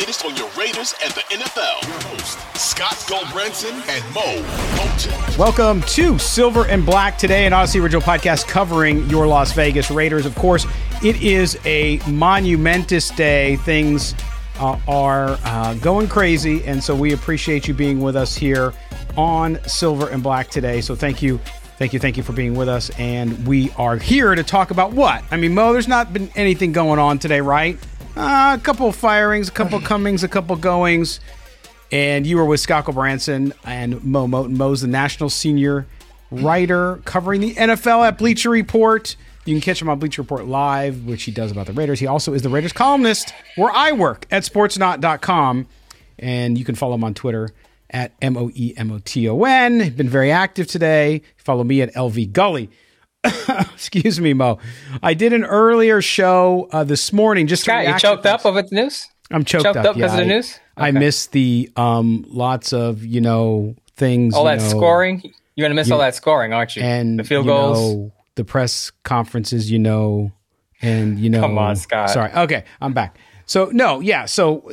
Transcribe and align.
latest 0.00 0.24
on 0.24 0.34
your 0.34 0.48
Raiders 0.58 0.94
and 1.04 1.12
the 1.12 1.20
NFL. 1.28 1.86
Your 1.86 2.00
host, 2.08 2.38
Scott 2.56 2.94
Gulbransen 3.06 3.86
and 3.86 4.14
Moe. 4.14 5.36
Welcome 5.38 5.82
to 5.88 6.18
Silver 6.18 6.66
and 6.68 6.86
Black 6.86 7.18
today, 7.18 7.44
an 7.44 7.52
Audacy 7.52 7.82
Original 7.82 8.00
podcast 8.00 8.48
covering 8.48 9.06
your 9.10 9.26
Las 9.26 9.52
Vegas 9.52 9.90
Raiders. 9.90 10.24
Of 10.24 10.34
course, 10.36 10.66
it 11.04 11.20
is 11.22 11.58
a 11.66 12.00
monumentous 12.08 13.10
day. 13.10 13.56
Things 13.56 14.14
uh, 14.58 14.80
are 14.88 15.38
uh, 15.44 15.74
going 15.74 16.08
crazy, 16.08 16.64
and 16.64 16.82
so 16.82 16.96
we 16.96 17.12
appreciate 17.12 17.68
you 17.68 17.74
being 17.74 18.00
with 18.00 18.16
us 18.16 18.34
here 18.34 18.72
on 19.18 19.62
Silver 19.64 20.08
and 20.08 20.22
Black 20.22 20.48
today. 20.48 20.80
So 20.80 20.94
thank 20.94 21.20
you, 21.20 21.38
thank 21.76 21.92
you, 21.92 21.98
thank 21.98 22.16
you 22.16 22.22
for 22.22 22.32
being 22.32 22.54
with 22.54 22.70
us. 22.70 22.88
And 22.98 23.46
we 23.46 23.70
are 23.72 23.98
here 23.98 24.34
to 24.34 24.42
talk 24.42 24.70
about 24.70 24.94
what? 24.94 25.22
I 25.30 25.36
mean, 25.36 25.52
Moe, 25.52 25.74
there's 25.74 25.88
not 25.88 26.14
been 26.14 26.30
anything 26.36 26.72
going 26.72 26.98
on 26.98 27.18
today, 27.18 27.42
right? 27.42 27.78
Uh, 28.20 28.54
a 28.54 28.60
couple 28.60 28.86
of 28.86 28.96
firings, 28.96 29.48
a 29.48 29.52
couple 29.52 29.80
comings, 29.92 30.22
a 30.22 30.28
couple 30.28 30.54
goings. 30.56 31.20
And 31.92 32.26
you 32.26 32.36
were 32.36 32.44
with 32.44 32.60
Scott 32.60 32.84
Branson 32.86 33.52
and 33.64 34.04
Moe 34.04 34.26
Moton. 34.26 34.50
Moe's 34.56 34.82
the 34.82 34.88
national 34.88 35.30
senior 35.30 35.86
writer 36.30 37.00
covering 37.04 37.40
the 37.40 37.54
NFL 37.54 38.06
at 38.06 38.18
Bleacher 38.18 38.50
Report. 38.50 39.16
You 39.46 39.54
can 39.54 39.60
catch 39.60 39.80
him 39.80 39.88
on 39.88 39.98
Bleacher 39.98 40.22
Report 40.22 40.46
Live, 40.46 41.04
which 41.04 41.24
he 41.24 41.32
does 41.32 41.50
about 41.50 41.66
the 41.66 41.72
Raiders. 41.72 41.98
He 41.98 42.06
also 42.06 42.34
is 42.34 42.42
the 42.42 42.48
Raiders 42.50 42.72
columnist 42.72 43.32
where 43.56 43.70
I 43.72 43.92
work 43.92 44.26
at 44.30 44.42
sportsnaut.com. 44.42 45.66
And 46.18 46.58
you 46.58 46.64
can 46.64 46.74
follow 46.74 46.94
him 46.94 47.04
on 47.04 47.14
Twitter 47.14 47.50
at 47.88 48.12
M 48.20 48.36
O 48.36 48.50
E 48.54 48.74
M 48.76 48.92
O 48.92 49.00
T 49.02 49.28
O 49.28 49.42
N. 49.44 49.80
He've 49.80 49.96
been 49.96 50.08
very 50.08 50.30
active 50.30 50.66
today. 50.66 51.22
Follow 51.38 51.64
me 51.64 51.80
at 51.80 51.92
LV 51.94 52.32
Gully. 52.32 52.70
Excuse 53.74 54.20
me, 54.20 54.32
Moe. 54.32 54.58
I 55.02 55.14
did 55.14 55.32
an 55.32 55.44
earlier 55.44 56.00
show 56.00 56.68
uh, 56.72 56.84
this 56.84 57.12
morning. 57.12 57.46
Just 57.46 57.64
Scott, 57.64 57.86
you 57.86 57.98
choked 57.98 58.26
up 58.26 58.46
over 58.46 58.62
the 58.62 58.74
news. 58.74 59.08
I'm 59.30 59.44
choked, 59.44 59.64
choked 59.64 59.76
up, 59.76 59.86
up 59.86 59.94
because 59.96 60.12
yeah, 60.12 60.20
of 60.20 60.26
the 60.26 60.34
news. 60.34 60.58
Okay. 60.78 60.88
I 60.88 60.90
missed 60.90 61.32
the 61.32 61.70
um, 61.76 62.24
lots 62.28 62.72
of 62.72 63.04
you 63.04 63.20
know 63.20 63.76
things. 63.96 64.34
All 64.34 64.44
that 64.44 64.58
know, 64.58 64.68
scoring. 64.68 65.22
You're 65.54 65.66
gonna 65.66 65.74
miss 65.74 65.88
you, 65.88 65.94
all 65.94 66.00
that 66.00 66.14
scoring, 66.14 66.52
aren't 66.52 66.76
you? 66.76 66.82
And 66.82 67.18
the 67.18 67.24
field 67.24 67.46
goals. 67.46 67.78
Know, 67.78 68.12
the 68.36 68.44
press 68.44 68.90
conferences, 69.04 69.70
you 69.70 69.78
know, 69.78 70.32
and 70.80 71.18
you 71.18 71.28
know. 71.28 71.42
Come 71.42 71.58
on, 71.58 71.76
Scott. 71.76 72.10
Sorry. 72.10 72.32
Okay, 72.32 72.64
I'm 72.80 72.94
back. 72.94 73.18
So 73.44 73.68
no, 73.72 74.00
yeah. 74.00 74.24
So 74.24 74.70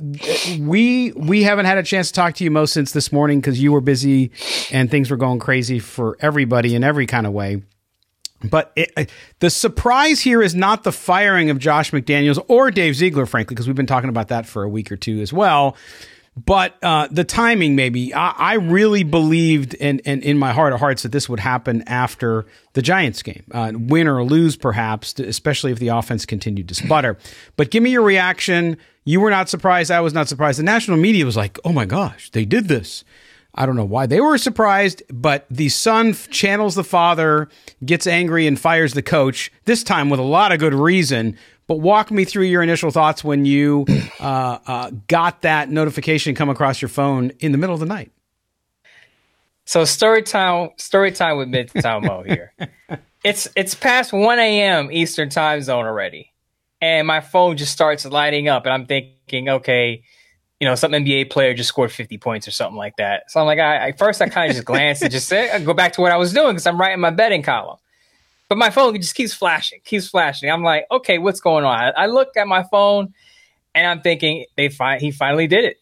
we 0.60 1.12
we 1.12 1.44
haven't 1.44 1.66
had 1.66 1.78
a 1.78 1.84
chance 1.84 2.08
to 2.10 2.14
talk 2.14 2.36
to 2.36 2.44
you 2.44 2.52
most 2.52 2.72
since 2.72 2.92
this 2.92 3.12
morning 3.12 3.42
because 3.42 3.62
you 3.62 3.74
were 3.74 3.82
busy 3.82 4.32
and 4.72 4.90
things 4.90 5.12
were 5.12 5.18
going 5.18 5.40
crazy 5.40 5.80
for 5.80 6.16
everybody 6.22 6.76
in 6.76 6.84
every 6.84 7.08
kind 7.08 7.28
of 7.28 7.34
way. 7.34 7.64
But 8.44 8.72
it, 8.76 9.12
the 9.40 9.50
surprise 9.50 10.22
here 10.22 10.44
is 10.44 10.54
not 10.54 10.84
the 10.84 10.92
firing 10.92 11.50
of 11.50 11.58
Josh 11.58 11.92
McDaniels 11.92 12.44
or 12.48 12.70
Dave 12.70 12.96
Ziegler, 12.96 13.26
frankly, 13.26 13.56
because 13.56 13.68
we've 13.68 13.76
been 13.76 13.88
talking 13.88 14.10
about 14.10 14.28
that 14.28 14.46
for 14.46 14.64
a 14.64 14.70
week 14.70 14.92
or 14.92 14.96
two 14.96 15.22
as 15.22 15.34
well. 15.34 15.76
But 16.46 16.76
uh, 16.84 17.08
the 17.10 17.24
timing, 17.24 17.76
maybe 17.76 18.14
I, 18.14 18.30
I 18.30 18.54
really 18.56 19.04
believed, 19.04 19.76
and 19.80 20.00
in, 20.02 20.22
in, 20.22 20.22
in, 20.22 20.38
my 20.38 20.54
heart 20.54 20.72
of 20.72 20.80
hearts, 20.80 21.02
that 21.02 21.12
this 21.12 21.28
would 21.28 21.40
happen 21.40 21.84
after 21.88 22.46
the 22.74 22.84
Giants 22.84 23.24
game, 23.24 23.44
uh, 23.52 23.72
win 23.74 24.08
or 24.08 24.24
lose, 24.24 24.56
perhaps, 24.56 25.18
especially 25.20 25.72
if 25.72 25.80
the 25.80 25.88
offense 25.88 26.28
continued 26.28 26.68
to 26.70 26.76
sputter. 26.76 27.18
But 27.56 27.72
give 27.72 27.82
me 27.82 27.90
your 27.90 28.04
reaction. 28.04 28.78
You 29.04 29.20
were 29.20 29.32
not 29.32 29.50
surprised. 29.50 29.90
I 29.90 30.02
was 30.02 30.14
not 30.14 30.28
surprised. 30.28 30.60
The 30.60 30.64
national 30.64 30.98
media 30.98 31.26
was 31.26 31.36
like, 31.36 31.58
"Oh 31.66 31.74
my 31.74 31.86
gosh, 31.86 32.30
they 32.30 32.46
did 32.46 32.68
this." 32.68 33.04
I 33.58 33.66
don't 33.66 33.76
know 33.76 33.86
why 33.86 34.06
they 34.06 34.22
were 34.22 34.38
surprised, 34.38 35.02
but 35.10 35.48
the 35.50 35.70
son 35.70 36.14
channels 36.14 36.76
the 36.76 36.84
father, 36.84 37.50
gets 37.84 38.06
angry, 38.06 38.46
and 38.46 38.60
fires 38.60 38.94
the 38.94 39.02
coach. 39.02 39.52
This 39.66 39.84
time 39.84 40.10
with 40.10 40.20
a 40.20 40.24
lot 40.24 40.52
of 40.52 40.60
good 40.60 40.76
reason. 40.76 41.38
But 41.66 41.82
walk 41.82 42.12
me 42.12 42.24
through 42.24 42.46
your 42.46 42.64
initial 42.64 42.92
thoughts 42.92 43.26
when 43.26 43.44
you 43.44 43.86
uh, 44.22 44.60
uh, 44.66 44.92
got 45.08 45.42
that 45.42 45.70
notification 45.70 46.34
come 46.34 46.50
across 46.50 46.82
your 46.82 46.88
phone 46.88 47.32
in 47.40 47.52
the 47.52 47.58
middle 47.58 47.74
of 47.74 47.82
the 47.82 47.86
night. 47.86 48.12
So 49.66 49.84
story 49.84 50.24
time, 50.24 50.70
story 50.78 51.12
time 51.12 51.36
with 51.38 51.50
Midtown 51.50 52.06
Moe 52.06 52.24
here. 52.24 52.54
it's 53.24 53.50
it's 53.54 53.76
past 53.76 54.14
one 54.14 54.40
a.m. 54.40 54.90
Eastern 54.94 55.28
time 55.28 55.62
zone 55.62 55.86
already, 55.86 56.32
and 56.80 57.06
my 57.06 57.20
phone 57.20 57.58
just 57.58 57.74
starts 57.74 58.06
lighting 58.06 58.48
up, 58.48 58.66
and 58.66 58.74
I'm 58.74 58.86
thinking, 58.86 59.50
okay, 59.50 60.04
you 60.60 60.68
know, 60.68 60.76
some 60.76 60.92
NBA 60.92 61.30
player 61.30 61.54
just 61.54 61.70
scored 61.70 61.92
50 61.92 62.18
points 62.18 62.48
or 62.48 62.52
something 62.52 62.78
like 62.78 62.96
that. 62.98 63.30
So 63.30 63.40
I'm 63.40 63.46
like, 63.46 63.60
I, 63.60 63.88
I 63.88 63.92
first 63.92 64.22
I 64.22 64.30
kind 64.30 64.50
of 64.50 64.56
just 64.56 64.66
glanced 64.66 65.02
and 65.04 65.12
just 65.12 65.28
said, 65.28 65.52
I 65.52 65.64
go 65.64 65.74
back 65.74 65.94
to 65.94 66.02
what 66.02 66.12
I 66.12 66.18
was 66.18 66.34
doing 66.34 66.54
because 66.54 66.66
I'm 66.66 66.80
writing 66.80 67.00
my 67.00 67.12
betting 67.12 67.44
column. 67.44 67.78
But 68.50 68.58
my 68.58 68.70
phone 68.70 68.96
just 68.96 69.14
keeps 69.14 69.34
flashing, 69.34 69.82
keeps 69.84 70.08
flashing. 70.08 70.50
I'm 70.50 70.64
like, 70.64 70.86
okay, 70.90 71.18
what's 71.18 71.42
going 71.42 71.66
on? 71.66 71.78
I, 71.78 71.90
I 71.90 72.06
look 72.08 72.30
at 72.38 72.48
my 72.48 72.64
phone 72.64 73.14
and 73.76 73.86
I'm 73.86 74.02
thinking 74.02 74.46
they 74.56 74.70
fi- 74.70 75.00
he 75.00 75.12
finally 75.12 75.48
did 75.48 75.66
it. 75.66 75.78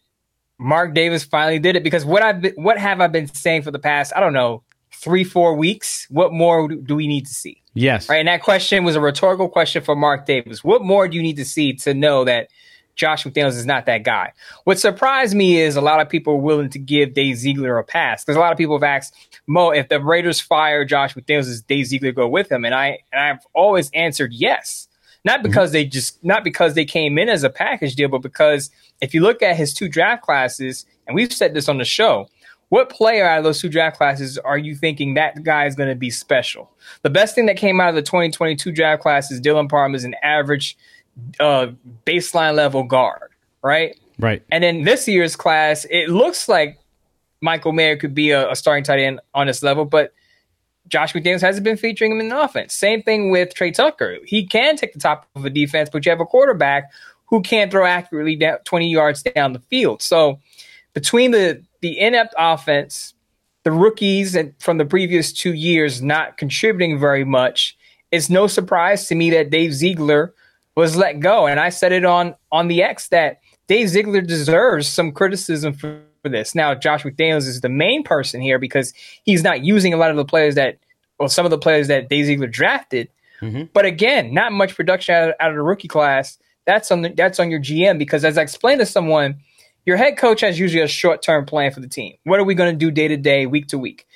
Mark 0.58 0.94
Davis 0.94 1.24
finally 1.24 1.58
did 1.58 1.76
it 1.76 1.84
because 1.84 2.04
what 2.04 2.22
I've 2.22 2.40
been, 2.40 2.54
what 2.56 2.78
have 2.78 3.00
I 3.00 3.06
been 3.06 3.28
saying 3.28 3.62
for 3.62 3.70
the 3.70 3.78
past 3.78 4.12
I 4.16 4.20
don't 4.20 4.32
know 4.32 4.62
three 4.92 5.24
four 5.24 5.54
weeks? 5.54 6.06
What 6.10 6.32
more 6.32 6.68
do 6.68 6.96
we 6.96 7.06
need 7.06 7.26
to 7.26 7.32
see? 7.32 7.62
Yes, 7.74 8.08
right. 8.08 8.16
And 8.16 8.28
that 8.28 8.42
question 8.42 8.84
was 8.84 8.96
a 8.96 9.00
rhetorical 9.00 9.48
question 9.48 9.82
for 9.82 9.94
Mark 9.94 10.24
Davis. 10.24 10.64
What 10.64 10.82
more 10.82 11.08
do 11.08 11.16
you 11.16 11.22
need 11.22 11.36
to 11.36 11.44
see 11.44 11.74
to 11.74 11.92
know 11.92 12.24
that 12.24 12.48
Josh 12.96 13.24
McDaniels 13.24 13.56
is 13.56 13.66
not 13.66 13.86
that 13.86 14.02
guy. 14.02 14.32
What 14.64 14.78
surprised 14.78 15.36
me 15.36 15.60
is 15.60 15.76
a 15.76 15.80
lot 15.80 16.00
of 16.00 16.08
people 16.08 16.32
are 16.32 16.38
willing 16.38 16.70
to 16.70 16.78
give 16.78 17.14
Dave 17.14 17.36
Ziegler 17.36 17.78
a 17.78 17.84
pass 17.84 18.24
because 18.24 18.36
a 18.36 18.40
lot 18.40 18.52
of 18.52 18.58
people 18.58 18.74
have 18.74 18.82
asked 18.82 19.14
Moe 19.46 19.70
if 19.70 19.88
the 19.88 20.00
Raiders 20.00 20.40
fire 20.40 20.84
Josh 20.84 21.14
McDaniels, 21.14 21.44
does 21.44 21.62
Dave 21.62 21.86
Ziegler 21.86 22.12
go 22.12 22.26
with 22.26 22.50
him? 22.50 22.64
And 22.64 22.74
I 22.74 22.98
and 23.12 23.20
I've 23.20 23.46
always 23.54 23.90
answered 23.92 24.32
yes. 24.32 24.88
Not 25.24 25.40
mm-hmm. 25.40 25.48
because 25.48 25.68
mm-hmm. 25.68 25.74
they 25.74 25.84
just 25.84 26.24
not 26.24 26.42
because 26.42 26.74
they 26.74 26.84
came 26.84 27.18
in 27.18 27.28
as 27.28 27.44
a 27.44 27.50
package 27.50 27.94
deal, 27.94 28.08
but 28.08 28.22
because 28.22 28.70
if 29.00 29.12
you 29.12 29.20
look 29.20 29.42
at 29.42 29.56
his 29.56 29.74
two 29.74 29.88
draft 29.88 30.22
classes, 30.22 30.86
and 31.06 31.14
we've 31.14 31.32
said 31.32 31.52
this 31.52 31.68
on 31.68 31.78
the 31.78 31.84
show, 31.84 32.28
what 32.68 32.88
player 32.88 33.24
out 33.26 33.38
of 33.38 33.44
those 33.44 33.60
two 33.60 33.68
draft 33.68 33.96
classes 33.96 34.38
are 34.38 34.58
you 34.58 34.74
thinking 34.74 35.14
that 35.14 35.42
guy 35.44 35.66
is 35.66 35.76
going 35.76 35.88
to 35.88 35.94
be 35.94 36.10
special? 36.10 36.70
The 37.02 37.10
best 37.10 37.34
thing 37.34 37.46
that 37.46 37.56
came 37.56 37.80
out 37.80 37.90
of 37.90 37.94
the 37.94 38.02
2022 38.02 38.72
draft 38.72 39.02
class 39.02 39.30
is 39.30 39.40
Dylan 39.40 39.68
Parham 39.68 39.94
is 39.94 40.04
an 40.04 40.14
average 40.22 40.76
uh, 41.40 41.68
baseline 42.04 42.54
level 42.54 42.82
guard, 42.82 43.30
right? 43.62 43.98
Right. 44.18 44.42
And 44.50 44.64
then 44.64 44.82
this 44.82 45.06
year's 45.06 45.36
class, 45.36 45.86
it 45.90 46.08
looks 46.08 46.48
like 46.48 46.78
Michael 47.40 47.72
Mayer 47.72 47.96
could 47.96 48.14
be 48.14 48.30
a, 48.30 48.50
a 48.50 48.56
starting 48.56 48.84
tight 48.84 49.00
end 49.00 49.20
on 49.34 49.46
this 49.46 49.62
level, 49.62 49.84
but 49.84 50.12
Josh 50.88 51.12
McDaniels 51.12 51.40
hasn't 51.40 51.64
been 51.64 51.76
featuring 51.76 52.12
him 52.12 52.20
in 52.20 52.28
the 52.28 52.40
offense. 52.40 52.74
Same 52.74 53.02
thing 53.02 53.30
with 53.30 53.54
Tre 53.54 53.70
Tucker. 53.70 54.18
He 54.24 54.46
can 54.46 54.76
take 54.76 54.92
the 54.92 55.00
top 55.00 55.26
of 55.34 55.44
a 55.44 55.50
defense, 55.50 55.90
but 55.92 56.04
you 56.06 56.10
have 56.10 56.20
a 56.20 56.26
quarterback 56.26 56.90
who 57.26 57.42
can't 57.42 57.70
throw 57.70 57.84
accurately 57.84 58.36
down 58.36 58.58
20 58.64 58.90
yards 58.90 59.22
down 59.22 59.52
the 59.52 59.58
field. 59.58 60.00
So 60.02 60.40
between 60.94 61.32
the 61.32 61.62
the 61.80 61.98
inept 61.98 62.34
offense, 62.38 63.14
the 63.64 63.72
rookies 63.72 64.34
and 64.34 64.54
from 64.60 64.78
the 64.78 64.84
previous 64.84 65.32
two 65.32 65.52
years 65.52 66.00
not 66.00 66.38
contributing 66.38 66.98
very 66.98 67.24
much, 67.24 67.76
it's 68.10 68.30
no 68.30 68.46
surprise 68.46 69.08
to 69.08 69.14
me 69.14 69.30
that 69.30 69.50
Dave 69.50 69.74
Ziegler 69.74 70.34
was 70.76 70.96
let 70.96 71.20
go. 71.20 71.46
And 71.46 71.58
I 71.58 71.70
said 71.70 71.92
it 71.92 72.04
on 72.04 72.34
on 72.52 72.68
the 72.68 72.82
X 72.82 73.08
that 73.08 73.40
Dave 73.66 73.88
Ziegler 73.88 74.20
deserves 74.20 74.86
some 74.86 75.12
criticism 75.12 75.72
for, 75.72 76.02
for 76.22 76.28
this. 76.28 76.54
Now, 76.54 76.74
Josh 76.74 77.02
McDaniels 77.02 77.48
is 77.48 77.60
the 77.60 77.68
main 77.68 78.02
person 78.02 78.40
here 78.40 78.58
because 78.58 78.92
he's 79.24 79.42
not 79.42 79.64
using 79.64 79.92
a 79.92 79.96
lot 79.96 80.10
of 80.10 80.16
the 80.16 80.24
players 80.24 80.54
that, 80.54 80.78
well, 81.18 81.28
some 81.28 81.44
of 81.44 81.50
the 81.50 81.58
players 81.58 81.88
that 81.88 82.08
Dave 82.08 82.26
Ziegler 82.26 82.46
drafted. 82.46 83.08
Mm-hmm. 83.40 83.64
But 83.72 83.84
again, 83.84 84.32
not 84.32 84.52
much 84.52 84.76
production 84.76 85.14
out 85.14 85.28
of, 85.30 85.34
out 85.40 85.50
of 85.50 85.56
the 85.56 85.62
rookie 85.62 85.88
class. 85.88 86.38
That's 86.64 86.90
on 86.90 87.02
the, 87.02 87.10
that's 87.10 87.40
on 87.40 87.50
your 87.50 87.60
GM 87.60 87.98
because 87.98 88.24
as 88.24 88.38
I 88.38 88.42
explained 88.42 88.80
to 88.80 88.86
someone, 88.86 89.40
your 89.84 89.96
head 89.96 90.16
coach 90.16 90.40
has 90.40 90.58
usually 90.58 90.82
a 90.82 90.88
short 90.88 91.22
term 91.22 91.46
plan 91.46 91.72
for 91.72 91.80
the 91.80 91.88
team. 91.88 92.14
What 92.24 92.40
are 92.40 92.44
we 92.44 92.54
going 92.54 92.72
to 92.72 92.76
do 92.76 92.90
day 92.90 93.08
to 93.08 93.16
day, 93.16 93.46
week 93.46 93.68
to 93.68 93.78
week? 93.78 94.06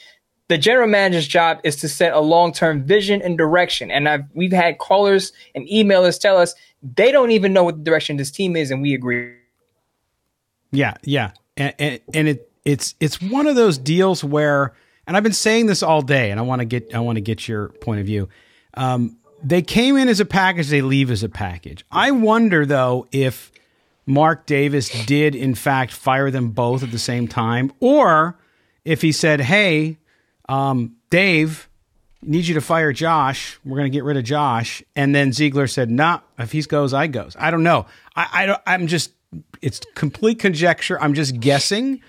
The 0.51 0.59
general 0.59 0.89
manager's 0.89 1.29
job 1.29 1.61
is 1.63 1.77
to 1.77 1.89
set 1.89 2.13
a 2.13 2.19
long 2.19 2.53
term 2.53 2.83
vision 2.83 3.23
and 3.23 3.39
direction. 3.39 3.89
And 3.93 4.09
I've, 4.09 4.25
we've 4.35 4.53
had 4.53 4.79
callers 4.79 5.33
and 5.55 5.65
emailers 5.69 6.21
tell 6.21 6.37
us 6.37 6.57
they 6.83 7.13
don't 7.13 7.31
even 7.31 7.53
know 7.53 7.63
what 7.63 7.77
the 7.77 7.85
direction 7.85 8.17
this 8.17 8.33
team 8.33 8.57
is, 8.57 8.73
and 8.73 8.83
we 8.83 8.93
agree. 8.93 9.33
Yeah, 10.73 10.95
yeah, 11.05 11.31
and, 11.57 11.73
and, 11.79 12.01
and 12.13 12.29
it 12.29 12.51
it's 12.65 12.97
it's 12.99 13.23
one 13.23 13.47
of 13.47 13.55
those 13.55 13.79
deals 13.79 14.25
where, 14.25 14.75
and 15.07 15.17
I've 15.17 15.23
been 15.23 15.33
saying 15.33 15.67
this 15.67 15.85
all 15.85 16.03
day, 16.03 16.33
and 16.33 16.41
I 16.41 16.43
want 16.43 16.59
to 16.59 16.65
get 16.65 16.93
I 16.93 16.99
want 16.99 17.15
to 17.15 17.21
get 17.21 17.47
your 17.47 17.69
point 17.69 18.01
of 18.01 18.07
view. 18.07 18.29
Um, 18.75 19.19
they 19.45 19.63
came 19.63 19.97
in 19.97 20.09
as 20.09 20.19
a 20.19 20.25
package, 20.25 20.67
they 20.67 20.83
leave 20.83 21.13
as 21.13 21.23
a 21.23 21.29
package. 21.29 21.85
I 21.93 22.11
wonder 22.11 22.67
though 22.67 23.07
if 23.13 23.53
Mark 24.05 24.47
Davis 24.47 24.89
did, 25.07 25.37
in 25.37 25.55
fact, 25.55 25.93
fire 25.93 26.33
them 26.33 26.51
both 26.51 26.83
at 26.83 26.91
the 26.91 26.99
same 26.99 27.29
time, 27.29 27.73
or 27.79 28.37
if 28.85 29.03
he 29.03 29.13
said, 29.13 29.43
Hey, 29.43 29.99
um, 30.51 30.97
Dave, 31.11 31.69
need 32.23 32.47
you 32.47 32.55
to 32.55 32.61
fire 32.61 32.93
Josh. 32.93 33.59
We're 33.65 33.77
going 33.77 33.91
to 33.91 33.97
get 33.97 34.05
rid 34.05 34.17
of 34.17 34.25
Josh. 34.25 34.83
And 34.97 35.15
then 35.15 35.33
Ziegler 35.33 35.69
said, 35.69 35.91
Nah, 35.91 36.21
if 36.39 36.53
he 36.53 36.63
goes, 36.63 36.93
I 36.93 37.07
goes. 37.07 37.37
I 37.39 37.51
don't 37.51 37.63
know. 37.63 37.87
I, 38.17 38.29
I 38.33 38.47
don't, 38.47 38.61
I'm 38.67 38.87
just, 38.89 39.13
it's 39.63 39.81
complete 39.95 40.41
conjecture. 40.41 41.01
I'm 41.01 41.15
just 41.15 41.39
guessing. 41.39 42.03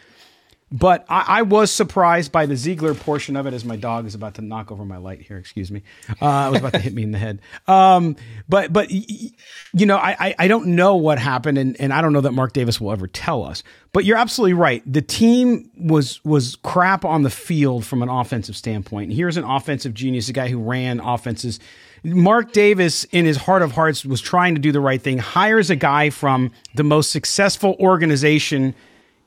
But 0.71 1.05
I, 1.09 1.25
I, 1.27 1.41
was 1.41 1.69
surprised 1.69 2.31
by 2.31 2.45
the 2.45 2.55
Ziegler 2.55 2.93
portion 2.93 3.35
of 3.35 3.45
it 3.45 3.53
as 3.53 3.65
my 3.65 3.75
dog 3.75 4.05
is 4.05 4.15
about 4.15 4.35
to 4.35 4.41
knock 4.41 4.71
over 4.71 4.85
my 4.85 4.95
light 4.95 5.21
here. 5.21 5.37
Excuse 5.37 5.69
me. 5.69 5.83
Uh, 6.21 6.47
it 6.47 6.51
was 6.51 6.59
about 6.59 6.73
to 6.73 6.79
hit 6.79 6.93
me 6.93 7.03
in 7.03 7.11
the 7.11 7.17
head. 7.17 7.41
Um, 7.67 8.15
but, 8.47 8.71
but, 8.71 8.89
you 8.89 9.31
know, 9.73 9.97
I, 9.97 10.33
I 10.39 10.47
don't 10.47 10.67
know 10.67 10.95
what 10.95 11.19
happened 11.19 11.57
and, 11.57 11.79
and 11.81 11.91
I 11.91 12.01
don't 12.01 12.13
know 12.13 12.21
that 12.21 12.31
Mark 12.31 12.53
Davis 12.53 12.79
will 12.79 12.93
ever 12.93 13.07
tell 13.07 13.43
us, 13.43 13.63
but 13.91 14.05
you're 14.05 14.17
absolutely 14.17 14.53
right. 14.53 14.81
The 14.91 15.01
team 15.01 15.69
was, 15.77 16.23
was 16.23 16.55
crap 16.63 17.03
on 17.03 17.23
the 17.23 17.29
field 17.29 17.85
from 17.85 18.01
an 18.01 18.07
offensive 18.07 18.55
standpoint. 18.55 19.11
Here's 19.11 19.35
an 19.35 19.43
offensive 19.43 19.93
genius, 19.93 20.29
a 20.29 20.33
guy 20.33 20.47
who 20.47 20.59
ran 20.61 21.01
offenses. 21.01 21.59
Mark 22.03 22.53
Davis, 22.53 23.03
in 23.05 23.25
his 23.25 23.37
heart 23.37 23.61
of 23.61 23.73
hearts, 23.73 24.05
was 24.05 24.21
trying 24.21 24.55
to 24.55 24.61
do 24.61 24.71
the 24.71 24.79
right 24.79 25.01
thing, 25.01 25.17
hires 25.17 25.69
a 25.69 25.75
guy 25.75 26.09
from 26.09 26.51
the 26.75 26.83
most 26.83 27.11
successful 27.11 27.75
organization 27.79 28.73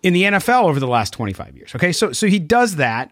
in 0.04 0.12
the 0.12 0.22
NFL 0.24 0.64
over 0.64 0.78
the 0.78 0.86
last 0.86 1.14
25 1.14 1.56
years. 1.56 1.74
Okay. 1.74 1.90
So, 1.90 2.12
so 2.12 2.26
he 2.26 2.38
does 2.38 2.76
that. 2.76 3.10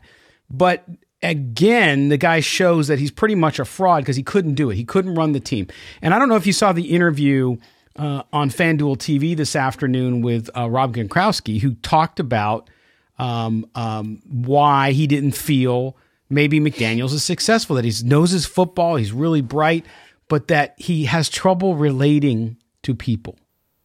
But 0.50 0.85
again, 1.23 2.11
the 2.11 2.19
guy 2.19 2.41
shows 2.41 2.87
that 2.89 2.99
he's 2.99 3.11
pretty 3.11 3.35
much 3.35 3.59
a 3.59 3.65
fraud 3.65 4.03
because 4.03 4.15
he 4.15 4.23
couldn't 4.23 4.55
do 4.55 4.71
it. 4.71 4.77
He 4.77 4.85
couldn't 4.85 5.15
run 5.15 5.33
the 5.33 5.41
team. 5.41 5.69
And 6.03 6.12
I 6.12 6.19
don't 6.19 6.29
know 6.29 6.37
if 6.37 6.47
you 6.47 6.53
saw 6.53 6.73
the 6.73 6.91
interview 6.91 7.56
uh, 7.97 8.25
on 8.31 8.50
FanDuel 8.50 8.99
TV 8.99 9.35
this 9.35 9.56
afternoon 9.56 10.21
with 10.21 10.50
uh, 10.55 10.69
Rob 10.69 10.94
Gronkowski, 10.94 11.61
who 11.61 11.75
talked 11.77 12.21
about 12.21 12.69
um, 13.19 13.65
um, 13.75 14.21
why 14.27 14.93
he 14.93 15.06
didn't 15.06 15.33
feel 15.33 15.97
maybe 16.29 16.61
McDaniels 16.61 17.15
is 17.15 17.25
successful, 17.25 17.77
that 17.77 17.87
he 17.87 17.93
knows 18.05 18.33
his 18.33 18.44
football, 18.44 18.97
he's 18.97 19.12
really 19.12 19.41
bright, 19.41 19.87
but 20.29 20.49
that 20.49 20.75
he 20.77 21.06
has 21.06 21.31
trouble 21.31 21.75
relating 21.75 22.59
to 22.83 22.94
people. 22.94 23.39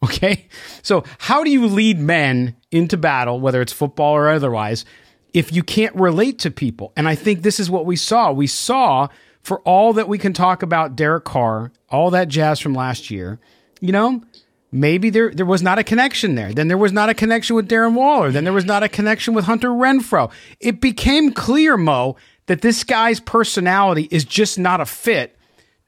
Okay. 0.04 0.48
So, 0.83 1.04
how 1.18 1.44
do 1.44 1.50
you 1.50 1.65
lead 1.65 2.00
men 2.00 2.56
into 2.72 2.98
battle, 2.98 3.40
whether 3.40 3.62
it's 3.62 3.74
football 3.74 4.14
or 4.14 4.30
otherwise, 4.30 4.86
if 5.34 5.54
you 5.54 5.64
can't 5.64 5.96
relate 5.96 6.40
to 6.40 6.52
people? 6.52 6.94
And 6.96 7.08
I 7.08 7.16
think 7.16 7.42
this 7.42 7.60
is 7.60 7.69
what 7.69 7.86
we 7.86 7.96
saw. 7.96 8.31
We 8.31 8.48
saw, 8.48 9.08
for 9.42 9.60
all 9.62 9.94
that 9.94 10.08
we 10.08 10.18
can 10.18 10.34
talk 10.34 10.64
about 10.64 10.96
Derek 10.96 11.25
Carr, 11.25 11.72
all 11.90 12.10
that 12.12 12.28
jazz 12.28 12.60
from 12.60 12.74
last 12.74 13.10
year, 13.12 13.40
you 13.80 13.92
know, 13.92 14.24
maybe 14.72 15.10
there, 15.10 15.31
there 15.31 15.46
was 15.46 15.62
not 15.62 15.80
a 15.80 15.84
connection 15.84 16.36
there. 16.36 16.54
Then 16.54 16.68
there 16.68 16.78
was 16.78 16.92
not 16.92 17.10
a 17.10 17.14
connection 17.14 17.56
with 17.56 17.69
Darren 17.69 17.94
Waller. 17.94 18.31
Then 18.31 18.44
there 18.44 18.54
was 18.54 18.66
not 18.66 18.84
a 18.84 18.90
connection 18.90 19.34
with 19.34 19.46
Hunter 19.46 19.69
Renfrow. 19.69 20.31
It 20.60 20.81
became 20.81 21.31
clear, 21.31 21.78
Moe, 21.78 22.16
that 22.48 22.62
this 22.62 22.84
guy's 22.84 23.19
personality 23.19 24.08
is 24.12 24.25
just 24.25 24.58
not 24.58 24.81
a 24.81 24.86
fit 24.86 25.38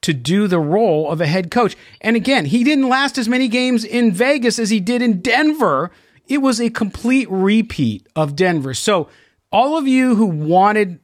to 0.02 0.14
do 0.14 0.48
the 0.48 0.60
role 0.60 1.12
of 1.12 1.20
a 1.20 1.28
head 1.28 1.52
coach. 1.52 1.76
And 2.00 2.16
again, 2.16 2.46
he 2.46 2.64
didn't 2.64 2.88
last 2.88 3.18
as 3.18 3.28
many 3.28 3.48
games 3.48 3.84
in 3.84 4.14
Vegas 4.14 4.58
as 4.58 4.70
he 4.70 4.80
did 4.80 5.02
in 5.02 5.22
Denver. 5.22 5.92
It 6.30 6.38
was 6.38 6.62
a 6.62 6.70
complete 6.70 7.28
repeat 7.30 8.08
of 8.16 8.36
Denver. 8.36 8.74
So, 8.74 9.10
all 9.52 9.78
of 9.78 9.88
you 9.88 10.16
who 10.16 10.28
wanted, 10.28 11.00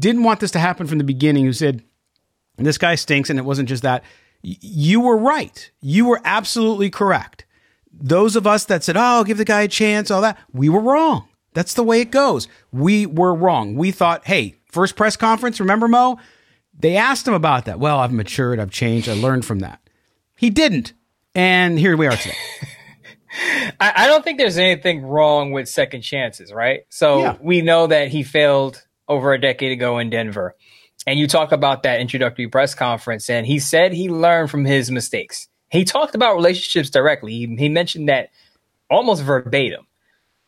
didn't 0.00 0.22
want 0.22 0.40
this 0.40 0.50
to 0.52 0.58
happen 0.58 0.86
from 0.86 0.96
the 0.96 1.04
beginning, 1.04 1.44
who 1.44 1.52
said, 1.52 1.82
this 2.56 2.78
guy 2.78 2.94
stinks, 2.94 3.28
and 3.28 3.38
it 3.38 3.44
wasn't 3.44 3.68
just 3.68 3.82
that, 3.82 4.02
you 4.40 5.00
were 5.00 5.18
right. 5.18 5.70
You 5.82 6.06
were 6.06 6.20
absolutely 6.24 6.88
correct. 6.88 7.44
Those 7.92 8.34
of 8.34 8.46
us 8.46 8.64
that 8.64 8.82
said, 8.82 8.96
oh, 8.98 9.24
give 9.24 9.36
the 9.36 9.44
guy 9.44 9.60
a 9.62 9.68
chance, 9.68 10.10
all 10.10 10.22
that, 10.22 10.38
we 10.52 10.70
were 10.70 10.80
wrong. 10.80 11.28
That's 11.52 11.74
the 11.74 11.82
way 11.82 12.00
it 12.00 12.10
goes. 12.10 12.48
We 12.72 13.04
were 13.04 13.34
wrong. 13.34 13.74
We 13.74 13.90
thought, 13.90 14.26
hey, 14.26 14.56
first 14.70 14.96
press 14.96 15.16
conference, 15.16 15.60
remember, 15.60 15.86
Moe? 15.86 16.18
They 16.78 16.96
asked 16.96 17.28
him 17.28 17.34
about 17.34 17.66
that. 17.66 17.78
Well, 17.78 17.98
I've 17.98 18.12
matured, 18.12 18.58
I've 18.58 18.70
changed, 18.70 19.08
I 19.08 19.14
learned 19.14 19.44
from 19.44 19.58
that. 19.60 19.80
He 20.34 20.48
didn't. 20.48 20.94
And 21.34 21.78
here 21.78 21.96
we 21.96 22.06
are 22.06 22.16
today. 22.16 22.36
I, 23.80 23.92
I, 23.96 24.06
don't 24.06 24.24
think 24.24 24.38
there's 24.38 24.58
anything 24.58 25.02
wrong 25.02 25.52
with 25.52 25.68
second 25.68 26.02
chances, 26.02 26.52
right? 26.52 26.82
So 26.88 27.20
yeah. 27.20 27.36
we 27.40 27.62
know 27.62 27.86
that 27.86 28.08
he 28.08 28.22
failed 28.22 28.84
over 29.08 29.32
a 29.32 29.40
decade 29.40 29.72
ago 29.72 29.98
in 29.98 30.10
Denver. 30.10 30.54
And 31.06 31.18
you 31.18 31.28
talk 31.28 31.52
about 31.52 31.82
that 31.84 32.00
introductory 32.00 32.48
press 32.48 32.74
conference, 32.74 33.30
and 33.30 33.46
he 33.46 33.58
said 33.58 33.92
he 33.92 34.08
learned 34.08 34.50
from 34.50 34.64
his 34.64 34.90
mistakes. 34.90 35.48
He 35.70 35.84
talked 35.84 36.14
about 36.14 36.34
relationships 36.34 36.90
directly. 36.90 37.32
He, 37.32 37.56
he 37.56 37.68
mentioned 37.68 38.08
that 38.08 38.30
almost 38.90 39.22
verbatim. 39.22 39.86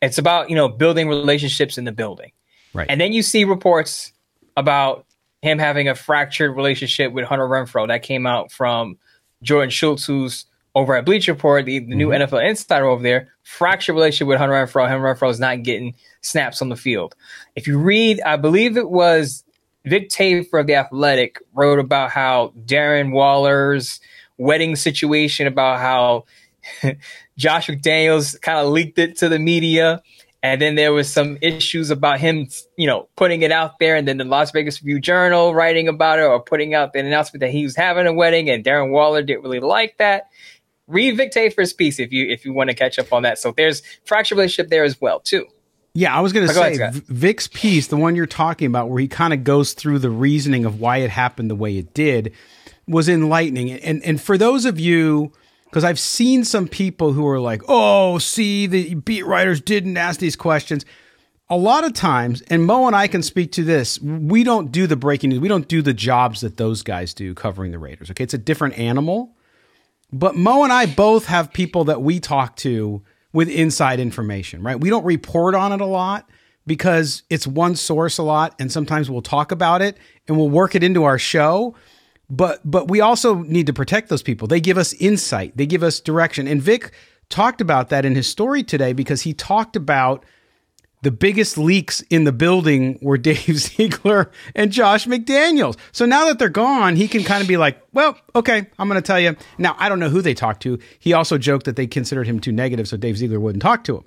It's 0.01 0.19
about, 0.19 0.49
you 0.51 0.57
know, 0.57 0.69
building 0.69 1.09
relationships 1.09 1.79
in 1.79 1.85
the 1.85 1.93
building. 1.93 2.33
Right. 2.73 2.87
And 2.89 3.01
then 3.01 3.13
you 3.13 3.23
see 3.23 3.45
reports 3.45 4.13
about 4.57 5.07
him 5.43 5.59
having 5.59 5.89
a 5.89 5.95
fractured 5.95 6.57
relationship 6.57 7.13
with 7.13 7.25
Hunter 7.25 7.47
Renfrow. 7.47 7.89
That 7.89 8.03
came 8.03 8.27
out 8.27 8.51
from 8.51 8.99
Jordan 9.43 9.71
Schultz, 9.71 10.05
who's 10.05 10.47
over 10.79 10.97
at 10.97 11.05
Bleacher 11.05 11.33
Report, 11.33 11.65
the, 11.65 11.79
the 11.79 11.87
mm-hmm. 11.87 11.99
new 11.99 12.09
NFL 12.09 12.49
insider 12.49 12.87
over 12.87 13.03
there. 13.03 13.35
Fractured 13.43 13.95
relationship 13.95 14.29
with 14.29 14.39
Hunter 14.39 14.55
Renfrow. 14.55 14.89
Hunter 14.89 15.05
Renfrow 15.05 15.31
is 15.31 15.41
not 15.41 15.63
getting 15.63 15.95
snaps 16.21 16.63
on 16.63 16.69
the 16.69 16.77
field. 16.77 17.15
If 17.57 17.67
you 17.67 17.79
read, 17.79 18.21
I 18.23 18.37
believe 18.37 18.77
it 18.77 18.91
was 18.91 19.45
Vic 19.85 20.09
Tafur 20.09 20.61
of 20.61 20.67
The 20.67 20.77
Athletic 20.77 21.41
wrote 21.53 21.79
about 21.79 22.11
how 22.11 22.53
Darren 22.65 23.13
Waller's 23.13 24.01
wedding 24.37 24.77
situation, 24.77 25.47
about 25.47 25.81
how 25.81 26.25
Josh 27.37 27.67
McDaniels 27.67 28.41
kind 28.41 28.59
of 28.59 28.69
leaked 28.69 28.99
it 28.99 29.17
to 29.19 29.29
the 29.29 29.39
media 29.39 30.03
and 30.43 30.63
then 30.63 30.77
there 30.77 30.93
was 30.93 31.13
some 31.13 31.37
issues 31.41 31.91
about 31.91 32.21
him, 32.21 32.49
you 32.77 32.87
know, 32.87 33.09
putting 33.17 33.43
it 33.43 33.51
out 33.51 33.79
there, 33.81 33.97
and 33.97 34.07
then 34.07 34.19
the 34.19 34.25
Las 34.25 34.53
Vegas 34.53 34.81
Review 34.81 35.01
Journal 35.01 35.53
writing 35.53 35.89
about 35.89 36.21
it 36.21 36.23
or 36.23 36.41
putting 36.41 36.75
out 36.75 36.93
the 36.93 37.01
announcement 37.01 37.41
that 37.41 37.51
he 37.51 37.65
was 37.65 37.75
having 37.75 38.07
a 38.07 38.13
wedding, 38.13 38.49
and 38.49 38.65
Darren 38.65 38.91
Waller 38.91 39.23
didn't 39.23 39.43
really 39.43 39.61
like 39.61 39.97
that. 39.99 40.29
Read 40.89 41.17
Vic 41.17 41.31
Tafur's 41.31 41.73
piece 41.73 42.01
if 42.01 42.13
you 42.13 42.27
if 42.27 42.45
you 42.45 42.53
want 42.53 42.71
to 42.71 42.75
catch 42.75 42.99
up 42.99 43.13
on 43.13 43.23
that. 43.23 43.39
So 43.39 43.53
there's 43.57 43.83
fractured 44.05 44.39
relationship 44.39 44.71
there 44.71 44.85
as 44.85 45.01
well 45.01 45.21
too. 45.21 45.47
Yeah, 45.95 46.17
I 46.17 46.21
was 46.21 46.33
going 46.33 46.47
to 46.47 46.55
Go 46.55 46.61
say 46.61 46.75
ahead, 46.75 46.95
Vic's 46.95 47.49
piece, 47.49 47.89
the 47.89 47.97
one 47.97 48.15
you're 48.15 48.27
talking 48.27 48.67
about, 48.67 48.89
where 48.89 49.01
he 49.01 49.09
kind 49.09 49.33
of 49.33 49.43
goes 49.43 49.73
through 49.73 49.99
the 49.99 50.11
reasoning 50.11 50.65
of 50.65 50.81
why 50.81 50.99
it 50.99 51.11
happened 51.11 51.51
the 51.51 51.57
way 51.57 51.77
it 51.77 51.93
did, 51.93 52.33
was 52.87 53.09
enlightening. 53.09 53.73
And 53.73 54.03
and 54.05 54.21
for 54.21 54.39
those 54.39 54.65
of 54.65 54.79
you, 54.79 55.33
because 55.65 55.85
I've 55.85 55.99
seen 55.99 56.45
some 56.45 56.69
people 56.69 57.13
who 57.13 57.27
are 57.27 57.41
like, 57.41 57.63
"Oh, 57.69 58.19
see, 58.19 58.67
the 58.67 58.95
beat 58.95 59.27
writers 59.27 59.61
didn't 59.61 59.97
ask 59.97 60.21
these 60.21 60.37
questions." 60.37 60.85
A 61.51 61.57
lot 61.57 61.85
of 61.85 61.95
times, 61.95 62.43
and 62.43 62.65
Moe 62.65 62.87
and 62.87 62.95
I 62.95 63.09
can 63.09 63.23
speak 63.23 63.53
to 63.53 63.65
this. 63.65 63.99
We 64.01 64.45
don't 64.45 64.71
do 64.71 64.87
the 64.87 64.97
breaking 64.97 65.31
news. 65.31 65.41
We 65.41 65.49
don't 65.49 65.67
do 65.67 65.81
the 65.81 65.95
jobs 65.95 66.43
that 66.43 66.59
those 66.59 66.83
guys 66.83 67.15
do 67.15 67.35
covering 67.35 67.73
the 67.73 67.79
Raiders. 67.79 68.11
Okay, 68.11 68.23
it's 68.23 68.35
a 68.35 68.39
different 68.39 68.79
animal. 68.79 69.35
But 70.13 70.37
Moe 70.37 70.65
and 70.65 70.73
I 70.73 70.87
both 70.87 71.27
have 71.27 71.53
people 71.53 71.85
that 71.85 72.03
we 72.03 72.21
talk 72.21 72.57
to 72.57 73.03
with 73.33 73.49
inside 73.49 74.01
information, 74.01 74.63
right? 74.63 74.81
We 74.81 74.89
don't 74.89 75.05
report 75.05 75.55
on 75.55 75.73
it 75.73 75.81
a 75.81 75.87
lot 75.87 76.29
because 76.67 77.23
it's 77.29 77.47
one 77.47 77.77
source 77.77 78.19
a 78.19 78.23
lot 78.23 78.55
and 78.59 78.73
sometimes 78.73 79.11
we'll 79.11 79.23
talk 79.23 79.53
about 79.53 79.83
it 79.83 79.99
and 80.27 80.37
we'll 80.37 80.51
work 80.51 80.75
it 80.75 80.83
into 80.83 81.05
our 81.05 81.19
show. 81.19 81.75
But 82.31 82.61
but 82.65 82.89
we 82.89 83.01
also 83.01 83.37
need 83.37 83.67
to 83.67 83.73
protect 83.73 84.09
those 84.09 84.23
people. 84.23 84.49
They 84.49 84.61
give 84.61 84.79
us 84.79 84.93
insight, 84.95 85.57
they 85.57 85.67
give 85.67 85.83
us 85.83 86.01
direction. 86.01 86.47
And 86.47 86.61
Vic 86.61 86.93
talked 87.29 87.61
about 87.61 87.89
that 87.91 88.05
in 88.05 88.15
his 88.15 88.27
story 88.27 88.63
today 88.63 88.93
because 88.93 89.23
he 89.23 89.35
talked 89.35 89.77
about 89.77 90.25
the 91.03 91.11
biggest 91.11 91.57
leaks 91.59 92.01
in 92.11 92.25
the 92.25 92.33
building 92.33 92.99
were 93.03 93.19
Dave 93.19 93.59
Ziegler 93.59 94.31
and 94.55 94.73
Josh 94.73 95.07
McDaniels. 95.07 95.77
So 95.93 96.07
now 96.07 96.27
that 96.27 96.39
they're 96.39 96.49
gone, 96.49 96.97
he 96.97 97.09
can 97.09 97.25
kind 97.25 97.43
of 97.43 97.49
be 97.49 97.57
like, 97.57 97.81
well, 97.93 98.19
okay, 98.35 98.67
I'm 98.79 98.89
going 98.89 99.01
to 99.01 99.07
tell 99.07 99.21
you. 99.21 99.37
Now, 99.59 99.77
I 99.79 99.89
don't 99.89 100.01
know 100.01 100.09
who 100.09 100.23
they 100.23 100.35
talked 100.35 100.63
to. 100.63 100.79
He 100.99 101.13
also 101.13 101.39
joked 101.39 101.67
that 101.67 101.77
they 101.77 101.87
considered 101.87 102.27
him 102.27 102.41
too 102.41 102.53
negative, 102.53 102.89
so 102.89 102.97
Dave 102.97 103.19
Ziegler 103.19 103.41
wouldn't 103.41 103.63
talk 103.63 103.85
to 103.85 103.99
him, 103.99 104.05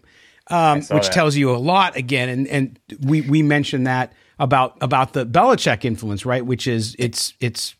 um, 0.48 0.78
which 0.80 0.88
that. 0.88 1.14
tells 1.14 1.36
you 1.36 1.52
a 1.52 1.58
lot 1.58 1.96
again. 1.96 2.30
And, 2.30 2.48
and 2.48 2.80
we, 3.02 3.22
we 3.22 3.42
mentioned 3.42 3.88
that 3.88 4.14
about, 4.40 4.78
about 4.82 5.14
the 5.14 5.26
Belichick 5.26 5.86
influence, 5.86 6.26
right? 6.26 6.46
Which 6.46 6.68
is 6.68 6.96
it's, 7.00 7.34
it's, 7.40 7.76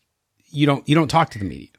you 0.50 0.66
don't, 0.66 0.88
you 0.88 0.96
don't 0.96 1.08
talk 1.08 1.30
to 1.32 1.40
the 1.40 1.46
media. 1.46 1.70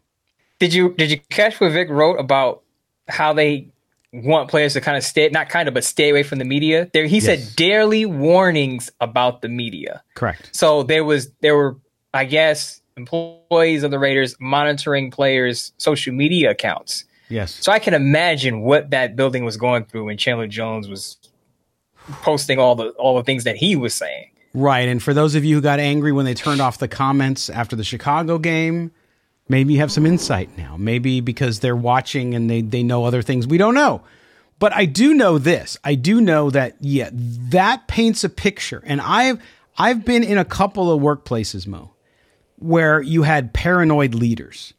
Did 0.62 0.74
you 0.74 0.94
did 0.94 1.10
you 1.10 1.18
catch 1.28 1.60
what 1.60 1.72
Vic 1.72 1.88
wrote 1.90 2.20
about 2.20 2.62
how 3.08 3.32
they 3.32 3.71
want 4.12 4.50
players 4.50 4.74
to 4.74 4.80
kind 4.80 4.96
of 4.96 5.02
stay 5.02 5.28
not 5.30 5.48
kind 5.48 5.68
of 5.68 5.74
but 5.74 5.84
stay 5.84 6.10
away 6.10 6.22
from 6.22 6.38
the 6.38 6.44
media? 6.44 6.90
There 6.92 7.06
he 7.06 7.16
Yes. 7.16 7.24
said 7.24 7.56
daily 7.56 8.04
warnings 8.06 8.90
about 9.00 9.42
the 9.42 9.48
media. 9.48 10.02
Correct. 10.14 10.50
So 10.52 10.82
there 10.82 11.04
was 11.04 11.30
there 11.40 11.56
were 11.56 11.76
I 12.14 12.24
guess 12.24 12.80
employees 12.96 13.82
of 13.82 13.90
the 13.90 13.98
Raiders 13.98 14.36
monitoring 14.38 15.10
players' 15.10 15.72
social 15.78 16.12
media 16.12 16.50
accounts. 16.50 17.04
Yes. 17.30 17.52
So 17.54 17.72
I 17.72 17.78
can 17.78 17.94
imagine 17.94 18.60
what 18.60 18.90
that 18.90 19.16
building 19.16 19.44
was 19.46 19.56
going 19.56 19.86
through 19.86 20.04
when 20.04 20.18
Chandler 20.18 20.46
Jones 20.46 20.88
was 20.88 21.16
posting 22.22 22.58
all 22.58 22.74
the 22.74 22.88
all 22.90 23.16
the 23.16 23.22
things 23.24 23.44
that 23.44 23.56
he 23.56 23.76
was 23.76 23.94
saying. 23.94 24.26
Right. 24.54 24.86
And 24.88 25.02
for 25.02 25.14
those 25.14 25.34
of 25.34 25.44
you 25.44 25.56
who 25.56 25.62
got 25.62 25.80
angry 25.80 26.12
when 26.12 26.26
they 26.26 26.34
turned 26.34 26.60
off 26.60 26.76
the 26.76 26.88
comments 26.88 27.48
after 27.48 27.74
the 27.74 27.84
Chicago 27.84 28.36
game, 28.38 28.90
maybe 29.48 29.74
you 29.74 29.80
have 29.80 29.92
some 29.92 30.06
insight 30.06 30.56
now. 30.56 30.76
Maybe 30.76 31.20
because 31.20 31.60
they're 31.60 31.76
watching 31.76 32.34
and 32.34 32.48
they, 32.48 32.60
they 32.62 32.82
know 32.82 33.04
other 33.04 33.22
things 33.22 33.46
we 33.46 33.58
don't 33.58 33.74
know. 33.74 34.02
But 34.58 34.72
I 34.74 34.84
do 34.84 35.12
know 35.12 35.38
this. 35.38 35.76
I 35.82 35.96
do 35.96 36.20
know 36.20 36.50
that, 36.50 36.76
yeah, 36.80 37.10
that 37.12 37.88
paints 37.88 38.22
a 38.22 38.28
picture. 38.28 38.82
And 38.86 39.00
I've 39.00 39.42
I've 39.76 40.04
been 40.04 40.22
in 40.22 40.38
a 40.38 40.44
couple 40.44 40.92
of 40.92 41.00
workplaces, 41.00 41.66
Moe, 41.66 41.94
where 42.56 43.00
you 43.00 43.22
had 43.22 43.52
paranoid 43.52 44.14
leaders. 44.14 44.74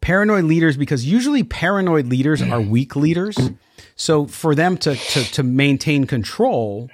Paranoid 0.00 0.44
leaders 0.44 0.76
because 0.76 1.04
usually 1.04 1.42
paranoid 1.42 2.06
leaders 2.06 2.40
are 2.40 2.60
weak 2.76 2.94
leaders. 2.96 3.36
So 3.96 4.26
for 4.26 4.54
them 4.54 4.76
to 4.78 4.94
to 4.94 5.24
to 5.32 5.42
maintain 5.42 6.06
control, 6.06 6.88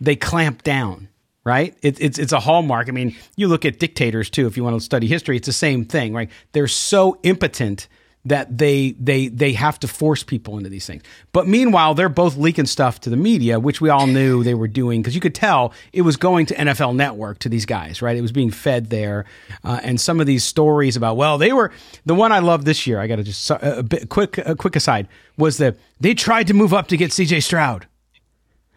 they 0.00 0.16
clamp 0.16 0.62
down, 0.62 1.08
right? 1.48 1.74
It, 1.82 1.98
it's 2.00 2.18
it's 2.18 2.32
a 2.32 2.40
hallmark. 2.40 2.88
I 2.88 2.92
mean, 2.92 3.16
you 3.36 3.48
look 3.48 3.64
at 3.64 3.78
dictators 3.78 4.28
too. 4.28 4.46
If 4.46 4.56
you 4.56 4.62
want 4.62 4.76
to 4.76 4.84
study 4.84 5.06
history, 5.06 5.36
it's 5.36 5.46
the 5.46 5.52
same 5.52 5.86
thing, 5.86 6.12
right? 6.12 6.30
They're 6.52 6.68
so 6.68 7.18
impotent 7.22 7.88
that 8.26 8.58
they 8.58 8.92
they 9.00 9.28
they 9.28 9.52
have 9.54 9.80
to 9.80 9.88
force 9.88 10.22
people 10.22 10.58
into 10.58 10.68
these 10.68 10.86
things. 10.86 11.02
But 11.32 11.48
meanwhile, 11.48 11.94
they're 11.94 12.10
both 12.10 12.36
leaking 12.36 12.66
stuff 12.66 13.00
to 13.00 13.10
the 13.10 13.16
media, 13.16 13.58
which 13.58 13.80
we 13.80 13.88
all 13.88 14.06
knew 14.06 14.44
they 14.44 14.54
were 14.54 14.68
doing 14.68 15.00
because 15.00 15.14
you 15.14 15.20
could 15.20 15.34
tell 15.34 15.72
it 15.94 16.02
was 16.02 16.16
going 16.16 16.44
to 16.46 16.54
NFL 16.54 16.94
Network 16.94 17.38
to 17.40 17.48
these 17.48 17.64
guys, 17.64 18.02
right? 18.02 18.16
It 18.16 18.20
was 18.20 18.32
being 18.32 18.50
fed 18.50 18.90
there, 18.90 19.24
uh, 19.64 19.80
and 19.82 19.98
some 19.98 20.20
of 20.20 20.26
these 20.26 20.44
stories 20.44 20.96
about 20.96 21.16
well, 21.16 21.38
they 21.38 21.52
were 21.52 21.72
the 22.04 22.14
one 22.14 22.30
I 22.30 22.40
love 22.40 22.66
this 22.66 22.86
year. 22.86 23.00
I 23.00 23.06
got 23.06 23.16
to 23.16 23.22
just 23.22 23.50
a 23.50 23.82
bit 23.82 24.10
quick 24.10 24.36
a 24.38 24.54
quick 24.54 24.76
aside 24.76 25.08
was 25.38 25.56
that 25.56 25.76
they 25.98 26.12
tried 26.12 26.48
to 26.48 26.54
move 26.54 26.74
up 26.74 26.88
to 26.88 26.96
get 26.96 27.12
C.J. 27.12 27.40
Stroud. 27.40 27.86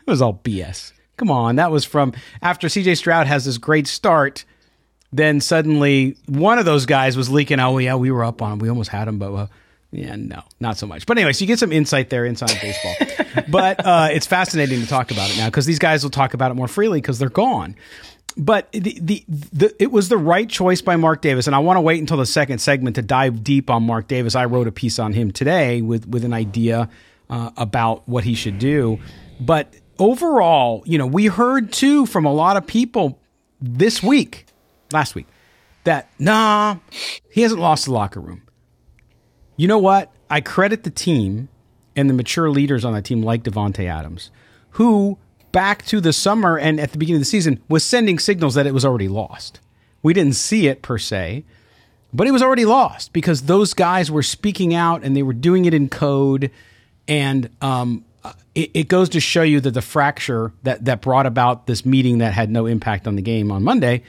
It 0.08 0.10
was 0.10 0.22
all 0.22 0.40
BS. 0.44 0.94
Come 1.18 1.30
on, 1.32 1.58
that 1.58 1.72
was 1.72 1.86
from 1.86 2.14
after 2.42 2.68
CJ 2.68 2.98
Stroud 2.98 3.28
has 3.28 3.46
this 3.46 3.58
great 3.58 3.88
start. 3.88 4.46
Then 5.14 5.42
suddenly 5.42 6.16
one 6.28 6.58
of 6.58 6.66
those 6.66 6.86
guys 6.86 7.18
was 7.18 7.30
leaking. 7.30 7.60
Oh 7.60 7.78
yeah, 7.78 7.96
we 7.96 8.12
were 8.12 8.24
up 8.24 8.42
on 8.42 8.54
him. 8.54 8.60
We 8.60 8.70
almost 8.70 8.90
had 8.90 9.08
him, 9.08 9.20
but 9.20 9.34
uh, 9.34 9.48
yeah, 9.92 10.16
no, 10.16 10.42
not 10.60 10.78
so 10.78 10.88
much. 10.88 11.06
But 11.06 11.18
anyway, 11.18 11.34
so 11.34 11.44
you 11.44 11.48
get 11.48 11.60
some 11.60 11.74
insight 11.74 12.10
there 12.10 12.26
inside 12.26 12.58
baseball. 12.62 12.96
but 13.50 13.86
uh, 13.86 14.08
it's 14.12 14.26
fascinating 14.26 14.80
to 14.82 14.88
talk 14.88 15.12
about 15.12 15.30
it 15.30 15.38
now 15.38 15.48
because 15.48 15.66
these 15.66 15.80
guys 15.80 16.04
will 16.04 16.12
talk 16.12 16.34
about 16.34 16.52
it 16.52 16.54
more 16.54 16.70
freely 16.70 17.02
because 17.02 17.20
they're 17.20 17.30
gone. 17.30 17.76
But 18.38 18.72
the, 18.72 18.98
the 19.02 19.26
the 19.28 19.76
it 19.78 19.92
was 19.92 20.08
the 20.08 20.18
right 20.18 20.48
choice 20.48 20.82
by 20.82 20.96
Mark 20.96 21.22
Davis, 21.22 21.48
and 21.48 21.56
I 21.56 21.60
want 21.60 21.76
to 21.76 21.82
wait 21.82 22.00
until 22.00 22.18
the 22.18 22.26
second 22.26 22.60
segment 22.60 22.96
to 22.96 23.02
dive 23.02 23.44
deep 23.44 23.70
on 23.70 23.84
Mark 23.84 24.08
Davis. 24.08 24.36
I 24.36 24.46
wrote 24.46 24.68
a 24.68 24.72
piece 24.72 25.00
on 25.00 25.12
him 25.12 25.32
today 25.32 25.82
with 25.82 26.08
with 26.08 26.24
an 26.24 26.32
idea 26.34 26.90
uh, 27.30 27.52
about 27.58 28.08
what 28.08 28.24
he 28.24 28.36
should 28.36 28.60
do. 28.60 29.00
But 29.42 29.74
overall, 30.02 30.84
you 30.86 30.98
know, 30.98 31.06
we 31.06 31.28
heard 31.28 31.72
too 31.72 32.06
from 32.08 32.26
a 32.26 32.34
lot 32.34 32.58
of 32.58 32.66
people 32.66 33.20
this 33.62 34.02
week, 34.02 34.48
last 34.92 35.14
week, 35.14 35.28
that 35.84 36.10
nah, 36.20 36.78
he 37.30 37.42
hasn't 37.42 37.62
lost 37.62 37.86
the 37.86 37.94
locker 37.94 38.20
room. 38.20 38.42
You 39.56 39.68
know 39.68 39.78
what? 39.78 40.12
I 40.30 40.42
credit 40.42 40.84
the 40.84 40.90
team 40.90 41.50
and 41.96 42.10
the 42.10 42.14
mature 42.14 42.50
leaders 42.50 42.84
on 42.84 42.94
that 42.94 43.06
team, 43.06 43.22
like 43.22 43.44
Davante 43.44 43.88
Adams, 43.88 44.32
who 44.72 45.20
back 45.52 45.86
to 45.86 46.02
the 46.02 46.14
summer 46.14 46.58
and 46.58 46.80
at 46.80 46.94
the 46.94 46.98
beginning 46.98 47.18
of 47.18 47.22
the 47.22 47.26
season 47.26 47.62
was 47.70 47.84
sending 47.84 48.18
signals 48.18 48.56
that 48.56 48.66
it 48.66 48.74
was 48.74 48.84
already 48.84 49.08
lost. 49.08 49.60
We 50.02 50.14
didn't 50.14 50.36
see 50.36 50.68
it 50.68 50.82
per 50.82 50.98
se, 50.98 51.46
but 52.12 52.26
it 52.26 52.32
was 52.32 52.42
already 52.42 52.66
lost 52.66 53.14
because 53.14 53.44
those 53.44 53.76
guys 53.76 54.10
were 54.10 54.24
speaking 54.24 54.74
out 54.74 55.04
and 55.04 55.16
they 55.16 55.22
were 55.22 55.34
doing 55.34 55.66
it 55.66 55.76
in 55.76 55.90
code. 55.90 56.50
And 57.08 57.50
um, 57.62 58.06
it, 58.56 58.72
it 58.74 58.88
goes 58.88 59.10
to 59.10 59.20
show 59.20 59.44
you 59.44 59.60
that 59.62 59.72
the 59.72 59.82
fracture 59.82 60.52
that, 60.64 60.86
that 60.86 61.02
brought 61.02 61.26
about 61.26 61.68
this 61.68 61.86
meeting 61.86 62.20
that 62.20 62.34
had 62.34 62.50
no 62.50 62.66
impact 62.66 63.08
on 63.08 63.16
the 63.16 63.22
game 63.22 63.52
on 63.52 63.64
Monday 63.64 64.04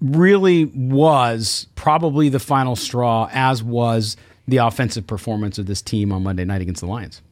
really 0.00 0.66
was 0.66 1.66
probably 1.74 2.28
the 2.28 2.38
final 2.38 2.76
straw, 2.76 3.28
as 3.32 3.62
was 3.62 4.16
the 4.46 4.58
offensive 4.58 5.06
performance 5.06 5.58
of 5.58 5.66
this 5.66 5.82
team 5.82 6.12
on 6.12 6.22
Monday 6.22 6.44
night 6.44 6.60
against 6.60 6.80
the 6.80 6.86
Lions. 6.86 7.22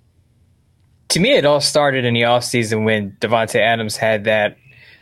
To 1.11 1.21
me, 1.21 1.37
it 1.37 1.45
all 1.45 1.61
started 1.61 2.05
in 2.05 2.15
the 2.15 2.23
offseason 2.23 2.85
when 2.85 3.13
Davante 3.21 3.61
Adams 3.61 3.97
had 3.97 4.25
that 4.25 4.57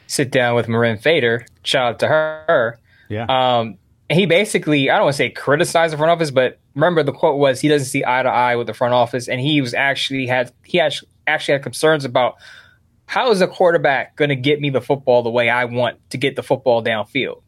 sit 0.09 0.31
down 0.31 0.55
with 0.55 0.67
Mirin 0.67 1.01
Fader. 1.01 1.47
Shout 1.63 1.95
out 1.95 1.99
to 2.01 2.09
her. 2.09 2.79
Yeah. 3.09 3.27
Um, 3.29 3.79
he 4.11 4.27
basically, 4.27 4.91
I 4.91 4.97
don't 4.97 5.05
want 5.05 5.15
to 5.15 5.19
say 5.19 5.31
criticized 5.31 5.93
the 5.93 5.97
front 5.97 6.11
office, 6.11 6.31
but 6.31 6.59
remember 6.75 7.03
the 7.03 7.13
quote 7.13 7.39
was 7.39 7.61
he 7.61 7.69
doesn't 7.69 7.87
see 7.87 8.05
eye 8.07 8.23
to 8.23 8.29
eye 8.29 8.57
with 8.57 8.67
the 8.67 8.75
front 8.75 8.95
office, 8.95 9.29
and 9.29 9.41
he 9.41 9.61
was 9.61 9.75
actually 9.75 10.27
had 10.27 10.53
he 10.65 10.81
actually 10.81 11.09
actually 11.27 11.53
had 11.53 11.63
concerns 11.63 12.05
about 12.05 12.37
how 13.07 13.31
is 13.31 13.41
a 13.41 13.47
quarterback 13.47 14.17
going 14.17 14.31
to 14.31 14.37
get 14.37 14.61
me 14.61 14.71
the 14.71 14.81
football 14.81 15.23
the 15.23 15.31
way 15.31 15.49
I 15.49 15.67
want 15.67 15.99
to 16.11 16.19
get 16.19 16.37
the 16.37 16.43
football 16.43 16.83
downfield. 16.83 17.43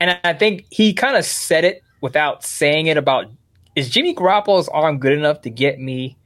And 0.00 0.18
I 0.24 0.32
think 0.34 0.66
he 0.70 0.92
kind 0.92 1.16
of 1.16 1.24
said 1.24 1.64
it 1.64 1.82
without 2.00 2.44
saying 2.44 2.86
it 2.86 2.96
about 2.96 3.26
is 3.74 3.88
Jimmy 3.88 4.14
Garoppolo's 4.14 4.68
arm 4.68 4.98
good 4.98 5.12
enough 5.12 5.42
to 5.42 5.50
get 5.50 5.78
me, 5.78 6.16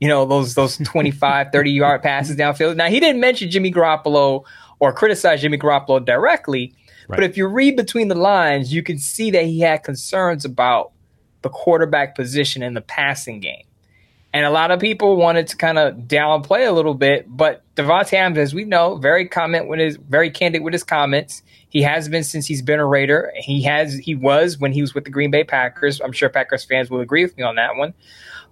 you 0.00 0.08
know, 0.08 0.26
those 0.26 0.54
those 0.54 0.76
25, 0.84 1.48
30 1.52 1.70
yard 1.70 2.02
passes 2.02 2.36
downfield. 2.36 2.76
Now 2.76 2.88
he 2.88 3.00
didn't 3.00 3.20
mention 3.20 3.50
Jimmy 3.50 3.72
Garoppolo 3.72 4.44
or 4.78 4.92
criticize 4.92 5.40
Jimmy 5.40 5.58
Garoppolo 5.58 6.04
directly, 6.04 6.74
but 7.08 7.22
if 7.22 7.36
you 7.36 7.46
read 7.46 7.76
between 7.76 8.08
the 8.08 8.14
lines, 8.14 8.72
you 8.72 8.82
can 8.82 8.98
see 8.98 9.30
that 9.30 9.44
he 9.44 9.60
had 9.60 9.84
concerns 9.84 10.44
about 10.44 10.92
the 11.46 11.50
quarterback 11.50 12.16
position 12.16 12.60
in 12.60 12.74
the 12.74 12.80
passing 12.80 13.38
game. 13.38 13.62
And 14.32 14.44
a 14.44 14.50
lot 14.50 14.72
of 14.72 14.80
people 14.80 15.14
wanted 15.14 15.46
to 15.46 15.56
kind 15.56 15.78
of 15.78 15.94
downplay 15.94 16.66
a 16.68 16.72
little 16.72 16.92
bit, 16.92 17.24
but 17.28 17.62
Davante 17.76 18.14
Adams, 18.14 18.38
as 18.38 18.52
we 18.52 18.64
know, 18.64 18.96
very 18.96 19.28
comment 19.28 19.68
with 19.68 19.78
his 19.78 19.96
very 19.96 20.28
candid 20.28 20.62
with 20.62 20.72
his 20.72 20.82
comments. 20.82 21.44
He 21.68 21.82
has 21.82 22.08
been 22.08 22.24
since 22.24 22.46
he's 22.46 22.62
been 22.62 22.80
a 22.80 22.84
Raider. 22.84 23.32
He 23.36 23.62
has 23.62 23.94
he 23.94 24.16
was 24.16 24.58
when 24.58 24.72
he 24.72 24.80
was 24.80 24.92
with 24.92 25.04
the 25.04 25.10
Green 25.10 25.30
Bay 25.30 25.44
Packers. 25.44 26.00
I'm 26.00 26.10
sure 26.10 26.28
Packers 26.28 26.64
fans 26.64 26.90
will 26.90 27.00
agree 27.00 27.22
with 27.22 27.36
me 27.36 27.44
on 27.44 27.54
that 27.54 27.76
one. 27.76 27.94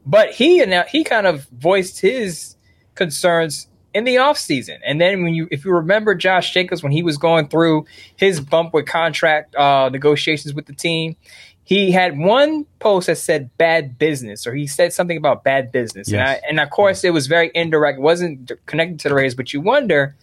But 0.06 0.30
he 0.30 0.64
he 0.88 1.02
kind 1.02 1.26
of 1.26 1.46
voiced 1.48 2.00
his 2.00 2.54
concerns 2.94 3.66
in 3.94 4.04
the 4.04 4.16
offseason. 4.16 4.78
And 4.84 5.00
then 5.00 5.22
when 5.22 5.34
you 5.34 5.48
if 5.50 5.64
you 5.64 5.72
remember 5.72 6.14
Josh 6.14 6.52
Jacobs 6.52 6.82
when 6.82 6.92
he 6.92 7.02
was 7.02 7.16
going 7.16 7.48
through 7.48 7.86
his 8.16 8.40
bump 8.40 8.72
with 8.72 8.86
contract 8.86 9.54
uh, 9.54 9.88
negotiations 9.90 10.54
with 10.54 10.66
the 10.66 10.74
team, 10.74 11.16
he 11.64 11.90
had 11.90 12.18
one 12.18 12.66
post 12.78 13.06
that 13.06 13.16
said 13.16 13.50
bad 13.56 13.99
business, 13.99 14.47
or 14.47 14.54
he 14.54 14.66
said 14.66 14.92
something 14.92 15.16
about 15.16 15.44
bad 15.44 15.73
business. 15.73 16.11
Yes. 16.11 16.21
And, 16.21 16.28
I, 16.28 16.40
and 16.49 16.61
of 16.61 16.71
course, 16.71 17.04
it 17.04 17.11
was 17.11 17.26
very 17.26 17.50
indirect, 17.54 17.99
wasn't 17.99 18.52
connected 18.66 19.00
to 19.00 19.09
the 19.09 19.14
Raiders, 19.14 19.35
but 19.35 19.52
you 19.52 19.61
wonder 19.61 20.14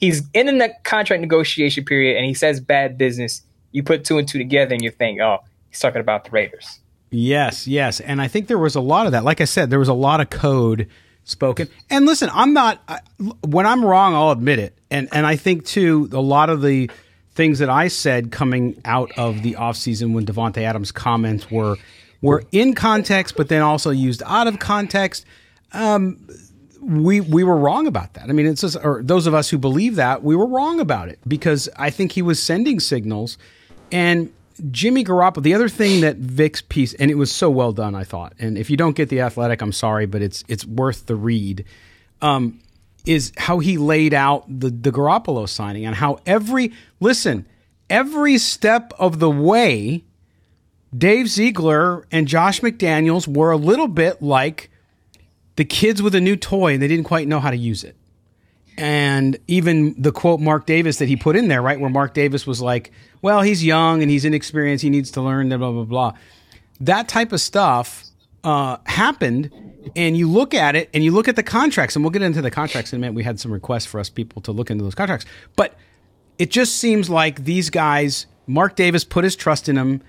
he's 0.00 0.22
in 0.32 0.46
the 0.58 0.72
contract 0.84 1.20
negotiation 1.20 1.84
period 1.84 2.16
and 2.16 2.24
he 2.24 2.34
says 2.34 2.60
bad 2.60 2.96
business. 2.96 3.42
You 3.72 3.82
put 3.82 4.04
two 4.04 4.16
and 4.16 4.26
two 4.26 4.38
together 4.38 4.74
and 4.74 4.82
you 4.82 4.90
think, 4.90 5.20
oh, 5.20 5.38
he's 5.68 5.78
talking 5.78 6.00
about 6.00 6.24
the 6.24 6.30
Raiders. 6.30 6.80
Yes, 7.10 7.66
yes. 7.66 8.00
And 8.00 8.20
I 8.20 8.28
think 8.28 8.48
there 8.48 8.58
was 8.58 8.74
a 8.74 8.80
lot 8.80 9.06
of 9.06 9.12
that. 9.12 9.24
Like 9.24 9.40
I 9.40 9.44
said, 9.44 9.70
there 9.70 9.78
was 9.78 9.88
a 9.88 9.94
lot 9.94 10.20
of 10.20 10.30
code 10.30 10.88
spoken. 11.24 11.68
And 11.90 12.06
listen, 12.06 12.30
I'm 12.32 12.52
not 12.52 12.82
I, 12.88 13.00
when 13.46 13.66
I'm 13.66 13.84
wrong, 13.84 14.14
I'll 14.14 14.30
admit 14.30 14.58
it. 14.58 14.76
And 14.90 15.08
and 15.12 15.26
I 15.26 15.36
think 15.36 15.64
too 15.64 16.08
a 16.12 16.20
lot 16.20 16.48
of 16.50 16.62
the 16.62 16.90
things 17.38 17.60
that 17.60 17.70
I 17.70 17.86
said 17.86 18.32
coming 18.32 18.80
out 18.84 19.12
of 19.16 19.44
the 19.44 19.54
offseason 19.54 20.12
when 20.12 20.26
Davante 20.26 20.58
Adams 20.58 20.90
comments 20.90 21.48
were 21.50 21.76
were 22.20 22.42
in 22.50 22.74
context 22.74 23.36
but 23.36 23.48
then 23.48 23.62
also 23.62 23.90
used 23.90 24.24
out 24.26 24.48
of 24.48 24.58
context. 24.58 25.24
Um 25.72 26.18
we 26.82 27.20
we 27.20 27.44
were 27.44 27.56
wrong 27.56 27.86
about 27.86 28.14
that. 28.14 28.24
I 28.28 28.32
mean, 28.32 28.46
it's 28.46 28.62
just, 28.62 28.76
or 28.82 29.02
those 29.02 29.26
of 29.26 29.34
us 29.34 29.50
who 29.50 29.58
believe 29.58 29.96
that 29.96 30.22
we 30.22 30.34
were 30.34 30.46
wrong 30.46 30.80
about 30.80 31.08
it 31.08 31.18
because 31.26 31.68
I 31.76 31.90
think 31.90 32.12
he 32.12 32.22
was 32.22 32.42
sending 32.42 32.80
signals, 32.80 33.38
and 33.92 34.32
Jimmy 34.70 35.04
Garoppolo. 35.04 35.42
The 35.42 35.54
other 35.54 35.68
thing 35.68 36.00
that 36.00 36.16
Vic's 36.16 36.62
piece, 36.62 36.94
and 36.94 37.10
it 37.10 37.16
was 37.16 37.30
so 37.30 37.50
well 37.50 37.72
done, 37.72 37.94
I 37.94 38.04
thought. 38.04 38.32
And 38.38 38.56
if 38.56 38.70
you 38.70 38.76
don't 38.76 38.96
get 38.96 39.08
the 39.08 39.20
athletic, 39.20 39.60
I'm 39.60 39.72
sorry, 39.72 40.06
but 40.06 40.22
it's 40.22 40.44
it's 40.48 40.64
worth 40.64 41.06
the 41.06 41.16
read. 41.16 41.64
Um, 42.22 42.60
is 43.08 43.32
how 43.36 43.58
he 43.58 43.78
laid 43.78 44.14
out 44.14 44.44
the 44.48 44.70
the 44.70 44.92
Garoppolo 44.92 45.48
signing 45.48 45.86
and 45.86 45.96
how 45.96 46.18
every 46.26 46.72
listen 47.00 47.46
every 47.90 48.38
step 48.38 48.92
of 48.98 49.18
the 49.18 49.30
way, 49.30 50.04
Dave 50.96 51.28
Ziegler 51.28 52.06
and 52.10 52.26
Josh 52.26 52.60
McDaniels 52.60 53.26
were 53.26 53.50
a 53.50 53.56
little 53.56 53.88
bit 53.88 54.22
like 54.22 54.70
the 55.56 55.64
kids 55.64 56.00
with 56.02 56.14
a 56.14 56.20
new 56.20 56.36
toy 56.36 56.74
and 56.74 56.82
they 56.82 56.88
didn't 56.88 57.04
quite 57.04 57.28
know 57.28 57.40
how 57.40 57.50
to 57.50 57.56
use 57.56 57.84
it. 57.84 57.96
And 58.76 59.36
even 59.48 60.00
the 60.00 60.12
quote 60.12 60.40
Mark 60.40 60.66
Davis 60.66 60.98
that 60.98 61.08
he 61.08 61.16
put 61.16 61.34
in 61.34 61.48
there, 61.48 61.60
right, 61.60 61.80
where 61.80 61.90
Mark 61.90 62.14
Davis 62.14 62.46
was 62.46 62.60
like, 62.60 62.92
well, 63.22 63.42
he's 63.42 63.64
young 63.64 64.02
and 64.02 64.10
he's 64.10 64.24
inexperienced, 64.24 64.82
he 64.82 64.90
needs 64.90 65.10
to 65.12 65.20
learn, 65.20 65.48
blah, 65.48 65.58
blah, 65.58 65.84
blah. 65.84 66.12
That 66.80 67.08
type 67.08 67.32
of 67.32 67.40
stuff 67.40 68.04
uh, 68.44 68.76
happened. 68.86 69.50
And 69.94 70.16
you 70.16 70.30
look 70.30 70.54
at 70.54 70.76
it 70.76 70.90
and 70.92 71.04
you 71.04 71.12
look 71.12 71.28
at 71.28 71.36
the 71.36 71.42
contracts, 71.42 71.96
and 71.96 72.04
we'll 72.04 72.10
get 72.10 72.22
into 72.22 72.42
the 72.42 72.50
contracts 72.50 72.92
in 72.92 72.98
a 72.98 73.00
minute. 73.00 73.14
We 73.14 73.22
had 73.22 73.38
some 73.38 73.52
requests 73.52 73.86
for 73.86 74.00
us 74.00 74.10
people 74.10 74.42
to 74.42 74.52
look 74.52 74.70
into 74.70 74.84
those 74.84 74.94
contracts. 74.94 75.24
But 75.56 75.74
it 76.38 76.50
just 76.50 76.76
seems 76.76 77.10
like 77.10 77.44
these 77.44 77.70
guys, 77.70 78.26
Mark 78.46 78.76
Davis 78.76 79.04
put 79.04 79.24
his 79.24 79.36
trust 79.36 79.68
in 79.68 79.76
them. 79.76 80.02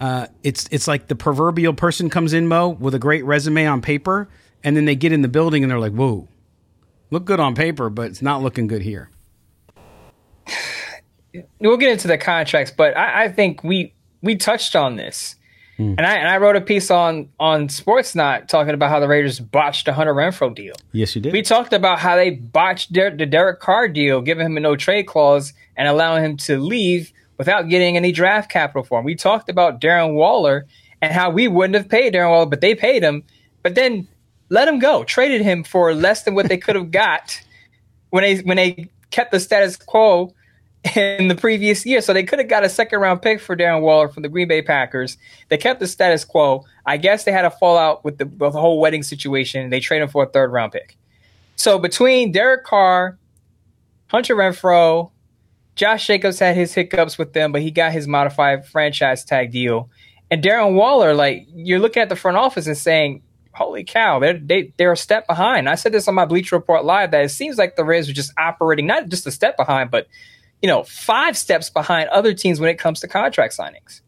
Uh, 0.00 0.26
it's 0.42 0.68
it's 0.70 0.88
like 0.88 1.08
the 1.08 1.14
proverbial 1.14 1.74
person 1.74 2.10
comes 2.10 2.32
in, 2.32 2.48
Moe, 2.48 2.68
with 2.68 2.94
a 2.94 2.98
great 2.98 3.24
resume 3.24 3.66
on 3.66 3.80
paper, 3.80 4.28
and 4.64 4.76
then 4.76 4.84
they 4.84 4.96
get 4.96 5.12
in 5.12 5.22
the 5.22 5.28
building 5.28 5.62
and 5.62 5.70
they're 5.70 5.78
like, 5.78 5.92
"Whoa, 5.92 6.26
look 7.10 7.24
good 7.24 7.38
on 7.38 7.54
paper, 7.54 7.88
but 7.88 8.10
it's 8.10 8.22
not 8.22 8.42
looking 8.42 8.66
good 8.66 8.82
here." 8.82 9.10
We'll 11.60 11.76
get 11.76 11.90
into 11.90 12.08
the 12.08 12.18
contracts, 12.18 12.72
but 12.76 12.96
I, 12.96 13.24
I 13.24 13.28
think 13.28 13.62
we 13.62 13.94
we 14.22 14.36
touched 14.36 14.74
on 14.74 14.96
this, 14.96 15.36
Mm. 15.78 15.94
and 15.96 16.06
I 16.06 16.14
and 16.16 16.28
I 16.28 16.36
wrote 16.36 16.56
a 16.56 16.60
piece 16.60 16.90
on 16.90 17.28
on 17.40 17.68
Sportsnaut 17.68 18.48
talking 18.48 18.74
about 18.74 18.90
how 18.90 19.00
the 19.00 19.08
Raiders 19.08 19.40
botched 19.40 19.86
the 19.86 19.92
Hunter 19.92 20.14
Renfrow 20.14 20.54
deal. 20.54 20.74
Yes, 20.92 21.14
you 21.14 21.22
did. 21.22 21.32
We 21.32 21.42
talked 21.42 21.72
about 21.72 21.98
how 21.98 22.14
they 22.14 22.30
botched 22.30 22.92
Der- 22.92 23.16
the 23.16 23.26
Derek 23.26 23.60
Carr 23.60 23.88
deal, 23.88 24.20
giving 24.20 24.46
him 24.46 24.56
a 24.56 24.60
no 24.60 24.76
trade 24.76 25.04
clause 25.04 25.54
and 25.76 25.88
allowing 25.88 26.24
him 26.24 26.36
to 26.38 26.58
leave 26.58 27.12
without 27.38 27.68
getting 27.68 27.96
any 27.96 28.12
draft 28.12 28.50
capital 28.50 28.84
for 28.84 28.98
him. 28.98 29.04
We 29.04 29.14
talked 29.14 29.48
about 29.48 29.80
Darren 29.80 30.14
Waller 30.14 30.66
and 31.00 31.12
how 31.12 31.30
we 31.30 31.48
wouldn't 31.48 31.74
have 31.74 31.88
paid 31.88 32.14
Darren 32.14 32.30
Waller, 32.30 32.46
but 32.46 32.60
they 32.60 32.74
paid 32.74 33.02
him, 33.02 33.24
but 33.62 33.74
then 33.74 34.06
let 34.50 34.68
him 34.68 34.78
go, 34.78 35.02
traded 35.04 35.40
him 35.40 35.64
for 35.64 35.94
less 35.94 36.22
than 36.24 36.34
what 36.34 36.48
they 36.48 36.58
could 36.58 36.76
have 36.76 36.90
got 36.90 37.40
when 38.10 38.22
they 38.22 38.36
when 38.38 38.58
they 38.58 38.88
kept 39.10 39.32
the 39.32 39.40
status 39.40 39.76
quo 39.76 40.34
in 40.96 41.28
the 41.28 41.34
previous 41.34 41.86
year. 41.86 42.00
So 42.00 42.12
they 42.12 42.24
could 42.24 42.38
have 42.38 42.48
got 42.48 42.64
a 42.64 42.68
second 42.68 43.00
round 43.00 43.22
pick 43.22 43.40
for 43.40 43.56
Darren 43.56 43.82
Waller 43.82 44.08
from 44.08 44.22
the 44.22 44.28
Green 44.28 44.48
Bay 44.48 44.62
Packers. 44.62 45.16
They 45.48 45.56
kept 45.56 45.80
the 45.80 45.86
status 45.86 46.24
quo. 46.24 46.64
I 46.86 46.96
guess 46.96 47.24
they 47.24 47.32
had 47.32 47.44
a 47.44 47.50
fallout 47.50 48.04
with 48.04 48.18
the, 48.18 48.26
with 48.26 48.52
the 48.52 48.60
whole 48.60 48.80
wedding 48.80 49.02
situation. 49.02 49.70
They 49.70 49.80
traded 49.80 50.04
him 50.04 50.10
for 50.10 50.24
a 50.24 50.28
third 50.28 50.52
round 50.52 50.72
pick. 50.72 50.96
So 51.56 51.78
between 51.78 52.32
Derek 52.32 52.64
Carr, 52.64 53.18
Hunter 54.08 54.34
Renfrow, 54.34 55.10
Josh 55.74 56.06
Jacobs 56.06 56.38
had 56.38 56.56
his 56.56 56.74
hiccups 56.74 57.16
with 57.16 57.32
them, 57.32 57.52
but 57.52 57.62
he 57.62 57.70
got 57.70 57.92
his 57.92 58.06
modified 58.06 58.66
franchise 58.66 59.24
tag 59.24 59.52
deal. 59.52 59.88
And 60.30 60.42
Darren 60.42 60.74
Waller, 60.74 61.14
like 61.14 61.46
you're 61.54 61.78
looking 61.78 62.02
at 62.02 62.08
the 62.08 62.16
front 62.16 62.36
office 62.36 62.66
and 62.66 62.76
saying, 62.76 63.22
"Holy 63.52 63.84
cow, 63.84 64.18
they're 64.18 64.38
they, 64.38 64.72
they're 64.76 64.92
a 64.92 64.96
step 64.96 65.26
behind." 65.26 65.68
I 65.68 65.74
said 65.76 65.92
this 65.92 66.08
on 66.08 66.14
my 66.14 66.24
Bleacher 66.24 66.56
Report 66.56 66.84
live 66.84 67.10
that 67.12 67.24
it 67.24 67.30
seems 67.30 67.58
like 67.58 67.76
the 67.76 67.84
Rays 67.84 68.08
are 68.08 68.12
just 68.12 68.32
operating 68.38 68.86
not 68.86 69.08
just 69.08 69.26
a 69.26 69.30
step 69.30 69.56
behind, 69.56 69.90
but 69.90 70.08
you 70.62 70.68
know, 70.68 70.84
five 70.84 71.36
steps 71.36 71.68
behind 71.68 72.08
other 72.10 72.32
teams 72.32 72.60
when 72.60 72.70
it 72.70 72.78
comes 72.78 73.00
to 73.00 73.08
contract 73.08 73.56
signings. 73.56 74.00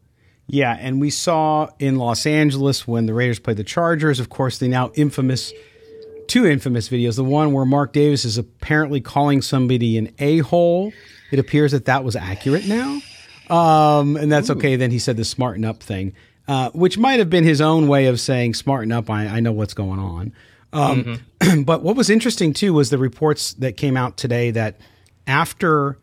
Yeah, 0.47 0.77
and 0.79 1.01
we 1.01 1.09
saw 1.09 1.69
in 1.79 1.97
Los 1.97 2.25
Angeles 2.25 2.87
when 2.87 3.07
the 3.07 3.13
Raiders 3.13 3.39
played 3.39 3.57
the 3.57 3.63
Chargers, 3.63 4.19
of 4.19 4.29
course, 4.29 4.59
the 4.59 4.67
now 4.67 4.91
infamous 4.95 5.51
two 6.27 6.45
infamous 6.45 6.89
videos. 6.89 7.15
The 7.15 7.23
one 7.23 7.51
where 7.51 7.65
Mark 7.65 7.93
Davis 7.93 8.25
is 8.25 8.37
apparently 8.37 9.01
calling 9.01 9.41
somebody 9.41 9.97
an 9.97 10.13
a 10.19 10.39
hole. 10.39 10.91
It 11.31 11.39
appears 11.39 11.71
that 11.71 11.85
that 11.85 12.03
was 12.03 12.15
accurate 12.15 12.67
now, 12.67 13.01
um, 13.49 14.15
and 14.15 14.31
that's 14.31 14.49
okay. 14.51 14.75
Then 14.75 14.91
he 14.91 14.99
said 14.99 15.17
the 15.17 15.25
smarten 15.25 15.65
up 15.65 15.81
thing, 15.81 16.13
uh, 16.47 16.69
which 16.71 16.97
might 16.97 17.19
have 17.19 17.29
been 17.29 17.43
his 17.43 17.61
own 17.61 17.87
way 17.87 18.05
of 18.05 18.19
saying 18.19 18.53
smarten 18.53 18.91
up. 18.91 19.09
I, 19.09 19.27
I 19.27 19.39
know 19.39 19.51
what's 19.51 19.73
going 19.73 19.99
on. 19.99 20.33
Um, 20.71 21.25
but 21.65 21.81
what 21.81 21.95
was 21.95 22.09
interesting 22.09 22.53
too 22.53 22.73
was 22.73 22.91
the 22.91 22.97
reports 22.97 23.53
that 23.53 23.77
came 23.77 23.97
out 23.97 24.17
today 24.17 24.51
that 24.51 24.79
after 25.25 25.97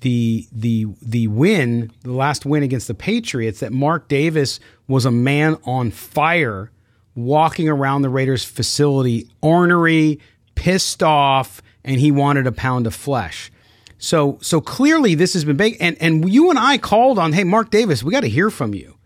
the 0.00 0.46
the 0.52 0.86
the 1.02 1.26
win, 1.28 1.92
the 2.02 2.12
last 2.12 2.46
win 2.46 2.62
against 2.62 2.88
the 2.88 2.94
Patriots, 2.94 3.60
that 3.60 3.72
Mark 3.72 4.08
Davis 4.08 4.60
was 4.88 5.04
a 5.04 5.10
man 5.10 5.56
on 5.64 5.90
fire, 5.90 6.70
walking 7.14 7.68
around 7.68 8.02
the 8.02 8.08
Raiders 8.08 8.44
facility, 8.44 9.28
ornery, 9.40 10.20
pissed 10.54 11.02
off, 11.02 11.62
and 11.84 12.00
he 12.00 12.10
wanted 12.10 12.46
a 12.46 12.52
pound 12.52 12.86
of 12.86 12.94
flesh. 12.94 13.50
So 13.98 14.38
so 14.40 14.60
clearly 14.60 15.14
this 15.14 15.34
has 15.34 15.44
been 15.44 15.56
big, 15.56 15.76
and 15.80 15.96
and 16.00 16.30
you 16.32 16.50
and 16.50 16.58
I 16.58 16.78
called 16.78 17.18
on, 17.18 17.32
hey 17.32 17.44
Mark 17.44 17.70
Davis, 17.70 18.02
we 18.02 18.12
got 18.12 18.20
to 18.20 18.28
hear 18.28 18.50
from 18.50 18.74
you. 18.74 18.96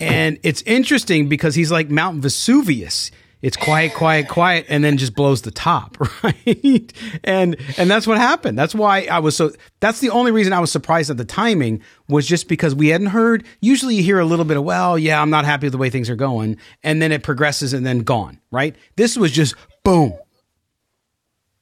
And 0.00 0.38
it's 0.42 0.62
interesting 0.62 1.28
because 1.28 1.54
he's 1.54 1.72
like 1.72 1.90
Mount 1.90 2.22
Vesuvius. 2.22 3.10
It's 3.40 3.56
quiet, 3.56 3.94
quiet, 3.94 4.26
quiet, 4.28 4.66
and 4.68 4.82
then 4.82 4.96
just 4.96 5.14
blows 5.14 5.42
the 5.42 5.52
top, 5.52 5.96
right? 6.24 6.92
And 7.22 7.56
and 7.76 7.88
that's 7.88 8.06
what 8.06 8.18
happened. 8.18 8.58
That's 8.58 8.74
why 8.74 9.06
I 9.10 9.20
was 9.20 9.36
so. 9.36 9.52
That's 9.78 10.00
the 10.00 10.10
only 10.10 10.32
reason 10.32 10.52
I 10.52 10.58
was 10.58 10.72
surprised 10.72 11.08
at 11.08 11.18
the 11.18 11.24
timing 11.24 11.80
was 12.08 12.26
just 12.26 12.48
because 12.48 12.74
we 12.74 12.88
hadn't 12.88 13.08
heard. 13.08 13.44
Usually, 13.60 13.94
you 13.94 14.02
hear 14.02 14.18
a 14.18 14.24
little 14.24 14.44
bit 14.44 14.56
of, 14.56 14.64
well, 14.64 14.98
yeah, 14.98 15.22
I'm 15.22 15.30
not 15.30 15.44
happy 15.44 15.66
with 15.66 15.72
the 15.72 15.78
way 15.78 15.88
things 15.88 16.10
are 16.10 16.16
going, 16.16 16.56
and 16.82 17.00
then 17.00 17.12
it 17.12 17.22
progresses 17.22 17.72
and 17.72 17.86
then 17.86 18.00
gone, 18.00 18.40
right? 18.50 18.74
This 18.96 19.16
was 19.16 19.30
just 19.30 19.54
boom. 19.84 20.14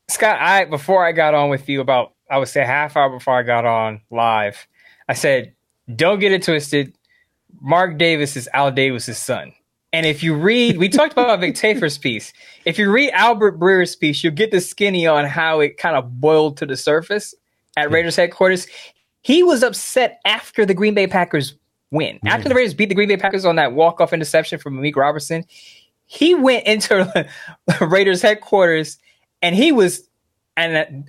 Scott, 0.09 0.39
I 0.41 0.65
before 0.65 1.07
I 1.07 1.13
got 1.13 1.35
on 1.35 1.51
with 1.51 1.69
you 1.69 1.83
about 1.83 2.15
I 2.31 2.39
would 2.39 2.49
say 2.49 2.65
half 2.65 2.97
hour 2.97 3.11
before 3.11 3.39
I 3.39 3.43
got 3.43 3.67
on 3.67 4.01
live, 4.11 4.67
I 5.11 5.13
said, 5.13 5.55
"Don't 5.95 6.21
get 6.21 6.33
it 6.33 6.43
twisted. 6.43 6.97
Mark 7.61 7.99
Davis 7.99 8.35
is 8.35 8.49
Al 8.55 8.71
Davis's 8.71 9.19
son." 9.19 9.53
And 9.97 10.05
if 10.05 10.23
you 10.23 10.35
read, 10.35 10.77
we 10.77 10.91
talked 10.91 11.13
about 11.13 11.41
Vic 11.41 11.55
Tafur's 11.55 11.97
piece. 11.97 12.35
If 12.67 12.79
you 12.79 12.91
read 12.91 13.13
Albert 13.13 13.59
Breer's 13.59 13.97
piece, 13.97 14.23
you'll 14.23 14.35
get 14.35 14.51
the 14.51 14.61
skinny 14.61 15.07
on 15.07 15.25
how 15.25 15.61
it 15.61 15.79
kind 15.79 15.97
of 15.97 16.21
boiled 16.21 16.59
to 16.59 16.67
the 16.67 16.77
surface 16.77 17.35
at 17.79 17.91
Raiders 17.91 18.15
headquarters. 18.15 18.67
He 19.23 19.43
was 19.43 19.63
upset 19.63 20.21
after 20.27 20.67
the 20.67 20.75
Green 20.75 20.93
Bay 20.93 21.07
Packers 21.07 21.55
win. 21.91 22.19
After 22.27 22.47
the 22.47 22.55
Raiders 22.55 22.75
beat 22.75 22.91
the 22.91 22.95
Green 22.95 23.09
Bay 23.09 23.17
Packers 23.17 23.47
on 23.47 23.57
that 23.57 23.73
walk-off 23.73 24.13
interception 24.13 24.59
from 24.59 24.77
Amik 24.77 24.97
Robertson, 24.97 25.47
he 26.05 26.35
went 26.35 26.67
into 26.67 27.27
Raiders 27.81 28.21
headquarters 28.21 28.99
and 29.41 29.57
he 29.57 29.73
was 29.73 30.07
and 30.59 31.09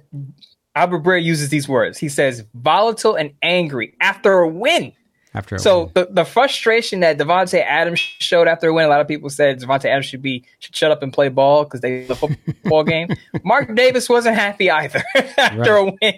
Albert 0.75 1.03
Breer 1.03 1.21
uses 1.21 1.49
these 1.49 1.67
words. 1.67 1.97
He 1.97 2.07
says 2.07 2.45
volatile 2.53 3.15
and 3.15 3.33
angry 3.41 3.95
after 3.99 4.39
a 4.39 4.47
win. 4.47 4.93
After 5.37 5.57
So 5.59 5.91
the, 5.93 6.07
the 6.09 6.25
frustration 6.25 7.01
that 7.01 7.17
Davante 7.17 7.63
Adams 7.63 7.99
showed 7.99 8.47
after 8.47 8.69
a 8.69 8.73
win, 8.73 8.85
a 8.85 8.89
lot 8.89 9.01
of 9.01 9.07
people 9.07 9.29
said 9.29 9.59
Davante 9.61 9.85
Adams 9.85 10.05
should 10.07 10.21
be 10.21 10.43
should 10.59 10.75
shut 10.75 10.91
up 10.91 11.03
and 11.03 11.13
play 11.13 11.29
ball 11.29 11.63
because 11.63 11.81
they 11.81 12.05
the 12.05 12.15
football 12.63 12.83
game. 12.83 13.09
Mark 13.43 13.73
Davis 13.75 14.09
wasn't 14.09 14.35
happy 14.35 14.71
either 14.71 15.03
after 15.37 15.75
a 15.77 15.85
win 15.85 16.13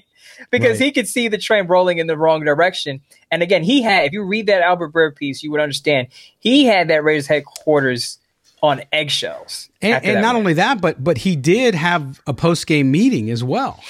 because 0.51 0.79
Right. 0.79 0.85
he 0.85 0.91
could 0.91 1.07
see 1.07 1.27
the 1.27 1.37
train 1.37 1.67
rolling 1.67 1.97
in 1.97 2.07
the 2.07 2.17
wrong 2.17 2.45
direction. 2.45 3.01
And 3.29 3.43
again, 3.43 3.61
he 3.63 3.81
had 3.81 4.05
if 4.05 4.13
you 4.13 4.23
read 4.23 4.47
that 4.47 4.61
Albert 4.61 4.93
Breer 4.93 5.13
piece, 5.15 5.43
you 5.43 5.51
would 5.51 5.59
understand 5.61 6.07
he 6.39 6.63
had 6.65 6.87
that 6.87 7.03
Raiders 7.03 7.27
headquarters 7.27 8.19
on 8.61 8.81
eggshells. 8.91 9.69
and, 9.81 10.03
and 10.05 10.21
not 10.21 10.35
win. 10.35 10.39
only 10.41 10.53
that, 10.53 10.81
but 10.81 11.03
but 11.03 11.17
he 11.19 11.35
did 11.35 11.75
have 11.75 12.21
a 12.27 12.33
post 12.33 12.67
game 12.67 12.89
meeting 12.91 13.29
as 13.29 13.43
well. 13.43 13.83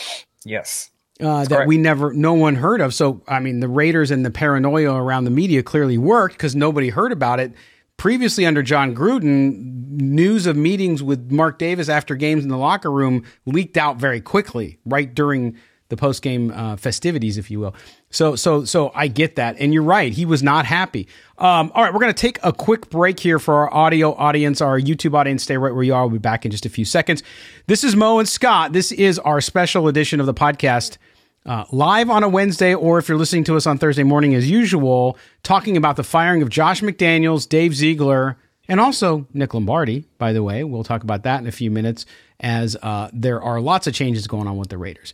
yes. 0.43 0.89
Uh, 1.21 1.43
that 1.45 1.67
we 1.67 1.77
never, 1.77 2.13
no 2.13 2.33
one 2.33 2.55
heard 2.55 2.79
of. 2.79 2.93
So, 2.93 3.21
I 3.27 3.39
mean, 3.39 3.59
the 3.59 3.67
Raiders 3.67 4.09
and 4.09 4.25
the 4.25 4.31
paranoia 4.31 4.93
around 4.93 5.25
the 5.25 5.31
media 5.31 5.61
clearly 5.61 5.97
worked 5.97 6.35
because 6.35 6.55
nobody 6.55 6.89
heard 6.89 7.11
about 7.11 7.41
it. 7.41 7.53
Previously, 7.97 8.45
under 8.45 8.63
Jon 8.63 8.95
Gruden, 8.95 9.89
news 9.89 10.45
of 10.45 10.55
meetings 10.55 11.03
with 11.03 11.29
Mark 11.29 11.59
Davis 11.59 11.89
after 11.89 12.15
games 12.15 12.43
in 12.43 12.49
the 12.49 12.57
locker 12.57 12.89
room 12.89 13.25
leaked 13.45 13.75
out 13.75 13.97
very 13.97 14.21
quickly, 14.21 14.79
right 14.85 15.13
during 15.13 15.57
the 15.89 15.97
post 15.97 16.21
game 16.21 16.51
uh, 16.51 16.75
festivities, 16.77 17.37
if 17.37 17.51
you 17.51 17.59
will. 17.59 17.75
So, 18.11 18.35
so, 18.35 18.63
so 18.63 18.91
I 18.95 19.07
get 19.07 19.35
that, 19.35 19.57
and 19.59 19.73
you're 19.73 19.83
right. 19.83 20.13
He 20.13 20.25
was 20.25 20.41
not 20.41 20.65
happy. 20.65 21.07
Um, 21.37 21.71
all 21.75 21.83
right, 21.83 21.93
we're 21.93 21.99
going 21.99 22.13
to 22.13 22.21
take 22.21 22.39
a 22.43 22.53
quick 22.53 22.89
break 22.89 23.19
here 23.19 23.39
for 23.39 23.55
our 23.55 23.73
audio 23.73 24.13
audience, 24.13 24.61
our 24.61 24.79
YouTube 24.79 25.15
audience. 25.15 25.43
Stay 25.43 25.57
right 25.57 25.73
where 25.73 25.83
you 25.83 25.93
are. 25.93 26.03
We'll 26.03 26.13
be 26.13 26.19
back 26.19 26.45
in 26.45 26.51
just 26.51 26.65
a 26.65 26.69
few 26.69 26.85
seconds. 26.85 27.23
This 27.67 27.83
is 27.83 27.95
Mo 27.95 28.19
and 28.19 28.29
Scott. 28.29 28.71
This 28.71 28.91
is 28.91 29.19
our 29.19 29.41
special 29.41 29.87
edition 29.87 30.19
of 30.19 30.25
the 30.25 30.33
podcast. 30.33 30.97
Uh, 31.45 31.65
live 31.71 32.09
on 32.09 32.21
a 32.21 32.29
Wednesday, 32.29 32.75
or 32.75 32.99
if 32.99 33.09
you're 33.09 33.17
listening 33.17 33.45
to 33.45 33.55
us 33.55 33.65
on 33.65 33.77
Thursday 33.77 34.03
morning 34.03 34.35
as 34.35 34.49
usual, 34.49 35.17
talking 35.41 35.77
about 35.77 35.95
the 35.95 36.03
firing 36.03 36.41
of 36.41 36.49
Josh 36.49 36.81
McDaniels, 36.81 37.47
Dave 37.47 37.73
Ziegler, 37.73 38.37
and 38.67 38.79
also 38.79 39.25
Nick 39.33 39.53
Lombardi, 39.53 40.05
by 40.19 40.33
the 40.33 40.43
way. 40.43 40.63
We'll 40.63 40.83
talk 40.83 41.03
about 41.03 41.23
that 41.23 41.39
in 41.41 41.47
a 41.47 41.51
few 41.51 41.71
minutes 41.71 42.05
as 42.39 42.75
uh, 42.83 43.09
there 43.13 43.41
are 43.41 43.59
lots 43.59 43.87
of 43.87 43.93
changes 43.93 44.27
going 44.27 44.47
on 44.47 44.57
with 44.57 44.69
the 44.69 44.77
Raiders. 44.77 45.13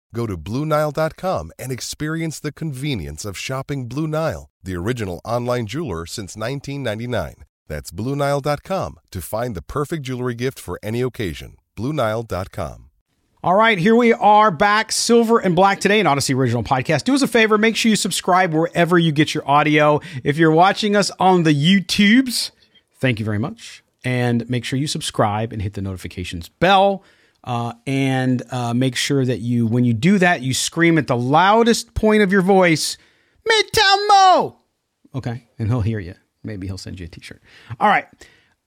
Go 0.13 0.27
to 0.27 0.37
BlueNile.com 0.37 1.51
and 1.57 1.71
experience 1.71 2.39
the 2.39 2.51
convenience 2.51 3.23
of 3.25 3.37
shopping 3.37 3.87
Blue 3.87 4.07
Nile, 4.07 4.49
the 4.63 4.75
original 4.75 5.21
online 5.23 5.67
jeweler 5.67 6.05
since 6.05 6.35
1999. 6.35 7.45
That's 7.67 7.91
BlueNile.com 7.91 8.99
to 9.11 9.21
find 9.21 9.55
the 9.55 9.61
perfect 9.61 10.03
jewelry 10.03 10.35
gift 10.35 10.59
for 10.59 10.79
any 10.83 11.01
occasion. 11.01 11.55
BlueNile.com. 11.77 12.89
All 13.43 13.55
right, 13.55 13.79
here 13.79 13.95
we 13.95 14.13
are 14.13 14.51
back, 14.51 14.91
Silver 14.91 15.39
and 15.39 15.55
Black 15.55 15.79
today, 15.79 15.99
an 15.99 16.05
Audacy 16.05 16.35
original 16.35 16.61
podcast. 16.61 17.05
Do 17.05 17.15
us 17.15 17.23
a 17.23 17.27
favor, 17.27 17.57
make 17.57 17.75
sure 17.75 17.89
you 17.89 17.95
subscribe 17.95 18.53
wherever 18.53 18.99
you 18.99 19.11
get 19.11 19.33
your 19.33 19.49
audio. 19.49 19.99
If 20.23 20.37
you're 20.37 20.51
watching 20.51 20.95
us 20.95 21.09
on 21.19 21.41
the 21.41 21.51
YouTubes, 21.51 22.51
thank 22.99 23.17
you 23.17 23.25
very 23.25 23.39
much. 23.39 23.83
And 24.03 24.47
make 24.47 24.63
sure 24.63 24.77
you 24.77 24.85
subscribe 24.85 25.51
and 25.53 25.61
hit 25.61 25.73
the 25.73 25.81
notifications 25.81 26.49
bell. 26.49 27.03
Uh, 27.43 27.73
and 27.87 28.43
uh, 28.51 28.73
make 28.73 28.95
sure 28.95 29.25
that 29.25 29.39
you, 29.39 29.65
when 29.65 29.83
you 29.83 29.93
do 29.93 30.17
that, 30.19 30.41
you 30.41 30.53
scream 30.53 30.97
at 30.97 31.07
the 31.07 31.17
loudest 31.17 31.93
point 31.95 32.21
of 32.21 32.31
your 32.31 32.41
voice, 32.43 32.97
Midtown 33.49 34.07
Moe. 34.07 34.59
Okay, 35.15 35.47
and 35.57 35.67
he'll 35.67 35.81
hear 35.81 35.99
you. 35.99 36.15
Maybe 36.43 36.67
he'll 36.67 36.77
send 36.77 36.99
you 36.99 37.05
a 37.05 37.09
T-shirt. 37.09 37.41
All 37.79 37.87
right, 37.87 38.05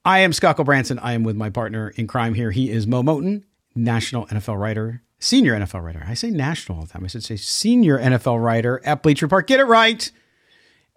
I 0.03 0.19
am 0.19 0.33
Scott 0.33 0.57
Branson. 0.63 0.99
I 0.99 1.13
am 1.13 1.23
with 1.23 1.35
my 1.35 1.49
partner 1.49 1.89
in 1.95 2.07
crime 2.07 2.33
here. 2.33 2.51
He 2.51 2.69
is 2.69 2.85
Moe 2.85 3.01
Moton, 3.01 3.43
national 3.75 4.27
NFL 4.27 4.59
writer, 4.59 5.01
senior 5.19 5.53
NFL 5.57 5.83
writer. 5.83 6.03
I 6.07 6.13
say 6.13 6.29
national 6.29 6.79
all 6.79 6.85
the 6.85 6.91
time. 6.91 7.03
I 7.03 7.07
should 7.07 7.23
say 7.23 7.37
senior 7.37 7.97
NFL 7.97 8.43
writer 8.43 8.81
at 8.85 9.01
Bleacher 9.03 9.25
Report. 9.25 9.47
Get 9.47 9.59
it 9.59 9.65
right. 9.65 10.09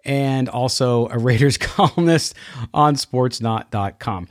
And 0.05 0.47
also 0.47 1.07
a 1.09 1.17
Raiders 1.17 1.57
columnist 1.57 2.35
on 2.73 2.95
sportsnaut.com. 2.95 4.27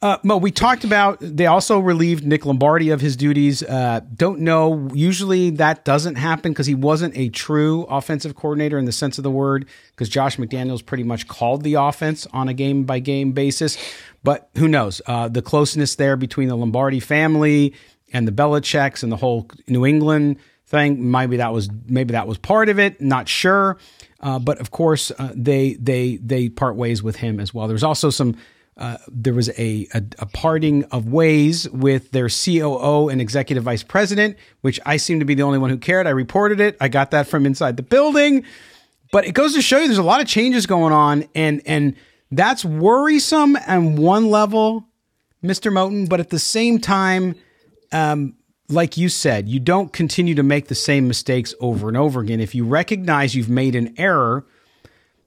Uh, 0.00 0.16
Moe, 0.22 0.36
we 0.36 0.52
talked 0.52 0.84
about 0.84 1.18
they 1.20 1.46
also 1.46 1.80
relieved 1.80 2.24
Nick 2.24 2.46
Lombardi 2.46 2.90
of 2.90 3.00
his 3.00 3.16
duties. 3.16 3.64
Uh, 3.64 4.00
don't 4.14 4.38
know. 4.38 4.88
Usually 4.94 5.50
that 5.50 5.84
doesn't 5.84 6.14
happen 6.14 6.52
because 6.52 6.66
he 6.66 6.74
wasn't 6.76 7.16
a 7.16 7.30
true 7.30 7.82
offensive 7.84 8.36
coordinator 8.36 8.78
in 8.78 8.84
the 8.84 8.92
sense 8.92 9.18
of 9.18 9.24
the 9.24 9.30
word. 9.30 9.66
Because 9.90 10.08
Josh 10.08 10.36
McDaniels 10.36 10.86
pretty 10.86 11.02
much 11.02 11.26
called 11.26 11.64
the 11.64 11.74
offense 11.74 12.28
on 12.32 12.46
a 12.46 12.54
game 12.54 12.84
by 12.84 13.00
game 13.00 13.32
basis. 13.32 13.76
But 14.22 14.48
who 14.56 14.68
knows? 14.68 15.02
Uh, 15.04 15.26
the 15.26 15.42
closeness 15.42 15.96
there 15.96 16.16
between 16.16 16.46
the 16.46 16.56
Lombardi 16.56 17.00
family 17.00 17.74
and 18.12 18.26
the 18.28 18.32
Belichick's 18.32 19.02
and 19.02 19.10
the 19.10 19.16
whole 19.16 19.50
New 19.66 19.84
England 19.84 20.36
thing. 20.64 21.10
Maybe 21.10 21.38
that 21.38 21.52
was 21.52 21.68
maybe 21.88 22.12
that 22.12 22.28
was 22.28 22.38
part 22.38 22.68
of 22.68 22.78
it. 22.78 23.00
Not 23.00 23.28
sure. 23.28 23.78
Uh, 24.20 24.38
but 24.38 24.60
of 24.60 24.70
course, 24.70 25.10
uh, 25.18 25.32
they 25.34 25.74
they 25.74 26.18
they 26.18 26.48
part 26.48 26.76
ways 26.76 27.02
with 27.02 27.16
him 27.16 27.40
as 27.40 27.52
well. 27.52 27.66
There's 27.66 27.82
also 27.82 28.10
some 28.10 28.36
uh, 28.78 28.96
there 29.08 29.34
was 29.34 29.48
a, 29.58 29.88
a, 29.92 30.02
a 30.20 30.26
parting 30.26 30.84
of 30.84 31.08
ways 31.08 31.68
with 31.70 32.12
their 32.12 32.28
COO 32.28 33.08
and 33.08 33.20
executive 33.20 33.64
vice 33.64 33.82
president, 33.82 34.36
which 34.60 34.78
I 34.86 34.96
seem 34.98 35.18
to 35.18 35.24
be 35.24 35.34
the 35.34 35.42
only 35.42 35.58
one 35.58 35.70
who 35.70 35.78
cared. 35.78 36.06
I 36.06 36.10
reported 36.10 36.60
it. 36.60 36.76
I 36.80 36.88
got 36.88 37.10
that 37.10 37.26
from 37.26 37.44
inside 37.44 37.76
the 37.76 37.82
building, 37.82 38.44
but 39.10 39.26
it 39.26 39.32
goes 39.32 39.54
to 39.54 39.62
show 39.62 39.78
you 39.78 39.86
there's 39.86 39.98
a 39.98 40.02
lot 40.02 40.20
of 40.20 40.28
changes 40.28 40.66
going 40.66 40.92
on, 40.92 41.24
and 41.34 41.60
and 41.66 41.96
that's 42.30 42.64
worrisome 42.64 43.56
on 43.66 43.96
one 43.96 44.30
level, 44.30 44.86
Mister 45.42 45.70
Moton. 45.72 46.08
But 46.08 46.20
at 46.20 46.30
the 46.30 46.38
same 46.38 46.78
time, 46.78 47.34
um, 47.90 48.36
like 48.68 48.96
you 48.96 49.08
said, 49.08 49.48
you 49.48 49.60
don't 49.60 49.92
continue 49.92 50.34
to 50.36 50.42
make 50.42 50.68
the 50.68 50.74
same 50.74 51.08
mistakes 51.08 51.54
over 51.58 51.88
and 51.88 51.96
over 51.96 52.20
again. 52.20 52.40
If 52.40 52.54
you 52.54 52.64
recognize 52.64 53.34
you've 53.34 53.48
made 53.48 53.74
an 53.74 53.94
error 53.98 54.46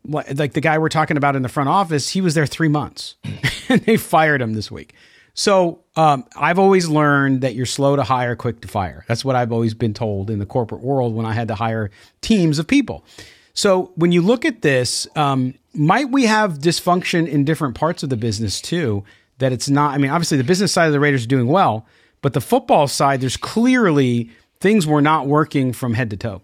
like 0.04 0.54
the 0.54 0.62
guy 0.62 0.78
we're 0.78 0.90
talking 0.90 1.18
about 1.18 1.36
in 1.36 1.42
the 1.42 1.50
front 1.50 1.70
office, 1.70 2.10
he 2.10 2.22
was 2.22 2.34
there 2.34 2.46
three 2.46 2.68
months 2.68 3.16
and 3.70 3.82
they 3.82 3.98
fired 3.98 4.42
him 4.42 4.54
this 4.54 4.72
week. 4.72 4.94
So 5.34 5.80
um, 5.96 6.26
I've 6.36 6.60
always 6.60 6.88
learned 6.88 7.42
that 7.42 7.56
you're 7.56 7.66
slow 7.66 7.96
to 7.96 8.04
hire, 8.04 8.36
quick 8.36 8.62
to 8.62 8.68
fire. 8.68 9.06
That's 9.08 9.24
what 9.24 9.36
I've 9.36 9.52
always 9.52 9.74
been 9.74 9.94
told 9.94 10.30
in 10.30 10.40
the 10.40 10.46
corporate 10.46 10.82
world 10.82 11.16
when 11.16 11.26
I 11.26 11.34
had 11.34 11.48
to 11.48 11.56
hire 11.56 11.90
teams 12.22 12.60
of 12.60 12.68
people. 12.68 13.06
So 13.54 13.92
when 13.96 14.12
you 14.12 14.22
look 14.22 14.46
at 14.46 14.62
this, 14.62 15.08
um, 15.16 15.54
might 15.74 16.12
we 16.12 16.26
have 16.26 16.60
dysfunction 16.60 17.28
in 17.28 17.46
different 17.46 17.76
parts 17.76 18.04
of 18.04 18.10
the 18.10 18.18
business 18.18 18.62
too? 18.62 19.04
That 19.38 19.52
it's 19.52 19.70
not, 19.70 19.94
I 19.94 19.98
mean, 19.98 20.12
obviously 20.12 20.38
the 20.38 20.44
business 20.44 20.72
side 20.72 20.86
of 20.86 20.94
the 20.94 21.00
Raiders 21.00 21.24
are 21.24 21.28
doing 21.28 21.48
well, 21.48 21.86
but 22.22 22.34
the 22.34 22.42
football 22.42 22.88
side, 22.88 23.22
there's 23.22 23.38
clearly 23.38 24.30
things 24.60 24.86
were 24.86 25.02
not 25.02 25.28
working 25.28 25.74
from 25.74 25.94
head 25.94 26.10
to 26.12 26.18
toe. 26.18 26.42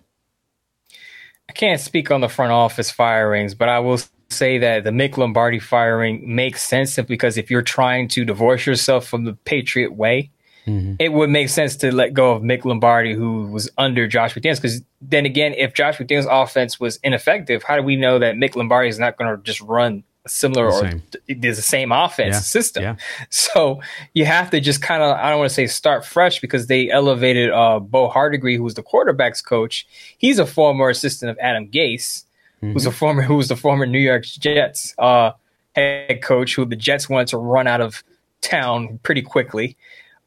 I 1.49 1.53
can't 1.53 1.79
speak 1.79 2.11
on 2.11 2.21
the 2.21 2.29
front 2.29 2.51
office 2.51 2.91
firings, 2.91 3.53
but 3.55 3.69
I 3.69 3.79
will 3.79 3.99
say 4.29 4.57
that 4.59 4.83
the 4.83 4.89
Mick 4.89 5.17
Lombardi 5.17 5.59
firing 5.59 6.35
makes 6.35 6.63
sense 6.63 6.97
because 6.99 7.37
if 7.37 7.49
you're 7.49 7.61
trying 7.61 8.07
to 8.09 8.25
divorce 8.25 8.65
yourself 8.65 9.07
from 9.07 9.23
the 9.23 9.33
Patriot 9.33 9.93
way, 9.93 10.31
mm-hmm. 10.65 10.95
it 10.99 11.13
would 11.13 11.29
make 11.29 11.49
sense 11.49 11.77
to 11.77 11.93
let 11.93 12.13
go 12.13 12.31
of 12.31 12.43
Mick 12.43 12.65
Lombardi, 12.65 13.13
who 13.13 13.47
was 13.47 13.69
under 13.77 14.07
Josh 14.07 14.35
McDaniels. 14.35 14.61
Because 14.61 14.81
then 15.01 15.25
again, 15.25 15.53
if 15.53 15.73
Josh 15.73 15.97
McDaniels' 15.97 16.27
offense 16.29 16.79
was 16.79 16.99
ineffective, 17.03 17.63
how 17.63 17.77
do 17.77 17.83
we 17.83 17.95
know 17.95 18.19
that 18.19 18.35
Mick 18.35 18.55
Lombardi 18.55 18.89
is 18.89 18.99
not 18.99 19.17
going 19.17 19.35
to 19.35 19.41
just 19.43 19.61
run 19.61 20.03
similar 20.27 20.71
or 20.71 20.91
there's 21.27 21.57
the 21.57 21.61
same 21.61 21.91
offense 21.91 22.35
yeah. 22.35 22.39
system. 22.39 22.83
Yeah. 22.83 22.95
So 23.29 23.81
you 24.13 24.25
have 24.25 24.49
to 24.51 24.59
just 24.59 24.81
kind 24.81 25.03
of 25.03 25.17
I 25.17 25.29
don't 25.29 25.39
want 25.39 25.49
to 25.49 25.53
say 25.53 25.67
start 25.67 26.05
fresh 26.05 26.39
because 26.39 26.67
they 26.67 26.89
elevated 26.89 27.51
uh, 27.51 27.79
Bo 27.79 28.09
Hardegree, 28.09 28.55
who 28.55 28.63
was 28.63 28.75
the 28.75 28.83
quarterbacks 28.83 29.43
coach. 29.43 29.87
He's 30.17 30.39
a 30.39 30.45
former 30.45 30.89
assistant 30.89 31.31
of 31.31 31.37
Adam 31.39 31.67
Gase, 31.67 32.23
mm-hmm. 32.61 32.73
who's 32.73 32.85
a 32.85 32.91
former 32.91 33.21
who 33.21 33.35
was 33.35 33.47
the 33.47 33.55
former 33.55 33.85
New 33.85 33.99
York 33.99 34.23
Jets 34.23 34.93
uh, 34.97 35.31
head 35.75 36.21
coach, 36.21 36.55
who 36.55 36.65
the 36.65 36.75
Jets 36.75 37.09
wanted 37.09 37.27
to 37.29 37.37
run 37.37 37.67
out 37.67 37.81
of 37.81 38.03
town 38.41 38.99
pretty 39.03 39.21
quickly. 39.21 39.77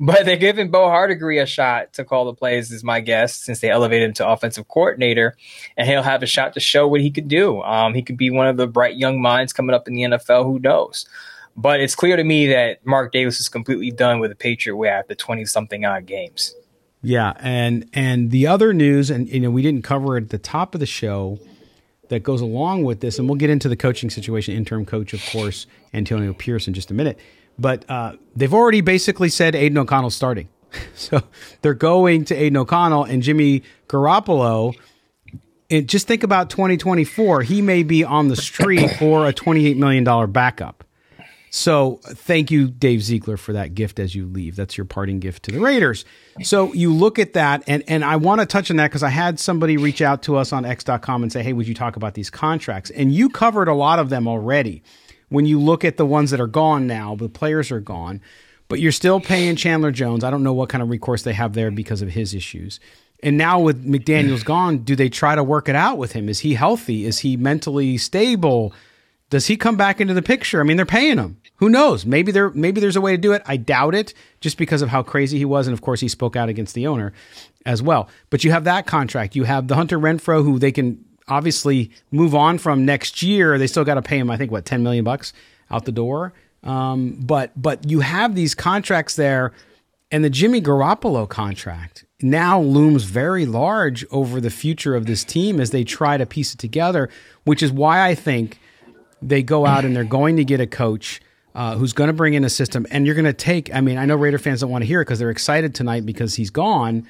But 0.02 0.24
they're 0.24 0.36
giving 0.36 0.70
Bo 0.70 0.88
Hardegree 0.88 1.42
a 1.42 1.46
shot 1.46 1.92
to 1.92 2.04
call 2.04 2.24
the 2.24 2.32
plays, 2.32 2.70
is 2.70 2.82
my 2.82 3.00
guess, 3.00 3.36
since 3.36 3.60
they 3.60 3.68
elevated 3.68 4.08
him 4.08 4.14
to 4.14 4.28
offensive 4.28 4.66
coordinator, 4.66 5.36
and 5.76 5.86
he'll 5.86 6.02
have 6.02 6.22
a 6.22 6.26
shot 6.26 6.54
to 6.54 6.60
show 6.60 6.88
what 6.88 7.02
he 7.02 7.10
could 7.10 7.28
do. 7.28 7.60
Um, 7.60 7.92
he 7.92 8.00
could 8.00 8.16
be 8.16 8.30
one 8.30 8.46
of 8.46 8.56
the 8.56 8.66
bright 8.66 8.96
young 8.96 9.20
minds 9.20 9.52
coming 9.52 9.74
up 9.74 9.86
in 9.86 9.94
the 9.94 10.02
NFL. 10.02 10.44
Who 10.44 10.58
knows? 10.58 11.06
But 11.54 11.80
it's 11.80 11.94
clear 11.94 12.16
to 12.16 12.24
me 12.24 12.46
that 12.46 12.84
Mark 12.86 13.12
Davis 13.12 13.40
is 13.40 13.50
completely 13.50 13.90
done 13.90 14.20
with 14.20 14.30
the 14.30 14.36
Patriot 14.36 14.76
way 14.76 14.88
after 14.88 15.14
twenty 15.14 15.44
something 15.44 15.84
odd 15.84 16.06
games. 16.06 16.54
Yeah, 17.02 17.34
and 17.38 17.86
and 17.92 18.30
the 18.30 18.46
other 18.46 18.72
news, 18.72 19.10
and 19.10 19.28
you 19.28 19.40
know, 19.40 19.50
we 19.50 19.60
didn't 19.60 19.82
cover 19.82 20.16
it 20.16 20.24
at 20.24 20.30
the 20.30 20.38
top 20.38 20.74
of 20.74 20.80
the 20.80 20.86
show 20.86 21.38
that 22.08 22.22
goes 22.22 22.40
along 22.40 22.84
with 22.84 23.00
this, 23.00 23.18
and 23.18 23.28
we'll 23.28 23.36
get 23.36 23.50
into 23.50 23.68
the 23.68 23.76
coaching 23.76 24.08
situation, 24.08 24.54
interim 24.54 24.86
coach, 24.86 25.12
of 25.12 25.24
course, 25.26 25.66
Antonio 25.92 26.32
Pierce 26.32 26.66
in 26.66 26.72
just 26.72 26.90
a 26.90 26.94
minute. 26.94 27.18
But 27.60 27.88
uh, 27.90 28.14
they've 28.34 28.52
already 28.52 28.80
basically 28.80 29.28
said 29.28 29.54
Aidan 29.54 29.78
O'Connell's 29.78 30.14
starting. 30.14 30.48
so 30.94 31.22
they're 31.60 31.74
going 31.74 32.24
to 32.26 32.34
Aidan 32.34 32.56
O'Connell 32.56 33.04
and 33.04 33.22
Jimmy 33.22 33.62
Garoppolo. 33.86 34.74
And 35.68 35.88
just 35.88 36.08
think 36.08 36.22
about 36.22 36.50
2024. 36.50 37.42
He 37.42 37.62
may 37.62 37.82
be 37.82 38.02
on 38.02 38.28
the 38.28 38.36
street 38.36 38.90
for 38.98 39.28
a 39.28 39.32
$28 39.32 39.76
million 39.76 40.32
backup. 40.32 40.84
So 41.52 41.98
thank 42.04 42.52
you, 42.52 42.68
Dave 42.68 43.02
Ziegler, 43.02 43.36
for 43.36 43.52
that 43.52 43.74
gift 43.74 43.98
as 43.98 44.14
you 44.14 44.26
leave. 44.26 44.54
That's 44.54 44.78
your 44.78 44.84
parting 44.84 45.18
gift 45.18 45.42
to 45.44 45.52
the 45.52 45.58
Raiders. 45.58 46.04
So 46.42 46.72
you 46.72 46.94
look 46.94 47.18
at 47.18 47.32
that, 47.32 47.64
and, 47.66 47.82
and 47.88 48.04
I 48.04 48.16
want 48.16 48.40
to 48.40 48.46
touch 48.46 48.70
on 48.70 48.76
that 48.76 48.88
because 48.88 49.02
I 49.02 49.08
had 49.08 49.40
somebody 49.40 49.76
reach 49.76 50.00
out 50.00 50.22
to 50.22 50.36
us 50.36 50.52
on 50.52 50.64
X.com 50.64 51.24
and 51.24 51.32
say, 51.32 51.42
hey, 51.42 51.52
would 51.52 51.66
you 51.66 51.74
talk 51.74 51.96
about 51.96 52.14
these 52.14 52.30
contracts? 52.30 52.90
And 52.90 53.12
you 53.12 53.28
covered 53.28 53.66
a 53.66 53.74
lot 53.74 53.98
of 53.98 54.10
them 54.10 54.28
already 54.28 54.84
when 55.30 55.46
you 55.46 55.58
look 55.58 55.84
at 55.84 55.96
the 55.96 56.04
ones 56.04 56.30
that 56.30 56.40
are 56.40 56.46
gone 56.46 56.86
now, 56.86 57.16
the 57.16 57.28
players 57.28 57.70
are 57.70 57.80
gone, 57.80 58.20
but 58.68 58.80
you're 58.80 58.92
still 58.92 59.20
paying 59.20 59.56
Chandler 59.56 59.90
Jones. 59.90 60.22
I 60.22 60.30
don't 60.30 60.42
know 60.42 60.52
what 60.52 60.68
kind 60.68 60.82
of 60.82 60.90
recourse 60.90 61.22
they 61.22 61.32
have 61.32 61.54
there 61.54 61.70
because 61.70 62.02
of 62.02 62.10
his 62.10 62.34
issues. 62.34 62.78
And 63.22 63.36
now 63.36 63.60
with 63.60 63.86
McDaniels 63.86 64.44
gone, 64.44 64.78
do 64.78 64.96
they 64.96 65.08
try 65.08 65.34
to 65.34 65.44
work 65.44 65.68
it 65.68 65.76
out 65.76 65.98
with 65.98 66.12
him? 66.12 66.28
Is 66.28 66.40
he 66.40 66.54
healthy? 66.54 67.04
Is 67.04 67.20
he 67.20 67.36
mentally 67.36 67.98
stable? 67.98 68.72
Does 69.28 69.46
he 69.46 69.56
come 69.56 69.76
back 69.76 70.00
into 70.00 70.14
the 70.14 70.22
picture? 70.22 70.60
I 70.60 70.64
mean, 70.64 70.76
they're 70.76 70.86
paying 70.86 71.18
him. 71.18 71.40
Who 71.56 71.68
knows? 71.68 72.06
Maybe 72.06 72.32
there 72.32 72.50
maybe 72.50 72.80
there's 72.80 72.96
a 72.96 73.00
way 73.00 73.12
to 73.12 73.18
do 73.18 73.32
it. 73.32 73.42
I 73.46 73.58
doubt 73.58 73.94
it, 73.94 74.14
just 74.40 74.56
because 74.56 74.82
of 74.82 74.88
how 74.88 75.02
crazy 75.02 75.38
he 75.38 75.44
was, 75.44 75.66
and 75.66 75.74
of 75.74 75.82
course 75.82 76.00
he 76.00 76.08
spoke 76.08 76.34
out 76.34 76.48
against 76.48 76.74
the 76.74 76.86
owner 76.86 77.12
as 77.66 77.82
well. 77.82 78.08
But 78.30 78.42
you 78.42 78.50
have 78.50 78.64
that 78.64 78.86
contract. 78.86 79.36
You 79.36 79.44
have 79.44 79.68
the 79.68 79.76
Hunter 79.76 79.98
Renfrow, 79.98 80.42
who 80.42 80.58
they 80.58 80.72
can 80.72 81.04
obviously 81.30 81.90
move 82.10 82.34
on 82.34 82.58
from 82.58 82.84
next 82.84 83.22
year. 83.22 83.56
They 83.56 83.66
still 83.66 83.84
got 83.84 83.94
to 83.94 84.02
pay 84.02 84.18
him, 84.18 84.30
I 84.30 84.36
think, 84.36 84.50
what 84.50 84.64
ten 84.64 84.82
million 84.82 85.04
bucks 85.04 85.32
out 85.70 85.84
the 85.84 85.92
door. 85.92 86.32
Um, 86.62 87.16
but 87.20 87.52
but 87.60 87.88
you 87.88 88.00
have 88.00 88.34
these 88.34 88.54
contracts 88.54 89.16
there, 89.16 89.52
and 90.10 90.22
the 90.22 90.30
Jimmy 90.30 90.60
Garoppolo 90.60 91.28
contract 91.28 92.04
now 92.20 92.60
looms 92.60 93.04
very 93.04 93.46
large 93.46 94.04
over 94.10 94.40
the 94.40 94.50
future 94.50 94.94
of 94.94 95.06
this 95.06 95.24
team 95.24 95.58
as 95.60 95.70
they 95.70 95.84
try 95.84 96.18
to 96.18 96.26
piece 96.26 96.52
it 96.52 96.58
together. 96.58 97.08
Which 97.44 97.62
is 97.62 97.72
why 97.72 98.06
I 98.06 98.14
think 98.14 98.58
they 99.22 99.42
go 99.42 99.64
out 99.64 99.84
and 99.84 99.96
they're 99.96 100.04
going 100.04 100.36
to 100.36 100.44
get 100.44 100.60
a 100.60 100.66
coach. 100.66 101.20
Uh, 101.52 101.74
who's 101.74 101.92
going 101.92 102.06
to 102.06 102.14
bring 102.14 102.34
in 102.34 102.44
a 102.44 102.48
system 102.48 102.86
and 102.92 103.04
you're 103.04 103.14
going 103.16 103.24
to 103.24 103.32
take 103.32 103.74
i 103.74 103.80
mean 103.80 103.98
i 103.98 104.06
know 104.06 104.14
raider 104.14 104.38
fans 104.38 104.60
don't 104.60 104.70
want 104.70 104.82
to 104.82 104.86
hear 104.86 105.00
it 105.00 105.04
because 105.04 105.18
they're 105.18 105.30
excited 105.30 105.74
tonight 105.74 106.06
because 106.06 106.36
he's 106.36 106.48
gone 106.48 107.04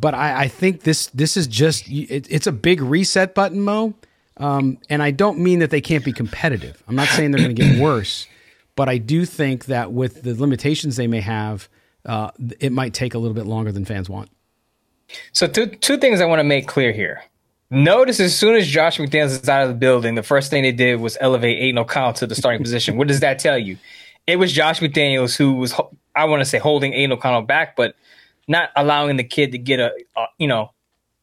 but 0.00 0.14
I, 0.14 0.42
I 0.42 0.48
think 0.48 0.82
this 0.82 1.08
this 1.08 1.36
is 1.36 1.46
just 1.46 1.88
it, 1.88 2.26
it's 2.30 2.46
a 2.46 2.52
big 2.52 2.80
reset 2.80 3.34
button, 3.34 3.60
Moe. 3.60 3.94
Um, 4.36 4.78
and 4.88 5.02
I 5.02 5.10
don't 5.10 5.40
mean 5.40 5.58
that 5.58 5.70
they 5.70 5.80
can't 5.80 6.04
be 6.04 6.12
competitive. 6.12 6.82
I'm 6.86 6.94
not 6.94 7.08
saying 7.08 7.32
they're 7.32 7.42
going 7.42 7.56
to 7.56 7.62
get 7.62 7.78
worse, 7.82 8.28
but 8.76 8.88
I 8.88 8.98
do 8.98 9.24
think 9.24 9.64
that 9.66 9.92
with 9.92 10.22
the 10.22 10.34
limitations 10.34 10.94
they 10.94 11.08
may 11.08 11.20
have, 11.20 11.68
uh, 12.06 12.30
it 12.60 12.70
might 12.70 12.94
take 12.94 13.14
a 13.14 13.18
little 13.18 13.34
bit 13.34 13.46
longer 13.46 13.72
than 13.72 13.84
fans 13.84 14.08
want. 14.08 14.30
So 15.32 15.46
two 15.46 15.66
two 15.66 15.98
things 15.98 16.20
I 16.20 16.26
want 16.26 16.40
to 16.40 16.44
make 16.44 16.68
clear 16.68 16.92
here. 16.92 17.22
Notice 17.70 18.18
as 18.20 18.34
soon 18.34 18.54
as 18.54 18.66
Josh 18.66 18.98
McDaniels 18.98 19.42
is 19.42 19.48
out 19.48 19.62
of 19.62 19.68
the 19.68 19.74
building, 19.74 20.14
the 20.14 20.22
first 20.22 20.50
thing 20.50 20.62
they 20.62 20.72
did 20.72 21.00
was 21.00 21.18
elevate 21.20 21.58
Aidan 21.58 21.78
O'Connell 21.78 22.14
to 22.14 22.26
the 22.26 22.34
starting 22.34 22.62
position. 22.62 22.96
What 22.96 23.08
does 23.08 23.20
that 23.20 23.38
tell 23.38 23.58
you? 23.58 23.76
It 24.26 24.36
was 24.36 24.52
Josh 24.52 24.80
McDaniels 24.80 25.36
who 25.36 25.54
was, 25.54 25.74
I 26.14 26.24
want 26.24 26.40
to 26.40 26.46
say, 26.46 26.58
holding 26.58 26.94
Aidan 26.94 27.12
O'Connell 27.12 27.42
back, 27.42 27.76
but 27.76 27.94
not 28.48 28.70
allowing 28.74 29.16
the 29.16 29.24
kid 29.24 29.52
to 29.52 29.58
get 29.58 29.78
a, 29.78 29.92
a, 30.16 30.26
you 30.38 30.48
know 30.48 30.70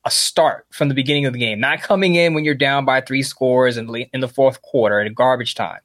a 0.05 0.11
start 0.11 0.67
from 0.71 0.87
the 0.87 0.93
beginning 0.93 1.25
of 1.25 1.33
the 1.33 1.39
game, 1.39 1.59
not 1.59 1.81
coming 1.81 2.15
in 2.15 2.35
when 2.35 2.45
you're 2.45 2.53
down 2.53 2.85
by 2.85 3.01
three 3.01 3.23
scores 3.23 3.75
and 3.75 3.89
in 4.13 4.21
the 4.21 4.27
fourth 4.27 4.61
quarter 4.61 4.99
at 4.99 5.15
garbage 5.15 5.55
time. 5.55 5.79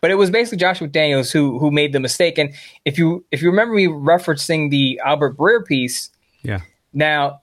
But 0.00 0.12
it 0.12 0.14
was 0.14 0.30
basically 0.30 0.58
Josh 0.58 0.78
McDaniels 0.78 1.32
who 1.32 1.58
who 1.58 1.70
made 1.70 1.92
the 1.92 2.00
mistake. 2.00 2.38
And 2.38 2.54
if 2.84 2.96
you 2.96 3.24
if 3.32 3.42
you 3.42 3.50
remember 3.50 3.74
me 3.74 3.86
referencing 3.86 4.70
the 4.70 5.00
Albert 5.04 5.36
Breer 5.36 5.66
piece, 5.66 6.10
yeah. 6.42 6.60
Now, 6.92 7.42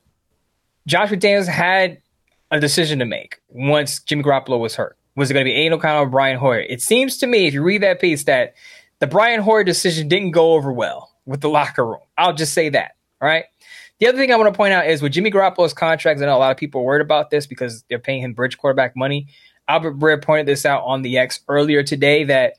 Josh 0.88 1.10
McDaniels 1.10 1.47
had 1.47 2.01
a 2.51 2.60
decision 2.60 2.99
to 2.99 3.06
make 3.06 3.39
once 3.49 3.99
Jimmy 3.99 4.23
Garoppolo 4.23 4.60
was 4.60 4.75
hurt. 4.75 4.97
Was 5.15 5.29
it 5.29 5.34
going 5.34 5.45
to 5.45 5.49
be 5.49 5.56
Aidan 5.56 5.73
O'Connell 5.73 6.03
or 6.03 6.10
Brian 6.10 6.39
Hoyer? 6.39 6.62
It 6.62 6.82
seems 6.82 7.17
to 7.17 7.27
me, 7.27 7.45
if 7.45 7.53
you 7.53 7.62
read 7.62 7.84
that 7.84 8.01
piece, 8.01 8.23
that 8.23 8.56
the 8.99 9.08
Brian 9.08 9.41
Hoyer 9.41 9.63
decision 9.63 10.08
didn't 10.08 10.32
go 10.32 10.53
over 10.53 10.71
well 10.71 11.12
with 11.25 11.41
the 11.41 11.49
locker 11.49 11.86
room. 11.86 11.99
I'll 12.17 12.34
just 12.34 12.53
say 12.53 12.69
that. 12.69 12.95
All 13.23 13.29
right. 13.29 13.45
The 13.99 14.07
other 14.07 14.17
thing 14.17 14.33
I 14.33 14.36
want 14.36 14.53
to 14.53 14.57
point 14.57 14.73
out 14.73 14.86
is 14.86 15.01
with 15.01 15.13
Jimmy 15.13 15.31
Garoppolo's 15.31 15.71
contracts, 15.71 16.21
I 16.21 16.25
know 16.25 16.36
a 16.36 16.39
lot 16.39 16.51
of 16.51 16.57
people 16.57 16.81
are 16.81 16.83
worried 16.83 17.01
about 17.01 17.29
this 17.29 17.47
because 17.47 17.86
they're 17.88 17.97
paying 17.97 18.21
him 18.21 18.33
bridge 18.33 18.57
quarterback 18.57 18.97
money. 18.97 19.27
Albert 19.69 19.97
Breer 19.97 20.21
pointed 20.21 20.45
this 20.45 20.65
out 20.65 20.83
on 20.83 21.03
the 21.03 21.17
X 21.17 21.39
earlier 21.47 21.83
today 21.83 22.25
that 22.25 22.55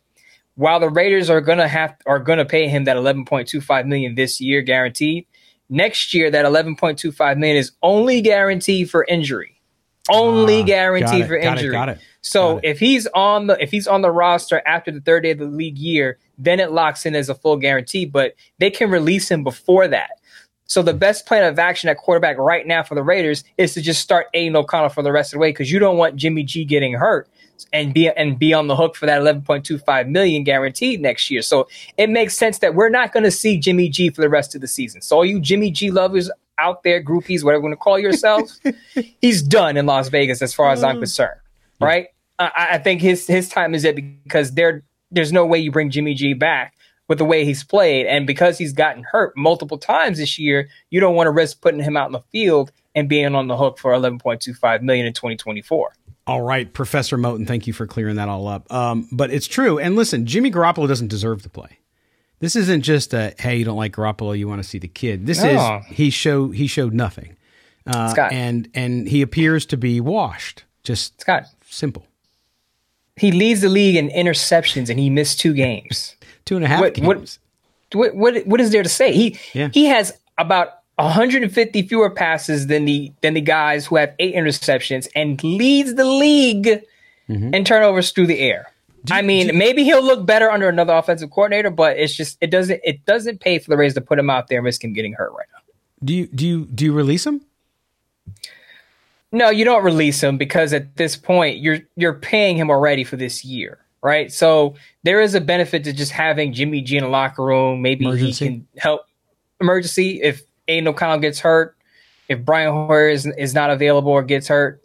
while 0.54 0.80
the 0.80 0.88
Raiders 0.88 1.28
are 1.28 1.42
gonna 1.42 1.68
have 1.68 1.94
are 2.06 2.18
gonna 2.18 2.46
pay 2.46 2.66
him 2.66 2.84
that 2.84 2.96
11.25 2.96 3.86
million 3.86 4.14
this 4.14 4.40
year 4.40 4.62
guaranteed, 4.62 5.26
next 5.68 6.14
year 6.14 6.30
that 6.30 6.46
11.25 6.46 7.36
million 7.36 7.58
is 7.58 7.72
only 7.82 8.22
guaranteed 8.22 8.90
for 8.90 9.04
injury. 9.04 9.60
Only 10.08 10.62
uh, 10.62 10.64
guaranteed 10.64 11.26
for 11.26 11.36
injury. 11.36 11.72
Got 11.72 11.88
it, 11.88 11.88
got 11.88 11.88
it, 11.90 11.98
so 12.22 12.58
if 12.62 12.78
he's 12.80 13.06
on 13.08 13.48
the 13.48 13.62
if 13.62 13.70
he's 13.70 13.86
on 13.86 14.00
the 14.00 14.10
roster 14.10 14.62
after 14.64 14.90
the 14.90 15.00
third 15.02 15.24
day 15.24 15.32
of 15.32 15.38
the 15.38 15.44
league 15.44 15.76
year, 15.76 16.18
then 16.38 16.58
it 16.58 16.72
locks 16.72 17.04
in 17.04 17.14
as 17.14 17.28
a 17.28 17.34
full 17.34 17.58
guarantee. 17.58 18.06
But 18.06 18.34
they 18.58 18.70
can 18.70 18.90
release 18.90 19.30
him 19.30 19.44
before 19.44 19.88
that. 19.88 20.20
So 20.66 20.82
the 20.82 20.94
best 20.94 21.26
plan 21.26 21.44
of 21.44 21.58
action 21.58 21.88
at 21.90 21.98
quarterback 21.98 22.38
right 22.38 22.66
now 22.66 22.82
for 22.82 22.94
the 22.94 23.02
Raiders 23.02 23.44
is 23.58 23.74
to 23.74 23.82
just 23.82 24.00
start 24.00 24.26
Aidan 24.32 24.56
O'Connell 24.56 24.88
for 24.88 25.02
the 25.02 25.12
rest 25.12 25.32
of 25.32 25.36
the 25.36 25.40
way 25.40 25.50
because 25.50 25.70
you 25.70 25.78
don't 25.78 25.98
want 25.98 26.16
Jimmy 26.16 26.42
G 26.42 26.64
getting 26.64 26.94
hurt 26.94 27.28
and 27.72 27.92
be 27.92 28.08
and 28.08 28.38
be 28.38 28.54
on 28.54 28.66
the 28.66 28.76
hook 28.76 28.96
for 28.96 29.06
that 29.06 29.20
11.25 29.20 30.08
million 30.08 30.42
guaranteed 30.42 31.00
next 31.00 31.30
year. 31.30 31.42
So 31.42 31.68
it 31.98 32.08
makes 32.08 32.36
sense 32.36 32.58
that 32.58 32.74
we're 32.74 32.88
not 32.88 33.12
going 33.12 33.24
to 33.24 33.30
see 33.30 33.58
Jimmy 33.58 33.88
G 33.88 34.10
for 34.10 34.22
the 34.22 34.28
rest 34.28 34.54
of 34.54 34.60
the 34.60 34.66
season. 34.66 35.02
So 35.02 35.16
all 35.16 35.24
you 35.24 35.38
Jimmy 35.38 35.70
G 35.70 35.90
lovers 35.90 36.30
out 36.58 36.82
there, 36.82 37.02
groupies, 37.02 37.44
whatever 37.44 37.60
you 37.60 37.64
want 37.64 37.72
to 37.72 37.76
call 37.76 37.98
yourselves, 37.98 38.60
he's 39.20 39.42
done 39.42 39.76
in 39.76 39.86
Las 39.86 40.08
Vegas 40.08 40.40
as 40.40 40.54
far 40.54 40.70
as 40.70 40.82
I'm 40.82 40.96
mm. 40.96 41.00
concerned. 41.00 41.40
Right? 41.80 42.08
I, 42.38 42.68
I 42.72 42.78
think 42.78 43.02
his 43.02 43.26
his 43.26 43.48
time 43.48 43.74
is 43.74 43.84
it 43.84 43.96
because 44.24 44.52
there 44.52 44.82
there's 45.10 45.32
no 45.32 45.44
way 45.44 45.58
you 45.58 45.70
bring 45.70 45.90
Jimmy 45.90 46.14
G 46.14 46.32
back 46.32 46.74
with 47.08 47.18
the 47.18 47.24
way 47.24 47.44
he's 47.44 47.64
played. 47.64 48.06
And 48.06 48.26
because 48.26 48.58
he's 48.58 48.72
gotten 48.72 49.02
hurt 49.02 49.36
multiple 49.36 49.78
times 49.78 50.18
this 50.18 50.38
year, 50.38 50.68
you 50.90 51.00
don't 51.00 51.14
want 51.14 51.26
to 51.26 51.30
risk 51.30 51.60
putting 51.60 51.82
him 51.82 51.96
out 51.96 52.06
in 52.06 52.12
the 52.12 52.22
field 52.32 52.72
and 52.94 53.08
being 53.08 53.34
on 53.34 53.48
the 53.48 53.56
hook 53.56 53.78
for 53.78 53.92
11.25 53.92 54.82
million 54.82 55.06
in 55.06 55.12
2024. 55.12 55.92
All 56.26 56.40
right, 56.40 56.72
Professor 56.72 57.18
Moton, 57.18 57.46
thank 57.46 57.66
you 57.66 57.74
for 57.74 57.86
clearing 57.86 58.16
that 58.16 58.28
all 58.28 58.48
up. 58.48 58.72
Um, 58.72 59.08
but 59.12 59.30
it's 59.30 59.46
true. 59.46 59.78
And 59.78 59.94
listen, 59.94 60.24
Jimmy 60.24 60.50
Garoppolo 60.50 60.88
doesn't 60.88 61.08
deserve 61.08 61.42
to 61.42 61.50
play. 61.50 61.78
This 62.40 62.56
isn't 62.56 62.82
just 62.82 63.14
a 63.14 63.34
hey, 63.38 63.56
you 63.56 63.64
don't 63.64 63.76
like 63.76 63.94
Garoppolo, 63.94 64.36
you 64.36 64.48
want 64.48 64.62
to 64.62 64.68
see 64.68 64.78
the 64.78 64.88
kid. 64.88 65.26
This 65.26 65.42
no. 65.42 65.78
is 65.78 65.86
he 65.86 66.10
show 66.10 66.50
he 66.50 66.66
showed 66.66 66.92
nothing, 66.92 67.36
uh, 67.86 68.08
Scott. 68.08 68.32
and 68.32 68.68
and 68.74 69.08
he 69.08 69.22
appears 69.22 69.64
to 69.66 69.76
be 69.76 70.00
washed. 70.00 70.64
Just 70.82 71.20
Scott, 71.20 71.44
simple. 71.64 72.06
He 73.16 73.32
leads 73.32 73.60
the 73.60 73.68
league 73.68 73.96
in 73.96 74.08
interceptions, 74.10 74.90
and 74.90 74.98
he 74.98 75.08
missed 75.08 75.40
two 75.40 75.54
games 75.54 76.16
two 76.44 76.56
and 76.56 76.64
a 76.64 76.68
half 76.68 76.80
what, 76.80 76.94
games. 76.94 77.38
What, 77.92 78.14
what, 78.14 78.46
what 78.46 78.60
is 78.60 78.70
there 78.70 78.82
to 78.82 78.88
say? 78.88 79.12
He 79.12 79.38
yeah. 79.52 79.68
he 79.72 79.86
has 79.86 80.12
about 80.38 80.80
150 80.96 81.82
fewer 81.82 82.10
passes 82.10 82.68
than 82.68 82.84
the 82.84 83.12
than 83.20 83.34
the 83.34 83.40
guys 83.40 83.86
who 83.86 83.96
have 83.96 84.14
eight 84.18 84.34
interceptions 84.34 85.08
and 85.14 85.42
leads 85.42 85.94
the 85.94 86.04
league 86.04 86.82
mm-hmm. 87.28 87.54
in 87.54 87.64
turnovers 87.64 88.12
through 88.12 88.26
the 88.26 88.38
air. 88.38 88.70
Do, 89.04 89.14
I 89.14 89.22
mean, 89.22 89.48
do, 89.48 89.52
maybe 89.52 89.84
he'll 89.84 90.04
look 90.04 90.24
better 90.24 90.50
under 90.50 90.68
another 90.68 90.94
offensive 90.94 91.30
coordinator, 91.30 91.70
but 91.70 91.98
it's 91.98 92.14
just 92.14 92.38
it 92.40 92.50
doesn't 92.50 92.80
it 92.84 93.04
doesn't 93.06 93.40
pay 93.40 93.58
for 93.58 93.70
the 93.70 93.76
Rays 93.76 93.94
to 93.94 94.00
put 94.00 94.18
him 94.18 94.30
out 94.30 94.48
there 94.48 94.58
and 94.58 94.64
risk 94.64 94.84
him 94.84 94.92
getting 94.92 95.12
hurt 95.12 95.32
right 95.32 95.46
now. 95.52 95.60
Do 96.04 96.14
you 96.14 96.26
do 96.28 96.46
you 96.46 96.64
do 96.66 96.84
you 96.84 96.92
release 96.92 97.26
him? 97.26 97.40
No, 99.32 99.50
you 99.50 99.64
don't 99.64 99.82
release 99.82 100.22
him 100.22 100.38
because 100.38 100.72
at 100.72 100.96
this 100.96 101.16
point 101.16 101.58
you're 101.58 101.80
you're 101.96 102.14
paying 102.14 102.56
him 102.56 102.70
already 102.70 103.02
for 103.02 103.16
this 103.16 103.44
year 103.44 103.83
right? 104.04 104.32
So 104.32 104.76
there 105.02 105.20
is 105.20 105.34
a 105.34 105.40
benefit 105.40 105.82
to 105.84 105.92
just 105.92 106.12
having 106.12 106.52
Jimmy 106.52 106.80
G 106.82 106.96
in 106.98 107.02
the 107.02 107.08
locker 107.10 107.42
room. 107.44 107.82
Maybe 107.82 108.04
emergency. 108.04 108.44
he 108.44 108.50
can 108.50 108.66
help 108.78 109.06
emergency 109.60 110.20
if 110.22 110.42
Aidan 110.68 110.88
O'Connell 110.88 111.18
gets 111.18 111.40
hurt, 111.40 111.76
if 112.28 112.44
Brian 112.44 112.72
Hoyer 112.72 113.08
is, 113.08 113.26
is 113.26 113.54
not 113.54 113.70
available 113.70 114.12
or 114.12 114.22
gets 114.22 114.46
hurt. 114.48 114.80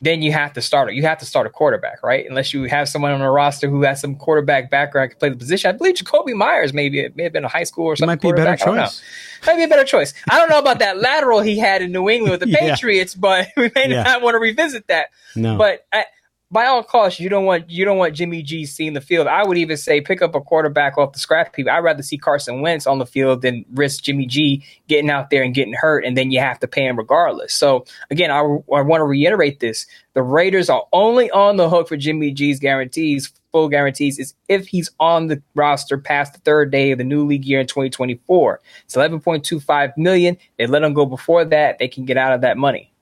then 0.00 0.20
you 0.20 0.32
have 0.32 0.52
to 0.54 0.60
start 0.60 0.88
it. 0.90 0.94
You 0.96 1.02
have 1.04 1.18
to 1.18 1.24
start 1.24 1.46
a 1.46 1.50
quarterback, 1.50 2.02
right? 2.02 2.26
Unless 2.28 2.52
you 2.52 2.64
have 2.64 2.88
someone 2.88 3.12
on 3.12 3.20
the 3.20 3.28
roster 3.30 3.68
who 3.70 3.82
has 3.82 4.00
some 4.00 4.16
quarterback 4.16 4.68
background 4.68 5.10
can 5.10 5.18
play 5.20 5.28
the 5.28 5.36
position. 5.36 5.68
I 5.68 5.72
believe 5.78 5.94
Jakobi 5.94 6.34
Meyers 6.34 6.72
maybe 6.72 6.98
it 7.00 7.14
may 7.16 7.22
have 7.22 7.32
been 7.32 7.44
a 7.44 7.48
high 7.48 7.62
school 7.64 7.86
or 7.86 7.94
something. 7.94 8.08
Might 8.08 8.20
be 8.20 8.30
a 8.30 8.34
better 8.34 8.56
choice. 8.56 9.00
Might 9.46 9.56
be 9.58 9.62
a 9.62 9.68
better 9.68 9.84
choice. 9.84 10.12
I 10.28 10.38
don't 10.38 10.48
know 10.50 10.58
about 10.58 10.80
that 10.80 10.98
lateral 10.98 11.40
he 11.40 11.56
had 11.58 11.82
in 11.82 11.92
New 11.92 12.08
England 12.10 12.32
with 12.32 12.40
the 12.40 12.48
Yeah. 12.50 12.74
Patriots, 12.74 13.14
but 13.14 13.48
we 13.56 13.70
may 13.76 13.90
Yeah. 13.90 14.02
not 14.02 14.22
want 14.22 14.34
to 14.34 14.38
revisit 14.40 14.88
that. 14.88 15.10
No. 15.36 15.56
But 15.56 15.86
I, 15.92 16.04
by 16.52 16.66
all 16.66 16.84
costs, 16.84 17.18
you 17.18 17.30
don't 17.30 17.46
want 17.46 17.70
you 17.70 17.86
don't 17.86 17.96
want 17.96 18.14
Jimmy 18.14 18.42
G 18.42 18.66
seeing 18.66 18.92
the 18.92 19.00
field. 19.00 19.26
I 19.26 19.42
would 19.42 19.56
even 19.56 19.78
say 19.78 20.02
pick 20.02 20.20
up 20.20 20.34
a 20.34 20.40
quarterback 20.40 20.98
off 20.98 21.14
the 21.14 21.18
scrap 21.18 21.56
heap. 21.56 21.66
I'd 21.66 21.78
rather 21.78 22.02
see 22.02 22.18
Carson 22.18 22.60
Wentz 22.60 22.86
on 22.86 22.98
the 22.98 23.06
field 23.06 23.40
than 23.40 23.64
risk 23.72 24.02
Jimmy 24.04 24.26
G 24.26 24.62
getting 24.86 25.08
out 25.08 25.30
there 25.30 25.42
and 25.42 25.54
getting 25.54 25.72
hurt, 25.72 26.04
and 26.04 26.14
then 26.14 26.30
you 26.30 26.40
have 26.40 26.60
to 26.60 26.68
pay 26.68 26.86
him 26.86 26.98
regardless. 26.98 27.54
So 27.54 27.86
again, 28.10 28.30
I, 28.30 28.40
I 28.40 28.82
want 28.82 29.00
to 29.00 29.04
reiterate 29.04 29.60
this: 29.60 29.86
the 30.12 30.22
Raiders 30.22 30.68
are 30.68 30.84
only 30.92 31.30
on 31.30 31.56
the 31.56 31.70
hook 31.70 31.88
for 31.88 31.96
Jimmy 31.96 32.32
G's 32.32 32.60
guarantees, 32.60 33.32
full 33.50 33.70
guarantees, 33.70 34.18
is 34.18 34.34
if 34.46 34.68
he's 34.68 34.90
on 35.00 35.28
the 35.28 35.42
roster 35.54 35.96
past 35.96 36.34
the 36.34 36.40
third 36.40 36.70
day 36.70 36.90
of 36.90 36.98
the 36.98 37.04
new 37.04 37.26
league 37.26 37.46
year 37.46 37.60
in 37.60 37.66
2024. 37.66 38.60
It's 38.84 38.94
11.25 38.94 39.96
million. 39.96 40.36
They 40.58 40.66
let 40.66 40.82
him 40.82 40.92
go 40.92 41.06
before 41.06 41.46
that; 41.46 41.78
they 41.78 41.88
can 41.88 42.04
get 42.04 42.18
out 42.18 42.34
of 42.34 42.42
that 42.42 42.58
money. 42.58 42.92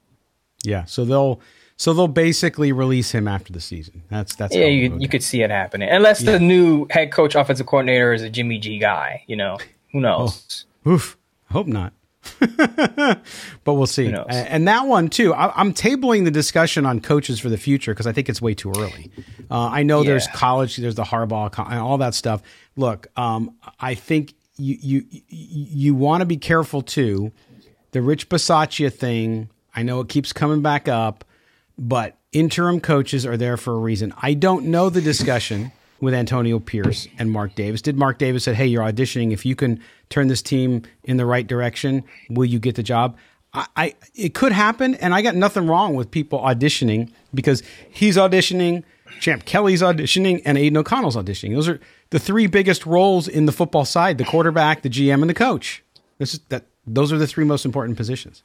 Yeah, 0.62 0.84
so 0.84 1.04
they'll 1.04 1.40
so 1.80 1.94
they'll 1.94 2.08
basically 2.08 2.72
release 2.72 3.10
him 3.12 3.26
after 3.26 3.54
the 3.54 3.60
season. 3.60 4.02
That's 4.10 4.34
that's 4.34 4.54
Yeah, 4.54 4.66
you, 4.66 4.98
you 4.98 5.08
could 5.08 5.22
see 5.22 5.40
it 5.40 5.48
happening. 5.50 5.88
Unless 5.88 6.20
the 6.20 6.38
new 6.38 6.86
head 6.90 7.10
coach, 7.10 7.34
offensive 7.34 7.66
coordinator 7.66 8.12
is 8.12 8.20
a 8.22 8.28
Jimmy 8.28 8.58
G 8.58 8.78
guy, 8.78 9.24
you 9.26 9.34
know, 9.36 9.56
who 9.92 10.00
knows? 10.06 10.66
Oof. 10.86 11.16
Hope 11.50 11.66
not. 11.66 11.94
but 12.38 13.72
we'll 13.72 13.86
see. 13.86 14.04
Who 14.06 14.12
knows? 14.12 14.26
A- 14.28 14.52
And 14.52 14.68
that 14.68 14.86
one 14.86 15.08
too. 15.08 15.32
I, 15.32 15.58
I'm 15.58 15.72
tabling 15.72 16.24
the 16.24 16.30
discussion 16.30 16.84
on 16.84 17.00
coaches 17.00 17.40
for 17.40 17.48
the 17.48 17.56
future 17.56 17.92
because 17.94 18.06
I 18.06 18.12
think 18.12 18.28
it's 18.28 18.42
way 18.42 18.52
too 18.54 18.70
early. 18.76 19.10
Uh, 19.50 19.68
I 19.72 19.82
know 19.82 20.02
there's 20.04 20.26
college, 20.28 20.76
there's 20.76 20.96
the 20.96 21.04
Harbaugh, 21.04 21.50
and 21.70 21.78
all 21.80 21.96
that 21.98 22.14
stuff. 22.14 22.42
Look, 22.76 23.06
um, 23.16 23.56
I 23.80 23.94
think 23.94 24.34
you 24.56 24.76
you 24.80 25.04
you, 25.10 25.22
you 25.28 25.94
want 25.94 26.20
to 26.20 26.26
be 26.26 26.36
careful 26.36 26.82
too. 26.82 27.32
The 27.92 28.02
Rich 28.02 28.28
Bisaccia 28.28 28.92
thing. 28.92 29.48
I 29.74 29.82
know 29.82 30.00
it 30.00 30.08
keeps 30.10 30.32
coming 30.34 30.60
back 30.62 30.88
up, 30.88 31.24
but 31.80 32.18
interim 32.30 32.78
coaches 32.78 33.24
are 33.24 33.38
there 33.38 33.56
for 33.56 33.74
a 33.74 33.78
reason. 33.78 34.12
I 34.20 34.34
don't 34.34 34.66
know 34.66 34.90
the 34.90 35.00
discussion 35.00 35.72
with 35.98 36.12
Antonio 36.12 36.58
Pierce 36.58 37.08
and 37.18 37.30
Mark 37.30 37.54
Davis. 37.54 37.80
Did 37.80 37.96
Mark 37.96 38.18
Davis 38.18 38.44
said, 38.44 38.56
"Hey, 38.56 38.66
you're 38.66 38.84
auditioning. 38.84 39.32
If 39.32 39.46
you 39.46 39.56
can 39.56 39.80
turn 40.10 40.28
this 40.28 40.42
team 40.42 40.82
in 41.04 41.16
the 41.16 41.26
right 41.26 41.46
direction, 41.46 42.04
will 42.28 42.44
you 42.44 42.58
get 42.58 42.74
the 42.76 42.82
job?" 42.82 43.16
I, 43.54 43.66
I 43.76 43.94
it 44.14 44.34
could 44.34 44.52
happen, 44.52 44.94
and 44.96 45.14
I 45.14 45.22
got 45.22 45.34
nothing 45.34 45.66
wrong 45.66 45.94
with 45.94 46.10
people 46.10 46.38
auditioning 46.38 47.10
because 47.32 47.62
he's 47.90 48.16
auditioning, 48.16 48.84
Champ 49.18 49.46
Kelly's 49.46 49.82
auditioning, 49.82 50.42
and 50.44 50.58
Aidan 50.58 50.76
O'Connell's 50.76 51.16
auditioning. 51.16 51.54
Those 51.54 51.68
are 51.68 51.80
the 52.10 52.18
three 52.18 52.46
biggest 52.46 52.84
roles 52.84 53.26
in 53.26 53.46
the 53.46 53.52
football 53.52 53.86
side: 53.86 54.18
the 54.18 54.24
quarterback, 54.24 54.82
the 54.82 54.90
GM, 54.90 55.22
and 55.22 55.30
the 55.30 55.34
coach. 55.34 55.82
This 56.18 56.34
is 56.34 56.40
that. 56.50 56.66
Those 56.86 57.12
are 57.12 57.18
the 57.18 57.26
three 57.26 57.44
most 57.44 57.64
important 57.64 57.96
positions. 57.96 58.42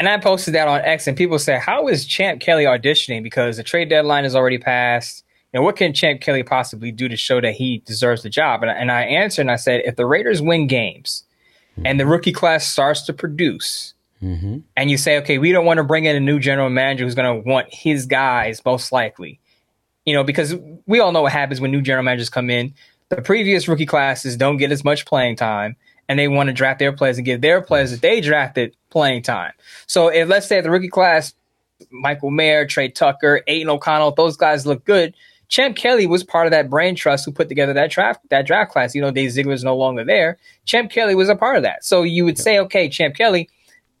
And 0.00 0.08
I 0.08 0.18
posted 0.18 0.54
that 0.54 0.66
on 0.66 0.80
X, 0.80 1.06
and 1.06 1.16
people 1.16 1.38
say, 1.38 1.58
"How 1.58 1.86
is 1.86 2.04
Champ 2.06 2.40
Kelly 2.40 2.64
auditioning? 2.64 3.22
Because 3.22 3.58
the 3.58 3.62
trade 3.62 3.88
deadline 3.88 4.24
is 4.24 4.34
already 4.34 4.58
passed. 4.58 5.24
And 5.52 5.62
what 5.62 5.76
can 5.76 5.92
Champ 5.92 6.20
Kelly 6.20 6.42
possibly 6.42 6.90
do 6.90 7.08
to 7.08 7.16
show 7.16 7.40
that 7.40 7.52
he 7.52 7.82
deserves 7.86 8.22
the 8.22 8.30
job?" 8.30 8.62
And 8.62 8.70
I, 8.70 8.74
and 8.74 8.90
I 8.90 9.02
answered, 9.02 9.42
and 9.42 9.50
I 9.52 9.56
said, 9.56 9.82
"If 9.84 9.94
the 9.94 10.06
Raiders 10.06 10.42
win 10.42 10.66
games, 10.66 11.24
and 11.84 12.00
the 12.00 12.06
rookie 12.06 12.32
class 12.32 12.66
starts 12.66 13.02
to 13.02 13.12
produce." 13.12 13.94
Mm-hmm. 14.22 14.58
And 14.76 14.90
you 14.90 14.98
say, 14.98 15.16
okay, 15.18 15.38
we 15.38 15.50
don't 15.50 15.64
want 15.64 15.78
to 15.78 15.84
bring 15.84 16.04
in 16.04 16.14
a 16.14 16.20
new 16.20 16.38
general 16.38 16.68
manager 16.68 17.04
who's 17.04 17.14
going 17.14 17.42
to 17.42 17.48
want 17.48 17.72
his 17.72 18.04
guys 18.04 18.62
most 18.66 18.92
likely. 18.92 19.40
you 20.06 20.14
know, 20.14 20.24
because 20.24 20.56
we 20.86 20.98
all 21.00 21.12
know 21.12 21.22
what 21.22 21.32
happens 21.32 21.60
when 21.60 21.70
new 21.70 21.82
general 21.82 22.02
managers 22.02 22.30
come 22.30 22.50
in. 22.50 22.74
The 23.10 23.22
previous 23.22 23.68
rookie 23.68 23.86
classes 23.86 24.36
don't 24.36 24.56
get 24.56 24.72
as 24.72 24.84
much 24.84 25.06
playing 25.06 25.36
time, 25.36 25.76
and 26.10 26.18
they 26.18 26.26
want 26.26 26.48
to 26.48 26.52
draft 26.52 26.80
their 26.80 26.92
players 26.92 27.18
and 27.18 27.24
give 27.24 27.40
their 27.40 27.62
players 27.62 27.92
that 27.92 28.02
they 28.02 28.20
drafted 28.20 28.76
playing 28.90 29.22
time. 29.22 29.52
So 29.86 30.08
if 30.08 30.28
let's 30.28 30.48
say 30.48 30.60
the 30.60 30.68
rookie 30.68 30.88
class, 30.88 31.34
Michael 31.92 32.32
Mayer, 32.32 32.66
Tre 32.66 32.88
Tucker, 32.88 33.42
Aidan 33.46 33.70
O'Connell, 33.70 34.10
those 34.16 34.36
guys 34.36 34.66
look 34.66 34.84
good. 34.84 35.14
Champ 35.46 35.76
Kelly 35.76 36.08
was 36.08 36.24
part 36.24 36.48
of 36.48 36.50
that 36.50 36.68
brain 36.68 36.96
trust 36.96 37.24
who 37.24 37.30
put 37.30 37.48
together 37.48 37.72
that 37.74 37.92
draft 37.92 38.28
that 38.30 38.44
draft 38.44 38.72
class. 38.72 38.92
You 38.92 39.02
know, 39.02 39.12
Dave 39.12 39.30
Ziegler's 39.30 39.62
no 39.62 39.76
longer 39.76 40.04
there. 40.04 40.38
Champ 40.64 40.90
Kelly 40.90 41.14
was 41.14 41.28
a 41.28 41.36
part 41.36 41.56
of 41.56 41.62
that. 41.62 41.84
So 41.84 42.02
you 42.02 42.24
would 42.24 42.38
say, 42.38 42.58
okay, 42.58 42.88
Champ 42.88 43.14
Kelly, 43.14 43.48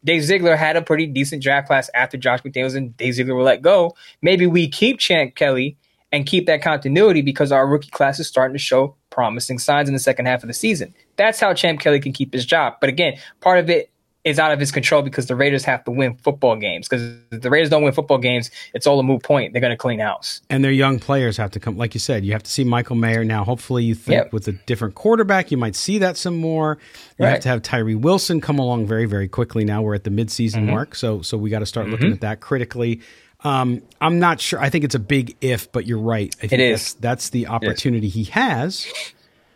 Dave 0.02 0.24
Ziegler 0.24 0.56
had 0.56 0.74
a 0.74 0.82
pretty 0.82 1.06
decent 1.06 1.44
draft 1.44 1.68
class 1.68 1.90
after 1.94 2.16
Josh 2.16 2.42
McDaniels 2.42 2.74
and 2.74 2.96
Dave 2.96 3.14
Ziegler 3.14 3.36
were 3.36 3.44
let 3.44 3.62
go. 3.62 3.94
Maybe 4.20 4.48
we 4.48 4.68
keep 4.68 4.98
Champ 4.98 5.36
Kelly 5.36 5.76
and 6.12 6.26
keep 6.26 6.46
that 6.46 6.62
continuity 6.62 7.22
because 7.22 7.52
our 7.52 7.66
rookie 7.66 7.90
class 7.90 8.18
is 8.18 8.26
starting 8.26 8.54
to 8.54 8.58
show 8.58 8.96
promising 9.10 9.58
signs 9.58 9.88
in 9.88 9.92
the 9.94 10.00
second 10.00 10.26
half 10.26 10.42
of 10.42 10.48
the 10.48 10.54
season. 10.54 10.94
That's 11.16 11.38
how 11.40 11.54
Champ 11.54 11.80
Kelly 11.80 12.00
can 12.00 12.12
keep 12.12 12.32
his 12.32 12.44
job. 12.46 12.74
But 12.80 12.88
again, 12.88 13.18
part 13.40 13.58
of 13.58 13.70
it 13.70 13.90
is 14.22 14.38
out 14.38 14.52
of 14.52 14.60
his 14.60 14.70
control 14.70 15.00
because 15.00 15.26
the 15.28 15.34
Raiders 15.34 15.64
have 15.64 15.82
to 15.84 15.90
win 15.90 16.14
football 16.16 16.54
games. 16.54 16.86
Because 16.86 17.16
if 17.32 17.40
the 17.40 17.48
Raiders 17.48 17.70
don't 17.70 17.82
win 17.82 17.92
football 17.94 18.18
games, 18.18 18.50
it's 18.74 18.86
all 18.86 19.00
a 19.00 19.02
moot 19.02 19.22
point. 19.22 19.54
They're 19.54 19.62
going 19.62 19.70
to 19.70 19.78
clean 19.78 19.98
house. 19.98 20.42
And 20.50 20.62
their 20.62 20.70
young 20.72 20.98
players 20.98 21.38
have 21.38 21.50
to 21.52 21.60
come, 21.60 21.78
like 21.78 21.94
you 21.94 22.00
said, 22.00 22.22
you 22.22 22.32
have 22.32 22.42
to 22.42 22.50
see 22.50 22.62
Michael 22.62 22.96
Mayer 22.96 23.24
now. 23.24 23.44
Hopefully, 23.44 23.82
you 23.84 23.94
think 23.94 24.24
Yep. 24.24 24.32
with 24.34 24.46
a 24.48 24.52
different 24.52 24.94
quarterback, 24.94 25.50
you 25.50 25.56
might 25.56 25.74
see 25.74 25.96
that 25.98 26.18
some 26.18 26.36
more. 26.36 26.76
You 27.18 27.24
have 27.24 27.40
to 27.40 27.48
have 27.48 27.62
Tyree 27.62 27.94
Wilson 27.94 28.42
come 28.42 28.58
along 28.58 28.86
very, 28.86 29.06
very 29.06 29.26
quickly. 29.28 29.64
Now 29.64 29.80
we're 29.80 29.94
at 29.94 30.04
the 30.04 30.10
midseason 30.10 30.56
Mm-hmm. 30.56 30.70
mark, 30.70 30.94
so 30.96 31.22
so 31.22 31.38
we 31.38 31.48
got 31.48 31.60
to 31.60 31.66
start 31.66 31.88
looking 31.88 32.12
at 32.12 32.20
that 32.20 32.40
critically. 32.40 33.00
Um, 33.42 33.82
I'm 34.00 34.18
not 34.18 34.40
sure. 34.40 34.60
I 34.60 34.68
think 34.70 34.84
it's 34.84 34.94
a 34.94 35.00
big 35.00 35.36
if, 35.40 35.70
but 35.72 35.86
you're 35.86 35.98
right. 35.98 36.34
I 36.42 36.46
think 36.46 36.60
It 36.60 36.72
that's, 36.72 36.94
that's 36.94 37.30
the 37.30 37.46
opportunity 37.46 38.08
he 38.08 38.24
has. 38.24 38.86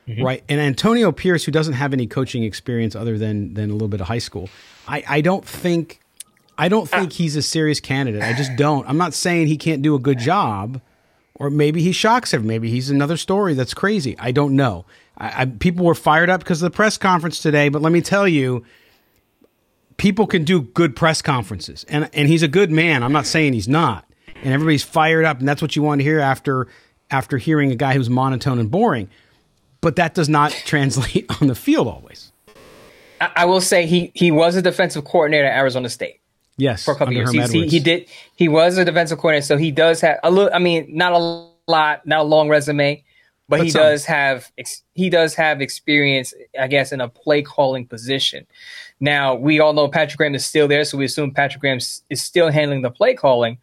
Right. 0.06 0.42
And 0.48 0.60
Antonio 0.60 1.12
Pierce, 1.12 1.44
who 1.44 1.52
doesn't 1.52 1.74
have 1.74 1.92
any 1.92 2.06
coaching 2.06 2.42
experience 2.44 2.94
other 2.94 3.16
than 3.16 3.54
than 3.54 3.70
a 3.70 3.72
little 3.72 3.88
bit 3.88 4.00
of 4.02 4.06
high 4.06 4.18
school, 4.18 4.50
I, 4.86 5.02
I 5.08 5.20
don't 5.22 5.44
think 5.44 6.00
I 6.58 6.68
don't 6.68 6.88
think 6.88 7.12
he's 7.12 7.36
a 7.36 7.42
serious 7.42 7.80
candidate. 7.80 8.22
I 8.22 8.34
just 8.34 8.54
don't. 8.56 8.88
I'm 8.88 8.98
not 8.98 9.14
saying 9.14 9.46
he 9.46 9.56
can't 9.56 9.82
do 9.82 9.94
a 9.94 9.98
good 9.98 10.18
job, 10.18 10.80
or 11.34 11.48
maybe 11.50 11.82
he 11.82 11.92
shocks 11.92 12.34
him. 12.34 12.46
Maybe 12.46 12.70
he's 12.70 12.90
another 12.90 13.16
story 13.16 13.54
that's 13.54 13.74
crazy. 13.74 14.14
I 14.18 14.30
don't 14.30 14.54
know. 14.54 14.84
I, 15.16 15.42
I, 15.42 15.46
people 15.46 15.86
were 15.86 15.94
fired 15.94 16.28
up 16.28 16.40
because 16.40 16.62
of 16.62 16.70
the 16.70 16.76
press 16.76 16.98
conference 16.98 17.40
today, 17.40 17.70
but 17.70 17.80
let 17.82 17.92
me 17.92 18.00
tell 18.02 18.28
you, 18.28 18.64
people 19.96 20.26
can 20.26 20.44
do 20.44 20.62
good 20.62 20.96
press 20.96 21.22
conferences, 21.22 21.84
and 21.88 22.08
and 22.12 22.28
he's 22.28 22.42
a 22.42 22.48
good 22.48 22.70
man. 22.70 23.02
I'm 23.02 23.12
not 23.12 23.26
saying 23.26 23.52
he's 23.52 23.68
not. 23.68 24.04
And 24.42 24.52
everybody's 24.52 24.82
fired 24.82 25.24
up, 25.24 25.38
and 25.38 25.48
that's 25.48 25.62
what 25.62 25.74
you 25.76 25.82
want 25.82 26.00
to 26.00 26.04
hear 26.04 26.20
after 26.20 26.68
after 27.10 27.38
hearing 27.38 27.70
a 27.70 27.76
guy 27.76 27.94
who's 27.94 28.10
monotone 28.10 28.58
and 28.58 28.70
boring. 28.70 29.08
But 29.80 29.96
that 29.96 30.14
does 30.14 30.28
not 30.28 30.50
translate 30.66 31.26
on 31.40 31.48
the 31.48 31.54
field 31.54 31.86
always. 31.88 32.32
I, 33.20 33.30
I 33.36 33.44
will 33.44 33.60
say 33.60 33.86
he 33.86 34.10
he 34.14 34.30
was 34.30 34.56
a 34.56 34.62
defensive 34.62 35.04
coordinator 35.04 35.46
at 35.46 35.56
Arizona 35.58 35.88
State. 35.88 36.20
Yes, 36.56 36.84
for 36.84 36.92
a 36.92 36.96
couple 36.96 37.14
years. 37.14 37.32
He, 37.50 37.66
he 37.66 37.80
did. 37.80 38.08
He 38.36 38.48
was 38.48 38.76
a 38.78 38.84
defensive 38.84 39.18
coordinator, 39.18 39.44
so 39.46 39.56
he 39.56 39.70
does 39.72 40.00
have 40.02 40.18
a 40.22 40.30
little. 40.30 40.50
I 40.54 40.58
mean, 40.60 40.86
not 40.88 41.12
a 41.12 41.18
lot, 41.66 42.06
not 42.06 42.20
a 42.20 42.22
long 42.22 42.48
resume, 42.48 43.02
but, 43.48 43.58
But 43.58 43.64
he 43.64 43.70
some. 43.70 43.82
does 43.82 44.04
have. 44.04 44.52
ex- 44.56 44.82
He 44.94 45.10
does 45.10 45.34
have 45.34 45.60
experience, 45.60 46.32
I 46.58 46.68
guess, 46.68 46.92
in 46.92 47.00
a 47.00 47.08
play 47.08 47.42
calling 47.42 47.86
position. 47.86 48.46
Now 49.04 49.34
we 49.34 49.60
all 49.60 49.72
know 49.74 49.88
Patrick 49.88 50.16
Graham 50.18 50.34
is 50.34 50.44
still 50.46 50.66
there, 50.66 50.84
so 50.84 50.96
we 50.98 51.04
assume 51.04 51.30
Patrick 51.32 51.60
Graham 51.60 51.78
is 51.78 52.02
still 52.22 52.50
handling 52.50 52.82
the 52.82 52.90
play 52.90 53.14
calling. 53.14 53.58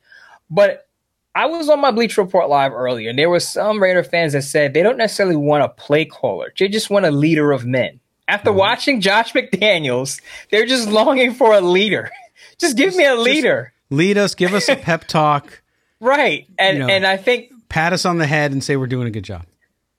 But 0.50 0.88
I 1.34 1.46
was 1.48 1.70
on 1.70 1.80
my 1.82 1.92
Bleacher 1.92 2.22
Report 2.22 2.48
live 2.50 2.74
earlier, 2.74 3.10
and 3.10 3.18
there 3.18 3.30
were 3.30 3.40
some 3.40 3.82
Raider 3.82 4.04
fans 4.04 4.34
that 4.34 4.44
said 4.44 4.74
they 4.74 4.84
don't 4.84 4.98
necessarily 4.98 5.36
want 5.36 5.64
a 5.64 5.70
play 5.70 6.06
caller; 6.06 6.54
they 6.58 6.68
just 6.68 6.90
want 6.90 7.06
a 7.06 7.12
leader 7.12 7.52
of 7.52 7.66
men. 7.66 8.00
After 8.28 8.50
Mm-hmm. 8.52 8.60
watching 8.60 9.02
Josh 9.02 9.34
McDaniels, 9.34 10.22
they're 10.52 10.66
just 10.66 10.88
longing 10.90 11.34
for 11.34 11.54
a 11.54 11.62
leader. 11.62 12.10
Just 12.58 12.78
give 12.78 12.96
me 12.96 13.06
a 13.06 13.16
leader. 13.16 13.74
Lead 13.90 14.18
us, 14.20 14.36
give 14.36 14.54
us 14.54 14.70
a 14.70 14.76
pep 14.88 15.06
talk, 15.08 15.62
Right. 16.00 16.48
And 16.60 16.78
You 16.78 16.84
know. 16.86 16.90
and 16.94 17.06
I 17.08 17.18
think 17.18 17.52
pat 17.70 17.92
us 17.92 18.06
on 18.06 18.20
the 18.20 18.28
head, 18.28 18.52
and 18.52 18.64
say 18.64 18.76
we're 18.78 18.86
doing 18.88 19.08
a 19.08 19.12
good 19.12 19.24
job. 19.26 19.46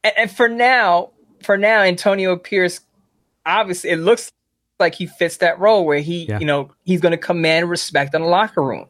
and, 0.04 0.12
and 0.16 0.30
for 0.30 0.48
now, 0.48 1.10
for 1.42 1.56
now, 1.58 1.80
Antonio 1.82 2.36
Pierce, 2.36 2.80
obviously 3.44 3.90
it 3.90 3.96
looks 3.98 4.30
like 4.82 4.94
he 4.94 5.06
fits 5.06 5.38
that 5.38 5.58
role 5.58 5.84
where 5.86 5.98
he, 6.00 6.26
Yeah. 6.26 6.38
you 6.38 6.46
know, 6.46 6.70
he's 6.84 7.00
gonna 7.00 7.16
command 7.16 7.70
respect 7.70 8.14
in 8.14 8.22
the 8.22 8.28
locker 8.28 8.62
room. 8.62 8.86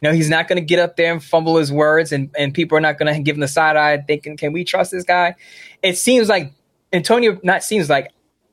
You 0.00 0.08
know, 0.08 0.12
he's 0.14 0.30
not 0.30 0.48
gonna 0.48 0.60
get 0.62 0.78
up 0.78 0.96
there 0.96 1.12
and 1.12 1.22
fumble 1.22 1.58
his 1.58 1.70
words 1.70 2.10
and, 2.12 2.30
and 2.38 2.52
people 2.54 2.76
are 2.78 2.80
not 2.80 2.98
gonna 2.98 3.20
give 3.20 3.36
him 3.36 3.40
the 3.40 3.48
side 3.48 3.76
eye 3.76 3.98
thinking, 3.98 4.36
Can 4.36 4.52
we 4.52 4.64
trust 4.64 4.90
this 4.90 5.04
guy? 5.04 5.34
It 5.82 5.98
seems 5.98 6.28
like 6.28 6.52
Antonio 6.92 7.38
not 7.42 7.62
seems 7.62 7.88
like 7.90 8.10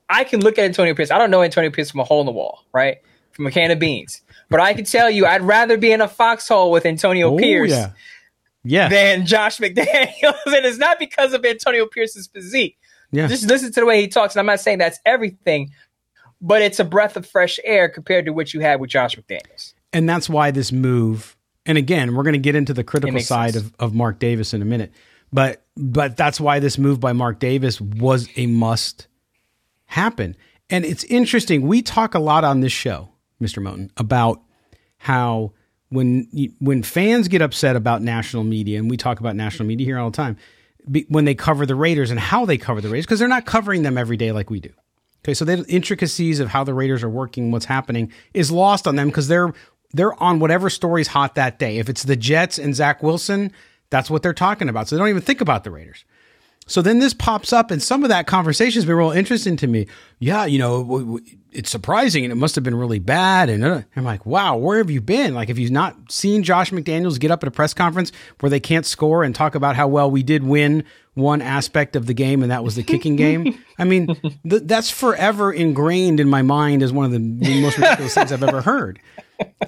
I 0.10 0.24
can 0.24 0.42
look 0.42 0.58
at 0.58 0.66
Antonio 0.66 0.94
Pierce. 0.96 1.12
I 1.12 1.18
don't 1.18 1.32
know 1.32 1.42
Antonio 1.44 1.70
Pierce 1.72 1.92
from 1.92 2.00
a 2.02 2.04
hole 2.04 2.20
in 2.20 2.26
the 2.26 2.32
wall, 2.32 2.64
right? 2.74 2.98
From 3.32 3.46
a 3.48 3.52
can 3.52 3.72
of 3.72 3.80
beans. 3.80 4.22
But 4.50 4.60
I 4.60 4.74
can 4.74 4.86
tell 4.86 5.10
you 5.10 5.26
I'd 5.26 5.42
rather 5.44 5.78
be 5.78 5.92
in 5.92 6.02
a 6.02 6.08
foxhole 6.08 6.72
with 6.72 6.86
Antonio 6.86 7.34
Oh, 7.34 7.38
Pierce 7.38 7.72
yeah. 7.72 7.92
Yeah. 8.64 8.90
than 8.90 9.26
Josh 9.26 9.58
McDaniels. 9.60 9.86
and 10.46 10.66
it's 10.66 10.78
not 10.78 11.00
because 11.00 11.34
of 11.34 11.46
Antonio 11.46 11.86
Pierce's 11.86 12.28
physique. 12.28 12.78
Yeah. 13.12 13.28
Just 13.28 13.48
listen 13.48 13.72
to 13.72 13.80
the 13.80 13.86
way 13.86 14.02
he 14.02 14.08
talks. 14.08 14.36
And 14.36 14.40
I'm 14.40 14.46
not 14.46 14.60
saying 14.60 14.78
that's 14.80 15.00
everything, 15.06 15.72
but 16.42 16.62
it's 16.62 16.80
a 16.80 16.86
breath 16.86 17.18
of 17.18 17.26
fresh 17.26 17.60
air 17.64 17.90
compared 17.90 18.26
to 18.26 18.34
what 18.34 18.54
you 18.54 18.60
had 18.60 18.80
with 18.80 18.90
Josh 18.90 19.16
McDaniels. 19.16 19.74
and 19.94 20.08
that's 20.08 20.30
why 20.30 20.52
this 20.52 20.72
move 20.72 21.36
And 21.66 21.78
again, 21.78 22.16
we're 22.16 22.24
going 22.24 22.34
to 22.34 22.40
get 22.40 22.56
into 22.56 22.74
the 22.74 22.84
critical 22.84 23.20
side 23.20 23.56
of, 23.56 23.74
of 23.80 23.94
Mark 23.94 24.20
Davis 24.20 24.54
in 24.54 24.62
a 24.62 24.66
minute. 24.66 24.92
But 25.32 25.64
but 25.78 26.18
that's 26.18 26.40
why 26.40 26.60
this 26.60 26.78
move 26.78 27.00
by 27.00 27.14
Mark 27.14 27.40
Davis 27.40 27.80
was 27.80 28.28
a 28.36 28.48
must 28.48 29.08
happen. 29.86 30.36
And 30.70 30.86
it's 30.86 31.04
interesting. 31.06 31.68
We 31.68 31.82
talk 31.82 32.16
a 32.16 32.20
lot 32.20 32.44
on 32.44 32.62
this 32.62 32.72
show, 32.72 33.10
Mr. 33.42 33.62
Moton, 33.62 33.90
about 33.98 34.42
how 34.98 35.54
when 35.90 36.28
when 36.60 36.84
fans 36.84 37.28
get 37.28 37.42
upset 37.42 37.76
about 37.76 38.02
national 38.02 38.44
media, 38.44 38.80
and 38.80 38.90
we 38.90 38.98
talk 38.98 39.20
about 39.20 39.36
national 39.36 39.68
media 39.68 39.86
here 39.86 40.00
all 40.00 40.10
the 40.10 40.18
time, 40.18 40.38
when 41.08 41.26
they 41.26 41.36
cover 41.36 41.66
the 41.66 41.76
Raiders 41.76 42.12
and 42.12 42.20
how 42.20 42.46
they 42.46 42.58
cover 42.58 42.82
the 42.82 42.90
Raiders, 42.90 43.06
because 43.06 43.20
they're 43.20 43.28
not 43.28 43.46
covering 43.46 43.84
them 43.84 43.98
every 43.98 44.18
day 44.18 44.32
like 44.32 44.50
we 44.50 44.60
do. 44.60 44.72
Okay, 45.24 45.34
so 45.34 45.46
the 45.46 45.66
intricacies 45.68 46.40
of 46.40 46.50
how 46.50 46.64
the 46.64 46.74
Raiders 46.74 47.04
are 47.04 47.10
working, 47.10 47.52
what's 47.52 47.66
happening, 47.66 48.12
is 48.34 48.52
lost 48.52 48.88
on 48.88 48.96
them 48.96 49.08
because 49.10 49.28
they're 49.28 49.54
they're 49.92 50.22
on 50.22 50.40
whatever 50.40 50.70
story's 50.70 51.08
hot 51.08 51.36
that 51.36 51.60
day. 51.60 51.78
If 51.78 51.90
it's 51.90 52.04
the 52.04 52.16
Jets 52.16 52.60
and 52.60 52.76
Zach 52.76 53.02
Wilson, 53.02 53.52
that's 53.90 54.10
what 54.10 54.22
they're 54.22 54.34
talking 54.34 54.70
about. 54.70 54.88
So 54.88 54.96
they 54.96 55.00
don't 55.00 55.10
even 55.10 55.22
think 55.22 55.42
about 55.42 55.64
the 55.64 55.72
Raiders. 55.72 56.06
So 56.68 56.84
then 56.84 57.00
this 57.00 57.16
pops 57.16 57.52
up, 57.52 57.72
and 57.72 57.82
some 57.82 58.04
of 58.04 58.10
that 58.10 58.28
conversation 58.28 58.78
has 58.78 58.86
been 58.86 58.96
real 58.96 59.10
interesting 59.10 59.58
to 59.58 59.66
me. 59.66 59.88
Yeah, 60.20 60.46
you 60.46 60.60
know, 60.60 61.20
it's 61.52 61.72
surprising, 61.72 62.24
and 62.24 62.32
it 62.32 62.36
must 62.36 62.54
have 62.54 62.64
been 62.64 62.76
really 62.76 63.00
bad. 63.00 63.50
And 63.50 63.66
uh, 63.66 63.82
I'm 63.96 64.04
like, 64.04 64.24
wow, 64.24 64.56
where 64.56 64.78
have 64.78 64.92
you 64.92 65.02
been? 65.02 65.34
Like, 65.34 65.48
have 65.48 65.58
you 65.58 65.72
not 65.72 66.12
seen 66.12 66.44
Josh 66.44 66.70
McDaniels 66.70 67.20
get 67.20 67.32
up 67.32 67.42
at 67.42 67.48
a 67.48 67.52
press 67.52 67.74
conference 67.74 68.12
where 68.40 68.52
they 68.52 68.60
can't 68.60 68.86
score 68.86 69.24
and 69.24 69.34
talk 69.34 69.56
about 69.56 69.76
how 69.76 69.88
well 69.88 70.12
we 70.12 70.22
did 70.22 70.44
win 70.44 70.84
one 71.20 71.42
aspect 71.42 71.96
of 71.96 72.06
the 72.06 72.14
game, 72.14 72.42
and 72.42 72.52
that 72.52 72.64
was 72.64 72.76
the 72.76 72.84
kicking 72.84 73.16
game? 73.16 73.58
I 73.78 73.84
mean, 73.84 74.08
th- 74.50 74.64
that's 74.66 74.90
forever 74.90 75.52
ingrained 75.52 76.20
in 76.20 76.30
my 76.30 76.42
mind 76.42 76.84
as 76.84 76.92
one 76.92 77.06
of 77.06 77.12
the 77.12 77.20
most 77.20 77.78
ridiculous 77.78 78.14
things 78.14 78.32
I've 78.32 78.44
ever 78.44 78.62
heard 78.62 79.00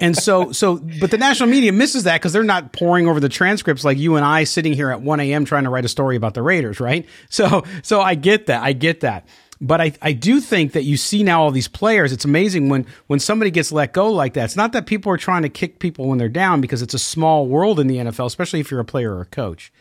and 0.00 0.16
so, 0.16 0.52
so, 0.52 0.78
but 1.00 1.10
the 1.10 1.18
national 1.18 1.48
media 1.48 1.72
misses 1.72 2.04
that 2.04 2.20
because 2.20 2.32
they're 2.32 2.42
not 2.42 2.72
pouring 2.72 3.08
over 3.08 3.20
the 3.20 3.28
transcripts 3.28 3.84
like 3.84 3.98
you 3.98 4.16
and 4.16 4.24
I 4.24 4.44
sitting 4.44 4.72
here 4.72 4.90
at 4.90 5.00
1 5.00 5.20
a.m. 5.20 5.44
trying 5.44 5.64
to 5.64 5.70
write 5.70 5.84
a 5.84 5.88
story 5.88 6.16
about 6.16 6.34
the 6.34 6.42
Raiders, 6.42 6.80
right? 6.80 7.06
So, 7.28 7.64
so 7.82 8.00
I 8.00 8.14
get 8.14 8.46
that. 8.46 8.62
I 8.62 8.72
get 8.72 9.00
that. 9.00 9.26
But 9.60 9.80
I, 9.80 9.92
I 10.02 10.12
do 10.12 10.40
think 10.40 10.72
that 10.72 10.82
you 10.82 10.96
see 10.96 11.22
now 11.22 11.42
all 11.42 11.50
these 11.50 11.68
players. 11.68 12.12
It's 12.12 12.24
amazing 12.24 12.68
when, 12.68 12.84
when 13.06 13.20
somebody 13.20 13.50
gets 13.50 13.70
let 13.70 13.92
go 13.92 14.10
like 14.10 14.34
that. 14.34 14.46
It's 14.46 14.56
not 14.56 14.72
that 14.72 14.86
people 14.86 15.12
are 15.12 15.16
trying 15.16 15.42
to 15.42 15.48
kick 15.48 15.78
people 15.78 16.08
when 16.08 16.18
they're 16.18 16.28
down 16.28 16.60
because 16.60 16.82
it's 16.82 16.94
a 16.94 16.98
small 16.98 17.46
world 17.46 17.78
in 17.78 17.86
the 17.86 17.96
NFL, 17.98 18.26
especially 18.26 18.60
if 18.60 18.70
you're 18.70 18.80
a 18.80 18.84
player 18.84 19.14
or 19.14 19.20
a 19.20 19.26
coach. 19.26 19.72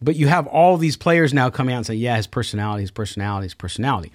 But 0.00 0.16
you 0.16 0.28
have 0.28 0.46
all 0.46 0.76
these 0.76 0.96
players 0.96 1.34
now 1.34 1.50
coming 1.50 1.74
out 1.74 1.78
and 1.78 1.86
say, 1.86 1.94
yeah, 1.94 2.16
his 2.16 2.26
personality, 2.26 2.82
his 2.82 2.90
personality, 2.90 3.46
his 3.46 3.54
personality. 3.54 4.12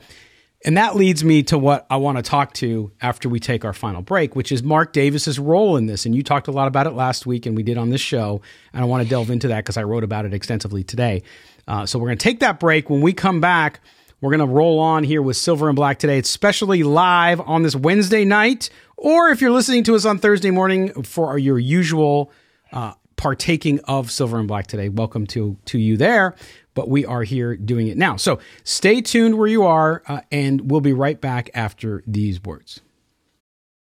And 0.66 0.78
that 0.78 0.96
leads 0.96 1.26
me 1.26 1.44
to 1.44 1.58
what 1.58 1.86
I 1.90 1.98
want 1.98 2.18
to 2.18 2.22
talk 2.22 2.54
to 2.56 2.92
after 3.02 3.28
we 3.28 3.42
take 3.42 3.66
our 3.66 3.74
final 3.74 4.02
break, 4.02 4.34
which 4.34 4.50
is 4.50 4.64
Mark 4.64 4.94
Davis's 4.94 5.38
role 5.38 5.76
in 5.76 5.88
this. 5.88 6.06
And 6.06 6.16
you 6.16 6.24
talked 6.24 6.48
a 6.48 6.52
lot 6.52 6.70
about 6.70 6.88
it 6.88 6.92
last 6.92 7.26
week, 7.26 7.46
and 7.46 7.56
we 7.56 7.64
did 7.64 7.78
on 7.78 7.90
this 7.90 8.00
show. 8.00 8.42
And 8.72 8.82
I 8.82 8.86
want 8.86 9.04
to 9.04 9.10
delve 9.10 9.30
into 9.30 9.50
that 9.50 9.58
because 9.58 9.76
I 9.76 9.84
wrote 9.84 10.06
about 10.06 10.26
it 10.26 10.34
extensively 10.34 10.84
today. 10.84 11.24
Uh, 11.68 11.86
so 11.86 12.00
we're 12.00 12.08
going 12.08 12.18
to 12.18 12.24
take 12.24 12.40
that 12.40 12.62
break. 12.62 12.90
When 12.90 13.02
we 13.02 13.12
come 13.12 13.42
back, 13.42 13.82
we're 14.22 14.32
going 14.32 14.48
to 14.48 14.54
roll 14.54 14.80
on 14.80 15.04
here 15.04 15.22
with 15.22 15.36
Silver 15.36 15.68
and 15.68 15.76
Black 15.76 16.00
today. 16.00 16.18
It's 16.18 16.30
specially 16.30 16.82
live 16.84 17.42
on 17.42 17.64
this 17.64 17.76
Wednesday 17.76 18.24
night, 18.24 18.70
or 18.96 19.30
if 19.30 19.42
you're 19.42 19.52
listening 19.52 19.84
to 19.84 19.96
us 19.96 20.06
on 20.06 20.18
Thursday 20.18 20.50
morning 20.50 21.04
for 21.04 21.38
your 21.38 21.60
usual 21.60 22.32
uh, 22.72 22.94
partaking 23.16 23.80
of 23.86 24.12
Silver 24.12 24.40
and 24.40 24.48
Black 24.48 24.68
today, 24.68 24.90
welcome 24.90 25.26
to 25.28 25.58
to 25.66 25.78
you 25.78 25.98
there 25.98 26.36
but 26.74 26.90
we 26.90 27.06
are 27.06 27.24
here 27.24 27.56
doing 27.56 27.88
it 27.88 27.98
now. 27.98 28.16
So 28.16 28.40
stay 28.64 29.02
tuned 29.02 29.38
where 29.38 29.48
you 29.48 29.64
are, 29.64 30.04
uh, 30.08 30.22
and 30.32 30.72
we'll 30.72 30.82
be 30.82 30.94
right 30.94 31.20
back 31.20 31.50
after 31.54 32.04
these 32.08 32.44
words. 32.44 32.82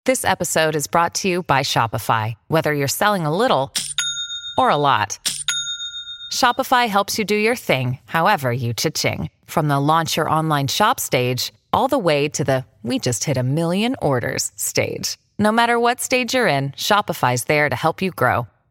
This 0.04 0.24
episode 0.24 0.76
is 0.76 0.86
brought 0.86 1.14
to 1.16 1.28
you 1.28 1.42
by 1.44 1.60
Shopify. 1.60 2.34
Whether 2.48 2.74
you're 2.74 2.88
selling 2.88 3.24
a 3.24 3.34
little 3.34 3.72
or 4.58 4.68
a 4.68 4.76
lot, 4.76 5.18
Shopify 6.30 6.88
helps 6.88 7.18
you 7.18 7.24
do 7.24 7.36
your 7.36 7.56
thing, 7.56 7.98
however 8.04 8.52
you 8.52 8.74
cha-ching. 8.74 9.30
From 9.46 9.68
the 9.68 9.80
launch 9.80 10.16
your 10.16 10.28
online 10.28 10.68
shop 10.68 11.00
stage, 11.00 11.52
all 11.72 11.88
the 11.88 11.98
way 11.98 12.28
to 12.28 12.44
the 12.44 12.64
we 12.82 12.98
just 12.98 13.24
hit 13.24 13.38
a 13.38 13.42
million 13.42 13.96
orders 14.02 14.52
stage. 14.56 15.16
No 15.38 15.50
matter 15.50 15.80
what 15.80 16.02
stage 16.02 16.34
you're 16.34 16.46
in, 16.46 16.72
Shopify's 16.72 17.44
there 17.44 17.68
to 17.68 17.74
help 17.74 18.02
you 18.02 18.10
grow. 18.10 18.46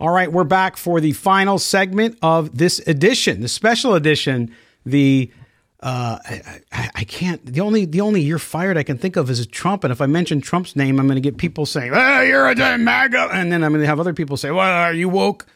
All 0.00 0.10
right, 0.10 0.30
we're 0.30 0.44
back 0.44 0.76
for 0.76 1.00
the 1.00 1.10
final 1.10 1.58
segment 1.58 2.18
of 2.22 2.56
this 2.56 2.78
edition, 2.86 3.40
the 3.40 3.48
special 3.48 3.94
edition. 3.94 4.54
The 4.86 5.32
uh, 5.80 6.18
I, 6.24 6.90
I, 6.94 7.02
can't. 7.04 7.44
The 7.44 7.60
only 7.60 7.84
the 7.84 8.00
only 8.00 8.20
you're 8.20 8.38
fired 8.38 8.76
I 8.76 8.84
can 8.84 8.96
think 8.96 9.16
of 9.16 9.28
is 9.28 9.44
Trump, 9.48 9.82
and 9.82 9.90
if 9.90 10.00
I 10.00 10.06
mention 10.06 10.40
Trump's 10.40 10.76
name, 10.76 11.00
I'm 11.00 11.08
going 11.08 11.16
to 11.16 11.20
get 11.20 11.36
people 11.36 11.66
saying, 11.66 11.90
"Oh, 11.92 12.20
you're 12.20 12.46
a 12.46 12.78
MAGA," 12.78 13.30
and 13.32 13.50
then 13.50 13.64
I'm 13.64 13.72
going 13.72 13.82
to 13.82 13.88
have 13.88 13.98
other 13.98 14.14
people 14.14 14.36
say, 14.36 14.52
"Well, 14.52 14.60
are 14.60 14.92
you 14.92 15.08
woke?" 15.08 15.46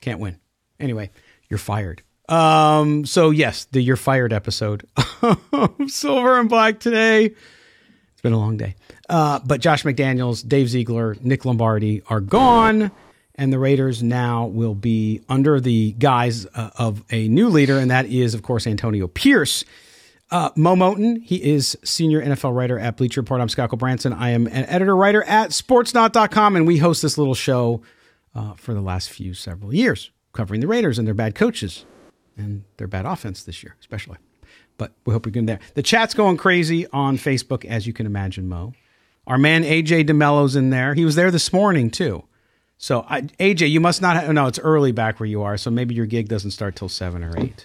Can't 0.00 0.20
win. 0.20 0.38
Anyway, 0.80 1.10
you're 1.50 1.58
fired. 1.58 2.02
Um, 2.30 3.04
so 3.04 3.28
yes, 3.28 3.66
the 3.66 3.82
you're 3.82 3.96
fired 3.96 4.32
episode, 4.32 4.88
Silver 5.86 6.40
and 6.40 6.48
Black 6.48 6.80
today. 6.80 7.26
It's 7.26 8.22
been 8.22 8.32
a 8.32 8.38
long 8.38 8.56
day. 8.56 8.74
Uh, 9.10 9.40
but 9.44 9.60
Josh 9.60 9.84
McDaniels, 9.84 10.48
Dave 10.48 10.70
Ziegler, 10.70 11.14
Nick 11.20 11.44
Lombardi 11.44 12.02
are 12.08 12.20
gone 12.20 12.90
and 13.34 13.52
the 13.52 13.58
Raiders 13.58 14.02
now 14.02 14.46
will 14.46 14.74
be 14.74 15.22
under 15.28 15.60
the 15.60 15.92
guise 15.92 16.46
uh, 16.54 16.70
of 16.78 17.02
a 17.10 17.28
new 17.28 17.48
leader, 17.48 17.78
and 17.78 17.90
that 17.90 18.06
is, 18.06 18.34
of 18.34 18.42
course, 18.42 18.66
Antonio 18.66 19.08
Pierce. 19.08 19.64
Uh, 20.30 20.50
Moe 20.56 20.76
Moton, 20.76 21.22
he 21.22 21.36
is 21.42 21.76
senior 21.84 22.22
NFL 22.22 22.54
writer 22.54 22.78
at 22.78 22.96
Bleacher 22.96 23.20
Report. 23.20 23.40
I'm 23.40 23.50
Scott 23.50 23.70
Gulbransen. 23.70 24.16
I 24.16 24.30
am 24.30 24.46
an 24.46 24.64
editor 24.66 24.96
writer 24.96 25.22
at 25.24 25.50
sportsnaut.com, 25.50 26.56
and 26.56 26.66
we 26.66 26.78
host 26.78 27.02
this 27.02 27.18
little 27.18 27.34
show 27.34 27.82
uh, 28.34 28.54
for 28.54 28.72
the 28.72 28.80
last 28.80 29.10
few 29.10 29.34
several 29.34 29.74
years, 29.74 30.10
covering 30.32 30.60
the 30.60 30.68
Raiders 30.68 30.98
and 30.98 31.06
their 31.06 31.14
bad 31.14 31.34
coaches 31.34 31.84
and 32.36 32.64
their 32.78 32.86
bad 32.86 33.04
offense 33.04 33.42
this 33.42 33.62
year, 33.62 33.76
especially. 33.80 34.16
But 34.78 34.92
we 35.04 35.12
hope 35.12 35.26
you're 35.26 35.32
getting 35.32 35.46
there. 35.46 35.60
The 35.74 35.82
chat's 35.82 36.14
going 36.14 36.38
crazy 36.38 36.86
on 36.88 37.18
Facebook, 37.18 37.64
as 37.66 37.86
you 37.86 37.92
can 37.92 38.06
imagine, 38.06 38.48
Moe. 38.48 38.72
Our 39.26 39.38
man 39.38 39.62
AJ 39.64 40.06
DeMello's 40.08 40.56
in 40.56 40.70
there. 40.70 40.94
He 40.94 41.04
was 41.04 41.14
there 41.14 41.30
this 41.30 41.52
morning, 41.52 41.90
too. 41.90 42.24
So 42.82 43.06
I, 43.08 43.20
AJ, 43.20 43.70
you 43.70 43.78
must 43.78 44.02
not. 44.02 44.16
Have, 44.16 44.32
no, 44.34 44.48
it's 44.48 44.58
early 44.58 44.90
back 44.90 45.20
where 45.20 45.28
you 45.28 45.42
are, 45.42 45.56
so 45.56 45.70
maybe 45.70 45.94
your 45.94 46.04
gig 46.04 46.26
doesn't 46.26 46.50
start 46.50 46.74
till 46.74 46.88
seven 46.88 47.22
or 47.22 47.32
eight. 47.38 47.64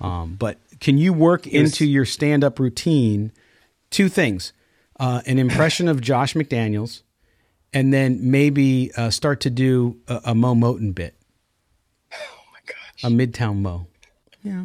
Um, 0.00 0.36
but 0.38 0.56
can 0.80 0.96
you 0.96 1.12
work 1.12 1.46
into 1.46 1.84
your 1.84 2.06
stand-up 2.06 2.58
routine 2.58 3.32
two 3.90 4.08
things: 4.08 4.54
uh, 4.98 5.20
an 5.26 5.38
impression 5.38 5.88
of 5.88 6.00
Josh 6.00 6.32
McDaniels, 6.32 7.02
and 7.74 7.92
then 7.92 8.30
maybe 8.30 8.90
uh, 8.96 9.10
start 9.10 9.40
to 9.40 9.50
do 9.50 9.98
a, 10.08 10.22
a 10.24 10.34
Moe 10.34 10.54
Moton 10.54 10.94
bit. 10.94 11.14
Oh 12.10 12.16
my 12.50 12.60
gosh! 12.64 13.04
A 13.04 13.08
Midtown 13.08 13.58
Moe. 13.58 13.88
Yeah, 14.42 14.64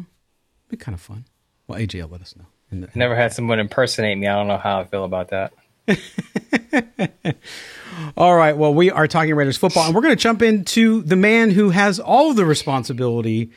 be 0.70 0.78
kind 0.78 0.94
of 0.94 1.02
fun. 1.02 1.26
Well, 1.66 1.78
AJ 1.78 2.00
will 2.00 2.08
let 2.08 2.22
us 2.22 2.34
know. 2.34 2.46
The, 2.70 2.88
Never 2.94 3.14
had 3.14 3.34
someone 3.34 3.60
impersonate 3.60 4.16
me. 4.16 4.26
I 4.26 4.36
don't 4.36 4.48
know 4.48 4.56
how 4.56 4.80
I 4.80 4.84
feel 4.84 5.04
about 5.04 5.28
that. 5.28 5.52
All 8.16 8.36
right. 8.36 8.56
Well, 8.56 8.74
we 8.74 8.90
are 8.90 9.06
talking 9.06 9.34
Raiders 9.34 9.56
football, 9.56 9.86
and 9.86 9.94
we're 9.94 10.02
going 10.02 10.16
to 10.16 10.22
jump 10.22 10.42
into 10.42 11.02
the 11.02 11.16
man 11.16 11.50
who 11.50 11.70
has 11.70 11.98
all 11.98 12.30
of 12.30 12.36
the 12.36 12.44
responsibility 12.44 13.50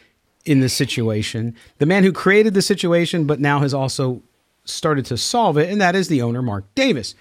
in 0.46 0.62
this 0.62 0.74
situation, 0.74 1.56
the 1.78 1.86
man 1.86 2.04
who 2.04 2.12
created 2.12 2.54
the 2.54 2.62
situation, 2.62 3.26
but 3.26 3.40
now 3.40 3.60
has 3.60 3.74
also 3.74 4.22
started 4.66 5.06
to 5.06 5.18
solve 5.18 5.58
it, 5.58 5.70
and 5.70 5.82
that 5.82 5.96
is 5.96 6.08
the 6.08 6.22
owner, 6.22 6.42
Mark 6.42 6.64
Davis. 6.76 7.16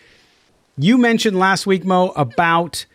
You 0.77 0.97
mentioned 0.97 1.39
last 1.39 1.67
week, 1.67 1.85
Moe, 1.85 2.11
about 2.11 2.87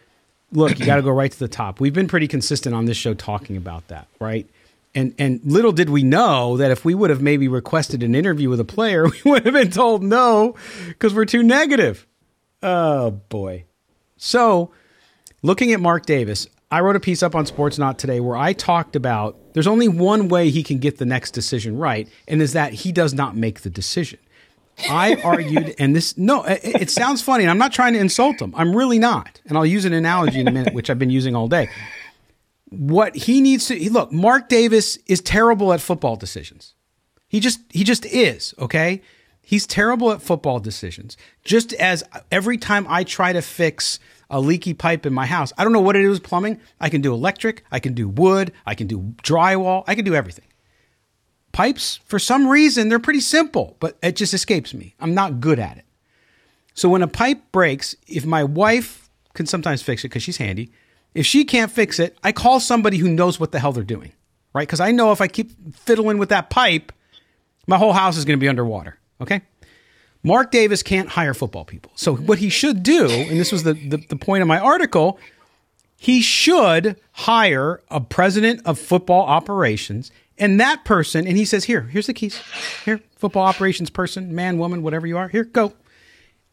look, 0.54 0.80
you 0.80 0.86
got 0.86 0.98
to 0.98 1.02
go 1.02 1.12
right 1.12 1.32
to 1.32 1.40
the 1.40 1.48
top. 1.48 1.80
We've 1.80 1.94
been 1.94 2.08
pretty 2.08 2.28
consistent 2.28 2.76
on 2.76 2.86
this 2.86 2.98
show 2.98 3.14
talking 3.14 3.58
about 3.58 3.88
that, 3.90 4.08
right? 4.20 4.48
And 4.96 5.14
and 5.18 5.42
little 5.44 5.72
did 5.72 5.90
we 5.90 6.04
know 6.04 6.58
that 6.58 6.72
if 6.72 6.86
we 6.86 6.94
would 6.94 7.10
have 7.10 7.22
maybe 7.22 7.48
requested 7.48 8.04
an 8.04 8.16
interview 8.16 8.50
with 8.50 8.60
a 8.60 8.66
player, 8.66 9.08
we 9.26 9.32
would 9.32 9.46
have 9.46 9.54
been 9.54 9.72
told 9.72 10.04
no 10.04 10.56
because 10.88 11.14
we're 11.14 11.26
too 11.26 11.44
negative. 11.44 12.08
Oh 12.64 13.12
boy. 13.12 13.66
So, 14.18 14.72
looking 15.42 15.74
at 15.74 15.82
Mark 15.82 16.06
Davis, 16.06 16.48
I 16.72 16.80
wrote 16.80 16.96
a 16.96 17.00
piece 17.02 17.22
up 17.22 17.36
on 17.36 17.46
Sportsnaut 17.46 17.98
today 17.98 18.20
where 18.20 18.38
I 18.38 18.54
talked 18.54 18.96
about 18.96 19.38
there's 19.54 19.68
only 19.68 19.88
one 19.88 20.30
way 20.30 20.50
he 20.50 20.64
can 20.64 20.80
get 20.80 20.98
the 20.98 21.06
next 21.06 21.32
decision 21.32 21.78
right, 21.78 22.08
and 22.28 22.42
is 22.42 22.54
that 22.54 22.74
he 22.74 22.92
does 22.92 23.14
not 23.14 23.36
make 23.36 23.62
the 23.62 23.70
decision. 23.70 24.18
I 24.90 25.16
argued, 25.24 25.76
and 25.78 25.96
this 25.96 26.18
no, 26.18 26.44
it, 26.46 26.62
it 26.64 26.90
sounds 26.90 27.22
funny, 27.22 27.44
and 27.44 27.52
I'm 27.52 27.58
not 27.58 27.74
trying 27.74 27.94
to 27.94 28.00
insult 28.00 28.42
him. 28.42 28.54
I'm 28.56 28.76
really 28.76 28.98
not, 28.98 29.42
and 29.46 29.58
I'll 29.58 29.66
use 29.66 29.86
an 29.86 29.94
analogy 29.94 30.40
in 30.40 30.48
a 30.48 30.52
minute, 30.52 30.74
which 30.74 30.90
I've 30.90 30.98
been 30.98 31.12
using 31.12 31.36
all 31.36 31.50
day. 31.50 31.70
What 32.70 33.16
he 33.16 33.42
needs 33.42 33.68
to 33.68 33.92
look, 33.92 34.12
Mark 34.12 34.50
Davis 34.50 34.98
is 35.06 35.22
terrible 35.22 35.74
at 35.74 35.82
football 35.82 36.16
decisions. 36.16 36.74
He 37.28 37.40
just 37.40 37.60
he 37.70 37.84
just 37.84 38.06
is 38.06 38.54
okay. 38.58 39.02
He's 39.46 39.68
terrible 39.68 40.12
at 40.12 40.22
football 40.22 40.60
decisions. 40.60 41.18
Just 41.44 41.74
as 41.74 42.04
every 42.32 42.58
time 42.58 42.88
I 42.90 43.04
try 43.04 43.34
to 43.34 43.42
fix 43.42 44.00
a 44.30 44.40
leaky 44.40 44.74
pipe 44.74 45.06
in 45.06 45.14
my 45.14 45.26
house, 45.26 45.52
I 45.58 45.64
don't 45.64 45.74
know 45.74 45.82
what 45.82 45.98
it 45.98 46.06
is 46.06 46.20
plumbing. 46.20 46.60
I 46.80 46.90
can 46.90 47.02
do 47.02 47.14
electric, 47.14 47.64
I 47.72 47.80
can 47.80 47.94
do 47.94 48.08
wood, 48.08 48.54
I 48.66 48.74
can 48.74 48.88
do 48.88 49.14
drywall, 49.22 49.84
I 49.86 49.96
can 49.96 50.06
do 50.06 50.16
everything. 50.16 50.46
Pipes, 51.52 52.00
for 52.06 52.18
some 52.18 52.48
reason, 52.48 52.90
they're 52.90 53.00
pretty 53.00 53.20
simple, 53.20 53.78
but 53.80 53.98
it 54.02 54.16
just 54.16 54.34
escapes 54.34 54.74
me. 54.74 54.96
I'm 55.00 55.14
not 55.14 55.40
good 55.40 55.60
at 55.60 55.78
it. 55.78 55.86
So 56.74 56.90
when 56.90 57.04
a 57.04 57.08
pipe 57.08 57.52
breaks, 57.52 57.96
if 58.08 58.26
my 58.26 58.44
wife 58.44 59.10
can 59.34 59.46
sometimes 59.46 59.82
fix 59.82 60.04
it 60.04 60.08
because 60.08 60.24
she's 60.24 60.38
handy, 60.38 60.72
if 61.14 61.26
she 61.26 61.46
can't 61.46 61.72
fix 61.72 62.00
it, 62.00 62.18
I 62.24 62.32
call 62.32 62.60
somebody 62.60 62.98
who 62.98 63.10
knows 63.10 63.40
what 63.40 63.52
the 63.52 63.60
hell 63.60 63.72
they're 63.72 63.84
doing, 63.84 64.14
right? 64.54 64.68
Because 64.68 64.80
I 64.80 64.92
know 64.92 65.12
if 65.12 65.22
I 65.22 65.28
keep 65.28 65.76
fiddling 65.76 66.18
with 66.18 66.30
that 66.30 66.50
pipe, 66.50 66.92
my 67.68 67.78
whole 67.78 67.94
house 67.94 68.18
is 68.18 68.26
going 68.26 68.40
to 68.40 68.42
be 68.42 68.50
underwater, 68.50 68.98
okay? 69.22 69.42
Mark 70.24 70.52
Davis 70.52 70.84
can't 70.84 71.10
hire 71.10 71.34
football 71.34 71.66
people. 71.66 71.92
So 71.96 72.16
what 72.16 72.40
he 72.40 72.50
should 72.50 72.82
do, 72.82 73.10
and 73.10 73.40
this 73.40 73.52
was 73.52 73.64
the, 73.64 73.74
the, 73.74 73.98
the 73.98 74.16
point 74.16 74.42
of 74.42 74.48
my 74.48 74.60
article, 74.60 75.20
he 75.98 76.22
should 76.22 77.00
hire 77.12 77.82
a 77.90 78.00
president 78.00 78.62
of 78.66 78.80
football 78.80 79.22
operations 79.22 80.12
and 80.38 80.60
that 80.60 80.84
person, 80.84 81.28
and 81.28 81.38
he 81.38 81.46
says, 81.46 81.66
Here, 81.66 81.82
here's 81.82 82.08
the 82.08 82.14
keys. 82.14 82.42
Here, 82.86 83.00
football 83.18 83.44
operations 83.44 83.90
person, 83.90 84.34
man, 84.34 84.58
woman, 84.58 84.82
whatever 84.82 85.06
you 85.06 85.18
are. 85.18 85.28
Here, 85.28 85.44
go. 85.44 85.74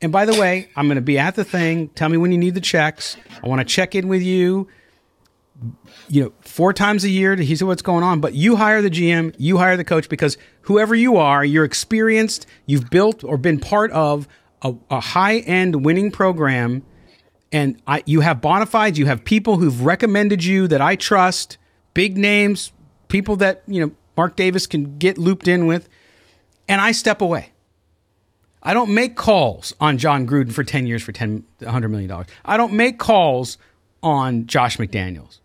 And 0.02 0.12
by 0.12 0.24
the 0.26 0.38
way, 0.38 0.68
I'm 0.76 0.86
going 0.86 0.96
to 0.96 1.02
be 1.02 1.18
at 1.18 1.34
the 1.34 1.44
thing. 1.44 1.88
Tell 1.88 2.08
me 2.08 2.16
when 2.16 2.32
you 2.32 2.38
need 2.38 2.54
the 2.54 2.60
checks. 2.60 3.16
I 3.42 3.48
want 3.48 3.60
to 3.60 3.64
check 3.64 3.94
in 3.94 4.08
with 4.08 4.22
you, 4.22 4.68
you 6.08 6.24
know, 6.24 6.32
four 6.40 6.72
times 6.72 7.04
a 7.04 7.08
year 7.08 7.36
to 7.36 7.56
see 7.56 7.64
what's 7.64 7.82
going 7.82 8.02
on. 8.02 8.20
But 8.20 8.34
you 8.34 8.56
hire 8.56 8.82
the 8.82 8.90
GM, 8.90 9.34
you 9.38 9.58
hire 9.58 9.76
the 9.76 9.84
coach 9.84 10.08
because 10.08 10.36
whoever 10.62 10.94
you 10.94 11.16
are, 11.16 11.44
you're 11.44 11.64
experienced, 11.64 12.46
you've 12.66 12.90
built 12.90 13.24
or 13.24 13.36
been 13.36 13.58
part 13.58 13.90
of 13.92 14.26
a, 14.62 14.74
a 14.90 15.00
high 15.00 15.38
end 15.38 15.84
winning 15.84 16.10
program. 16.10 16.82
And 17.52 17.80
I, 17.86 18.02
you 18.06 18.20
have 18.20 18.40
bona 18.40 18.66
fides, 18.66 18.98
you 18.98 19.06
have 19.06 19.24
people 19.24 19.56
who've 19.56 19.84
recommended 19.84 20.44
you 20.44 20.68
that 20.68 20.80
I 20.80 20.96
trust, 20.96 21.58
big 21.94 22.16
names, 22.16 22.72
people 23.08 23.36
that, 23.36 23.62
you 23.66 23.84
know, 23.84 23.92
Mark 24.16 24.36
Davis 24.36 24.66
can 24.66 24.98
get 24.98 25.18
looped 25.18 25.48
in 25.48 25.66
with, 25.66 25.88
and 26.68 26.80
I 26.80 26.92
step 26.92 27.20
away. 27.20 27.52
I 28.62 28.74
don't 28.74 28.92
make 28.92 29.16
calls 29.16 29.74
on 29.80 29.96
Jon 29.98 30.26
Gruden 30.26 30.52
for 30.52 30.62
10 30.62 30.86
years 30.86 31.02
for 31.02 31.12
$10, 31.12 31.42
$100 31.60 31.90
million. 31.90 32.26
I 32.44 32.56
don't 32.56 32.74
make 32.74 32.98
calls 32.98 33.56
on 34.02 34.46
Josh 34.46 34.76
McDaniels. 34.76 35.39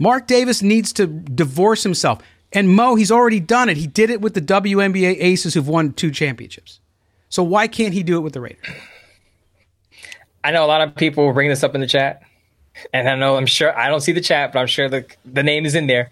Mark 0.00 0.26
Davis 0.26 0.62
needs 0.62 0.92
to 0.94 1.06
divorce 1.06 1.84
himself. 1.84 2.20
And 2.52 2.74
Moe, 2.74 2.96
he's 2.96 3.12
already 3.12 3.38
done 3.38 3.68
it. 3.68 3.76
He 3.76 3.86
did 3.86 4.10
it 4.10 4.20
with 4.20 4.34
the 4.34 4.40
WNBA 4.40 5.16
aces 5.20 5.54
who've 5.54 5.68
won 5.68 5.92
two 5.92 6.10
championships. 6.10 6.80
So 7.28 7.44
why 7.44 7.68
can't 7.68 7.94
he 7.94 8.02
do 8.02 8.16
it 8.16 8.20
with 8.20 8.32
the 8.32 8.40
Raiders? 8.40 8.66
I 10.42 10.50
know 10.50 10.64
a 10.64 10.66
lot 10.66 10.80
of 10.80 10.96
people 10.96 11.26
will 11.26 11.32
bring 11.34 11.48
this 11.48 11.62
up 11.62 11.76
in 11.76 11.80
the 11.80 11.86
chat. 11.86 12.22
And 12.92 13.08
I 13.08 13.14
know 13.14 13.36
I'm 13.36 13.46
sure 13.46 13.76
I 13.78 13.88
don't 13.88 14.00
see 14.00 14.12
the 14.12 14.20
chat, 14.20 14.52
but 14.52 14.58
I'm 14.58 14.66
sure 14.66 14.88
the 14.88 15.04
the 15.24 15.42
name 15.42 15.66
is 15.66 15.74
in 15.74 15.86
there. 15.86 16.10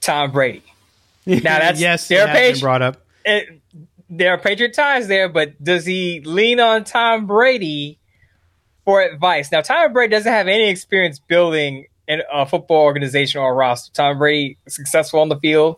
Tom 0.00 0.32
Brady. 0.32 0.62
Now 1.26 1.58
that's 1.58 1.78
yes, 1.78 2.08
there 2.08 2.26
are 2.26 2.32
Patri- 2.32 2.60
brought 2.60 2.80
up. 2.80 3.04
It, 3.26 3.60
there 4.08 4.32
are 4.32 4.38
Patriot 4.38 4.72
ties 4.72 5.06
there, 5.06 5.28
but 5.28 5.62
does 5.62 5.84
he 5.84 6.20
lean 6.20 6.60
on 6.60 6.84
Tom 6.84 7.26
Brady 7.26 7.98
for 8.86 9.02
advice? 9.02 9.52
Now, 9.52 9.60
Tom 9.60 9.92
Brady 9.92 10.12
doesn't 10.12 10.32
have 10.32 10.48
any 10.48 10.70
experience 10.70 11.18
building 11.18 11.87
a 12.08 12.46
football 12.46 12.82
organization 12.82 13.40
or 13.40 13.50
a 13.50 13.54
roster. 13.54 13.92
Tom 13.92 14.18
Brady 14.18 14.56
successful 14.66 15.20
on 15.20 15.28
the 15.28 15.38
field, 15.38 15.76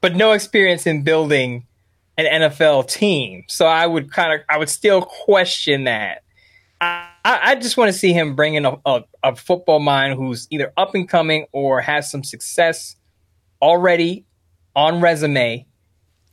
but 0.00 0.14
no 0.14 0.32
experience 0.32 0.86
in 0.86 1.02
building 1.02 1.66
an 2.16 2.42
NFL 2.42 2.88
team. 2.90 3.44
So 3.48 3.66
I 3.66 3.86
would 3.86 4.12
kind 4.12 4.32
of, 4.34 4.40
I 4.48 4.58
would 4.58 4.68
still 4.68 5.02
question 5.02 5.84
that. 5.84 6.22
I, 6.80 7.08
I 7.24 7.54
just 7.56 7.76
want 7.76 7.92
to 7.92 7.98
see 7.98 8.12
him 8.12 8.34
bring 8.34 8.54
in 8.54 8.64
a, 8.64 8.76
a, 8.86 9.04
a 9.22 9.36
football 9.36 9.80
mind 9.80 10.14
who's 10.14 10.46
either 10.50 10.72
up 10.76 10.94
and 10.94 11.08
coming 11.08 11.46
or 11.52 11.80
has 11.80 12.10
some 12.10 12.24
success 12.24 12.96
already 13.60 14.24
on 14.74 15.00
resume 15.00 15.66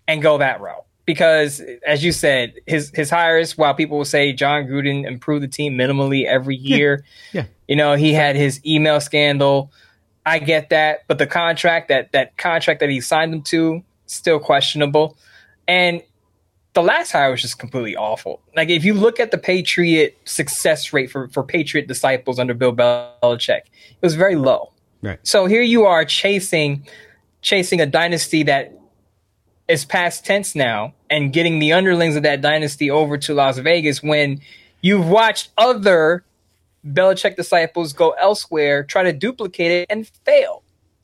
and 0.07 0.21
go 0.21 0.37
that 0.37 0.61
route. 0.61 0.86
Because 1.07 1.61
as 1.87 2.03
you 2.03 2.11
said, 2.11 2.55
his 2.67 2.91
his 2.93 3.09
hires, 3.09 3.57
while 3.57 3.73
people 3.73 3.97
will 3.97 4.05
say 4.05 4.33
Jon 4.33 4.65
Gruden 4.65 5.07
improved 5.07 5.41
the 5.41 5.47
team 5.47 5.73
minimally 5.73 6.25
every 6.25 6.57
year, 6.57 7.05
yeah. 7.31 7.41
yeah. 7.41 7.47
you 7.67 7.75
know, 7.77 7.95
he 7.95 8.13
had 8.13 8.35
his 8.35 8.63
email 8.65 8.99
scandal. 8.99 9.71
I 10.25 10.39
get 10.39 10.69
that, 10.71 11.05
but 11.07 11.17
the 11.17 11.25
contract 11.25 11.87
that 11.87 12.11
that 12.11 12.37
contract 12.37 12.81
that 12.81 12.89
he 12.89 12.99
signed 12.99 13.31
them 13.31 13.41
to 13.43 13.83
still 14.05 14.39
questionable. 14.39 15.17
And 15.65 16.03
the 16.73 16.83
last 16.83 17.11
hire 17.11 17.31
was 17.31 17.41
just 17.41 17.57
completely 17.57 17.95
awful. 17.95 18.41
Like 18.53 18.69
if 18.69 18.83
you 18.83 18.93
look 18.93 19.19
at 19.19 19.31
the 19.31 19.37
Patriot 19.37 20.17
success 20.25 20.91
rate 20.91 21.09
for 21.09 21.29
for 21.29 21.41
Patriot 21.41 21.87
disciples 21.87 22.37
under 22.37 22.53
Bill 22.53 22.75
Belichick, 22.75 23.61
it 23.61 24.01
was 24.01 24.15
very 24.15 24.35
low. 24.35 24.73
Right. 25.01 25.19
So 25.23 25.45
here 25.45 25.61
you 25.61 25.85
are 25.85 26.03
chasing 26.03 26.85
chasing 27.41 27.79
a 27.79 27.85
dynasty 27.85 28.43
that 28.43 28.77
is 29.69 29.85
past 29.85 30.25
tense 30.25 30.53
now 30.53 30.93
and 31.09 31.31
getting 31.31 31.59
the 31.59 31.73
underlings 31.73 32.15
of 32.15 32.23
that 32.23 32.41
dynasty 32.41 32.91
over 32.91 33.17
to 33.17 33.33
Las 33.33 33.57
Vegas 33.57 34.03
when 34.03 34.41
you've 34.81 35.07
watched 35.07 35.49
other 35.57 36.23
Belichick 36.85 37.35
disciples 37.35 37.93
go 37.93 38.11
elsewhere, 38.11 38.83
try 38.83 39.03
to 39.03 39.13
duplicate 39.13 39.71
it, 39.71 39.87
and 39.89 40.07
fail. 40.25 40.63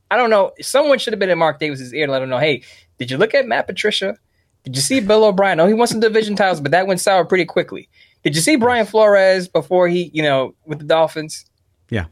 I 0.09 0.17
don't 0.17 0.29
know. 0.29 0.51
Someone 0.61 0.99
should 0.99 1.13
have 1.13 1.19
been 1.19 1.29
in 1.29 1.37
Mark 1.37 1.59
Davis's 1.59 1.93
ear 1.93 2.05
to 2.05 2.11
let 2.11 2.21
him 2.21 2.29
know, 2.29 2.37
hey, 2.37 2.63
did 2.97 3.09
you 3.09 3.17
look 3.17 3.33
at 3.33 3.47
Matt 3.47 3.67
Patricia? 3.67 4.17
Did 4.63 4.75
you 4.75 4.81
see 4.81 4.99
Bill 4.99 5.25
O'Brien? 5.25 5.59
Oh, 5.59 5.67
he 5.67 5.73
won 5.73 5.87
some 5.87 5.99
division 5.99 6.35
titles, 6.35 6.61
but 6.61 6.71
that 6.71 6.87
went 6.87 7.01
sour 7.01 7.25
pretty 7.25 7.45
quickly. 7.45 7.89
Did 8.23 8.35
you 8.35 8.41
see 8.41 8.55
Brian 8.55 8.85
Flores 8.85 9.47
before 9.49 9.89
he, 9.89 10.09
you 10.13 10.23
know, 10.23 10.55
with 10.65 10.79
the 10.79 10.85
Dolphins? 10.85 11.45
Yeah. 11.89 12.05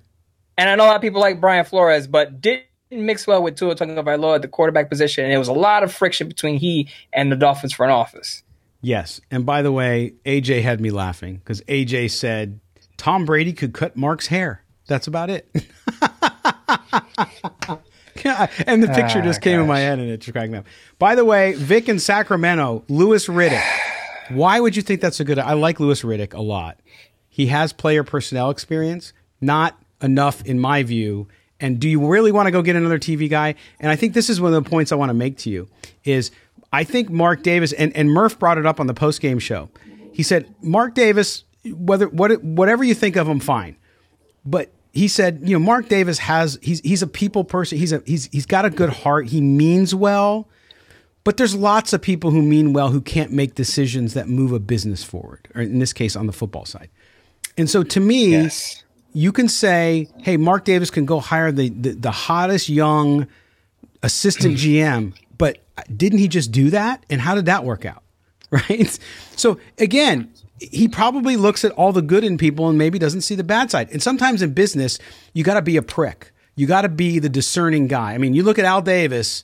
And 0.58 0.70
I 0.70 0.76
know 0.76 0.84
a 0.84 0.88
lot 0.88 0.96
of 0.98 1.02
people 1.02 1.22
like 1.22 1.39
Brian 1.39 1.64
Flores, 1.64 2.08
but 2.08 2.42
did 2.42 2.64
mix 2.92 3.26
well 3.26 3.42
with 3.42 3.56
Tua 3.56 3.76
Tagovailoa 3.76 4.36
at 4.36 4.42
the 4.42 4.48
quarterback 4.48 4.89
position, 4.89 5.24
and 5.24 5.34
it 5.34 5.38
was 5.38 5.48
a 5.48 5.54
lot 5.54 5.84
of 5.84 5.94
friction 5.94 6.28
between 6.28 6.58
he 6.58 6.89
and 7.14 7.32
the 7.32 7.36
Dolphins 7.36 7.74
front 7.74 7.92
office. 7.92 8.44
Yes, 8.82 9.22
and 9.30 9.46
by 9.46 9.62
the 9.62 9.72
way, 9.72 10.14
AJ 10.26 10.64
had 10.64 10.82
me 10.82 10.89
laughing 10.89 11.36
because 11.36 11.62
AJ 11.62 12.12
said 12.12 12.60
Tom 12.98 13.26
Brady 13.26 13.54
could 13.54 13.74
cut 13.74 13.96
Mark's 13.96 14.28
hair. 14.28 14.64
That's 14.88 15.08
about 15.08 15.30
it. 15.30 15.50
and 18.66 18.84
the 18.84 18.92
picture 18.94 19.22
just 19.22 19.42
came 19.42 19.60
in 19.60 19.68
my 19.68 19.82
ah, 19.82 19.86
head, 19.86 20.00
and 20.00 20.10
it 20.10 20.18
just 20.18 20.34
cracked 20.34 20.52
me 20.52 20.58
up. 20.58 20.66
By 21.00 21.16
the 21.16 21.24
way, 21.24 21.54
Vic 21.54 21.88
in 21.88 22.00
Sacramento, 22.00 22.84
Louis 22.89 23.26
Riddick. 23.28 23.64
Why 24.30 24.60
would 24.60 24.76
you 24.76 24.82
think 24.82 25.02
that's 25.02 25.20
a 25.20 25.24
good? 25.24 25.38
I 25.39 25.54
like 25.54 25.80
Louis 25.80 26.02
Riddick 26.02 26.34
a 26.34 26.42
lot. 26.42 26.80
He 27.30 27.48
has 27.48 27.72
player 27.72 28.04
personnel 28.04 28.50
experience, 28.50 29.14
not 29.39 29.82
enough 30.02 30.44
in 30.44 30.60
my 30.60 30.84
view 30.84 31.28
and 31.62 31.80
do 31.80 31.88
you 31.88 32.05
really 32.05 32.32
want 32.32 32.47
to 32.47 32.51
go 32.51 32.62
get 32.62 32.76
another 32.76 32.99
TV 32.99 33.30
guy? 33.30 33.55
And 33.80 33.91
I 33.91 33.95
think 33.95 34.14
this 34.14 34.30
is 34.30 34.41
one 34.41 34.53
of 34.53 34.64
the 34.64 34.70
points 34.70 34.91
I 34.91 34.95
want 34.95 35.09
to 35.09 35.14
make 35.14 35.38
to 35.39 35.49
you 35.49 35.70
is 36.03 36.32
I 36.74 36.84
think 36.84 37.09
Mark 37.09 37.43
Davis 37.43 37.72
and, 37.72 37.95
and 37.95 38.12
Murph 38.12 38.39
brought 38.39 38.57
it 38.57 38.66
up 38.66 38.80
on 38.80 38.88
the 38.88 38.93
post 38.93 39.22
game 39.22 39.39
show. 39.39 39.70
He 40.12 40.24
said 40.24 40.53
Mark 40.62 40.95
Davis, 40.95 41.43
whether 41.66 42.09
what 42.09 42.43
whatever 42.43 42.84
you 42.84 42.95
think 42.95 43.16
of 43.16 43.28
him, 43.28 43.39
fine, 43.39 43.78
but 44.43 44.72
he 44.91 45.07
said 45.07 45.41
you 45.43 45.53
know 45.53 45.64
Mark 45.64 45.88
Davis 45.88 46.18
has 46.18 46.57
he's 46.62 46.82
he's 46.82 47.03
a 47.03 47.07
people 47.07 47.43
person. 47.43 47.78
He's 47.78 47.93
a 47.93 48.01
he's 48.05 48.26
he's 48.32 48.47
got 48.47 48.66
a 48.66 48.70
good 48.70 48.89
heart. 48.89 49.28
He 49.28 49.39
means 49.39 49.93
well. 49.95 50.49
But 51.24 51.38
there's 51.38 51.53
lots 51.53 51.93
of 51.93 52.01
people 52.01 52.32
who 52.32 52.41
mean 52.41 52.74
well 52.74 52.89
who 52.89 52.99
can't 52.99 53.32
make 53.32 53.53
decisions 53.53 54.16
that 54.16 54.28
move 54.28 54.51
a 54.51 54.59
business 54.59 55.03
forward, 55.03 55.47
or 55.53 55.62
in 55.62 55.78
this 55.78 55.93
case, 55.93 56.16
on 56.16 56.26
the 56.26 56.34
football 56.34 56.66
side. 56.66 56.89
And 57.57 57.70
so 57.70 57.84
to 57.84 57.99
me, 57.99 58.32
yes 58.32 58.84
you 59.14 59.32
can 59.32 59.47
say, 59.47 60.07
hey, 60.20 60.38
Mark 60.38 60.66
Davis 60.66 60.89
can 60.89 61.05
go 61.05 61.20
hire 61.20 61.51
the, 61.51 61.70
the, 61.70 61.91
the 61.91 62.12
hottest 62.12 62.70
young 62.70 63.28
assistant 64.03 64.57
GM, 64.57 65.14
but 65.38 65.59
didn't 65.95 66.20
he 66.20 66.28
just 66.28 66.51
do 66.51 66.70
that? 66.70 67.05
And 67.09 67.22
how 67.22 67.36
did 67.36 67.45
that 67.45 67.64
work 67.64 67.86
out? 67.86 68.03
Right. 68.51 68.99
So 69.38 69.62
again, 69.78 70.30
he 70.59 70.89
probably 70.89 71.38
looks 71.38 71.64
at 71.64 71.72
all 71.72 71.93
the 71.93 72.01
good 72.01 72.26
in 72.26 72.38
people 72.38 72.68
and 72.68 72.78
maybe 72.78 72.99
doesn't 72.99 73.22
see 73.22 73.36
the 73.36 73.45
bad 73.45 73.72
side. 73.72 73.89
And 73.91 74.03
sometimes 74.03 74.41
in 74.41 74.53
business, 74.53 74.99
you 75.32 75.45
got 75.45 75.53
to 75.53 75.62
be 75.62 75.78
a 75.78 75.82
prick. 75.82 76.34
You 76.55 76.68
got 76.68 76.82
to 76.82 76.89
be 76.89 77.20
the 77.20 77.30
discerning 77.30 77.88
guy. 77.88 78.14
I 78.14 78.18
mean, 78.18 78.34
you 78.34 78.43
look 78.43 78.59
at 78.59 78.66
Al 78.66 78.82
Davis 78.82 79.43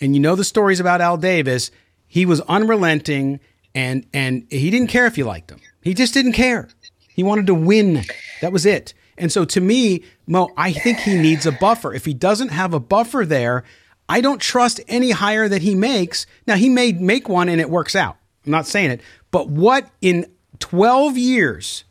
and 0.00 0.16
you 0.16 0.20
know 0.20 0.34
the 0.34 0.42
stories 0.42 0.80
about 0.80 1.00
Al 1.00 1.16
Davis. 1.16 1.70
He 2.08 2.26
was 2.26 2.40
unrelenting 2.40 3.38
and 3.72 4.04
and 4.12 4.46
he 4.50 4.68
didn't 4.70 4.88
care 4.88 5.06
if 5.06 5.16
you 5.16 5.24
liked 5.24 5.50
him. 5.50 5.60
He 5.82 5.94
just 5.94 6.12
didn't 6.12 6.32
care. 6.32 6.68
He 7.08 7.22
wanted 7.22 7.46
to 7.46 7.54
win. 7.54 8.02
That 8.40 8.52
was 8.52 8.66
it. 8.66 8.94
And 9.20 9.30
so 9.30 9.44
to 9.44 9.60
me, 9.60 10.02
Moe, 10.26 10.50
I 10.56 10.72
think 10.72 10.98
he 10.98 11.16
needs 11.16 11.44
a 11.44 11.52
buffer. 11.52 11.92
If 11.92 12.06
he 12.06 12.14
doesn't 12.14 12.48
have 12.48 12.72
a 12.72 12.80
buffer 12.80 13.26
there, 13.26 13.64
I 14.08 14.22
don't 14.22 14.40
trust 14.40 14.80
any 14.88 15.10
hire 15.10 15.48
that 15.48 15.62
he 15.62 15.74
makes. 15.74 16.26
Now 16.46 16.56
he 16.56 16.68
may 16.68 16.92
make 16.92 17.28
one 17.28 17.48
and 17.48 17.60
it 17.60 17.70
works 17.70 17.94
out. 17.94 18.16
I'm 18.44 18.52
not 18.52 18.66
saying 18.66 18.90
it, 18.90 19.02
but 19.30 19.48
what 19.48 19.88
in 20.00 20.26
12 20.58 21.18
years 21.18 21.84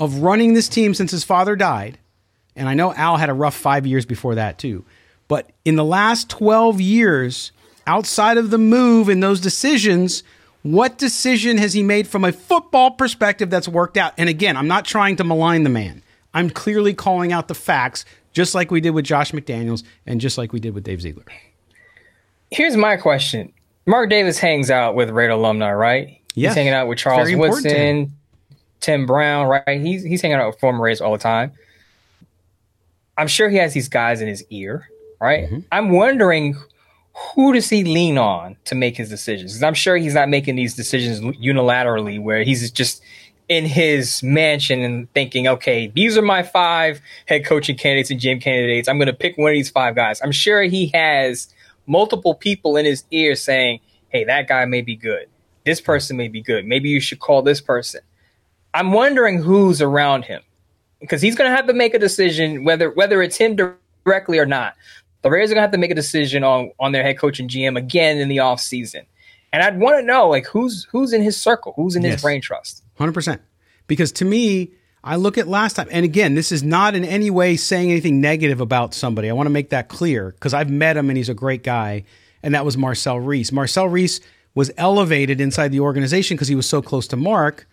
of 0.00 0.18
running 0.18 0.54
this 0.54 0.68
team 0.68 0.92
since 0.92 1.12
his 1.12 1.22
father 1.22 1.54
died, 1.54 1.98
and 2.56 2.68
I 2.68 2.74
know 2.74 2.92
Al 2.92 3.16
had 3.16 3.30
a 3.30 3.34
rough 3.34 3.54
five 3.54 3.86
years 3.86 4.04
before 4.04 4.34
that 4.34 4.58
too, 4.58 4.84
but 5.28 5.50
in 5.64 5.76
the 5.76 5.84
last 5.84 6.28
12 6.28 6.80
years, 6.80 7.52
outside 7.86 8.36
of 8.36 8.50
the 8.50 8.58
move 8.58 9.08
and 9.08 9.22
those 9.22 9.40
decisions, 9.40 10.24
what 10.62 10.98
decision 10.98 11.58
has 11.58 11.72
he 11.72 11.84
made 11.84 12.08
from 12.08 12.24
a 12.24 12.32
football 12.32 12.90
perspective 12.90 13.50
that's 13.50 13.68
worked 13.68 13.96
out? 13.96 14.12
And 14.18 14.28
again, 14.28 14.56
I'm 14.56 14.68
not 14.68 14.84
trying 14.84 15.16
to 15.16 15.24
malign 15.24 15.62
the 15.62 15.70
man. 15.70 16.02
I'm 16.34 16.50
clearly 16.50 16.94
calling 16.94 17.32
out 17.32 17.48
the 17.48 17.54
facts, 17.54 18.04
just 18.32 18.54
like 18.54 18.70
we 18.70 18.80
did 18.80 18.90
with 18.90 19.04
Josh 19.04 19.32
McDaniels 19.32 19.82
and 20.06 20.20
just 20.20 20.38
like 20.38 20.52
we 20.52 20.60
did 20.60 20.74
with 20.74 20.84
Dave 20.84 21.02
Ziegler. 21.02 21.24
Here's 22.50 22.76
my 22.76 22.96
question 22.96 23.52
Mark 23.86 24.10
Davis 24.10 24.38
hangs 24.38 24.70
out 24.70 24.94
with 24.94 25.10
Raider 25.10 25.32
alumni, 25.32 25.72
right? 25.72 26.20
Yes. 26.34 26.52
He's 26.52 26.56
hanging 26.56 26.72
out 26.72 26.88
with 26.88 26.98
Charles 26.98 27.22
Very 27.28 27.32
important 27.32 27.62
to 27.64 27.68
him. 27.70 27.98
Woodson, 28.00 28.16
Tim 28.80 29.06
Brown, 29.06 29.46
right? 29.46 29.80
He's 29.80 30.02
he's 30.02 30.22
hanging 30.22 30.36
out 30.38 30.46
with 30.48 30.60
former 30.60 30.82
Raiders 30.82 31.00
all 31.00 31.12
the 31.12 31.18
time. 31.18 31.52
I'm 33.18 33.28
sure 33.28 33.48
he 33.50 33.56
has 33.58 33.74
these 33.74 33.88
guys 33.88 34.20
in 34.20 34.28
his 34.28 34.44
ear, 34.50 34.88
right? 35.20 35.44
Mm-hmm. 35.44 35.58
I'm 35.70 35.90
wondering 35.90 36.56
who 37.34 37.52
does 37.52 37.68
he 37.68 37.84
lean 37.84 38.16
on 38.16 38.56
to 38.64 38.74
make 38.74 38.96
his 38.96 39.10
decisions? 39.10 39.52
'Cause 39.52 39.62
I'm 39.62 39.74
sure 39.74 39.96
he's 39.96 40.14
not 40.14 40.30
making 40.30 40.56
these 40.56 40.74
decisions 40.74 41.20
unilaterally 41.20 42.18
where 42.18 42.42
he's 42.42 42.70
just 42.70 43.02
in 43.52 43.66
his 43.66 44.22
mansion 44.22 44.80
and 44.80 45.12
thinking, 45.12 45.46
okay, 45.46 45.88
these 45.94 46.16
are 46.16 46.22
my 46.22 46.42
five 46.42 47.02
head 47.26 47.44
coaching 47.44 47.76
candidates 47.76 48.10
and 48.10 48.18
GM 48.18 48.40
candidates. 48.40 48.88
I'm 48.88 48.96
going 48.96 49.08
to 49.08 49.12
pick 49.12 49.36
one 49.36 49.50
of 49.50 49.54
these 49.54 49.68
five 49.68 49.94
guys. 49.94 50.22
I'm 50.22 50.32
sure 50.32 50.62
he 50.62 50.86
has 50.94 51.48
multiple 51.86 52.34
people 52.34 52.78
in 52.78 52.86
his 52.86 53.04
ear 53.10 53.34
saying, 53.34 53.80
hey, 54.08 54.24
that 54.24 54.48
guy 54.48 54.64
may 54.64 54.80
be 54.80 54.96
good. 54.96 55.26
This 55.64 55.80
person 55.82 56.16
may 56.16 56.28
be 56.28 56.40
good. 56.40 56.64
Maybe 56.64 56.88
you 56.88 56.98
should 57.00 57.20
call 57.20 57.42
this 57.42 57.60
person. 57.60 58.00
I'm 58.72 58.92
wondering 58.92 59.42
who's 59.42 59.82
around 59.82 60.24
him 60.24 60.40
because 61.00 61.20
he's 61.20 61.34
going 61.36 61.50
to 61.50 61.54
have 61.54 61.66
to 61.66 61.74
make 61.74 61.92
a 61.92 61.98
decision 61.98 62.64
whether 62.64 62.90
whether 62.90 63.20
it's 63.20 63.36
him 63.36 63.54
directly 64.04 64.38
or 64.38 64.46
not. 64.46 64.74
The 65.20 65.30
Raiders 65.30 65.50
are 65.50 65.54
going 65.54 65.58
to 65.62 65.66
have 65.66 65.72
to 65.72 65.78
make 65.78 65.90
a 65.90 65.94
decision 65.94 66.42
on 66.42 66.72
on 66.80 66.92
their 66.92 67.02
head 67.02 67.18
coach 67.18 67.38
and 67.38 67.50
GM 67.50 67.76
again 67.76 68.16
in 68.16 68.28
the 68.28 68.38
offseason. 68.38 69.04
And 69.52 69.62
I'd 69.62 69.78
want 69.78 70.00
to 70.00 70.02
know 70.06 70.28
like 70.28 70.46
who's 70.46 70.84
who's 70.90 71.12
in 71.12 71.22
his 71.22 71.38
circle, 71.38 71.74
who's 71.76 71.94
in 71.96 72.02
Yes. 72.02 72.14
his 72.14 72.22
brain 72.22 72.40
trust. 72.40 72.81
Hundred 73.02 73.14
percent. 73.14 73.42
Because 73.88 74.12
to 74.12 74.24
me, 74.24 74.74
I 75.02 75.16
look 75.16 75.36
at 75.36 75.48
last 75.48 75.74
time, 75.74 75.88
and 75.90 76.04
again, 76.04 76.36
this 76.36 76.52
is 76.52 76.62
not 76.62 76.94
in 76.94 77.04
any 77.04 77.30
way 77.30 77.56
saying 77.56 77.90
anything 77.90 78.20
negative 78.20 78.60
about 78.60 78.94
somebody. 78.94 79.28
I 79.28 79.32
want 79.32 79.46
to 79.46 79.50
make 79.50 79.70
that 79.70 79.88
clear 79.88 80.30
because 80.30 80.54
I've 80.54 80.70
met 80.70 80.96
him 80.96 81.10
and 81.10 81.16
he's 81.16 81.28
a 81.28 81.34
great 81.34 81.64
guy, 81.64 82.04
and 82.44 82.54
that 82.54 82.64
was 82.64 82.76
Marcel 82.76 83.18
Reece. 83.18 83.50
Marcel 83.50 83.88
Reece 83.88 84.20
was 84.54 84.70
elevated 84.76 85.40
inside 85.40 85.72
the 85.72 85.80
organization 85.80 86.36
because 86.36 86.46
he 86.46 86.54
was 86.54 86.68
so 86.68 86.80
close 86.80 87.08
to 87.08 87.16
Mark. 87.16 87.66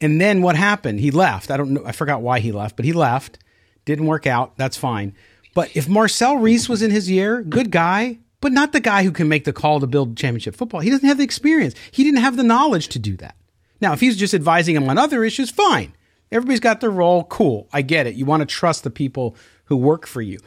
And 0.00 0.20
then 0.20 0.42
what 0.42 0.54
happened? 0.54 1.00
He 1.00 1.10
left. 1.10 1.50
I 1.50 1.56
don't 1.56 1.70
know. 1.70 1.82
I 1.84 1.90
forgot 1.90 2.22
why 2.22 2.38
he 2.38 2.52
left, 2.52 2.76
but 2.76 2.84
he 2.84 2.92
left. 2.92 3.40
Didn't 3.84 4.06
work 4.06 4.28
out. 4.28 4.56
That's 4.56 4.76
fine. 4.76 5.12
But 5.54 5.76
if 5.76 5.88
Marcel 5.88 6.36
Reece 6.36 6.68
was 6.68 6.82
in 6.82 6.92
his 6.92 7.10
year, 7.10 7.42
good 7.42 7.72
guy, 7.72 8.18
but 8.40 8.52
not 8.52 8.70
the 8.70 8.78
guy 8.78 9.02
who 9.02 9.10
can 9.10 9.28
make 9.28 9.44
the 9.44 9.52
call 9.52 9.80
to 9.80 9.88
build 9.88 10.16
championship 10.16 10.54
football. 10.54 10.82
He 10.82 10.90
doesn't 10.90 11.08
have 11.08 11.18
the 11.18 11.24
experience. 11.24 11.74
He 11.90 12.04
didn't 12.04 12.20
have 12.20 12.36
the 12.36 12.44
knowledge 12.44 12.86
to 12.90 13.00
do 13.00 13.16
that. 13.16 13.34
Now, 13.80 13.92
if 13.92 14.00
he's 14.00 14.16
just 14.16 14.34
advising 14.34 14.76
him 14.76 14.88
on 14.88 14.98
other 14.98 15.24
issues, 15.24 15.50
fine. 15.50 15.94
Everybody's 16.30 16.60
got 16.60 16.80
their 16.80 16.90
role. 16.90 17.24
Cool. 17.24 17.68
I 17.72 17.82
get 17.82 18.06
it. 18.06 18.14
You 18.14 18.26
want 18.26 18.40
to 18.40 18.46
trust 18.46 18.84
the 18.84 18.90
people 18.90 19.36
who 19.66 19.76
work 19.76 20.06
for 20.06 20.20
you. 20.20 20.38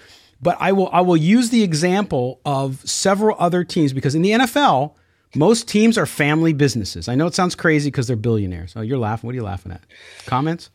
But 0.41 0.57
I 0.59 0.71
will 0.71 0.89
I 0.91 1.01
will 1.01 1.17
use 1.17 1.49
the 1.49 1.63
example 1.63 2.41
of 2.45 2.81
several 2.89 3.35
other 3.39 3.63
teams 3.63 3.93
because 3.93 4.15
in 4.15 4.23
the 4.23 4.31
NFL, 4.31 4.95
most 5.35 5.67
teams 5.67 5.97
are 5.97 6.05
family 6.05 6.53
businesses. 6.53 7.07
I 7.07 7.15
know 7.15 7.27
it 7.27 7.35
sounds 7.35 7.55
crazy 7.55 7.89
because 7.89 8.07
they're 8.07 8.15
billionaires. 8.15 8.73
Oh, 8.75 8.81
you're 8.81 8.97
laughing. 8.97 9.27
What 9.27 9.33
are 9.33 9.35
you 9.35 9.43
laughing 9.43 9.71
at? 9.71 9.81
Comments? 10.25 10.69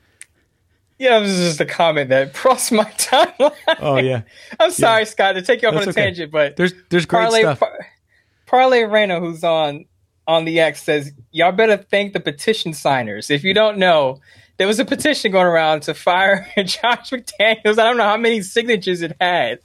Yeah, 0.98 1.18
this 1.18 1.32
is 1.32 1.48
just 1.48 1.60
a 1.60 1.66
comment 1.66 2.08
that 2.08 2.32
crossed 2.34 2.72
my 2.72 2.84
timeline. 2.84 3.52
Oh 3.80 3.96
yeah. 3.96 4.22
I'm 4.60 4.70
sorry, 4.70 5.04
Scott, 5.04 5.34
to 5.34 5.42
take 5.42 5.62
you 5.62 5.68
off 5.68 5.74
on 5.74 5.82
a 5.82 5.90
okay. 5.90 6.04
tangent, 6.04 6.30
but 6.30 6.56
There's 6.56 6.72
there's 6.88 7.06
great 7.06 7.22
Parlay, 7.22 7.40
stuff. 7.40 7.60
Par- 7.60 7.86
Parlay 8.46 8.84
Reyna, 8.84 9.18
who's 9.20 9.42
on 9.42 9.84
on 10.26 10.44
the 10.44 10.60
X, 10.60 10.82
says 10.82 11.12
y'all 11.30 11.52
better 11.52 11.76
thank 11.76 12.12
the 12.12 12.20
petition 12.20 12.72
signers. 12.72 13.30
If 13.30 13.44
you 13.44 13.54
don't 13.54 13.78
know, 13.78 14.20
there 14.56 14.66
was 14.66 14.80
a 14.80 14.84
petition 14.84 15.32
going 15.32 15.46
around 15.46 15.82
to 15.82 15.94
fire 15.94 16.46
Josh 16.56 17.10
McDaniels. 17.10 17.78
I 17.78 17.84
don't 17.84 17.96
know 17.96 18.04
how 18.04 18.16
many 18.16 18.42
signatures 18.42 19.02
it 19.02 19.16
had, 19.20 19.60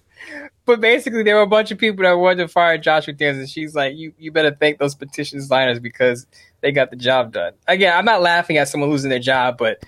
but 0.65 0.81
basically 0.81 1.23
there 1.23 1.35
were 1.35 1.41
a 1.41 1.47
bunch 1.47 1.71
of 1.71 1.77
people 1.77 2.03
that 2.03 2.13
wanted 2.13 2.43
to 2.43 2.47
fire 2.47 2.77
Josh 2.77 3.05
McDaniels, 3.07 3.39
and 3.39 3.49
she's 3.49 3.75
like, 3.75 3.95
"You 3.95 4.13
you 4.17 4.31
better 4.31 4.55
thank 4.57 4.79
those 4.79 4.95
petition 4.95 5.41
signers 5.41 5.79
because 5.79 6.27
they 6.61 6.71
got 6.71 6.91
the 6.91 6.97
job 6.97 7.33
done." 7.33 7.53
Again, 7.67 7.97
I'm 7.97 8.05
not 8.05 8.21
laughing 8.21 8.57
at 8.57 8.67
someone 8.67 8.89
losing 8.89 9.09
their 9.09 9.19
job, 9.19 9.57
but 9.57 9.83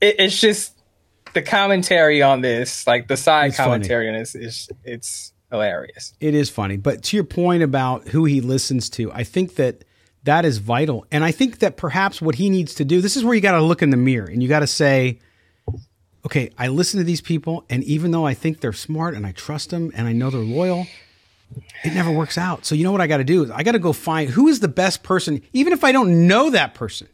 it, 0.00 0.16
it's 0.18 0.40
just 0.40 0.76
the 1.34 1.42
commentary 1.42 2.22
on 2.22 2.40
this, 2.40 2.86
like 2.86 3.08
the 3.08 3.16
side 3.16 3.48
It's 3.48 3.56
funny. 3.58 3.68
commentary 3.68 4.08
on 4.08 4.14
this, 4.14 4.34
is 4.34 4.70
it's 4.84 5.32
hilarious. 5.50 6.14
It 6.20 6.34
is 6.34 6.48
funny, 6.48 6.76
but 6.76 7.02
to 7.04 7.16
your 7.16 7.24
point 7.24 7.62
about 7.62 8.08
who 8.08 8.24
he 8.24 8.40
listens 8.40 8.88
to, 8.90 9.12
I 9.12 9.24
think 9.24 9.56
that 9.56 9.84
that 10.26 10.44
is 10.44 10.58
vital. 10.58 11.06
And 11.10 11.24
I 11.24 11.32
think 11.32 11.60
that 11.60 11.76
perhaps 11.76 12.20
what 12.20 12.36
he 12.36 12.50
needs 12.50 12.74
to 12.74 12.84
do, 12.84 13.00
this 13.00 13.16
is 13.16 13.24
where 13.24 13.34
you 13.34 13.40
got 13.40 13.52
to 13.52 13.62
look 13.62 13.82
in 13.82 13.90
the 13.90 13.96
mirror 13.96 14.26
and 14.26 14.42
you 14.42 14.48
got 14.48 14.60
to 14.60 14.66
say, 14.66 15.18
okay, 16.26 16.50
I 16.58 16.68
listen 16.68 16.98
to 16.98 17.04
these 17.04 17.20
people, 17.20 17.64
and 17.70 17.84
even 17.84 18.10
though 18.10 18.26
I 18.26 18.34
think 18.34 18.60
they're 18.60 18.72
smart 18.72 19.14
and 19.14 19.24
I 19.24 19.30
trust 19.32 19.70
them 19.70 19.92
and 19.94 20.08
I 20.08 20.12
know 20.12 20.28
they're 20.28 20.40
loyal, 20.40 20.86
it 21.84 21.94
never 21.94 22.10
works 22.10 22.36
out. 22.36 22.66
So 22.66 22.74
you 22.74 22.82
know 22.82 22.90
what 22.90 23.00
I 23.00 23.06
got 23.06 23.18
to 23.18 23.24
do 23.24 23.44
is 23.44 23.50
I 23.50 23.62
got 23.62 23.72
to 23.72 23.78
go 23.78 23.92
find 23.92 24.28
who 24.28 24.48
is 24.48 24.58
the 24.58 24.68
best 24.68 25.04
person, 25.04 25.40
even 25.52 25.72
if 25.72 25.84
I 25.84 25.92
don't 25.92 26.26
know 26.26 26.50
that 26.50 26.74
person. 26.74 27.08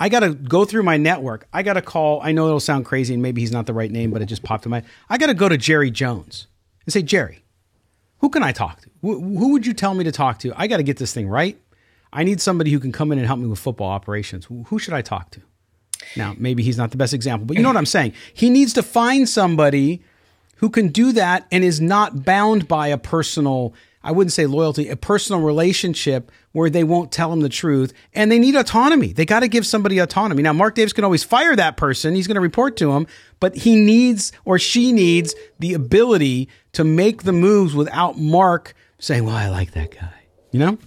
I 0.00 0.08
got 0.08 0.20
to 0.20 0.34
go 0.34 0.64
through 0.64 0.82
my 0.82 0.96
network. 0.96 1.46
I 1.52 1.62
got 1.62 1.74
to 1.74 1.82
call. 1.82 2.20
I 2.22 2.32
know 2.32 2.48
it'll 2.48 2.58
sound 2.58 2.86
crazy 2.86 3.14
and 3.14 3.22
maybe 3.22 3.40
he's 3.40 3.52
not 3.52 3.66
the 3.66 3.72
right 3.72 3.90
name, 3.90 4.10
but 4.10 4.20
it 4.20 4.26
just 4.26 4.42
popped 4.42 4.66
in 4.66 4.70
my. 4.70 4.82
I 5.08 5.16
got 5.16 5.28
to 5.28 5.34
go 5.34 5.48
to 5.48 5.56
Jerry 5.56 5.92
Jones 5.92 6.48
and 6.84 6.92
say, 6.92 7.02
Jerry, 7.02 7.44
who 8.18 8.28
can 8.28 8.42
I 8.42 8.50
talk 8.50 8.80
to? 8.80 8.90
Who, 9.02 9.20
who 9.38 9.52
would 9.52 9.64
you 9.64 9.74
tell 9.74 9.94
me 9.94 10.02
to 10.02 10.10
talk 10.10 10.40
to? 10.40 10.52
I 10.56 10.66
got 10.66 10.78
to 10.78 10.82
get 10.82 10.96
this 10.96 11.14
thing 11.14 11.28
right. 11.28 11.56
I 12.12 12.24
need 12.24 12.40
somebody 12.40 12.70
who 12.70 12.78
can 12.78 12.92
come 12.92 13.10
in 13.12 13.18
and 13.18 13.26
help 13.26 13.40
me 13.40 13.46
with 13.46 13.58
football 13.58 13.88
operations. 13.88 14.46
Who, 14.66 14.78
should 14.78 14.94
I 14.94 15.02
talk 15.02 15.30
to? 15.30 15.40
Now, 16.16 16.34
maybe 16.36 16.62
he's 16.62 16.76
not 16.76 16.90
the 16.90 16.96
best 16.96 17.14
example, 17.14 17.46
but 17.46 17.56
you 17.56 17.62
know 17.62 17.68
what 17.68 17.76
I'm 17.76 17.86
saying. 17.86 18.12
He 18.34 18.50
needs 18.50 18.72
to 18.74 18.82
find 18.82 19.28
somebody 19.28 20.02
who 20.56 20.68
can 20.68 20.88
do 20.88 21.12
that 21.12 21.46
and 21.50 21.64
is 21.64 21.80
not 21.80 22.24
bound 22.24 22.68
by 22.68 22.88
a 22.88 22.98
personal, 22.98 23.72
I 24.02 24.12
wouldn't 24.12 24.32
say 24.32 24.46
loyalty, 24.46 24.88
a 24.88 24.96
personal 24.96 25.40
relationship 25.40 26.30
where 26.52 26.68
they 26.68 26.84
won't 26.84 27.12
tell 27.12 27.32
him 27.32 27.40
the 27.40 27.48
truth. 27.48 27.94
And 28.14 28.30
they 28.30 28.38
need 28.38 28.56
autonomy. 28.56 29.12
They 29.12 29.24
got 29.24 29.40
to 29.40 29.48
give 29.48 29.66
somebody 29.66 29.98
autonomy. 29.98 30.42
Now, 30.42 30.52
Mark 30.52 30.74
Davis 30.74 30.92
can 30.92 31.04
always 31.04 31.24
fire 31.24 31.56
that 31.56 31.76
person. 31.76 32.14
He's 32.14 32.26
going 32.26 32.34
to 32.34 32.40
report 32.42 32.76
to 32.78 32.92
him, 32.92 33.06
but 33.40 33.56
he 33.56 33.76
needs 33.76 34.32
or 34.44 34.58
she 34.58 34.92
needs 34.92 35.34
the 35.58 35.72
ability 35.72 36.48
to 36.72 36.84
make 36.84 37.22
the 37.22 37.32
moves 37.32 37.74
without 37.74 38.18
Mark 38.18 38.74
saying, 38.98 39.24
well, 39.24 39.36
I 39.36 39.48
like 39.48 39.72
that 39.72 39.92
guy. 39.92 40.12
You 40.50 40.58
know? 40.60 40.78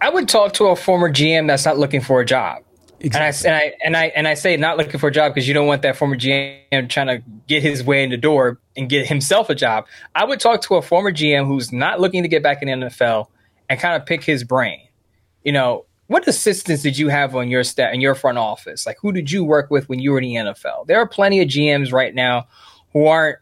I 0.00 0.10
would 0.10 0.28
talk 0.28 0.52
to 0.54 0.66
a 0.66 0.76
former 0.76 1.10
GM 1.10 1.46
that's 1.48 1.64
not 1.64 1.78
looking 1.78 2.00
for 2.00 2.20
a 2.20 2.24
job. 2.24 2.62
And 3.00 3.16
I, 3.16 3.32
and 3.44 3.54
I 3.54 3.72
and 3.84 3.96
I 3.96 4.04
and 4.06 4.28
I 4.28 4.34
say 4.34 4.56
not 4.56 4.76
looking 4.76 4.98
for 4.98 5.06
a 5.06 5.12
job 5.12 5.32
because 5.32 5.46
you 5.46 5.54
don't 5.54 5.68
want 5.68 5.82
that 5.82 5.96
former 5.96 6.16
GM 6.16 6.88
trying 6.88 7.06
to 7.06 7.22
get 7.46 7.62
his 7.62 7.84
way 7.84 8.02
in 8.02 8.10
the 8.10 8.16
door 8.16 8.58
and 8.76 8.88
get 8.88 9.06
himself 9.06 9.48
a 9.50 9.54
job. 9.54 9.86
I 10.16 10.24
would 10.24 10.40
talk 10.40 10.62
to 10.62 10.74
a 10.74 10.82
former 10.82 11.12
GM 11.12 11.46
who's 11.46 11.72
not 11.72 12.00
looking 12.00 12.24
to 12.24 12.28
get 12.28 12.42
back 12.42 12.60
in 12.60 12.80
the 12.80 12.86
NFL 12.86 13.28
and 13.68 13.78
kind 13.78 14.00
of 14.00 14.04
pick 14.04 14.24
his 14.24 14.42
brain. 14.42 14.80
You 15.44 15.52
know, 15.52 15.84
what 16.08 16.26
assistants 16.26 16.82
did 16.82 16.98
you 16.98 17.08
have 17.08 17.36
on 17.36 17.48
your 17.48 17.62
staff 17.62 17.94
in 17.94 18.00
your 18.00 18.16
front 18.16 18.38
office? 18.38 18.84
Like, 18.84 18.96
who 19.00 19.12
did 19.12 19.30
you 19.30 19.44
work 19.44 19.70
with 19.70 19.88
when 19.88 20.00
you 20.00 20.10
were 20.10 20.18
in 20.18 20.24
the 20.24 20.34
NFL? 20.34 20.86
There 20.88 20.98
are 20.98 21.06
plenty 21.06 21.40
of 21.40 21.48
GMs 21.48 21.92
right 21.92 22.14
now 22.14 22.48
who 22.92 23.06
aren't 23.06 23.38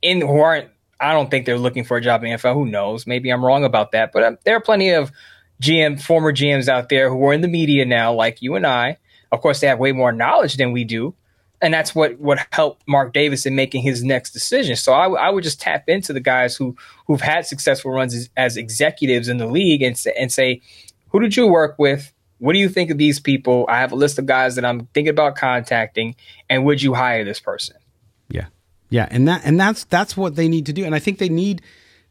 in 0.00 0.22
who 0.22 0.40
aren't. 0.40 0.70
I 1.00 1.12
don't 1.12 1.30
think 1.30 1.44
they're 1.44 1.58
looking 1.58 1.84
for 1.84 1.96
a 1.96 2.00
job 2.00 2.24
in 2.24 2.30
the 2.30 2.36
NFL. 2.36 2.54
Who 2.54 2.66
knows? 2.66 3.06
Maybe 3.06 3.30
I'm 3.30 3.44
wrong 3.44 3.64
about 3.64 3.92
that, 3.92 4.12
but 4.12 4.24
um, 4.24 4.38
there 4.44 4.56
are 4.56 4.60
plenty 4.60 4.90
of 4.90 5.12
GM 5.60 6.00
former 6.00 6.32
GMs 6.32 6.68
out 6.68 6.88
there 6.88 7.10
who 7.10 7.24
are 7.26 7.32
in 7.32 7.40
the 7.40 7.48
media 7.48 7.84
now, 7.84 8.12
like 8.12 8.42
you 8.42 8.54
and 8.54 8.66
I. 8.66 8.98
Of 9.30 9.40
course, 9.40 9.60
they 9.60 9.66
have 9.66 9.78
way 9.78 9.92
more 9.92 10.12
knowledge 10.12 10.56
than 10.56 10.72
we 10.72 10.84
do, 10.84 11.14
and 11.60 11.74
that's 11.74 11.94
what 11.94 12.18
would 12.18 12.38
help 12.52 12.80
Mark 12.86 13.12
Davis 13.12 13.44
in 13.44 13.54
making 13.54 13.82
his 13.82 14.02
next 14.02 14.30
decision. 14.30 14.76
So 14.76 14.94
I, 14.94 15.04
w- 15.04 15.20
I 15.20 15.28
would 15.30 15.44
just 15.44 15.60
tap 15.60 15.88
into 15.88 16.12
the 16.12 16.20
guys 16.20 16.56
who 16.56 16.76
who've 17.06 17.20
had 17.20 17.44
successful 17.44 17.90
runs 17.90 18.14
as, 18.14 18.30
as 18.36 18.56
executives 18.56 19.28
in 19.28 19.38
the 19.38 19.46
league 19.46 19.82
and 19.82 19.98
say, 19.98 20.14
and 20.18 20.32
say, 20.32 20.62
who 21.10 21.20
did 21.20 21.36
you 21.36 21.46
work 21.46 21.78
with? 21.78 22.12
What 22.38 22.52
do 22.52 22.58
you 22.58 22.68
think 22.68 22.90
of 22.90 22.98
these 22.98 23.18
people? 23.18 23.66
I 23.68 23.80
have 23.80 23.92
a 23.92 23.96
list 23.96 24.18
of 24.18 24.26
guys 24.26 24.54
that 24.54 24.64
I'm 24.64 24.86
thinking 24.94 25.10
about 25.10 25.36
contacting, 25.36 26.14
and 26.48 26.64
would 26.64 26.80
you 26.80 26.94
hire 26.94 27.24
this 27.24 27.40
person? 27.40 27.76
Yeah, 28.28 28.46
yeah, 28.88 29.08
and 29.10 29.26
that 29.26 29.42
and 29.44 29.58
that's 29.58 29.84
that's 29.84 30.16
what 30.16 30.36
they 30.36 30.48
need 30.48 30.66
to 30.66 30.72
do, 30.72 30.84
and 30.84 30.94
I 30.94 31.00
think 31.00 31.18
they 31.18 31.28
need 31.28 31.62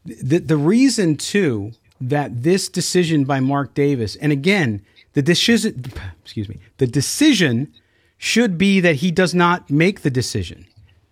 the 0.04 0.38
the 0.38 0.56
reason 0.56 1.16
too 1.16 1.72
that 2.00 2.42
this 2.42 2.68
decision 2.68 3.24
by 3.24 3.40
Mark 3.40 3.74
Davis, 3.74 4.16
and 4.16 4.32
again, 4.32 4.82
the 5.14 5.22
decision, 5.22 5.84
excuse 6.22 6.48
me, 6.48 6.58
the 6.76 6.86
decision 6.86 7.72
should 8.18 8.58
be 8.58 8.80
that 8.80 8.96
he 8.96 9.10
does 9.10 9.34
not 9.34 9.70
make 9.70 10.02
the 10.02 10.10
decision. 10.10 10.66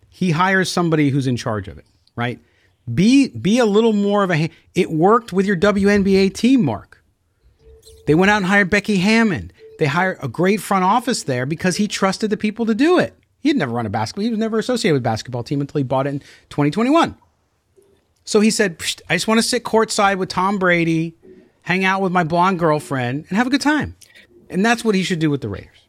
He 0.09 0.33
hires 0.33 0.71
somebody 0.71 1.11
who's 1.11 1.27
in 1.27 1.37
charge 1.37 1.69
of 1.69 1.79
it, 1.79 1.87
right? 2.15 2.41
Be 2.93 3.29
be 3.29 3.59
a 3.59 3.67
little 3.67 3.93
more 3.93 4.23
of 4.23 4.31
a. 4.31 4.51
It 4.75 4.91
worked 4.91 5.33
with 5.33 5.45
your 5.45 5.57
WNBA 5.57 6.35
team, 6.35 6.65
Mark. 6.65 7.03
They 8.07 8.15
went 8.15 8.31
out 8.31 8.39
and 8.39 8.47
hired 8.47 8.71
Becky 8.71 8.99
Hammon. 8.99 9.51
They 9.79 9.87
hired 9.87 10.19
a 10.23 10.29
great 10.29 10.61
front 10.61 10.85
office 10.85 11.25
there 11.25 11.45
because 11.45 11.77
he 11.77 11.89
trusted 11.89 12.31
the 12.31 12.37
people 12.37 12.65
to 12.67 12.75
do 12.75 12.99
it. 12.99 13.15
He 13.41 13.51
had 13.51 13.59
never 13.59 13.73
run 13.73 13.87
a 13.87 13.91
basketball. 13.91 14.25
He 14.25 14.31
was 14.31 14.39
never 14.39 14.59
associated 14.59 14.95
with 14.95 15.03
a 15.03 15.05
basketball 15.05 15.43
team 15.43 15.61
until 15.61 15.79
he 15.79 15.85
bought 15.85 16.07
it 16.07 16.11
in 16.11 16.19
2021. 16.51 17.17
So 18.27 18.41
he 18.41 18.51
said, 18.51 18.77
"I 19.09 19.15
just 19.15 19.27
want 19.27 19.39
to 19.39 19.43
sit 19.43 19.65
courtside 19.65 20.19
with 20.19 20.29
Tom 20.29 20.59
Brady, 20.59 21.15
hang 21.63 21.85
out 21.85 22.03
with 22.03 22.13
my 22.13 22.25
blonde 22.25 22.59
girlfriend, 22.59 23.25
and 23.29 23.39
have 23.39 23.47
a 23.47 23.51
good 23.51 23.63
time." 23.63 23.97
And 24.51 24.65
that's 24.65 24.85
what 24.85 24.95
he 24.95 25.03
should 25.03 25.19
do 25.19 25.31
with 25.31 25.41
the 25.41 25.49
Raiders. 25.49 25.89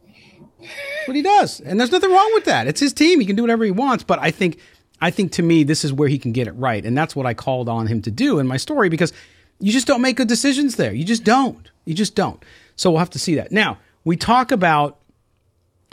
That's 0.59 1.07
what 1.07 1.15
he 1.15 1.21
does, 1.21 1.59
and 1.59 1.79
there's 1.79 1.91
nothing 1.91 2.11
wrong 2.11 2.31
with 2.33 2.45
that. 2.45 2.67
It's 2.67 2.79
his 2.79 2.93
team; 2.93 3.19
he 3.19 3.25
can 3.25 3.35
do 3.35 3.43
whatever 3.43 3.65
he 3.65 3.71
wants. 3.71 4.03
But 4.03 4.19
I 4.19 4.31
think, 4.31 4.59
I 5.01 5.11
think 5.11 5.33
to 5.33 5.43
me, 5.43 5.63
this 5.63 5.83
is 5.83 5.91
where 5.91 6.07
he 6.07 6.17
can 6.17 6.31
get 6.31 6.47
it 6.47 6.53
right, 6.53 6.85
and 6.85 6.97
that's 6.97 7.15
what 7.15 7.25
I 7.25 7.33
called 7.33 7.67
on 7.67 7.87
him 7.87 8.01
to 8.03 8.11
do 8.11 8.39
in 8.39 8.47
my 8.47 8.57
story 8.57 8.87
because 8.87 9.11
you 9.59 9.71
just 9.71 9.87
don't 9.87 10.01
make 10.01 10.17
good 10.17 10.27
decisions 10.27 10.75
there. 10.75 10.93
You 10.93 11.03
just 11.03 11.23
don't. 11.23 11.69
You 11.85 11.93
just 11.93 12.15
don't. 12.15 12.43
So 12.75 12.91
we'll 12.91 12.99
have 12.99 13.09
to 13.11 13.19
see 13.19 13.35
that. 13.35 13.51
Now 13.51 13.79
we 14.03 14.15
talk 14.15 14.51
about 14.51 14.99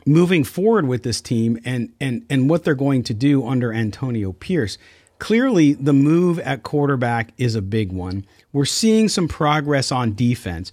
moving 0.07 0.45
forward 0.45 0.87
with 0.87 1.03
this 1.03 1.21
team 1.21 1.59
and 1.65 1.93
and 2.01 2.27
and 2.29 2.51
what 2.51 2.65
they're 2.65 2.75
going 2.75 3.03
to 3.05 3.15
do 3.15 3.47
under 3.47 3.73
Antonio 3.73 4.33
Pierce. 4.33 4.77
Clearly, 5.25 5.73
the 5.73 5.95
move 5.95 6.39
at 6.41 6.65
quarterback 6.65 7.33
is 7.39 7.55
a 7.55 7.63
big 7.63 7.93
one. 7.93 8.27
We're 8.53 8.67
seeing 8.67 9.09
some 9.09 9.27
progress 9.27 9.91
on 9.91 10.15
defense. 10.15 10.71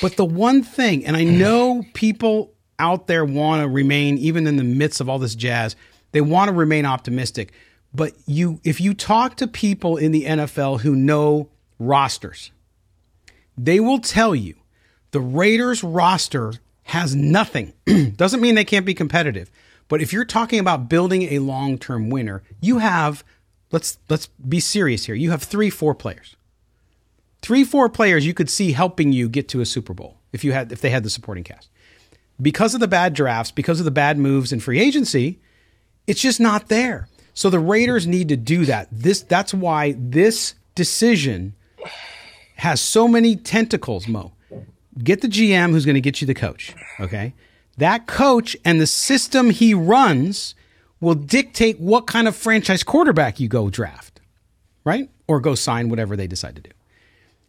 But 0.00 0.16
the 0.16 0.24
one 0.24 0.64
thing, 0.64 1.06
and 1.06 1.16
I 1.16 1.22
know 1.22 1.84
people 1.94 2.52
out 2.80 3.06
there 3.06 3.24
want 3.24 3.62
to 3.62 3.68
remain, 3.68 4.18
even 4.18 4.48
in 4.48 4.56
the 4.56 4.64
midst 4.64 5.00
of 5.00 5.08
all 5.08 5.20
this 5.20 5.36
jazz, 5.36 5.76
they 6.10 6.20
want 6.20 6.48
to 6.48 6.52
remain 6.52 6.84
optimistic. 6.84 7.52
But 7.94 8.14
you, 8.26 8.58
if 8.64 8.80
you 8.80 8.92
talk 8.92 9.36
to 9.36 9.46
people 9.46 9.96
in 9.96 10.10
the 10.10 10.24
NFL 10.24 10.80
who 10.80 10.96
know 10.96 11.48
rosters, 11.78 12.50
they 13.56 13.78
will 13.78 14.00
tell 14.00 14.34
you 14.34 14.56
the 15.12 15.20
Raiders 15.20 15.84
roster 15.84 16.54
has 16.82 17.14
nothing. 17.14 17.72
Doesn't 18.16 18.40
mean 18.40 18.56
they 18.56 18.64
can't 18.64 18.84
be 18.84 18.94
competitive. 18.94 19.48
But 19.86 20.02
if 20.02 20.12
you're 20.12 20.24
talking 20.24 20.58
about 20.58 20.88
building 20.88 21.22
a 21.22 21.38
long-term 21.38 22.10
winner, 22.10 22.42
you 22.60 22.78
have 22.78 23.22
let's 23.72 23.98
let's 24.08 24.26
be 24.26 24.60
serious 24.60 25.06
here. 25.06 25.14
You 25.14 25.30
have 25.30 25.42
3 25.42 25.70
4 25.70 25.94
players. 25.94 26.36
3 27.42 27.64
4 27.64 27.88
players 27.88 28.24
you 28.24 28.34
could 28.34 28.48
see 28.48 28.72
helping 28.72 29.12
you 29.12 29.28
get 29.28 29.48
to 29.48 29.60
a 29.60 29.66
Super 29.66 29.94
Bowl 29.94 30.18
if 30.32 30.44
you 30.44 30.52
had 30.52 30.70
if 30.70 30.80
they 30.80 30.90
had 30.90 31.02
the 31.02 31.10
supporting 31.10 31.44
cast. 31.44 31.68
Because 32.40 32.74
of 32.74 32.80
the 32.80 32.88
bad 32.88 33.14
drafts, 33.14 33.50
because 33.50 33.78
of 33.78 33.84
the 33.84 33.90
bad 33.90 34.18
moves 34.18 34.52
in 34.52 34.60
free 34.60 34.80
agency, 34.80 35.40
it's 36.06 36.20
just 36.20 36.40
not 36.40 36.68
there. 36.68 37.08
So 37.34 37.50
the 37.50 37.58
Raiders 37.58 38.06
need 38.06 38.28
to 38.28 38.36
do 38.36 38.64
that. 38.66 38.88
This 38.92 39.22
that's 39.22 39.54
why 39.54 39.94
this 39.98 40.54
decision 40.74 41.54
has 42.56 42.80
so 42.80 43.08
many 43.08 43.36
tentacles, 43.36 44.06
Moe. 44.06 44.32
Get 45.02 45.22
the 45.22 45.28
GM 45.28 45.70
who's 45.70 45.86
going 45.86 45.94
to 45.94 46.00
get 46.00 46.20
you 46.20 46.26
the 46.26 46.34
coach, 46.34 46.74
okay? 47.00 47.32
That 47.78 48.06
coach 48.06 48.56
and 48.64 48.80
the 48.80 48.86
system 48.86 49.50
he 49.50 49.72
runs 49.72 50.54
will 51.02 51.16
dictate 51.16 51.80
what 51.80 52.06
kind 52.06 52.28
of 52.28 52.34
franchise 52.34 52.82
quarterback 52.84 53.40
you 53.40 53.48
go 53.48 53.68
draft, 53.68 54.20
right? 54.84 55.10
Or 55.26 55.40
go 55.40 55.54
sign 55.56 55.88
whatever 55.88 56.16
they 56.16 56.28
decide 56.28 56.54
to 56.54 56.62
do. 56.62 56.70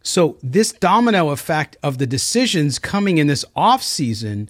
So 0.01 0.37
this 0.43 0.73
domino 0.73 1.29
effect 1.29 1.77
of 1.83 1.99
the 1.99 2.07
decisions 2.07 2.79
coming 2.79 3.19
in 3.19 3.27
this 3.27 3.45
off 3.55 3.83
season, 3.83 4.49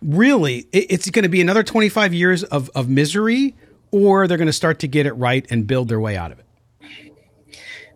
really, 0.00 0.68
it's 0.72 1.10
going 1.10 1.24
to 1.24 1.28
be 1.28 1.40
another 1.40 1.64
25 1.64 2.14
years 2.14 2.44
of, 2.44 2.70
of 2.74 2.88
misery, 2.88 3.56
or 3.90 4.28
they're 4.28 4.38
going 4.38 4.46
to 4.46 4.52
start 4.52 4.78
to 4.78 4.88
get 4.88 5.06
it 5.06 5.12
right 5.14 5.44
and 5.50 5.66
build 5.66 5.88
their 5.88 6.00
way 6.00 6.16
out 6.16 6.30
of 6.30 6.38
it. 6.38 6.46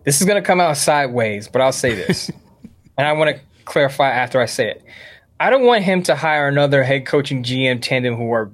This 0.03 0.21
is 0.21 0.27
going 0.27 0.43
to 0.43 0.47
come 0.47 0.61
out 0.61 0.77
sideways, 0.77 1.47
but 1.49 1.63
I'll 1.63 1.73
say 1.73 1.95
this, 1.95 2.29
and 2.99 3.07
I 3.07 3.13
want 3.13 3.35
to 3.35 3.43
clarify 3.65 4.11
after 4.11 4.41
I 4.41 4.47
say 4.47 4.69
it. 4.69 4.85
I 5.39 5.49
don't 5.49 5.65
want 5.65 5.85
him 5.85 6.03
to 6.03 6.17
hire 6.17 6.49
another 6.49 6.83
head 6.83 7.07
coaching 7.07 7.45
GM 7.45 7.81
tandem 7.81 8.17
who 8.17 8.33
are 8.33 8.51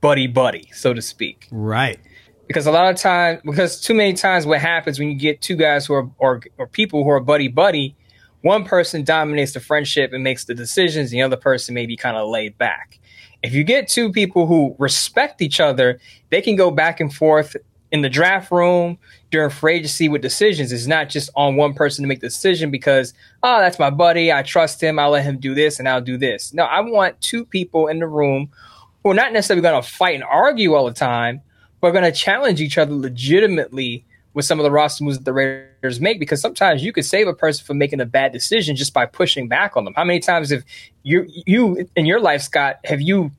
buddy 0.00 0.26
buddy, 0.26 0.68
so 0.72 0.92
to 0.94 1.02
speak. 1.02 1.46
Right. 1.50 1.98
Because 2.46 2.66
a 2.66 2.72
lot 2.72 2.90
of 2.90 2.96
times, 2.96 3.40
because 3.44 3.80
too 3.80 3.94
many 3.94 4.12
times, 4.12 4.44
what 4.44 4.60
happens 4.60 4.98
when 4.98 5.08
you 5.08 5.14
get 5.14 5.40
two 5.40 5.56
guys 5.56 5.86
who 5.86 5.94
are 5.94 6.10
or, 6.18 6.40
or 6.58 6.66
people 6.66 7.04
who 7.04 7.10
are 7.10 7.20
buddy 7.20 7.48
buddy, 7.48 7.94
one 8.42 8.64
person 8.64 9.04
dominates 9.04 9.52
the 9.52 9.60
friendship 9.60 10.12
and 10.12 10.24
makes 10.24 10.44
the 10.44 10.54
decisions, 10.54 11.10
the 11.10 11.22
other 11.22 11.36
person 11.36 11.74
may 11.74 11.86
be 11.86 11.96
kind 11.96 12.16
of 12.16 12.28
laid 12.28 12.56
back. 12.58 12.98
If 13.42 13.54
you 13.54 13.64
get 13.64 13.88
two 13.88 14.10
people 14.10 14.46
who 14.46 14.74
respect 14.78 15.40
each 15.40 15.60
other, 15.60 16.00
they 16.30 16.42
can 16.42 16.56
go 16.56 16.70
back 16.70 17.00
and 17.00 17.12
forth 17.12 17.56
in 17.92 18.02
the 18.02 18.08
draft 18.08 18.50
room 18.50 18.98
during 19.30 19.50
free 19.50 19.76
agency 19.76 20.08
with 20.08 20.22
decisions. 20.22 20.72
It's 20.72 20.86
not 20.86 21.08
just 21.08 21.30
on 21.34 21.56
one 21.56 21.74
person 21.74 22.02
to 22.02 22.08
make 22.08 22.20
the 22.20 22.28
decision 22.28 22.70
because, 22.70 23.14
oh, 23.42 23.58
that's 23.58 23.78
my 23.78 23.90
buddy. 23.90 24.32
I 24.32 24.42
trust 24.42 24.82
him. 24.82 24.98
I'll 24.98 25.10
let 25.10 25.24
him 25.24 25.38
do 25.38 25.54
this 25.54 25.78
and 25.78 25.88
I'll 25.88 26.00
do 26.00 26.16
this. 26.16 26.54
No, 26.54 26.64
I 26.64 26.80
want 26.80 27.20
two 27.20 27.44
people 27.44 27.86
in 27.88 27.98
the 27.98 28.06
room 28.06 28.50
who 29.02 29.10
are 29.10 29.14
not 29.14 29.32
necessarily 29.32 29.62
going 29.62 29.82
to 29.82 29.88
fight 29.88 30.14
and 30.14 30.24
argue 30.24 30.74
all 30.74 30.86
the 30.86 30.92
time, 30.92 31.40
but 31.80 31.92
going 31.92 32.04
to 32.04 32.12
challenge 32.12 32.60
each 32.60 32.78
other 32.78 32.94
legitimately 32.94 34.04
with 34.34 34.44
some 34.44 34.60
of 34.60 34.64
the 34.64 34.70
roster 34.70 35.02
moves 35.02 35.18
that 35.18 35.24
the 35.24 35.32
Raiders 35.32 36.00
make 36.00 36.20
because 36.20 36.40
sometimes 36.40 36.84
you 36.84 36.92
could 36.92 37.04
save 37.04 37.26
a 37.26 37.34
person 37.34 37.64
from 37.64 37.78
making 37.78 38.00
a 38.00 38.06
bad 38.06 38.32
decision 38.32 38.76
just 38.76 38.94
by 38.94 39.06
pushing 39.06 39.48
back 39.48 39.76
on 39.76 39.84
them. 39.84 39.94
How 39.94 40.04
many 40.04 40.20
times 40.20 40.50
have 40.50 40.64
you 41.02 41.26
you 41.28 41.88
in 41.96 42.06
your 42.06 42.20
life, 42.20 42.42
Scott, 42.42 42.78
have 42.84 43.00
you 43.00 43.32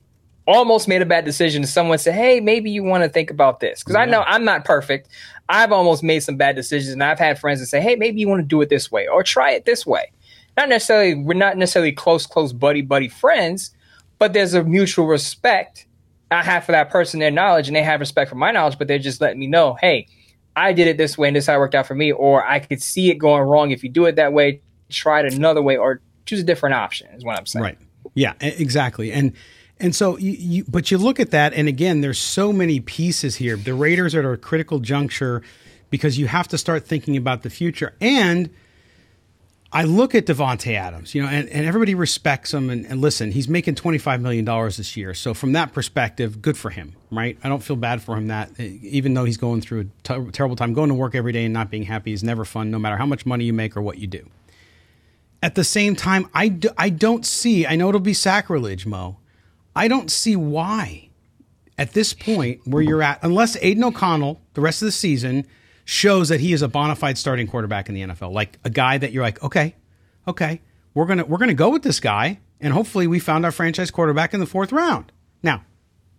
almost 0.46 0.88
made 0.88 1.00
a 1.00 1.06
bad 1.06 1.24
decision 1.24 1.62
and 1.62 1.68
someone 1.68 1.98
said, 1.98 2.14
Hey, 2.14 2.40
maybe 2.40 2.70
you 2.70 2.82
want 2.82 3.04
to 3.04 3.08
think 3.08 3.30
about 3.30 3.60
this? 3.60 3.82
Because 3.82 3.94
yeah. 3.94 4.02
I 4.02 4.04
know 4.06 4.22
I'm 4.26 4.44
not 4.44 4.64
perfect. 4.64 5.08
I've 5.48 5.72
almost 5.72 6.02
made 6.02 6.20
some 6.20 6.36
bad 6.36 6.56
decisions 6.56 6.92
and 6.92 7.02
I've 7.02 7.18
had 7.18 7.38
friends 7.38 7.60
that 7.60 7.66
say, 7.66 7.80
Hey, 7.80 7.96
maybe 7.96 8.20
you 8.20 8.28
want 8.28 8.40
to 8.40 8.46
do 8.46 8.60
it 8.60 8.68
this 8.68 8.90
way 8.90 9.06
or 9.06 9.22
try 9.22 9.52
it 9.52 9.64
this 9.64 9.86
way. 9.86 10.10
Not 10.56 10.68
necessarily 10.68 11.14
we're 11.14 11.34
not 11.34 11.56
necessarily 11.56 11.92
close, 11.92 12.26
close 12.26 12.52
buddy, 12.52 12.82
buddy 12.82 13.08
friends, 13.08 13.74
but 14.22 14.34
there's 14.34 14.54
a 14.54 14.62
mutual 14.62 15.04
respect 15.04 15.84
I 16.30 16.44
have 16.44 16.62
for 16.62 16.70
that 16.70 16.90
person, 16.90 17.18
their 17.18 17.32
knowledge, 17.32 17.66
and 17.66 17.74
they 17.74 17.82
have 17.82 17.98
respect 17.98 18.28
for 18.28 18.36
my 18.36 18.52
knowledge, 18.52 18.78
but 18.78 18.86
they're 18.86 19.00
just 19.00 19.20
letting 19.20 19.40
me 19.40 19.48
know, 19.48 19.76
hey, 19.80 20.06
I 20.54 20.72
did 20.74 20.86
it 20.86 20.96
this 20.96 21.18
way 21.18 21.26
and 21.26 21.34
this 21.34 21.48
how 21.48 21.56
it 21.56 21.58
worked 21.58 21.74
out 21.74 21.88
for 21.88 21.96
me, 21.96 22.12
or 22.12 22.46
I 22.46 22.60
could 22.60 22.80
see 22.80 23.10
it 23.10 23.16
going 23.16 23.42
wrong 23.42 23.72
if 23.72 23.82
you 23.82 23.90
do 23.90 24.04
it 24.04 24.14
that 24.14 24.32
way, 24.32 24.62
try 24.90 25.26
it 25.26 25.34
another 25.34 25.60
way, 25.60 25.76
or 25.76 26.02
choose 26.24 26.38
a 26.38 26.44
different 26.44 26.76
option, 26.76 27.08
is 27.16 27.24
what 27.24 27.36
I'm 27.36 27.46
saying. 27.46 27.64
Right. 27.64 27.78
Yeah, 28.14 28.34
exactly. 28.38 29.10
And 29.10 29.32
and 29.80 29.92
so 29.92 30.16
you, 30.18 30.30
you 30.30 30.64
but 30.68 30.92
you 30.92 30.98
look 30.98 31.18
at 31.18 31.32
that, 31.32 31.52
and 31.52 31.66
again, 31.66 32.00
there's 32.00 32.20
so 32.20 32.52
many 32.52 32.78
pieces 32.78 33.34
here. 33.34 33.56
The 33.56 33.74
Raiders 33.74 34.14
are 34.14 34.20
at 34.20 34.34
a 34.34 34.36
critical 34.36 34.78
juncture 34.78 35.42
because 35.90 36.16
you 36.16 36.28
have 36.28 36.46
to 36.46 36.58
start 36.58 36.86
thinking 36.86 37.16
about 37.16 37.42
the 37.42 37.50
future. 37.50 37.96
And 38.00 38.50
I 39.74 39.84
look 39.84 40.14
at 40.14 40.26
Davante 40.26 40.74
Adams, 40.74 41.14
you 41.14 41.22
know, 41.22 41.28
and, 41.28 41.48
and 41.48 41.64
everybody 41.66 41.94
respects 41.94 42.52
him. 42.52 42.68
And, 42.68 42.84
and 42.84 43.00
listen, 43.00 43.32
he's 43.32 43.48
making 43.48 43.74
twenty 43.74 43.98
five 43.98 44.20
million 44.20 44.44
dollars 44.44 44.76
this 44.76 44.96
year, 44.96 45.14
so 45.14 45.32
from 45.32 45.52
that 45.52 45.72
perspective, 45.72 46.42
good 46.42 46.58
for 46.58 46.70
him, 46.70 46.94
right? 47.10 47.38
I 47.42 47.48
don't 47.48 47.62
feel 47.62 47.76
bad 47.76 48.02
for 48.02 48.16
him 48.16 48.26
that 48.26 48.50
eh, 48.58 48.76
even 48.82 49.14
though 49.14 49.24
he's 49.24 49.38
going 49.38 49.62
through 49.62 49.88
a 50.08 50.30
terrible 50.32 50.56
time, 50.56 50.74
going 50.74 50.90
to 50.90 50.94
work 50.94 51.14
every 51.14 51.32
day 51.32 51.44
and 51.44 51.54
not 51.54 51.70
being 51.70 51.84
happy 51.84 52.12
is 52.12 52.22
never 52.22 52.44
fun, 52.44 52.70
no 52.70 52.78
matter 52.78 52.96
how 52.96 53.06
much 53.06 53.24
money 53.24 53.44
you 53.44 53.52
make 53.52 53.76
or 53.76 53.80
what 53.82 53.98
you 53.98 54.06
do. 54.06 54.28
At 55.42 55.54
the 55.56 55.64
same 55.64 55.96
time, 55.96 56.28
I, 56.32 56.48
do, 56.48 56.68
I 56.78 56.88
don't 56.88 57.26
see. 57.26 57.66
I 57.66 57.74
know 57.74 57.88
it'll 57.88 58.00
be 58.00 58.14
sacrilege, 58.14 58.86
Moe. 58.86 59.16
I 59.74 59.88
don't 59.88 60.10
see 60.10 60.36
why 60.36 61.08
at 61.78 61.94
this 61.94 62.12
point 62.12 62.60
where 62.66 62.82
you're 62.82 63.02
at, 63.02 63.18
unless 63.22 63.56
Aidan 63.60 63.84
O'Connell 63.84 64.40
the 64.54 64.60
rest 64.60 64.82
of 64.82 64.86
the 64.86 64.92
season 64.92 65.46
shows 65.84 66.28
that 66.28 66.40
he 66.40 66.52
is 66.52 66.62
a 66.62 66.68
bona 66.68 66.94
fide 66.94 67.18
starting 67.18 67.46
quarterback 67.46 67.88
in 67.88 67.94
the 67.94 68.02
NFL. 68.02 68.32
Like 68.32 68.58
a 68.64 68.70
guy 68.70 68.98
that 68.98 69.12
you're 69.12 69.22
like, 69.22 69.42
okay, 69.42 69.74
okay, 70.26 70.60
we're 70.94 71.06
gonna 71.06 71.24
we're 71.24 71.38
gonna 71.38 71.54
go 71.54 71.70
with 71.70 71.82
this 71.82 72.00
guy, 72.00 72.38
and 72.60 72.72
hopefully 72.72 73.06
we 73.06 73.18
found 73.18 73.44
our 73.44 73.52
franchise 73.52 73.90
quarterback 73.90 74.34
in 74.34 74.40
the 74.40 74.46
fourth 74.46 74.72
round. 74.72 75.12
Now, 75.42 75.64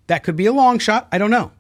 that 0.07 0.24
could 0.24 0.36
be 0.36 0.45
a 0.45 0.53
long 0.53 0.80
shot. 0.80 1.07
I 1.11 1.18
don't 1.18 1.32
know. 1.32 1.51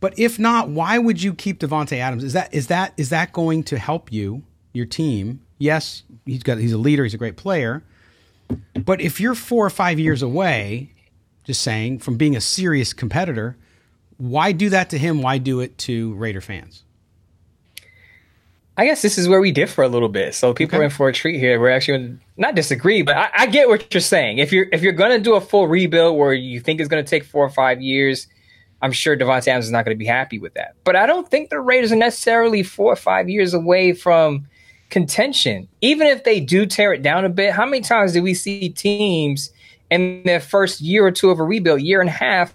But 0.00 0.18
if 0.18 0.38
not, 0.38 0.68
why 0.68 0.98
would 0.98 1.22
you 1.22 1.32
keep 1.32 1.60
Davante 1.60 1.98
Adams? 1.98 2.24
Is 2.24 2.34
that 2.34 2.52
is 2.52 2.66
that 2.66 2.92
is 2.96 3.08
that 3.10 3.32
going 3.32 3.62
to 3.64 3.78
help 3.78 4.12
you, 4.12 4.42
your 4.72 4.86
team? 4.86 5.40
Yes, 5.58 6.02
he's 6.26 6.42
got 6.42 6.58
he's 6.58 6.72
a 6.72 6.78
leader, 6.78 7.04
he's 7.04 7.14
a 7.14 7.18
great 7.18 7.36
player. 7.36 7.82
But 8.74 9.00
if 9.00 9.20
you're 9.20 9.34
four 9.34 9.64
or 9.64 9.70
five 9.70 9.98
years 9.98 10.20
away 10.20 10.90
Just 11.44 11.62
saying, 11.62 12.00
from 12.00 12.16
being 12.16 12.36
a 12.36 12.40
serious 12.40 12.92
competitor, 12.92 13.56
why 14.16 14.52
do 14.52 14.70
that 14.70 14.90
to 14.90 14.98
him? 14.98 15.22
Why 15.22 15.38
do 15.38 15.60
it 15.60 15.76
to 15.78 16.14
Raider 16.14 16.40
fans? 16.40 16.83
I 18.76 18.86
guess 18.86 19.02
this 19.02 19.18
is 19.18 19.28
where 19.28 19.40
we 19.40 19.52
differ 19.52 19.82
a 19.82 19.88
little 19.88 20.08
bit. 20.08 20.34
So 20.34 20.52
people 20.52 20.76
okay. 20.76 20.82
are 20.82 20.84
in 20.84 20.90
for 20.90 21.08
a 21.08 21.12
treat 21.12 21.38
here. 21.38 21.60
We're 21.60 21.70
actually 21.70 22.18
not 22.36 22.56
disagree, 22.56 23.02
but 23.02 23.16
I, 23.16 23.30
I, 23.34 23.46
get 23.46 23.68
what 23.68 23.92
you're 23.94 24.00
saying. 24.00 24.38
If 24.38 24.52
you're 24.52 24.66
if 24.72 24.82
you're 24.82 24.92
gonna 24.92 25.20
do 25.20 25.36
a 25.36 25.40
full 25.40 25.68
rebuild 25.68 26.18
where 26.18 26.32
you 26.32 26.58
think 26.60 26.80
it's 26.80 26.88
gonna 26.88 27.04
take 27.04 27.24
four 27.24 27.44
or 27.44 27.50
five 27.50 27.80
years, 27.80 28.26
I'm 28.82 28.90
sure 28.90 29.16
Davante 29.16 29.46
Adams 29.46 29.66
is 29.66 29.70
not 29.70 29.84
gonna 29.84 29.96
be 29.96 30.06
happy 30.06 30.40
with 30.40 30.54
that. 30.54 30.74
But 30.82 30.96
I 30.96 31.06
don't 31.06 31.30
think 31.30 31.50
the 31.50 31.60
Raiders 31.60 31.92
are 31.92 31.96
necessarily 31.96 32.64
four 32.64 32.92
or 32.92 32.96
five 32.96 33.28
years 33.28 33.54
away 33.54 33.92
from 33.92 34.48
contention. 34.90 35.68
Even 35.80 36.08
if 36.08 36.24
they 36.24 36.40
do 36.40 36.66
tear 36.66 36.92
it 36.92 37.02
down 37.02 37.24
a 37.24 37.28
bit, 37.28 37.52
how 37.52 37.66
many 37.66 37.80
times 37.80 38.12
do 38.12 38.22
we 38.22 38.34
see 38.34 38.70
teams 38.70 39.50
in 39.90 40.22
their 40.24 40.40
first 40.40 40.80
year 40.80 41.06
or 41.06 41.12
two 41.12 41.30
of 41.30 41.38
a 41.38 41.44
rebuild, 41.44 41.80
year 41.80 42.00
and 42.00 42.10
a 42.10 42.12
half, 42.12 42.54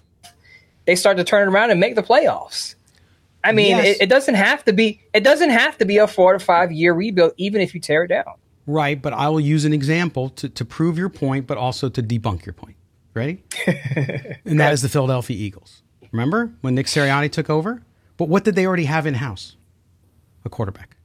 they 0.84 0.96
start 0.96 1.16
to 1.16 1.24
turn 1.24 1.48
it 1.48 1.50
around 1.50 1.70
and 1.70 1.80
make 1.80 1.94
the 1.94 2.02
playoffs? 2.02 2.74
I 3.42 3.52
mean, 3.52 3.76
yes. 3.76 3.96
it, 3.96 4.02
it, 4.02 4.08
doesn't 4.08 4.34
have 4.34 4.64
to 4.66 4.72
be. 4.72 5.00
It 5.14 5.24
doesn't 5.24 5.50
have 5.50 5.78
to 5.78 5.84
be 5.84 5.98
a 5.98 6.06
four 6.06 6.34
to 6.34 6.38
five 6.38 6.72
year 6.72 6.92
rebuild, 6.92 7.32
even 7.36 7.60
if 7.60 7.74
you 7.74 7.80
tear 7.80 8.04
it 8.04 8.08
down. 8.08 8.34
Right, 8.66 9.00
but 9.00 9.12
I 9.12 9.28
will 9.28 9.40
use 9.40 9.64
an 9.64 9.72
example 9.72 10.28
to, 10.30 10.48
to 10.48 10.64
prove 10.64 10.98
your 10.98 11.08
point, 11.08 11.46
but 11.46 11.56
also 11.58 11.88
to 11.88 12.02
debunk 12.02 12.44
your 12.44 12.52
point. 12.52 12.76
Ready? 13.14 13.42
and 14.44 14.60
that 14.60 14.72
is 14.72 14.82
the 14.82 14.88
Philadelphia 14.88 15.36
Eagles. 15.36 15.82
Remember 16.12 16.52
when 16.60 16.74
Nick 16.74 16.86
Sirianni 16.86 17.32
took 17.32 17.50
over? 17.50 17.82
But 18.16 18.28
what 18.28 18.44
did 18.44 18.54
they 18.54 18.66
already 18.66 18.84
have 18.84 19.06
in 19.06 19.14
house? 19.14 19.56
A 20.44 20.48
quarterback. 20.48 20.96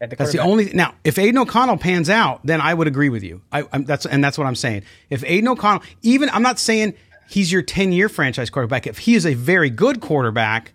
The 0.00 0.08
that's 0.08 0.32
the 0.32 0.40
only. 0.40 0.72
Now, 0.74 0.94
if 1.04 1.18
Aidan 1.18 1.38
O'Connell 1.38 1.78
pans 1.78 2.10
out, 2.10 2.40
then 2.44 2.60
I 2.60 2.74
would 2.74 2.86
agree 2.86 3.08
with 3.08 3.22
you. 3.22 3.42
i'm 3.52 3.84
that's 3.84 4.04
and 4.04 4.22
that's 4.22 4.36
what 4.36 4.46
I'm 4.46 4.54
saying. 4.54 4.82
If 5.08 5.24
Aidan 5.24 5.48
O'Connell, 5.48 5.82
even 6.02 6.28
I'm 6.30 6.42
not 6.42 6.58
saying 6.58 6.94
he's 7.28 7.50
your 7.50 7.62
10 7.62 7.92
year 7.92 8.08
franchise 8.08 8.50
quarterback. 8.50 8.86
If 8.86 8.98
he 8.98 9.14
is 9.14 9.24
a 9.24 9.34
very 9.34 9.70
good 9.70 10.00
quarterback, 10.00 10.72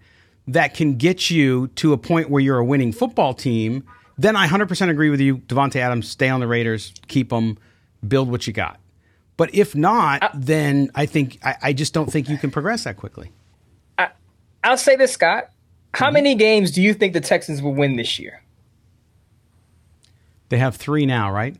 that 0.48 0.74
can 0.74 0.96
get 0.96 1.30
you 1.30 1.68
to 1.68 1.94
a 1.94 1.98
point 1.98 2.30
where 2.30 2.42
you're 2.42 2.58
a 2.58 2.66
winning 2.66 2.92
football 2.92 3.34
team, 3.34 3.84
then 4.18 4.36
I 4.36 4.48
100% 4.48 4.90
agree 4.90 5.10
with 5.10 5.20
you. 5.20 5.38
Davante 5.38 5.78
Adams, 5.78 6.08
stay 6.08 6.30
on 6.30 6.40
the 6.40 6.48
Raiders, 6.48 6.94
keep 7.08 7.30
them, 7.30 7.58
build 8.08 8.30
what 8.30 8.48
you 8.48 8.54
got. 8.54 8.80
But 9.38 9.56
if 9.56 9.76
not, 9.76 10.22
uh, 10.22 10.30
then 10.36 10.92
I 10.94 11.06
think 11.06 11.40
I, 11.44 11.56
I, 11.62 11.74
just 11.74 11.94
don't 11.94 12.12
think 12.12 12.30
you 12.30 12.38
can 12.38 12.52
progress 12.52 12.84
that 12.84 12.98
quickly. 12.98 13.32
I, 13.98 14.10
will 14.64 14.78
say 14.78 14.96
this, 14.96 15.14
Scott. 15.14 15.50
How 15.94 16.08
mm-hmm. 16.08 16.14
many 16.14 16.36
games 16.36 16.72
do 16.72 16.82
you 16.82 16.94
think 16.94 17.14
the 17.14 17.22
Texans 17.22 17.62
will 17.62 17.74
win 17.74 17.96
this 17.96 18.20
year? 18.20 18.44
They 20.50 20.58
have 20.58 20.76
three 20.76 21.06
now, 21.06 21.32
right? 21.32 21.56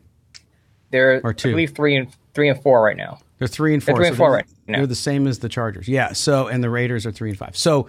They're 0.90 1.20
or 1.24 1.32
two. 1.32 1.48
I 1.48 1.52
believe 1.52 1.74
three 1.74 1.96
and 1.96 2.14
three 2.34 2.48
and 2.48 2.62
four 2.62 2.82
right 2.82 2.96
now. 2.96 3.18
They're 3.38 3.48
three 3.48 3.74
and 3.74 3.82
four. 3.82 3.94
They're 3.94 3.96
three 3.96 4.06
and 4.08 4.16
so 4.16 4.18
four 4.18 4.32
right 4.32 4.46
now. 4.68 4.78
They're 4.78 4.86
the 4.86 4.94
same 4.94 5.26
as 5.26 5.40
the 5.40 5.48
Chargers. 5.48 5.88
Yeah. 5.88 6.12
So 6.12 6.46
and 6.46 6.62
the 6.62 6.70
Raiders 6.70 7.06
are 7.06 7.10
three 7.10 7.30
and 7.30 7.38
five. 7.38 7.56
So 7.56 7.88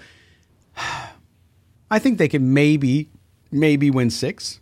I 1.91 1.99
think 1.99 2.17
they 2.17 2.28
can 2.28 2.53
maybe, 2.53 3.09
maybe 3.51 3.91
win 3.91 4.09
six. 4.09 4.59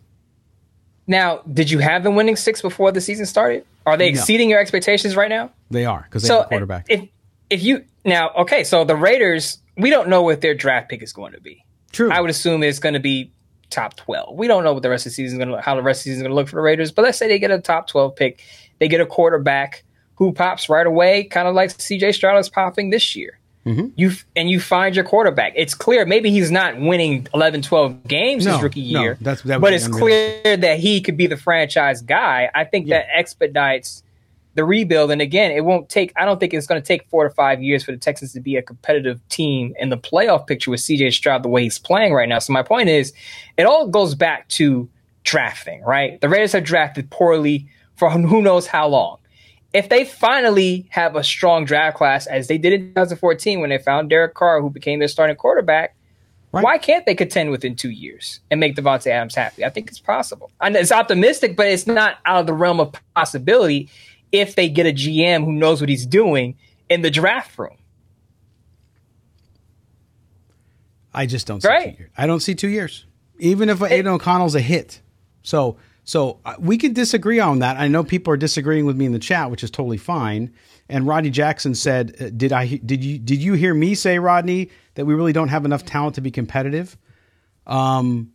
Now, 1.06 1.38
did 1.50 1.70
you 1.70 1.78
have 1.78 2.04
them 2.04 2.14
winning 2.14 2.36
six 2.36 2.62
before 2.62 2.92
the 2.92 3.00
season 3.00 3.26
started? 3.26 3.64
Are 3.84 3.96
they 3.96 4.08
exceeding 4.08 4.48
no. 4.48 4.52
your 4.52 4.60
expectations 4.60 5.16
right 5.16 5.28
now? 5.28 5.50
They 5.70 5.84
are 5.84 6.02
because 6.02 6.22
they 6.22 6.28
so 6.28 6.38
have 6.38 6.46
a 6.46 6.48
quarterback. 6.48 6.86
If 6.88 7.08
if 7.50 7.62
you 7.62 7.84
now 8.04 8.30
okay, 8.38 8.64
so 8.64 8.84
the 8.84 8.96
Raiders, 8.96 9.58
we 9.76 9.90
don't 9.90 10.08
know 10.08 10.22
what 10.22 10.40
their 10.40 10.54
draft 10.54 10.88
pick 10.88 11.02
is 11.02 11.12
going 11.12 11.32
to 11.32 11.40
be. 11.40 11.64
True. 11.90 12.10
I 12.10 12.20
would 12.20 12.30
assume 12.30 12.62
it's 12.62 12.78
going 12.78 12.94
to 12.94 13.00
be 13.00 13.32
top 13.70 13.96
twelve. 13.96 14.36
We 14.36 14.46
don't 14.46 14.62
know 14.62 14.72
what 14.72 14.82
the 14.82 14.90
rest 14.90 15.06
of 15.06 15.10
the 15.10 15.14
season 15.14 15.40
is 15.40 15.44
going 15.44 15.56
to 15.56 15.62
how 15.62 15.74
the 15.74 15.82
rest 15.82 16.00
of 16.00 16.04
the 16.04 16.10
season 16.10 16.18
is 16.18 16.22
going 16.22 16.30
to 16.30 16.36
look 16.36 16.48
for 16.48 16.56
the 16.56 16.62
Raiders. 16.62 16.92
But 16.92 17.02
let's 17.02 17.18
say 17.18 17.26
they 17.26 17.38
get 17.38 17.50
a 17.50 17.60
top 17.60 17.88
twelve 17.88 18.14
pick, 18.14 18.42
they 18.78 18.88
get 18.88 19.00
a 19.00 19.06
quarterback 19.06 19.84
who 20.14 20.32
pops 20.32 20.68
right 20.68 20.86
away, 20.86 21.24
kind 21.24 21.48
of 21.48 21.54
like 21.54 21.70
C.J. 21.70 22.12
Stroud 22.12 22.38
is 22.38 22.48
popping 22.48 22.90
this 22.90 23.16
year. 23.16 23.40
Mm-hmm. 23.64 23.88
You 23.94 24.10
and 24.34 24.50
you 24.50 24.58
find 24.58 24.96
your 24.96 25.04
quarterback. 25.04 25.52
It's 25.54 25.74
clear 25.74 26.04
maybe 26.04 26.30
he's 26.30 26.50
not 26.50 26.80
winning 26.80 27.28
11, 27.32 27.62
12 27.62 28.08
games 28.08 28.44
no, 28.44 28.54
his 28.54 28.62
rookie 28.62 28.80
year, 28.80 29.12
no, 29.12 29.18
that's, 29.20 29.42
that 29.42 29.60
but 29.60 29.72
it's 29.72 29.86
clear 29.86 30.56
that 30.56 30.80
he 30.80 31.00
could 31.00 31.16
be 31.16 31.28
the 31.28 31.36
franchise 31.36 32.02
guy. 32.02 32.50
I 32.54 32.64
think 32.64 32.88
yeah. 32.88 32.98
that 32.98 33.06
expedites 33.16 34.02
the 34.54 34.64
rebuild. 34.64 35.10
And 35.12 35.22
again, 35.22 35.52
it 35.52 35.64
won't 35.64 35.88
take. 35.88 36.12
I 36.16 36.24
don't 36.24 36.40
think 36.40 36.52
it's 36.52 36.66
going 36.66 36.82
to 36.82 36.86
take 36.86 37.08
four 37.08 37.28
to 37.28 37.30
five 37.30 37.62
years 37.62 37.84
for 37.84 37.92
the 37.92 37.98
Texans 37.98 38.32
to 38.32 38.40
be 38.40 38.56
a 38.56 38.62
competitive 38.62 39.20
team 39.28 39.74
in 39.78 39.90
the 39.90 39.96
playoff 39.96 40.46
picture 40.46 40.70
with 40.70 40.80
CJ 40.80 41.12
Stroud 41.12 41.44
the 41.44 41.48
way 41.48 41.62
he's 41.62 41.78
playing 41.78 42.12
right 42.12 42.28
now. 42.28 42.40
So 42.40 42.52
my 42.52 42.62
point 42.62 42.88
is, 42.88 43.12
it 43.56 43.64
all 43.64 43.86
goes 43.88 44.14
back 44.14 44.48
to 44.48 44.88
drafting. 45.22 45.82
Right, 45.82 46.20
the 46.20 46.28
Raiders 46.28 46.52
have 46.52 46.64
drafted 46.64 47.10
poorly 47.10 47.68
for 47.94 48.10
who 48.10 48.42
knows 48.42 48.66
how 48.66 48.88
long 48.88 49.18
if 49.72 49.88
they 49.88 50.04
finally 50.04 50.86
have 50.90 51.16
a 51.16 51.24
strong 51.24 51.64
draft 51.64 51.96
class 51.96 52.26
as 52.26 52.48
they 52.48 52.58
did 52.58 52.72
in 52.72 52.88
2014 52.90 53.60
when 53.60 53.70
they 53.70 53.78
found 53.78 54.10
Derek 54.10 54.34
Carr, 54.34 54.60
who 54.60 54.70
became 54.70 54.98
their 54.98 55.08
starting 55.08 55.36
quarterback, 55.36 55.96
right. 56.52 56.62
why 56.62 56.78
can't 56.78 57.06
they 57.06 57.14
contend 57.14 57.50
within 57.50 57.74
two 57.74 57.90
years 57.90 58.40
and 58.50 58.60
make 58.60 58.76
Davante 58.76 59.06
Adams 59.06 59.34
happy? 59.34 59.64
I 59.64 59.70
think 59.70 59.88
it's 59.88 59.98
possible. 59.98 60.50
And 60.60 60.76
it's 60.76 60.92
optimistic, 60.92 61.56
but 61.56 61.68
it's 61.68 61.86
not 61.86 62.18
out 62.26 62.40
of 62.40 62.46
the 62.46 62.52
realm 62.52 62.80
of 62.80 62.92
possibility 63.14 63.88
if 64.30 64.54
they 64.54 64.68
get 64.68 64.86
a 64.86 64.92
GM 64.92 65.44
who 65.44 65.52
knows 65.52 65.80
what 65.80 65.88
he's 65.88 66.06
doing 66.06 66.56
in 66.88 67.00
the 67.00 67.10
draft 67.10 67.58
room. 67.58 67.76
I 71.14 71.26
just 71.26 71.46
don't 71.46 71.60
see 71.60 71.68
right? 71.68 71.96
two 71.96 72.02
years. 72.02 72.10
I 72.16 72.26
don't 72.26 72.40
see 72.40 72.54
two 72.54 72.68
years. 72.68 73.06
Even 73.38 73.68
if 73.68 73.82
Aidan 73.82 74.08
O'Connell's 74.08 74.54
a 74.54 74.60
hit. 74.60 75.00
So 75.42 75.76
so 76.04 76.40
uh, 76.44 76.54
we 76.58 76.78
could 76.78 76.94
disagree 76.94 77.38
on 77.38 77.60
that. 77.60 77.76
I 77.76 77.88
know 77.88 78.02
people 78.02 78.32
are 78.32 78.36
disagreeing 78.36 78.86
with 78.86 78.96
me 78.96 79.06
in 79.06 79.12
the 79.12 79.18
chat, 79.18 79.50
which 79.50 79.62
is 79.62 79.70
totally 79.70 79.98
fine. 79.98 80.52
And 80.88 81.06
Rodney 81.06 81.30
Jackson 81.30 81.74
said, 81.74 82.16
uh, 82.20 82.30
"Did 82.30 82.52
I 82.52 82.66
did 82.66 83.04
you 83.04 83.18
did 83.18 83.40
you 83.40 83.54
hear 83.54 83.72
me 83.72 83.94
say, 83.94 84.18
Rodney, 84.18 84.70
that 84.94 85.04
we 85.06 85.14
really 85.14 85.32
don't 85.32 85.48
have 85.48 85.64
enough 85.64 85.84
talent 85.84 86.16
to 86.16 86.20
be 86.20 86.30
competitive?" 86.30 86.96
Um, 87.66 88.32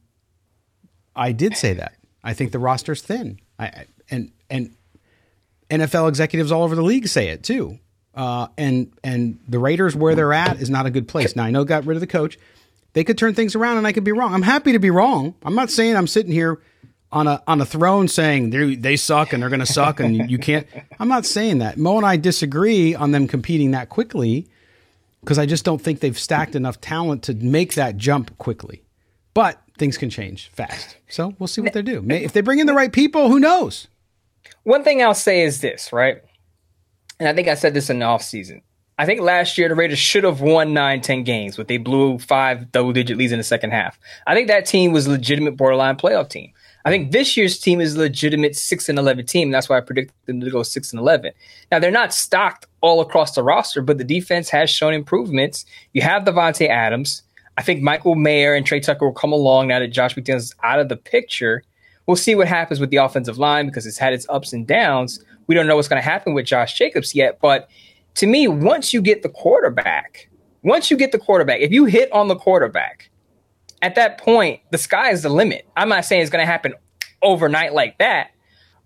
I 1.15 1.33
did 1.33 1.57
say 1.57 1.73
that. 1.73 1.93
I 2.23 2.33
think 2.33 2.51
the 2.51 2.59
roster's 2.59 3.01
thin. 3.01 3.39
I 3.59 3.85
and 4.09 4.31
and 4.49 4.75
NFL 5.69 6.07
executives 6.07 6.51
all 6.51 6.63
over 6.63 6.75
the 6.75 6.83
league 6.83 7.07
say 7.07 7.29
it 7.29 7.43
too. 7.43 7.79
Uh, 8.15 8.47
and 8.57 8.93
and 9.03 9.39
the 9.47 9.59
Raiders 9.59 9.95
where 9.95 10.15
they're 10.15 10.33
at 10.33 10.61
is 10.61 10.69
not 10.69 10.85
a 10.85 10.89
good 10.89 11.07
place. 11.07 11.35
Now 11.35 11.43
I 11.43 11.51
know 11.51 11.65
got 11.65 11.85
rid 11.85 11.95
of 11.95 12.01
the 12.01 12.07
coach. 12.07 12.39
They 12.93 13.03
could 13.03 13.17
turn 13.17 13.35
things 13.35 13.55
around, 13.55 13.77
and 13.77 13.85
I 13.85 13.91
could 13.91 14.05
be 14.05 14.13
wrong. 14.13 14.33
I'm 14.33 14.41
happy 14.41 14.71
to 14.71 14.79
be 14.79 14.89
wrong. 14.89 15.35
I'm 15.43 15.53
not 15.53 15.69
saying 15.69 15.95
I'm 15.95 16.07
sitting 16.07 16.31
here 16.31 16.59
on 17.11 17.27
a 17.27 17.41
on 17.47 17.61
a 17.61 17.65
throne 17.65 18.07
saying 18.07 18.49
they 18.49 18.75
they 18.75 18.95
suck 18.95 19.33
and 19.33 19.41
they're 19.41 19.49
going 19.49 19.59
to 19.59 19.65
suck 19.65 19.99
and 19.99 20.29
you 20.29 20.37
can't. 20.37 20.67
I'm 20.99 21.07
not 21.07 21.25
saying 21.25 21.59
that. 21.59 21.77
Mo 21.77 21.97
and 21.97 22.05
I 22.05 22.17
disagree 22.17 22.95
on 22.95 23.11
them 23.11 23.27
competing 23.27 23.71
that 23.71 23.89
quickly 23.89 24.47
because 25.21 25.39
I 25.39 25.45
just 25.45 25.65
don't 25.65 25.81
think 25.81 25.99
they've 25.99 26.17
stacked 26.17 26.55
enough 26.55 26.81
talent 26.81 27.23
to 27.23 27.33
make 27.33 27.75
that 27.75 27.97
jump 27.97 28.37
quickly. 28.37 28.83
But 29.33 29.61
things 29.77 29.97
can 29.97 30.09
change 30.09 30.49
fast, 30.49 30.97
so 31.07 31.35
we'll 31.37 31.47
see 31.47 31.61
what 31.61 31.73
they 31.73 31.81
do. 31.81 32.03
If 32.09 32.33
they 32.33 32.41
bring 32.41 32.59
in 32.59 32.65
the 32.67 32.73
right 32.73 32.91
people, 32.91 33.29
who 33.29 33.39
knows? 33.39 33.87
One 34.63 34.83
thing 34.83 35.01
I'll 35.03 35.13
say 35.13 35.41
is 35.41 35.61
this, 35.61 35.93
right? 35.93 36.21
And 37.19 37.29
I 37.29 37.33
think 37.33 37.47
I 37.47 37.53
said 37.53 37.73
this 37.73 37.89
in 37.89 37.99
the 37.99 38.05
off 38.05 38.23
season. 38.23 38.61
I 38.99 39.05
think 39.05 39.21
last 39.21 39.57
year 39.57 39.69
the 39.69 39.75
Raiders 39.75 39.99
should 39.99 40.23
have 40.23 40.41
won 40.41 40.73
nine, 40.73 41.01
ten 41.01 41.23
games, 41.23 41.55
but 41.55 41.67
they 41.67 41.77
blew 41.77 42.17
five 42.17 42.71
double 42.71 42.93
digit 42.93 43.17
leads 43.17 43.31
in 43.31 43.37
the 43.37 43.43
second 43.43 43.71
half. 43.71 43.99
I 44.25 44.33
think 44.33 44.47
that 44.47 44.65
team 44.65 44.91
was 44.91 45.05
a 45.05 45.11
legitimate 45.11 45.55
borderline 45.55 45.97
playoff 45.97 46.29
team. 46.29 46.51
I 46.87 46.89
think 46.89 47.11
this 47.11 47.35
year's 47.35 47.59
team 47.59 47.81
is 47.81 47.95
a 47.95 47.99
legitimate 47.99 48.55
six 48.55 48.87
and 48.87 48.97
eleven 48.97 49.25
team. 49.25 49.51
That's 49.51 49.67
why 49.67 49.75
I 49.77 49.81
predicted 49.81 50.15
them 50.25 50.39
to 50.39 50.49
go 50.49 50.63
six 50.63 50.93
and 50.93 50.99
eleven. 51.01 51.33
Now 51.69 51.79
they're 51.79 51.91
not 51.91 52.13
stocked 52.13 52.65
all 52.79 53.01
across 53.01 53.35
the 53.35 53.43
roster, 53.43 53.81
but 53.81 53.97
the 53.97 54.05
defense 54.05 54.49
has 54.51 54.69
shown 54.69 54.93
improvements. 54.93 55.65
You 55.91 56.01
have 56.03 56.23
Davante 56.23 56.69
Adams. 56.69 57.23
I 57.57 57.61
think 57.61 57.81
Michael 57.81 58.15
Mayer 58.15 58.53
and 58.53 58.65
Tre 58.65 58.79
Tucker 58.79 59.05
will 59.05 59.13
come 59.13 59.33
along 59.33 59.67
now 59.67 59.79
that 59.79 59.89
Josh 59.89 60.15
McDaniels 60.15 60.37
is 60.37 60.55
out 60.63 60.79
of 60.79 60.87
the 60.87 60.95
picture. 60.95 61.61
We'll 62.05 62.15
see 62.15 62.35
what 62.35 62.47
happens 62.47 62.79
with 62.79 62.89
the 62.89 62.97
offensive 62.97 63.37
line 63.37 63.65
because 63.65 63.85
it's 63.85 63.97
had 63.97 64.13
its 64.13 64.25
ups 64.29 64.53
and 64.53 64.65
downs. 64.65 65.21
We 65.47 65.55
don't 65.55 65.67
know 65.67 65.75
what's 65.75 65.89
going 65.89 66.01
to 66.01 66.09
happen 66.09 66.33
with 66.33 66.45
Josh 66.45 66.77
Jacobs 66.77 67.13
yet, 67.13 67.39
but 67.41 67.69
to 68.15 68.27
me, 68.27 68.47
once 68.47 68.93
you 68.93 69.01
get 69.01 69.23
the 69.23 69.29
quarterback, 69.29 70.29
once 70.63 70.89
you 70.89 70.95
get 70.95 71.11
the 71.11 71.19
quarterback, 71.19 71.59
if 71.59 71.73
you 71.73 71.83
hit 71.83 72.09
on 72.13 72.29
the 72.29 72.37
quarterback, 72.37 73.09
at 73.81 73.95
that 73.95 74.17
point, 74.17 74.61
the 74.71 74.77
sky 74.77 75.11
is 75.11 75.23
the 75.23 75.29
limit. 75.29 75.67
I'm 75.75 75.89
not 75.89 76.05
saying 76.05 76.21
it's 76.21 76.31
going 76.31 76.41
to 76.41 76.51
happen 76.51 76.73
overnight 77.21 77.73
like 77.73 77.97
that, 77.99 78.31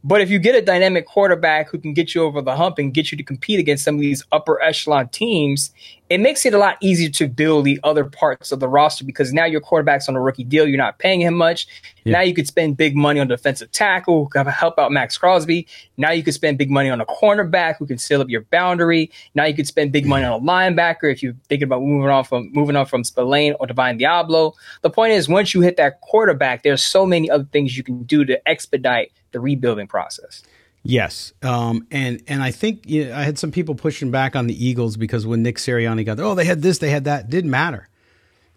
but 0.03 0.21
if 0.21 0.29
you 0.29 0.39
get 0.39 0.55
a 0.55 0.61
dynamic 0.61 1.05
quarterback 1.05 1.69
who 1.69 1.77
can 1.77 1.93
get 1.93 2.15
you 2.15 2.23
over 2.23 2.41
the 2.41 2.55
hump 2.55 2.79
and 2.79 2.93
get 2.93 3.11
you 3.11 3.17
to 3.17 3.23
compete 3.23 3.59
against 3.59 3.83
some 3.83 3.95
of 3.95 4.01
these 4.01 4.23
upper 4.31 4.61
echelon 4.61 5.09
teams, 5.09 5.71
it 6.11 6.19
makes 6.19 6.45
it 6.45 6.53
a 6.53 6.57
lot 6.57 6.75
easier 6.81 7.07
to 7.07 7.25
build 7.29 7.63
the 7.63 7.79
other 7.85 8.03
parts 8.03 8.51
of 8.51 8.59
the 8.59 8.67
roster 8.67 9.05
because 9.05 9.31
now 9.31 9.45
your 9.45 9.61
quarterback's 9.61 10.09
on 10.09 10.15
a 10.17 10.19
rookie 10.19 10.43
deal. 10.43 10.67
You're 10.67 10.77
not 10.77 10.99
paying 10.99 11.21
him 11.21 11.33
much. 11.33 11.65
Yeah. 12.03 12.17
Now 12.17 12.21
you 12.21 12.33
could 12.33 12.47
spend 12.47 12.75
big 12.75 12.97
money 12.97 13.21
on 13.21 13.29
defensive 13.29 13.71
tackle 13.71 14.25
who 14.25 14.29
can 14.29 14.45
help 14.47 14.77
out 14.77 14.91
Maxx 14.91 15.17
Crosby. 15.17 15.65
Now 15.95 16.11
you 16.11 16.21
could 16.21 16.33
spend 16.33 16.57
big 16.57 16.69
money 16.69 16.89
on 16.89 16.99
a 16.99 17.05
cornerback 17.05 17.77
who 17.77 17.85
can 17.85 17.97
seal 17.97 18.19
up 18.19 18.27
your 18.27 18.41
boundary. 18.41 19.09
Now 19.35 19.45
you 19.45 19.53
could 19.53 19.67
spend 19.67 19.93
big 19.93 20.05
money 20.05 20.25
on 20.25 20.41
a 20.41 20.45
linebacker 20.45 21.09
if 21.09 21.23
you're 21.23 21.35
thinking 21.47 21.63
about 21.63 21.81
moving 21.81 22.09
on 22.09 22.25
from 22.25 22.51
moving 22.51 22.75
on 22.75 22.87
from 22.87 23.05
Spillane 23.05 23.55
or 23.61 23.65
Divine 23.65 23.97
Deablo. 23.97 24.53
The 24.81 24.89
point 24.89 25.13
is, 25.13 25.29
once 25.29 25.53
you 25.53 25.61
hit 25.61 25.77
that 25.77 26.01
quarterback, 26.01 26.63
there's 26.63 26.83
so 26.83 27.05
many 27.05 27.29
other 27.29 27.47
things 27.53 27.77
you 27.77 27.83
can 27.83 28.03
do 28.03 28.25
to 28.25 28.49
expedite 28.49 29.13
the 29.31 29.39
rebuilding 29.39 29.87
process. 29.87 30.43
Yes, 30.83 31.31
um, 31.43 31.85
and 31.91 32.23
and 32.27 32.41
I 32.41 32.51
think 32.51 32.89
you 32.89 33.05
know, 33.05 33.15
I 33.15 33.21
had 33.21 33.37
some 33.37 33.51
people 33.51 33.75
pushing 33.75 34.09
back 34.09 34.35
on 34.35 34.47
the 34.47 34.65
Eagles 34.65 34.97
because 34.97 35.27
when 35.27 35.43
Nick 35.43 35.57
Sirianni 35.57 36.05
got 36.05 36.17
there, 36.17 36.25
oh 36.25 36.33
they 36.33 36.45
had 36.45 36.63
this, 36.63 36.79
they 36.79 36.89
had 36.89 37.03
that, 37.03 37.29
didn't 37.29 37.51
matter. 37.51 37.87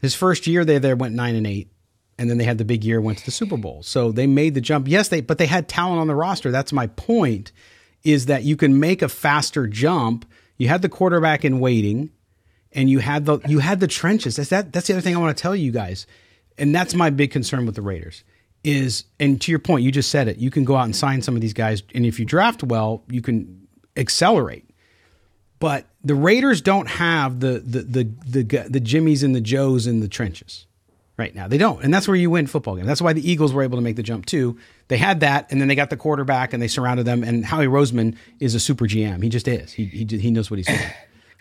His 0.00 0.14
first 0.14 0.46
year 0.46 0.64
they 0.64 0.78
there 0.78 0.96
went 0.96 1.14
nine 1.14 1.34
and 1.34 1.46
eight, 1.46 1.68
and 2.18 2.30
then 2.30 2.38
they 2.38 2.44
had 2.44 2.56
the 2.56 2.64
big 2.64 2.82
year, 2.82 3.00
went 3.00 3.18
to 3.18 3.24
the 3.26 3.30
Super 3.30 3.58
Bowl. 3.58 3.82
So 3.82 4.10
they 4.10 4.26
made 4.26 4.54
the 4.54 4.62
jump. 4.62 4.88
Yes, 4.88 5.08
they 5.08 5.20
but 5.20 5.36
they 5.36 5.46
had 5.46 5.68
talent 5.68 6.00
on 6.00 6.06
the 6.06 6.14
roster. 6.14 6.50
That's 6.50 6.72
my 6.72 6.86
point. 6.86 7.52
Is 8.04 8.26
that 8.26 8.42
you 8.42 8.56
can 8.56 8.80
make 8.80 9.02
a 9.02 9.08
faster 9.08 9.66
jump. 9.66 10.26
You 10.56 10.68
had 10.68 10.82
the 10.82 10.88
quarterback 10.88 11.44
in 11.44 11.58
waiting, 11.58 12.10
and 12.72 12.88
you 12.88 13.00
had 13.00 13.26
the 13.26 13.38
you 13.46 13.58
had 13.58 13.80
the 13.80 13.86
trenches. 13.86 14.36
That's 14.36 14.48
that. 14.48 14.72
That's 14.72 14.86
the 14.86 14.94
other 14.94 15.02
thing 15.02 15.14
I 15.14 15.20
want 15.20 15.36
to 15.36 15.42
tell 15.42 15.54
you 15.54 15.72
guys, 15.72 16.06
and 16.56 16.74
that's 16.74 16.94
my 16.94 17.10
big 17.10 17.30
concern 17.32 17.66
with 17.66 17.74
the 17.74 17.82
Raiders 17.82 18.24
is, 18.64 19.04
and 19.20 19.40
to 19.42 19.52
your 19.52 19.58
point, 19.58 19.84
you 19.84 19.92
just 19.92 20.10
said 20.10 20.26
it. 20.26 20.38
You 20.38 20.50
can 20.50 20.64
go 20.64 20.74
out 20.76 20.84
and 20.84 20.96
sign 20.96 21.22
some 21.22 21.36
of 21.36 21.40
these 21.40 21.52
guys, 21.52 21.82
and 21.94 22.04
if 22.04 22.18
you 22.18 22.24
draft 22.24 22.62
well, 22.62 23.04
you 23.08 23.22
can 23.22 23.68
accelerate. 23.96 24.68
But 25.60 25.86
the 26.02 26.14
Raiders 26.14 26.60
don't 26.60 26.88
have 26.88 27.40
the 27.40 27.60
the 27.60 27.82
the 27.82 28.42
the, 28.42 28.66
the 28.68 28.80
Jimmies 28.80 29.22
and 29.22 29.34
the 29.34 29.40
Joes 29.40 29.86
in 29.86 30.00
the 30.00 30.08
trenches 30.08 30.66
right 31.16 31.34
now. 31.34 31.46
They 31.46 31.58
don't, 31.58 31.82
and 31.82 31.94
that's 31.94 32.08
where 32.08 32.16
you 32.16 32.30
win 32.30 32.46
football 32.46 32.76
games. 32.76 32.88
That's 32.88 33.00
why 33.00 33.12
the 33.12 33.30
Eagles 33.30 33.52
were 33.52 33.62
able 33.62 33.78
to 33.78 33.82
make 33.82 33.96
the 33.96 34.02
jump 34.02 34.26
too. 34.26 34.58
They 34.88 34.96
had 34.96 35.20
that, 35.20 35.50
and 35.50 35.60
then 35.60 35.68
they 35.68 35.74
got 35.74 35.90
the 35.90 35.96
quarterback, 35.96 36.52
and 36.52 36.62
they 36.62 36.68
surrounded 36.68 37.06
them. 37.06 37.22
And 37.22 37.44
Howie 37.44 37.66
Roseman 37.66 38.16
is 38.40 38.54
a 38.54 38.60
super 38.60 38.86
GM. 38.86 39.22
He 39.22 39.28
just 39.28 39.46
is. 39.46 39.72
He 39.72 39.84
he, 39.86 40.04
he 40.04 40.30
knows 40.30 40.50
what 40.50 40.58
he's 40.58 40.66
doing. 40.66 40.80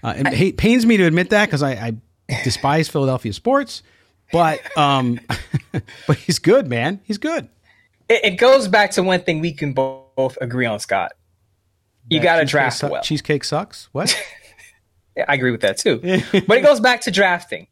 Uh, 0.04 0.14
it 0.18 0.58
pains 0.58 0.86
me 0.86 0.98
to 0.98 1.06
admit 1.06 1.30
that 1.30 1.46
because 1.46 1.64
I, 1.64 1.72
I 1.72 1.96
despise 2.44 2.90
Philadelphia 2.90 3.32
sports, 3.32 3.82
but 4.34 4.78
um, 4.78 5.20
but 6.08 6.18
he's 6.18 6.40
good, 6.40 6.68
man. 6.68 7.00
He's 7.06 7.20
good. 7.20 7.48
It, 8.10 8.26
it, 8.26 8.32
goes 8.32 8.68
back 8.68 8.92
to 8.92 9.04
one 9.04 9.22
thing 9.22 9.40
we 9.40 9.54
can 9.54 9.72
both 9.72 10.38
agree 10.42 10.66
on, 10.66 10.80
Scott. 10.80 11.14
You 12.10 12.20
got 12.20 12.40
to 12.40 12.46
draft 12.46 12.80
su- 12.80 12.90
well. 12.90 13.02
Cheesecake 13.02 13.46
sucks. 13.46 13.88
What? 13.94 14.14
I 15.28 15.36
agree 15.36 15.52
with 15.52 15.62
that 15.62 15.78
too. 15.78 16.00
but 16.48 16.58
it 16.58 16.64
goes 16.64 16.82
back 16.82 17.02
to 17.02 17.12
drafting. 17.12 17.68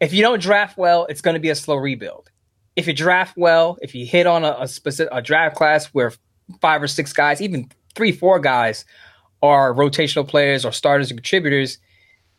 If 0.00 0.12
you 0.12 0.22
don't 0.22 0.42
draft 0.42 0.76
well, 0.76 1.06
it's 1.08 1.20
going 1.20 1.34
to 1.34 1.40
be 1.40 1.50
a 1.50 1.54
slow 1.54 1.76
rebuild. 1.76 2.30
If 2.74 2.86
you 2.86 2.94
draft 2.94 3.36
well, 3.36 3.78
if 3.80 3.94
you 3.94 4.04
hit 4.04 4.26
on 4.26 4.44
a, 4.44 4.56
a 4.60 4.68
specific 4.68 5.12
a 5.12 5.22
draft 5.22 5.54
class 5.54 5.86
where 5.86 6.12
five 6.60 6.82
or 6.82 6.88
six 6.88 7.12
guys, 7.12 7.40
even 7.40 7.70
three, 7.94 8.12
four 8.12 8.40
guys 8.40 8.84
are 9.42 9.72
rotational 9.74 10.26
players 10.26 10.64
or 10.64 10.72
starters 10.72 11.10
or 11.10 11.14
contributors, 11.14 11.78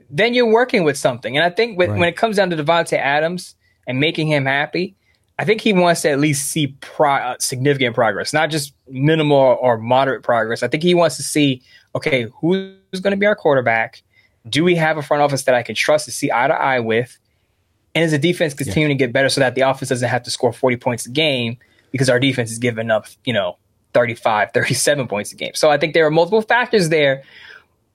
then 0.09 0.33
you're 0.33 0.51
working 0.51 0.83
with 0.83 0.97
something. 0.97 1.37
And 1.37 1.45
I 1.45 1.49
think 1.49 1.77
with, 1.77 1.89
right. 1.89 1.99
when 1.99 2.09
it 2.09 2.17
comes 2.17 2.37
down 2.37 2.49
to 2.49 2.55
Davante 2.55 2.97
Adams 2.97 3.55
and 3.87 3.99
making 3.99 4.27
him 4.27 4.45
happy, 4.45 4.95
I 5.39 5.45
think 5.45 5.61
he 5.61 5.73
wants 5.73 6.01
to 6.01 6.09
at 6.09 6.19
least 6.19 6.49
see 6.49 6.67
pro- 6.81 7.13
uh, 7.13 7.35
significant 7.39 7.95
progress, 7.95 8.33
not 8.33 8.49
just 8.49 8.73
minimal 8.87 9.57
or 9.61 9.77
moderate 9.77 10.23
progress. 10.23 10.63
I 10.63 10.67
think 10.67 10.83
he 10.83 10.93
wants 10.93 11.15
to 11.17 11.23
see, 11.23 11.61
okay, 11.95 12.27
who's 12.41 12.75
going 13.01 13.11
to 13.11 13.17
be 13.17 13.25
our 13.25 13.35
quarterback? 13.35 14.03
Do 14.49 14.63
we 14.63 14.75
have 14.75 14.97
a 14.97 15.01
front 15.01 15.21
office 15.23 15.43
that 15.43 15.55
I 15.55 15.63
can 15.63 15.75
trust 15.75 16.05
to 16.05 16.11
see 16.11 16.31
eye 16.31 16.47
to 16.47 16.53
eye 16.53 16.79
with? 16.79 17.17
And 17.93 18.03
is 18.03 18.11
the 18.11 18.19
defense 18.19 18.53
continuing 18.53 18.91
yeah. 18.91 18.97
to 18.97 19.05
get 19.05 19.13
better 19.13 19.29
so 19.29 19.41
that 19.41 19.55
the 19.55 19.61
offense 19.61 19.89
doesn't 19.89 20.07
have 20.07 20.23
to 20.23 20.31
score 20.31 20.53
40 20.53 20.77
points 20.77 21.05
a 21.05 21.09
game 21.09 21.57
because 21.91 22.09
our 22.09 22.19
defense 22.19 22.51
is 22.51 22.59
giving 22.59 22.91
up, 22.91 23.07
you 23.23 23.33
know, 23.33 23.57
35, 23.93 24.51
37 24.53 25.07
points 25.07 25.31
a 25.31 25.35
game. 25.35 25.53
So 25.55 25.69
I 25.69 25.77
think 25.77 25.93
there 25.93 26.05
are 26.05 26.11
multiple 26.11 26.41
factors 26.41 26.89
there. 26.89 27.23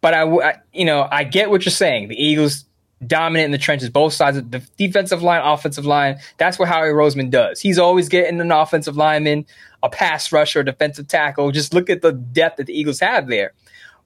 But 0.00 0.14
I, 0.14 0.22
I 0.22 0.54
you 0.72 0.84
know, 0.84 1.08
I 1.10 1.24
get 1.24 1.50
what 1.50 1.64
you're 1.64 1.70
saying. 1.70 2.08
The 2.08 2.20
Eagles 2.22 2.64
dominant 3.06 3.46
in 3.46 3.50
the 3.50 3.58
trenches, 3.58 3.90
both 3.90 4.12
sides 4.12 4.36
of 4.36 4.50
the 4.50 4.62
defensive 4.76 5.22
line, 5.22 5.42
offensive 5.42 5.86
line. 5.86 6.18
That's 6.38 6.58
what 6.58 6.68
Howie 6.68 6.88
Roseman 6.88 7.30
does. 7.30 7.60
He's 7.60 7.78
always 7.78 8.08
getting 8.08 8.40
an 8.40 8.52
offensive 8.52 8.96
lineman, 8.96 9.46
a 9.82 9.88
pass 9.88 10.32
rusher, 10.32 10.60
a 10.60 10.64
defensive 10.64 11.08
tackle. 11.08 11.50
Just 11.50 11.74
look 11.74 11.90
at 11.90 12.02
the 12.02 12.12
depth 12.12 12.56
that 12.58 12.66
the 12.66 12.78
Eagles 12.78 13.00
have 13.00 13.28
there. 13.28 13.52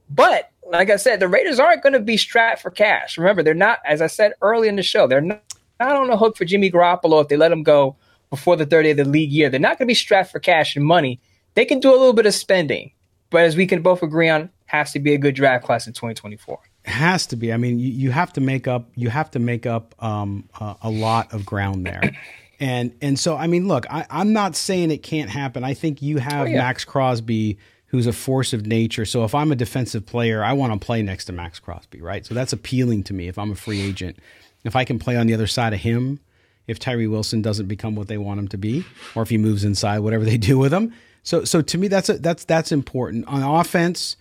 But 0.08 0.50
like 0.68 0.90
I 0.90 0.96
said, 0.96 1.20
the 1.20 1.28
Raiders 1.28 1.58
aren't 1.58 1.82
going 1.82 1.92
to 1.92 2.00
be 2.00 2.16
strapped 2.16 2.62
for 2.62 2.70
cash. 2.70 3.18
Remember, 3.18 3.42
they're 3.42 3.54
not, 3.54 3.78
as 3.84 4.00
I 4.00 4.06
said 4.06 4.32
early 4.40 4.68
in 4.68 4.76
the 4.76 4.82
show, 4.82 5.06
they're 5.06 5.20
not, 5.20 5.42
not 5.78 5.96
on 5.96 6.08
the 6.08 6.16
hook 6.16 6.36
for 6.36 6.44
Jimmy 6.44 6.70
Garoppolo 6.70 7.22
if 7.22 7.28
they 7.28 7.36
let 7.36 7.52
him 7.52 7.62
go 7.62 7.96
before 8.30 8.56
the 8.56 8.66
30th 8.66 8.92
of 8.92 8.96
the 8.98 9.04
league 9.04 9.30
year. 9.30 9.50
They're 9.50 9.60
not 9.60 9.78
going 9.78 9.86
to 9.86 9.90
be 9.90 9.94
strapped 9.94 10.32
for 10.32 10.40
cash 10.40 10.76
and 10.76 10.84
money. 10.84 11.20
They 11.54 11.64
can 11.64 11.80
do 11.80 11.90
a 11.90 11.96
little 11.96 12.12
bit 12.12 12.26
of 12.26 12.34
spending, 12.34 12.92
but 13.30 13.42
as 13.42 13.56
we 13.56 13.66
can 13.66 13.82
both 13.82 14.02
agree 14.02 14.28
on, 14.28 14.50
has 14.66 14.92
to 14.92 14.98
be 14.98 15.14
a 15.14 15.18
good 15.18 15.34
draft 15.34 15.64
class 15.64 15.86
in 15.86 15.92
2024 15.92 16.58
has 16.86 17.26
to 17.28 17.36
be. 17.36 17.52
I 17.52 17.56
mean, 17.56 17.78
you, 17.78 17.90
you, 17.90 18.10
have 18.10 18.32
to 18.34 18.40
make 18.40 18.68
up. 18.68 18.88
You 18.94 19.10
have 19.10 19.30
to 19.32 19.38
make 19.38 19.66
up 19.66 19.94
um, 20.02 20.48
uh, 20.58 20.74
a 20.82 20.90
lot 20.90 21.32
of 21.32 21.44
ground 21.44 21.86
there, 21.86 22.16
and 22.60 22.94
and 23.00 23.18
so 23.18 23.36
I 23.36 23.46
mean, 23.46 23.68
look, 23.68 23.86
I, 23.90 24.06
am 24.10 24.32
not 24.32 24.56
saying 24.56 24.90
it 24.90 25.02
can't 25.02 25.30
happen. 25.30 25.64
I 25.64 25.74
think 25.74 26.02
you 26.02 26.18
have 26.18 26.46
oh, 26.46 26.50
yeah. 26.50 26.58
Maxx 26.58 26.84
Crosby, 26.84 27.58
who's 27.86 28.06
a 28.06 28.12
force 28.12 28.52
of 28.52 28.66
nature. 28.66 29.04
So 29.04 29.24
if 29.24 29.34
I'm 29.34 29.52
a 29.52 29.56
defensive 29.56 30.06
player, 30.06 30.44
I 30.44 30.52
want 30.52 30.72
to 30.72 30.84
play 30.84 31.02
next 31.02 31.26
to 31.26 31.32
Maxx 31.32 31.58
Crosby, 31.58 32.00
right? 32.00 32.24
So 32.24 32.34
that's 32.34 32.52
appealing 32.52 33.04
to 33.04 33.14
me. 33.14 33.28
If 33.28 33.38
I'm 33.38 33.52
a 33.52 33.56
free 33.56 33.80
agent, 33.80 34.18
if 34.64 34.76
I 34.76 34.84
can 34.84 34.98
play 34.98 35.16
on 35.16 35.26
the 35.26 35.34
other 35.34 35.46
side 35.46 35.72
of 35.72 35.80
him, 35.80 36.20
if 36.66 36.78
Tyree 36.78 37.06
Wilson 37.06 37.42
doesn't 37.42 37.66
become 37.66 37.94
what 37.94 38.08
they 38.08 38.18
want 38.18 38.40
him 38.40 38.48
to 38.48 38.58
be, 38.58 38.84
or 39.14 39.22
if 39.22 39.28
he 39.28 39.38
moves 39.38 39.64
inside, 39.64 40.00
whatever 40.00 40.24
they 40.24 40.36
do 40.38 40.58
with 40.58 40.72
him, 40.72 40.92
so 41.22 41.44
so 41.44 41.60
to 41.60 41.78
me 41.78 41.88
that's 41.88 42.08
a, 42.08 42.18
that's 42.18 42.44
that's 42.44 42.70
important. 42.70 43.26
On 43.26 43.42
offense, 43.42 44.16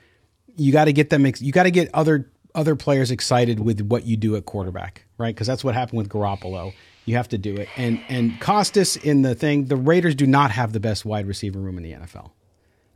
you 0.57 0.71
got 0.71 0.85
to 0.85 0.93
get 0.93 1.11
them 1.11 1.25
you 1.39 1.51
got 1.51 1.63
to 1.63 1.71
get 1.71 1.93
other 1.93 2.29
other 2.55 2.75
players 2.75 3.11
excited 3.11 3.59
with 3.59 3.81
what 3.81 4.05
you 4.05 4.17
do 4.17 4.35
at 4.35 4.45
quarterback, 4.45 5.05
right? 5.17 5.33
Because 5.33 5.47
that's 5.47 5.63
what 5.63 5.75
happened 5.75 5.97
with 5.99 6.09
Garoppolo. 6.09 6.73
You 7.05 7.15
have 7.17 7.29
to 7.29 7.37
do 7.37 7.55
it. 7.55 7.69
And 7.77 8.01
and 8.09 8.39
Costas 8.39 8.95
in 8.95 9.21
the 9.21 9.35
thing, 9.35 9.65
the 9.65 9.75
Raiders 9.75 10.15
do 10.15 10.25
not 10.25 10.51
have 10.51 10.73
the 10.73 10.79
best 10.79 11.05
wide 11.05 11.27
receiver 11.27 11.59
room 11.59 11.77
in 11.77 11.83
the 11.83 11.93
NFL. 11.93 12.31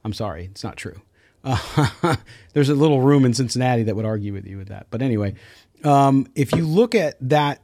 I'm 0.04 0.14
sorry, 0.14 0.46
it's 0.46 0.64
not 0.64 0.78
true. 0.78 1.02
Uh, 1.44 2.16
there's 2.54 2.70
a 2.70 2.76
little 2.76 3.02
room 3.02 3.26
in 3.26 3.34
Cincinnati 3.34 3.84
that 3.84 3.96
would 3.96 4.06
argue 4.06 4.34
with 4.34 4.46
you 4.46 4.58
with 4.58 4.70
that. 4.70 4.88
But 4.90 5.02
anyway, 5.02 5.36
um, 5.84 6.28
if 6.36 6.52
you 6.54 6.66
look 6.66 6.96
at 6.96 7.18
that 7.30 7.62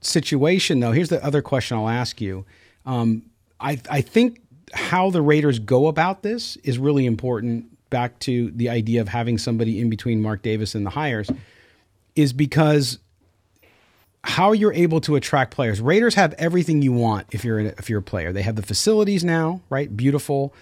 situation, 0.00 0.80
though, 0.80 0.92
here's 0.92 1.08
the 1.08 1.24
other 1.24 1.42
question 1.42 1.76
I'll 1.76 1.88
ask 1.88 2.20
you. 2.20 2.44
Um, 2.84 3.30
I, 3.60 3.80
I 3.88 4.00
think 4.00 4.40
how 4.72 5.10
the 5.10 5.22
Raiders 5.22 5.58
go 5.58 5.86
about 5.86 6.22
this 6.22 6.56
is 6.56 6.78
really 6.78 7.06
important. 7.06 7.73
Back 7.94 8.18
to 8.20 8.50
the 8.50 8.70
idea 8.70 9.00
of 9.00 9.06
having 9.06 9.38
somebody 9.38 9.80
in 9.80 9.88
between 9.88 10.20
Mark 10.20 10.42
Davis 10.42 10.74
and 10.74 10.84
the 10.84 10.90
hires 10.90 11.30
is 12.16 12.32
because 12.32 12.98
how 14.24 14.50
you're 14.50 14.72
able 14.72 15.00
to 15.02 15.14
attract 15.14 15.52
players. 15.52 15.80
Raiders 15.80 16.16
have 16.16 16.32
everything 16.32 16.82
you 16.82 16.92
want 16.92 17.28
if 17.30 17.44
you're 17.44 17.60
a, 17.60 17.66
if 17.78 17.88
you're 17.88 18.00
a 18.00 18.02
player. 18.02 18.32
They 18.32 18.42
have 18.42 18.56
the 18.56 18.64
facilities 18.64 19.22
now, 19.22 19.60
right? 19.70 19.96
Beautiful, 19.96 20.52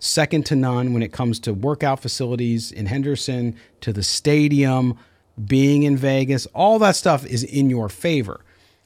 second 0.00 0.44
to 0.46 0.54
none 0.54 0.92
when 0.92 1.02
it 1.02 1.12
comes 1.12 1.40
to 1.40 1.54
workout 1.54 2.00
facilities 2.00 2.70
in 2.70 2.84
Henderson, 2.84 3.56
to 3.80 3.90
the 3.90 4.02
stadium, 4.02 4.98
being 5.42 5.84
in 5.84 5.96
Vegas. 5.96 6.44
All 6.54 6.78
that 6.80 6.94
stuff 6.94 7.24
is 7.24 7.42
in 7.42 7.70
your 7.70 7.88
favor. 7.88 8.44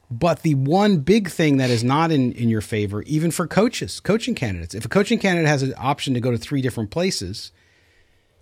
But 0.09 0.43
the 0.43 0.55
one 0.55 0.99
big 0.99 1.29
thing 1.29 1.57
that 1.57 1.69
is 1.69 1.83
not 1.83 2.09
in, 2.09 2.31
in 2.31 2.47
your 2.47 2.61
favor, 2.61 3.01
even 3.01 3.31
for 3.31 3.47
coaches, 3.47 3.99
coaching 3.99 4.33
candidates, 4.33 4.73
if 4.75 4.85
a 4.85 4.89
coaching 4.89 5.19
candidate 5.19 5.49
has 5.49 5.61
an 5.61 5.73
option 5.77 6.13
to 6.13 6.21
go 6.21 6.31
to 6.31 6.37
three 6.37 6.61
different 6.61 6.89
places, 6.89 7.51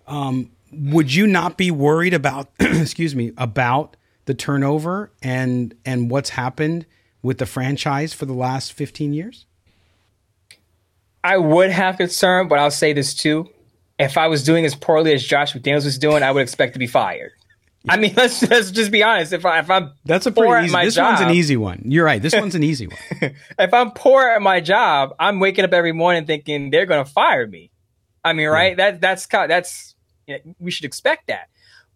um, 0.06 0.50
would 0.72 1.14
you 1.14 1.26
not 1.26 1.56
be 1.56 1.70
worried 1.70 2.14
about, 2.14 2.50
excuse 2.60 3.14
me, 3.14 3.32
about 3.36 3.96
the 4.26 4.34
turnover 4.34 5.12
and 5.22 5.74
and 5.84 6.10
what's 6.10 6.30
happened 6.30 6.86
with 7.22 7.38
the 7.38 7.46
franchise 7.46 8.12
for 8.12 8.26
the 8.26 8.34
last 8.34 8.72
15 8.72 9.12
years? 9.12 9.46
I 11.24 11.38
would 11.38 11.70
have 11.70 11.96
concern, 11.96 12.46
but 12.46 12.58
I'll 12.58 12.70
say 12.70 12.92
this 12.92 13.14
too. 13.14 13.48
If 13.98 14.16
I 14.16 14.28
was 14.28 14.44
doing 14.44 14.64
as 14.64 14.74
poorly 14.74 15.12
as 15.12 15.24
Josh 15.24 15.54
McDaniels 15.54 15.84
was 15.84 15.98
doing, 15.98 16.22
I 16.22 16.30
would 16.30 16.42
expect 16.42 16.74
to 16.74 16.78
be 16.78 16.86
fired. 16.86 17.32
I 17.88 17.96
mean, 17.96 18.14
let's 18.16 18.48
let's 18.48 18.70
just 18.70 18.90
be 18.90 19.02
honest. 19.02 19.32
If 19.32 19.44
I 19.44 19.58
if 19.60 19.70
I'm 19.70 19.92
that's 20.04 20.26
a 20.26 20.32
pretty 20.32 20.66
easy. 20.66 20.76
This 20.76 20.94
job, 20.94 21.18
one's 21.18 21.20
an 21.20 21.34
easy 21.34 21.56
one. 21.56 21.82
You're 21.84 22.04
right. 22.04 22.22
This 22.22 22.34
one's 22.38 22.54
an 22.54 22.62
easy 22.62 22.86
one. 22.86 23.34
if 23.58 23.74
I'm 23.74 23.90
poor 23.92 24.28
at 24.28 24.42
my 24.42 24.60
job, 24.60 25.14
I'm 25.18 25.40
waking 25.40 25.64
up 25.64 25.72
every 25.72 25.92
morning 25.92 26.26
thinking 26.26 26.70
they're 26.70 26.86
going 26.86 27.04
to 27.04 27.10
fire 27.10 27.46
me. 27.46 27.70
I 28.24 28.32
mean, 28.32 28.48
right? 28.48 28.76
That 28.76 29.00
that's 29.00 29.26
that's 29.26 29.95
we 30.58 30.70
should 30.70 30.84
expect 30.84 31.28
that. 31.28 31.48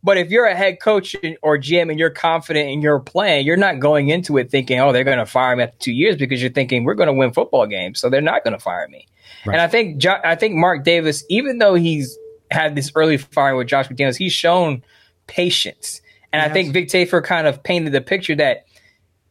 But 0.03 0.17
if 0.17 0.31
you're 0.31 0.47
a 0.47 0.55
head 0.55 0.81
coach 0.81 1.15
or 1.43 1.59
GM 1.59 1.91
and 1.91 1.99
you're 1.99 2.11
confident 2.11 2.71
in 2.71 2.81
your 2.81 3.01
plan, 3.01 3.45
you're 3.45 3.57
not 3.57 3.81
going 3.81 4.09
into 4.09 4.39
it 4.39 4.51
thinking, 4.51 4.81
"Oh, 4.81 4.93
they're 4.93 5.05
going 5.05 5.19
to 5.19 5.27
fire 5.27 5.55
me 5.57 5.65
after 5.65 5.77
two 5.79 5.93
years," 5.93 6.17
because 6.17 6.41
you're 6.41 6.51
thinking 6.51 6.85
we're 6.85 6.95
going 6.95 7.09
to 7.09 7.13
win 7.13 7.33
football 7.33 7.67
games, 7.67 8.01
so 8.01 8.09
they're 8.09 8.23
not 8.23 8.43
going 8.43 8.55
to 8.55 8.59
fire 8.59 8.89
me. 8.89 9.07
Right. 9.45 9.55
And 9.55 9.61
I 9.61 9.69
think 9.69 10.05
I 10.07 10.35
think 10.37 10.55
Mark 10.55 10.85
Davis, 10.85 11.25
even 11.29 11.59
though 11.59 11.75
he's 11.75 12.19
had 12.51 12.75
this 12.75 12.91
early 12.95 13.19
firing 13.19 13.59
with 13.59 13.69
Josh 13.69 13.89
McDaniels, 13.89 14.17
he's 14.17 14.33
shown 14.33 14.83
patience. 15.27 16.01
And 16.33 16.41
yes. 16.41 16.51
I 16.51 16.53
think 16.53 16.73
Vic 16.73 16.89
Tafur 16.89 17.23
kind 17.23 17.47
of 17.47 17.63
painted 17.63 17.93
the 17.93 18.01
picture 18.01 18.35
that 18.37 18.65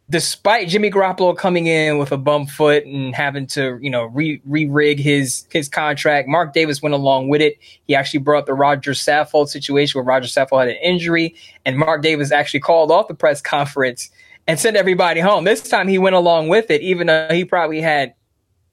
despite 0.10 0.68
Jimmy 0.68 0.90
Garoppolo 0.90 1.38
coming 1.38 1.68
in 1.68 2.00
with 2.00 2.12
a 2.12 2.18
bum 2.18 2.48
foot 2.48 2.86
and 2.86 3.14
having 3.14 3.46
to, 3.48 3.78
you 3.82 3.90
know, 3.90 4.06
re 4.06 4.42
rig 4.46 5.00
his 5.00 5.46
his 5.52 5.70
contract, 5.70 6.28
Mark 6.28 6.54
Davis 6.54 6.82
went 6.82 6.96
along 6.96 7.30
with 7.30 7.42
it. 7.42 7.58
He 7.86 7.96
actually 7.96 8.20
brought 8.20 8.40
up 8.40 8.46
the 8.48 8.54
Roger 8.54 8.92
Saffold 8.92 9.50
situation 9.50 10.00
where 10.00 10.06
Roger 10.06 10.28
Saffold 10.28 10.62
had 10.62 10.70
an 10.70 10.78
injury, 10.84 11.36
and 11.66 11.78
Mark 11.78 12.02
Davis 12.02 12.32
actually 12.32 12.62
called 12.62 12.92
off 12.92 13.08
the 13.08 13.14
press 13.14 13.42
conference 13.42 14.10
and 14.48 14.60
sent 14.60 14.76
everybody 14.76 15.20
home. 15.20 15.44
This 15.44 15.62
time 15.62 15.88
he 15.88 16.00
went 16.00 16.16
along 16.16 16.48
with 16.48 16.72
it, 16.72 16.82
even 16.82 17.08
though 17.08 17.28
he 17.32 17.46
probably 17.46 17.82
had 17.82 18.14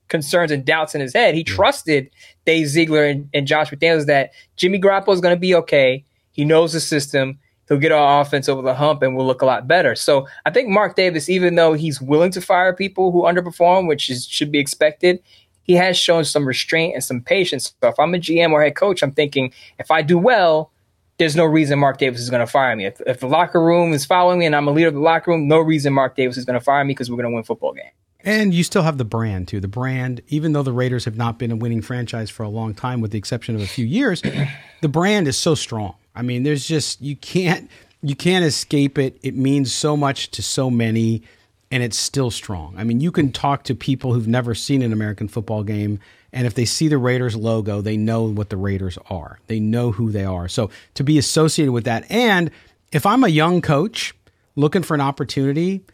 concerns 0.08 0.50
and 0.50 0.64
doubts 0.64 0.94
in 0.94 1.00
his 1.00 1.12
head. 1.12 1.34
He 1.34 1.44
trusted 1.44 2.08
Dave 2.44 2.68
Ziegler 2.68 3.04
and, 3.04 3.28
and 3.34 3.46
Josh 3.46 3.70
McDaniels 3.70 4.06
that 4.06 4.30
Jimmy 4.54 4.80
Garoppolo 4.80 5.12
is 5.12 5.20
going 5.20 5.34
to 5.34 5.40
be 5.40 5.54
okay. 5.56 6.04
He 6.30 6.44
knows 6.44 6.72
the 6.72 6.80
system. 6.80 7.38
He'll 7.68 7.78
get 7.78 7.92
our 7.92 8.20
offense 8.20 8.48
over 8.48 8.62
the 8.62 8.74
hump 8.74 9.02
and 9.02 9.16
we'll 9.16 9.26
look 9.26 9.42
a 9.42 9.46
lot 9.46 9.66
better. 9.66 9.94
So 9.94 10.28
I 10.44 10.50
think 10.50 10.68
Mark 10.68 10.94
Davis, 10.94 11.28
even 11.28 11.56
though 11.56 11.72
he's 11.72 12.00
willing 12.00 12.30
to 12.32 12.40
fire 12.40 12.72
people 12.72 13.10
who 13.10 13.22
underperform, 13.22 13.88
which 13.88 14.08
is, 14.08 14.26
should 14.26 14.52
be 14.52 14.58
expected, 14.58 15.20
he 15.62 15.74
has 15.74 15.98
shown 15.98 16.24
some 16.24 16.46
restraint 16.46 16.94
and 16.94 17.02
some 17.02 17.20
patience. 17.20 17.74
So 17.82 17.88
if 17.88 17.98
I'm 17.98 18.14
a 18.14 18.18
GM 18.18 18.52
or 18.52 18.62
head 18.62 18.76
coach, 18.76 19.02
I'm 19.02 19.12
thinking 19.12 19.52
if 19.78 19.90
I 19.90 20.02
do 20.02 20.16
well, 20.16 20.70
there's 21.18 21.34
no 21.34 21.44
reason 21.44 21.78
Mark 21.78 21.98
Davis 21.98 22.20
is 22.20 22.30
going 22.30 22.40
to 22.40 22.46
fire 22.46 22.76
me. 22.76 22.86
If, 22.86 23.00
if 23.06 23.20
the 23.20 23.26
locker 23.26 23.62
room 23.62 23.92
is 23.92 24.04
following 24.04 24.38
me 24.38 24.46
and 24.46 24.54
I'm 24.54 24.68
a 24.68 24.70
leader 24.70 24.88
of 24.88 24.94
the 24.94 25.00
locker 25.00 25.32
room, 25.32 25.48
no 25.48 25.58
reason 25.58 25.92
Mark 25.92 26.14
Davis 26.14 26.36
is 26.36 26.44
going 26.44 26.58
to 26.58 26.64
fire 26.64 26.84
me 26.84 26.92
because 26.92 27.10
we're 27.10 27.16
going 27.16 27.30
to 27.30 27.34
win 27.34 27.42
football 27.42 27.72
games. 27.72 27.90
And 28.20 28.52
you 28.52 28.64
still 28.64 28.82
have 28.82 28.98
the 28.98 29.04
brand 29.04 29.48
too. 29.48 29.60
The 29.60 29.68
brand, 29.68 30.20
even 30.28 30.52
though 30.52 30.64
the 30.64 30.72
Raiders 30.72 31.04
have 31.04 31.16
not 31.16 31.38
been 31.38 31.52
a 31.52 31.56
winning 31.56 31.80
franchise 31.80 32.28
for 32.28 32.42
a 32.42 32.48
long 32.48 32.74
time, 32.74 33.00
with 33.00 33.12
the 33.12 33.18
exception 33.18 33.54
of 33.54 33.60
a 33.60 33.66
few 33.66 33.86
years, 33.86 34.20
the 34.82 34.88
brand 34.88 35.28
is 35.28 35.36
so 35.36 35.54
strong. 35.54 35.94
I 36.16 36.22
mean, 36.22 36.42
there's 36.42 36.66
just 36.66 37.00
you 37.00 37.16
can't 37.16 37.70
you 38.02 38.16
can't 38.16 38.44
escape 38.44 38.98
it. 38.98 39.18
It 39.22 39.36
means 39.36 39.72
so 39.72 39.96
much 39.96 40.30
to 40.32 40.42
so 40.42 40.70
many, 40.70 41.22
and 41.70 41.82
it's 41.82 41.98
still 41.98 42.30
strong. 42.30 42.74
I 42.76 42.84
mean, 42.84 43.00
you 43.00 43.12
can 43.12 43.32
talk 43.32 43.64
to 43.64 43.74
people 43.74 44.12
who've 44.12 44.28
never 44.28 44.54
seen 44.54 44.82
an 44.82 44.92
American 44.92 45.28
football 45.28 45.62
game, 45.62 46.00
and 46.32 46.46
if 46.46 46.54
they 46.54 46.64
see 46.64 46.88
the 46.88 46.98
Raiders 46.98 47.36
logo, 47.36 47.80
they 47.80 47.96
know 47.96 48.24
what 48.24 48.50
the 48.50 48.56
Raiders 48.56 48.98
are. 49.10 49.38
They 49.46 49.60
know 49.60 49.92
who 49.92 50.10
they 50.10 50.24
are. 50.24 50.48
So 50.48 50.70
to 50.94 51.04
be 51.04 51.18
associated 51.18 51.72
with 51.72 51.84
that, 51.84 52.10
and 52.10 52.50
if 52.92 53.06
I'm 53.06 53.24
a 53.24 53.28
young 53.28 53.60
coach 53.60 54.14
looking 54.56 54.82
for 54.82 54.94
an 54.94 55.00
opportunity 55.00 55.84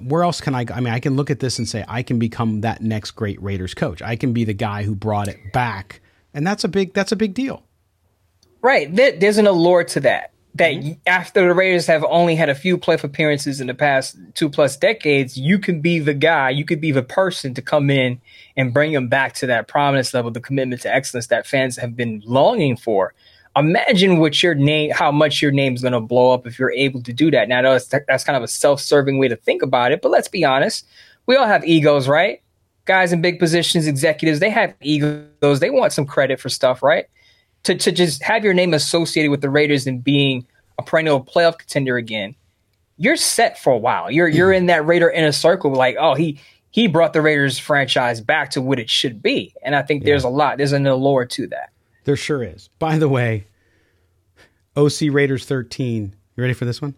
where 0.00 0.22
else 0.22 0.40
can 0.40 0.54
I 0.54 0.64
go? 0.64 0.74
I 0.74 0.80
mean, 0.80 0.92
I 0.92 1.00
can 1.00 1.16
look 1.16 1.30
at 1.30 1.40
this 1.40 1.58
and 1.58 1.68
say 1.68 1.84
I 1.88 2.02
can 2.02 2.18
become 2.18 2.60
that 2.62 2.82
next 2.82 3.12
great 3.12 3.40
Raiders 3.42 3.74
coach. 3.74 4.02
I 4.02 4.16
can 4.16 4.32
be 4.32 4.44
the 4.44 4.52
guy 4.52 4.82
who 4.82 4.94
brought 4.94 5.28
it 5.28 5.52
back, 5.52 6.00
and 6.34 6.46
that's 6.46 6.64
a 6.64 6.68
big 6.68 6.92
that's 6.92 7.12
a 7.12 7.16
big 7.16 7.34
deal. 7.34 7.62
Right. 8.62 8.94
There, 8.94 9.12
there's 9.12 9.38
an 9.38 9.46
allure 9.46 9.84
to 9.84 10.00
that. 10.00 10.32
That 10.56 10.74
mm-hmm. 10.74 10.92
after 11.06 11.46
the 11.46 11.54
Raiders 11.54 11.86
have 11.86 12.04
only 12.04 12.34
had 12.34 12.48
a 12.48 12.54
few 12.54 12.76
playoff 12.76 13.04
appearances 13.04 13.60
in 13.60 13.68
the 13.68 13.74
past 13.74 14.18
two 14.34 14.50
plus 14.50 14.76
decades, 14.76 15.36
you 15.36 15.58
can 15.58 15.80
be 15.80 16.00
the 16.00 16.14
guy, 16.14 16.50
you 16.50 16.64
could 16.64 16.80
be 16.80 16.90
the 16.90 17.04
person 17.04 17.54
to 17.54 17.62
come 17.62 17.88
in 17.88 18.20
and 18.56 18.74
bring 18.74 18.92
them 18.92 19.08
back 19.08 19.34
to 19.34 19.46
that 19.46 19.68
prominence 19.68 20.12
level, 20.12 20.30
the 20.30 20.40
commitment 20.40 20.82
to 20.82 20.92
excellence 20.92 21.28
that 21.28 21.46
fans 21.46 21.76
have 21.76 21.94
been 21.96 22.20
longing 22.26 22.76
for 22.76 23.14
imagine 23.56 24.18
what 24.18 24.42
your 24.42 24.54
name, 24.54 24.90
how 24.90 25.10
much 25.10 25.42
your 25.42 25.50
name's 25.50 25.82
going 25.82 25.92
to 25.92 26.00
blow 26.00 26.32
up 26.32 26.46
if 26.46 26.58
you're 26.58 26.72
able 26.72 27.02
to 27.02 27.12
do 27.12 27.30
that. 27.30 27.48
Now, 27.48 27.62
that's, 27.62 27.88
that's 27.88 28.24
kind 28.24 28.36
of 28.36 28.42
a 28.42 28.48
self-serving 28.48 29.18
way 29.18 29.28
to 29.28 29.36
think 29.36 29.62
about 29.62 29.92
it, 29.92 30.02
but 30.02 30.10
let's 30.10 30.28
be 30.28 30.44
honest. 30.44 30.86
We 31.26 31.36
all 31.36 31.46
have 31.46 31.64
egos, 31.64 32.08
right? 32.08 32.42
Guys 32.84 33.12
in 33.12 33.20
big 33.20 33.38
positions, 33.38 33.86
executives, 33.86 34.40
they 34.40 34.50
have 34.50 34.74
egos. 34.80 35.60
They 35.60 35.70
want 35.70 35.92
some 35.92 36.06
credit 36.06 36.40
for 36.40 36.48
stuff, 36.48 36.82
right? 36.82 37.06
To, 37.64 37.74
to 37.74 37.92
just 37.92 38.22
have 38.22 38.42
your 38.42 38.54
name 38.54 38.72
associated 38.72 39.30
with 39.30 39.42
the 39.42 39.50
Raiders 39.50 39.86
and 39.86 40.02
being 40.02 40.46
a 40.78 40.82
perennial 40.82 41.22
playoff 41.22 41.58
contender 41.58 41.96
again, 41.96 42.34
you're 42.96 43.16
set 43.16 43.58
for 43.58 43.72
a 43.72 43.78
while. 43.78 44.10
You're 44.10 44.28
you're 44.28 44.50
mm-hmm. 44.50 44.58
in 44.58 44.66
that 44.66 44.86
Raider 44.86 45.10
inner 45.10 45.32
circle, 45.32 45.72
like, 45.72 45.96
oh, 45.98 46.14
he 46.14 46.40
he 46.70 46.86
brought 46.86 47.12
the 47.12 47.22
Raiders 47.22 47.58
franchise 47.58 48.20
back 48.20 48.50
to 48.50 48.62
what 48.62 48.78
it 48.78 48.88
should 48.88 49.22
be. 49.22 49.54
And 49.62 49.74
I 49.74 49.82
think 49.82 50.02
yeah. 50.02 50.10
there's 50.10 50.24
a 50.24 50.28
lot, 50.28 50.58
there's 50.58 50.72
an 50.72 50.86
allure 50.86 51.24
to 51.26 51.46
that. 51.48 51.70
There 52.04 52.16
sure 52.16 52.42
is. 52.42 52.68
By 52.78 52.98
the 52.98 53.08
way, 53.08 53.46
OC 54.76 55.12
Raiders 55.12 55.44
13. 55.46 56.14
You 56.36 56.40
ready 56.42 56.54
for 56.54 56.64
this 56.64 56.80
one? 56.82 56.94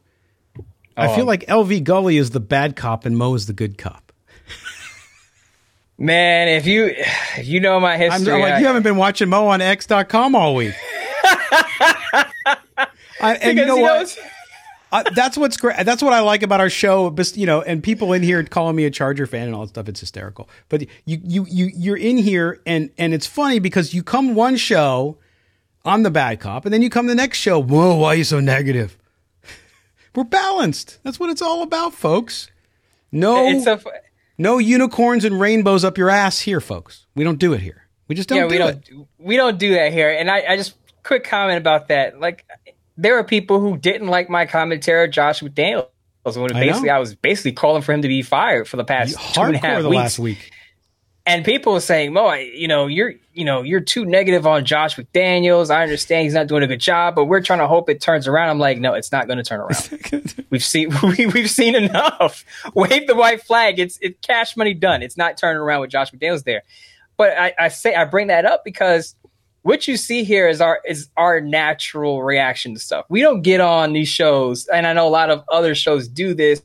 Oh, 0.59 0.65
I 0.97 1.15
feel 1.17 1.25
like 1.25 1.47
LV 1.47 1.85
Gully 1.85 2.17
is 2.17 2.31
the 2.31 2.41
bad 2.41 2.77
cop 2.77 3.07
and 3.07 3.17
Moe 3.17 3.35
is 3.35 3.47
the 3.47 3.53
good 3.53 3.79
cop. 3.79 4.02
Man, 6.03 6.49
if 6.49 6.67
you 6.67 6.87
if 6.97 7.47
you 7.47 7.61
know 7.61 7.79
my 7.79 7.97
history, 7.97 8.33
I'm, 8.33 8.41
like 8.41 8.55
I, 8.55 8.59
you 8.59 8.67
haven't 8.67 8.83
been 8.83 8.97
watching 8.97 9.29
Moe 9.29 9.47
on 9.47 9.61
X.com 9.61 10.35
all 10.35 10.57
week. 10.57 10.75
I, 13.21 13.35
and 13.41 13.57
you 13.57 13.65
know 13.65 13.77
what? 13.77 14.19
uh, 14.91 15.05
that's 15.15 15.39
what's 15.39 15.57
great. 15.57 15.87
That's 15.87 16.03
what 16.03 16.13
I 16.13 16.19
like 16.19 16.43
about 16.43 16.59
our 16.59 16.71
show. 16.71 17.15
You 17.35 17.47
know, 17.47 17.63
and 17.63 17.85
people 17.85 18.13
in 18.13 18.25
here 18.25 18.43
calling 18.43 18.75
me 18.75 18.85
a 18.85 18.91
Charger 18.91 19.27
fan 19.27 19.47
and 19.47 19.55
all 19.55 19.61
that 19.63 19.69
stuff. 19.69 19.89
It's 19.89 20.01
hysterical. 20.01 20.49
But 20.69 20.83
you 21.05 21.21
you 21.23 21.47
you 21.49 21.71
you're 21.73 21.97
in 21.97 22.17
here 22.17 22.61
and 22.67 22.91
and 22.99 23.15
it's 23.15 23.29
funny 23.29 23.61
because 23.61 23.95
you 23.95 24.03
come 24.03 24.35
one 24.35 24.57
show 24.57 25.19
I'm 25.85 26.03
the 26.03 26.11
bad 26.11 26.41
cop. 26.41 26.65
And 26.65 26.75
then 26.75 26.83
you 26.83 26.91
come 26.91 27.07
the 27.07 27.15
next 27.15 27.39
show. 27.39 27.61
Whoa, 27.61 27.97
why 27.97 28.09
are 28.09 28.17
you 28.17 28.25
so 28.25 28.41
negative? 28.41 28.99
We're 30.15 30.25
balanced. 30.25 30.99
That's 31.03 31.19
what 31.19 31.31
it's 31.31 31.43
all 31.43 31.63
about, 31.63 31.95
folks. 31.95 32.51
No, 33.11 33.47
a, 33.47 33.77
no 34.43 34.59
unicorns 34.59 35.25
and 35.25 35.41
rainbows 35.41 35.85
up 35.85 35.97
your 35.97 36.11
ass 36.11 36.41
here, 36.41 36.61
folks. 36.61 37.07
We 37.15 37.25
don't 37.25 37.39
do 37.39 37.53
it 37.53 37.61
here. 37.61 37.89
We 38.09 38.15
just 38.15 38.29
don't. 38.29 38.39
Yeah, 38.39 38.45
do 38.45 38.49
we 38.51 38.59
don't. 38.59 38.89
It. 38.89 39.07
We 39.19 39.37
don't 39.37 39.59
do 39.59 39.75
that 39.75 39.93
here. 39.93 40.11
And 40.11 40.31
I, 40.31 40.45
I 40.49 40.57
just 40.57 40.77
quick 41.03 41.25
comment 41.25 41.59
about 41.59 41.89
that. 41.89 42.21
Like, 42.21 42.45
there 42.97 43.19
are 43.19 43.25
people 43.25 43.61
who 43.61 43.77
didn't 43.77 44.09
like 44.09 44.29
my 44.29 44.47
commentary, 44.47 45.09
Josh 45.09 45.41
McDaniels. 45.41 45.87
When 46.25 46.53
basically, 46.53 46.91
I, 46.91 46.97
I, 46.97 46.99
was 47.01 47.17
basically 47.17 47.51
calling 47.51 47.83
for 47.83 47.93
him 47.93 48.03
to 48.03 48.09
be 48.09 48.23
fired 48.23 48.69
for 48.69 48.77
the 48.77 48.85
past 48.85 49.17
two 49.35 49.41
and 49.41 49.57
a 49.57 49.59
half 49.59 49.83
the 49.83 49.89
weeks. 49.89 49.97
last 49.97 50.19
week 50.21 50.52
and 51.25 51.45
people 51.45 51.73
were 51.73 51.81
saying, 51.81 52.13
"Moe, 52.13 52.33
you 52.35 52.67
know, 52.67 52.87
you're, 52.87 53.15
you 53.33 53.45
know, 53.45 53.63
you're 53.63 53.81
too 53.81 54.05
negative 54.05 54.47
on 54.47 54.65
Josh 54.65 54.97
McDaniels. 54.97 55.71
I 55.71 55.83
understand 55.83 56.25
he's 56.25 56.35
not 56.35 56.49
doing 56.49 56.63
a 56.63 56.67
good 56.67 56.81
job, 56.81 57.15
but 57.15 57.27
we're 57.27 57.41
trying 57.41 57.61
to 57.61 57.69
hope 57.69 57.89
it 57.89 58.01
turns 58.01 58.27
around." 58.27 58.51
I'm 58.51 58.59
like, 58.59 58.79
"No, 58.79 58.95
it's 58.95 59.13
not 59.13 59.27
going 59.27 59.39
to 59.39 59.45
turn 59.45 59.61
around. 59.61 60.47
we've 60.51 60.65
seen, 60.65 60.91
we, 61.03 61.25
have 61.25 61.51
seen 61.51 61.77
enough. 61.77 62.45
Wave 62.75 63.07
the 63.07 63.15
white 63.15 63.43
flag. 63.43 63.79
It's 63.79 63.99
it 64.03 64.21
cash 64.23 64.57
money 64.57 64.75
done. 64.75 65.03
It's 65.03 65.17
not 65.17 65.37
turning 65.37 65.61
around 65.61 65.81
with 65.83 65.91
Josh 65.91 66.11
McDaniels 66.11 66.45
there." 66.45 66.63
But 67.17 67.39
I, 67.39 67.53
I 67.59 67.69
say 67.69 67.95
I 67.95 68.05
bring 68.05 68.29
that 68.29 68.45
up 68.45 68.65
because 68.65 69.15
what 69.63 69.87
you 69.87 69.97
see 69.97 70.25
here 70.25 70.49
is 70.49 70.61
our 70.61 70.81
is 70.85 71.09
our 71.17 71.41
natural 71.41 72.23
reaction 72.25 72.75
to 72.75 72.81
stuff. 72.81 73.07
We 73.09 73.21
don't 73.21 73.43
get 73.43 73.61
on 73.61 73.93
these 73.93 74.09
shows, 74.09 74.67
and 74.67 74.87
I 74.87 74.93
know 74.93 75.07
a 75.07 75.11
lot 75.11 75.31
of 75.31 75.45
other 75.51 75.75
shows 75.77 76.09
do 76.09 76.35
this 76.35 76.63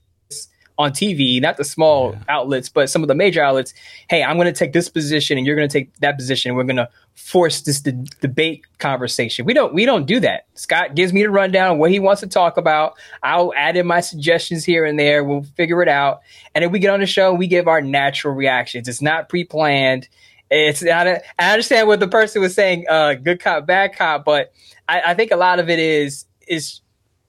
on 0.77 0.91
TV, 0.91 1.41
not 1.41 1.57
the 1.57 1.63
small 1.63 2.11
yeah. 2.11 2.19
outlets, 2.29 2.69
but 2.69 2.89
some 2.89 3.01
of 3.01 3.07
the 3.07 3.15
major 3.15 3.41
outlets. 3.41 3.73
Hey, 4.09 4.23
I'm 4.23 4.37
going 4.37 4.45
to 4.45 4.53
take 4.53 4.73
this 4.73 4.89
position, 4.89 5.37
and 5.37 5.47
you're 5.47 5.55
going 5.55 5.67
to 5.67 5.73
take 5.73 5.95
that 5.97 6.17
position. 6.17 6.53
We're 6.55 6.63
going 6.63 6.75
to 6.77 6.89
force 7.15 7.61
this 7.61 7.81
de- 7.81 7.93
debate 8.21 8.63
conversation. 8.77 9.45
We 9.45 9.53
don't 9.53 9.73
we 9.73 9.85
don't 9.85 10.05
do 10.05 10.19
that. 10.19 10.45
Scott 10.53 10.93
gives 10.95 11.13
me 11.13 11.23
the 11.23 11.31
rundown 11.31 11.73
of 11.73 11.77
what 11.79 11.89
he 11.89 11.99
wants 11.99 12.21
to 12.21 12.27
talk 12.27 12.57
about. 12.57 12.93
I'll 13.23 13.53
add 13.55 13.75
in 13.75 13.87
my 13.87 14.01
suggestions 14.01 14.63
here 14.63 14.85
and 14.85 14.99
there. 14.99 15.23
We'll 15.23 15.43
figure 15.55 15.81
it 15.81 15.89
out, 15.89 16.21
and 16.53 16.63
then 16.63 16.71
we 16.71 16.79
get 16.79 16.91
on 16.91 16.99
the 16.99 17.07
show. 17.07 17.33
We 17.33 17.47
give 17.47 17.67
our 17.67 17.81
natural 17.81 18.35
reactions. 18.35 18.87
It's 18.87 19.01
not 19.01 19.29
pre 19.29 19.43
planned. 19.45 20.07
It's 20.51 20.83
not. 20.83 21.07
A, 21.07 21.21
I 21.39 21.53
understand 21.53 21.87
what 21.87 21.99
the 21.99 22.07
person 22.07 22.41
was 22.41 22.53
saying. 22.53 22.85
Uh, 22.87 23.15
good 23.15 23.41
cop, 23.41 23.65
bad 23.65 23.95
cop, 23.95 24.25
but 24.25 24.53
I, 24.87 25.01
I 25.07 25.13
think 25.15 25.31
a 25.31 25.37
lot 25.37 25.59
of 25.59 25.69
it 25.69 25.79
is 25.79 26.25
is 26.47 26.81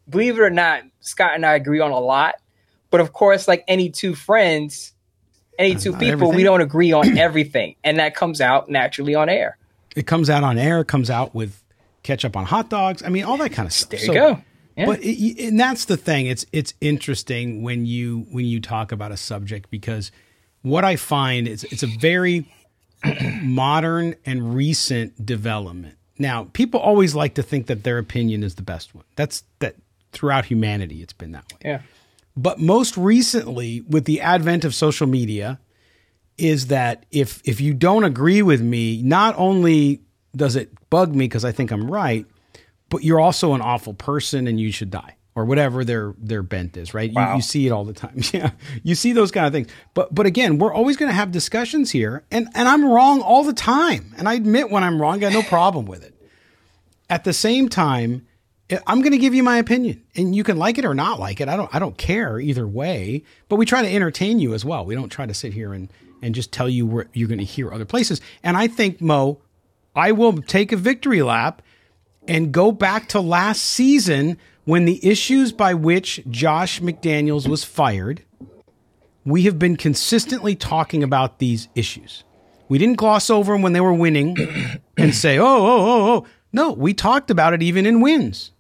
believe 0.09 0.39
it 0.39 0.43
or 0.43 0.51
not, 0.51 0.83
Scott 1.01 1.33
and 1.35 1.47
I 1.47 1.55
agree 1.55 1.81
on 1.81 1.93
a 1.93 1.99
lot 1.99 2.35
but 2.91 3.01
of 3.01 3.13
course, 3.13 3.49
like 3.49 3.65
any 3.69 3.91
two 3.91 4.15
friends, 4.15 4.93
any 5.59 5.75
two 5.75 5.93
Not 5.93 6.01
people, 6.01 6.13
everything. 6.13 6.37
we 6.37 6.43
don't 6.43 6.61
agree 6.61 6.93
on 6.93 7.19
everything. 7.19 7.75
And 7.85 7.99
that 7.99 8.15
comes 8.15 8.41
out 8.41 8.69
naturally 8.69 9.15
on 9.15 9.29
air. 9.29 9.59
It 9.97 10.07
comes 10.07 10.31
out 10.31 10.45
on 10.45 10.59
air, 10.59 10.85
comes 10.85 11.11
out 11.11 11.35
with 11.35 11.63
ketchup 12.03 12.37
on 12.37 12.45
hot 12.45 12.71
dogs. 12.71 13.03
I 13.03 13.09
mean, 13.09 13.25
all 13.25 13.37
that 13.39 13.53
kind 13.53 13.67
of 13.67 13.73
stuff. 13.73 13.91
There 13.91 14.01
you 14.01 14.07
so, 14.07 14.15
go. 14.15 14.43
Yeah. 14.77 14.87
But 14.87 15.03
it, 15.03 15.49
and 15.49 15.59
that's 15.59 15.87
the 15.87 15.97
thing. 15.97 16.27
It's 16.27 16.47
it's 16.53 16.73
interesting 16.81 17.63
when 17.63 17.85
you 17.85 18.27
when 18.31 18.45
you 18.45 18.61
talk 18.61 18.93
about 18.93 19.11
a 19.11 19.17
subject 19.17 19.71
because 19.71 20.13
what 20.63 20.85
I 20.85 20.97
find 20.97 21.49
is 21.49 21.65
it's 21.65 21.83
a 21.83 21.89
very 21.89 22.51
modern 23.43 24.15
and 24.25 24.55
recent 24.55 25.27
development. 25.27 25.97
Now, 26.19 26.49
people 26.53 26.81
always 26.81 27.15
like 27.15 27.35
to 27.35 27.43
think 27.43 27.67
that 27.67 27.85
their 27.85 27.99
opinion 27.99 28.43
is 28.43 28.57
the 28.57 28.63
best 28.63 28.95
one. 28.95 29.05
That's 29.17 29.45
that 29.59 29.75
throughout 30.13 30.47
humanity 30.47 31.03
it's 31.03 31.13
been 31.13 31.33
that 31.33 31.45
way. 31.53 31.59
Yeah. 31.65 31.81
But 32.39 32.61
most 32.61 32.97
recently, 32.97 33.81
with 33.81 34.05
the 34.05 34.21
advent 34.21 34.65
of 34.65 34.73
social 34.73 35.09
media, 35.09 35.59
is 36.37 36.69
that 36.69 37.05
if 37.11 37.43
if 37.45 37.61
you 37.61 37.75
don't 37.75 38.05
agree 38.05 38.43
with 38.43 38.61
me, 38.61 39.03
not 39.03 39.35
only 39.37 40.03
does 40.37 40.55
it 40.55 40.71
bug 40.89 41.17
me 41.17 41.25
because 41.25 41.45
I 41.45 41.51
think 41.51 41.73
I'm 41.73 41.91
right, 41.91 42.25
but 42.91 43.03
you're 43.03 43.19
also 43.19 43.55
an 43.55 43.61
awful 43.61 43.93
person 43.93 44.47
and 44.47 44.61
you 44.61 44.71
should 44.71 44.89
die 44.93 45.17
or 45.35 45.47
whatever 45.47 45.85
their 45.85 46.15
their 46.17 46.45
bent 46.45 46.77
is, 46.77 46.95
right? 46.95 47.13
Wow. 47.13 47.31
You, 47.31 47.37
you, 47.39 47.43
see 47.43 47.67
it 47.67 47.71
all 47.71 47.85
the 47.85 47.93
time. 47.93 48.21
Yeah, 48.33 48.53
you 48.85 48.95
see 48.95 49.13
those 49.13 49.33
kind 49.33 49.45
of 49.45 49.53
things. 49.53 49.67
But 49.95 50.15
but 50.15 50.25
again, 50.25 50.59
we're 50.59 50.73
always 50.73 50.97
going 50.97 51.11
to 51.11 51.17
have 51.17 51.33
discussions 51.33 51.91
here, 51.91 52.25
and 52.31 52.47
and 52.55 52.69
I'm 52.69 52.85
wrong 52.85 53.21
all 53.21 53.43
the 53.43 53.53
time, 53.53 54.15
and 54.17 54.29
I 54.29 54.35
admit 54.35 54.71
when 54.71 54.85
I'm 54.85 55.03
wrong. 55.03 55.17
I 55.17 55.19
got 55.19 55.33
no 55.33 55.43
problem 55.43 55.87
with 55.87 56.05
it. 56.05 56.15
At 57.11 57.25
the 57.25 57.33
same 57.33 57.69
time, 57.69 58.28
I'm 58.87 59.01
going 59.01 59.13
to 59.13 59.19
give 59.19 59.35
you 59.35 59.43
my 59.43 59.57
opinion, 59.57 60.03
and 60.15 60.37
you 60.37 60.45
can 60.45 60.59
like 60.59 60.77
it 60.77 60.85
or 60.85 60.95
not 60.95 61.19
like 61.19 61.41
it. 61.41 61.49
I 61.49 61.57
don't 61.57 61.75
I 61.75 61.79
don't 61.79 61.97
care 61.97 62.39
either 62.39 62.67
way. 62.67 63.25
But 63.49 63.57
we 63.57 63.65
try 63.65 63.83
to 63.83 63.89
entertain 63.89 64.39
you 64.39 64.53
as 64.53 64.65
well. 64.65 64.85
We 64.85 64.95
don't 64.95 65.09
try 65.09 65.27
to 65.27 65.35
sit 65.35 65.55
here 65.55 65.73
and 65.73 65.91
and 66.21 66.35
just 66.35 66.53
tell 66.53 66.69
you 66.69 66.87
where 66.87 67.07
you're 67.13 67.29
going 67.29 67.39
to 67.39 67.45
hear 67.45 67.73
other 67.73 67.85
places. 67.85 68.21
And 68.43 68.57
I 68.57 68.67
think 68.67 69.01
Moe, 69.01 69.41
I 69.95 70.13
will 70.13 70.43
take 70.43 70.73
a 70.73 70.77
victory 70.77 71.23
lap 71.23 71.63
and 72.27 72.53
go 72.53 72.73
back 72.73 73.09
to 73.11 73.21
last 73.21 73.65
season 73.65 74.37
when 74.65 74.85
the 74.85 75.01
issues 75.07 75.53
by 75.53 75.73
which 75.73 76.21
Josh 76.29 76.81
McDaniels 76.81 77.49
was 77.49 77.65
fired. 77.65 78.23
We 79.25 79.45
have 79.45 79.59
been 79.59 79.77
consistently 79.77 80.55
talking 80.55 81.03
about 81.03 81.39
these 81.39 81.69
issues. 81.75 82.25
We 82.69 82.77
didn't 82.77 82.97
gloss 82.97 83.31
over 83.31 83.53
them 83.53 83.63
when 83.63 83.73
they 83.73 83.81
were 83.81 83.95
winning 83.95 84.37
and 84.97 85.15
say, 85.15 85.39
"Oh, 85.39 85.47
oh, 85.47 85.67
oh, 85.67 86.17
oh." 86.17 86.27
No, 86.53 86.73
we 86.73 86.93
talked 86.93 87.31
about 87.31 87.55
it 87.55 87.63
even 87.63 87.87
in 87.87 88.01
wins. 88.01 88.53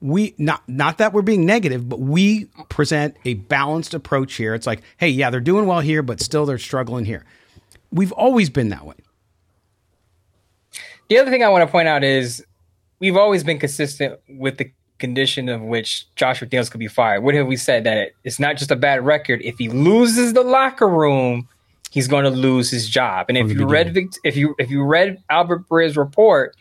We 0.00 0.34
not 0.38 0.62
not 0.68 0.98
that 0.98 1.12
we're 1.12 1.22
being 1.22 1.44
negative, 1.44 1.88
but 1.88 1.98
we 1.98 2.46
present 2.68 3.16
a 3.24 3.34
balanced 3.34 3.94
approach 3.94 4.34
here. 4.34 4.54
It's 4.54 4.66
like, 4.66 4.82
"Hey, 4.96 5.08
yeah, 5.08 5.30
they're 5.30 5.40
doing 5.40 5.66
well 5.66 5.80
here, 5.80 6.02
but 6.02 6.20
still 6.20 6.46
they're 6.46 6.58
struggling 6.58 7.04
here." 7.04 7.24
We've 7.90 8.12
always 8.12 8.48
been 8.48 8.68
that 8.68 8.84
way. 8.84 8.94
The 11.08 11.18
other 11.18 11.30
thing 11.30 11.42
I 11.42 11.48
want 11.48 11.66
to 11.66 11.72
point 11.72 11.88
out 11.88 12.04
is 12.04 12.44
we've 13.00 13.16
always 13.16 13.42
been 13.42 13.58
consistent 13.58 14.20
with 14.28 14.58
the 14.58 14.70
condition 14.98 15.48
of 15.48 15.62
which 15.62 16.06
Josh 16.16 16.40
McDaniels 16.40 16.70
could 16.70 16.80
be 16.80 16.88
fired. 16.88 17.22
What 17.22 17.34
have 17.34 17.46
we 17.46 17.56
said? 17.56 17.84
That 17.84 18.10
it's 18.24 18.38
not 18.38 18.56
just 18.56 18.70
a 18.70 18.76
bad 18.76 19.04
record. 19.04 19.40
If 19.42 19.58
he 19.58 19.68
loses 19.68 20.32
the 20.32 20.42
locker 20.42 20.88
room, 20.88 21.48
he's 21.90 22.08
going 22.08 22.24
to 22.24 22.30
lose 22.30 22.70
his 22.70 22.88
job. 22.88 23.26
And 23.28 23.38
if 23.38 23.50
you 23.50 23.66
read 23.66 23.96
if 24.24 24.36
you 24.36 24.54
if 24.58 24.70
you 24.70 24.84
read 24.84 25.22
Albert 25.30 25.68
Breer's 25.68 25.96
report, 25.96 26.54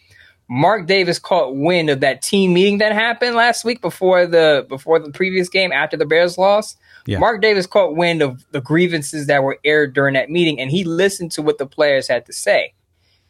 Mark 0.50 0.88
Davis 0.88 1.20
caught 1.20 1.56
wind 1.56 1.90
of 1.90 2.00
that 2.00 2.22
team 2.22 2.54
meeting 2.54 2.78
that 2.78 2.94
happened 2.94 3.36
last 3.36 3.66
week 3.66 3.82
before 3.82 4.26
the 4.26 4.66
before 4.70 5.00
the 5.00 5.12
previous 5.12 5.50
game 5.50 5.72
after 5.72 5.98
the 5.98 6.06
Bears 6.06 6.38
lost. 6.38 6.78
Yeah. 7.06 7.20
Mark 7.20 7.42
Davis 7.42 7.68
caught 7.68 7.96
wind 7.96 8.22
of 8.22 8.46
the 8.52 8.62
grievances 8.62 9.28
that 9.28 9.44
were 9.44 9.60
aired 9.64 9.94
during 9.94 10.14
that 10.14 10.30
meeting, 10.30 10.60
and 10.60 10.72
he 10.72 10.84
listened 10.84 11.32
to 11.34 11.42
what 11.42 11.58
the 11.58 11.66
players 11.66 12.08
had 12.08 12.26
to 12.28 12.34
say. 12.34 12.74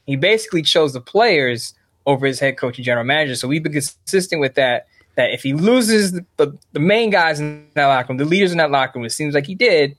He 0.06 0.16
basically 0.16 0.62
chose 0.62 0.94
the 0.94 1.02
players 1.02 1.74
over 2.06 2.26
his 2.26 2.40
head 2.40 2.58
coach 2.58 2.78
and 2.78 2.86
general 2.86 3.06
manager. 3.06 3.36
So 3.36 3.48
we've 3.48 3.64
been 3.64 3.74
consistent 3.74 4.40
with 4.40 4.56
that. 4.56 4.88
That 5.16 5.32
if 5.32 5.42
he 5.42 5.54
loses 5.54 6.12
the, 6.12 6.26
the, 6.38 6.58
the 6.74 6.80
main 6.80 7.10
guys 7.10 7.40
in 7.40 7.68
that 7.74 7.88
locker 7.88 8.10
room, 8.10 8.18
the 8.18 8.26
leaders 8.26 8.52
in 8.52 8.60
that 8.60 8.70
locker 8.70 9.00
room, 9.00 9.06
it 9.06 9.10
seems 9.10 9.34
like 9.34 9.48
he 9.48 9.56
did, 9.56 9.98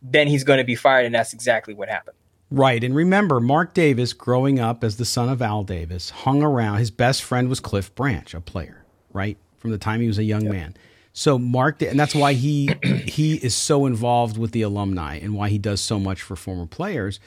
then 0.00 0.26
he's 0.26 0.42
going 0.42 0.56
to 0.56 0.64
be 0.64 0.74
fired, 0.74 1.04
and 1.04 1.14
that's 1.14 1.34
exactly 1.34 1.74
what 1.74 1.90
happened. 1.90 2.16
Right. 2.54 2.84
And 2.84 2.94
remember, 2.94 3.40
Mark 3.40 3.74
Davis, 3.74 4.12
growing 4.12 4.60
up 4.60 4.84
as 4.84 4.96
the 4.96 5.04
son 5.04 5.28
of 5.28 5.42
Al 5.42 5.64
Davis, 5.64 6.10
hung 6.10 6.42
around. 6.42 6.78
His 6.78 6.90
best 6.90 7.22
friend 7.22 7.48
was 7.48 7.58
Cliff 7.60 7.94
Branch, 7.94 8.32
a 8.32 8.40
player, 8.40 8.84
right? 9.12 9.36
From 9.58 9.70
the 9.70 9.78
time 9.78 10.00
he 10.00 10.06
was 10.06 10.18
a 10.18 10.24
young 10.24 10.42
yep. 10.42 10.52
man. 10.52 10.76
So 11.12 11.38
Mark, 11.38 11.80
and 11.82 11.98
that's 11.98 12.14
why 12.14 12.34
he 12.34 12.70
he 13.06 13.36
is 13.36 13.54
so 13.54 13.86
involved 13.86 14.36
with 14.36 14.52
the 14.52 14.62
alumni 14.62 15.16
and 15.16 15.34
why 15.34 15.48
he 15.48 15.58
does 15.58 15.80
so 15.80 15.98
much 15.98 16.22
for 16.22 16.36
former 16.36 16.66
players. 16.66 17.20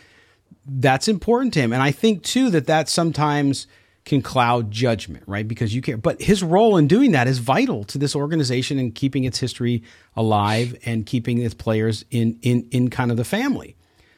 That's 0.66 1.08
important 1.08 1.54
to 1.56 1.62
him, 1.62 1.74
and 1.74 1.82
I 1.82 1.92
think 1.92 2.24
too 2.24 2.50
that 2.52 2.68
that 2.68 2.90
sometimes 2.90 3.68
can 4.04 4.22
cloud 4.22 4.72
judgment, 4.72 5.24
right? 5.28 5.48
Because 5.48 5.74
you 5.74 5.82
can't. 5.82 6.02
But 6.02 6.22
his 6.22 6.44
role 6.44 6.78
in 6.78 6.88
doing 6.88 7.12
that 7.12 7.28
is 7.28 7.40
vital 7.40 7.84
to 7.86 7.98
this 7.98 8.16
organization 8.16 8.80
and 8.80 8.94
keeping 8.96 9.24
its 9.24 9.40
history 9.40 9.84
alive 10.16 10.78
and 10.86 11.06
keeping 11.06 11.40
its 11.40 11.54
players 11.54 12.04
in 12.12 12.40
in 12.42 12.68
in 12.72 12.90
kind 12.90 13.12
of 13.12 13.18
the 13.18 13.26
family. 13.26 13.77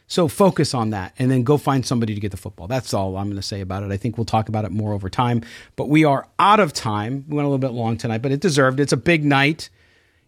So 0.10 0.27
focus 0.27 0.73
on 0.73 0.90
that 0.90 1.14
and 1.19 1.30
then 1.30 1.44
go 1.44 1.57
find 1.57 1.86
somebody 1.86 2.15
to 2.15 2.19
get 2.19 2.31
the 2.31 2.38
football. 2.38 2.68
That's 2.68 2.95
all 2.95 3.15
I'm 3.15 3.27
going 3.27 3.36
to 3.38 3.44
say 3.44 3.61
about 3.61 3.84
it. 3.84 3.91
I 3.91 3.98
think 3.98 4.18
we'll 4.18 4.26
talk 4.26 4.49
about 4.49 4.65
it 4.65 4.72
more 4.72 4.91
over 4.91 5.07
time. 5.07 5.44
But 5.76 5.88
we 5.88 6.03
are 6.03 6.27
out 6.40 6.60
of 6.60 6.73
time. 6.73 7.26
We 7.27 7.36
went 7.36 7.45
a 7.45 7.49
little 7.49 7.60
bit 7.60 7.73
long 7.73 7.95
tonight, 7.95 8.23
but 8.23 8.31
it 8.31 8.40
deserved. 8.40 8.80
It's 8.80 8.91
a 8.91 8.98
big 8.98 9.23
night, 9.23 9.69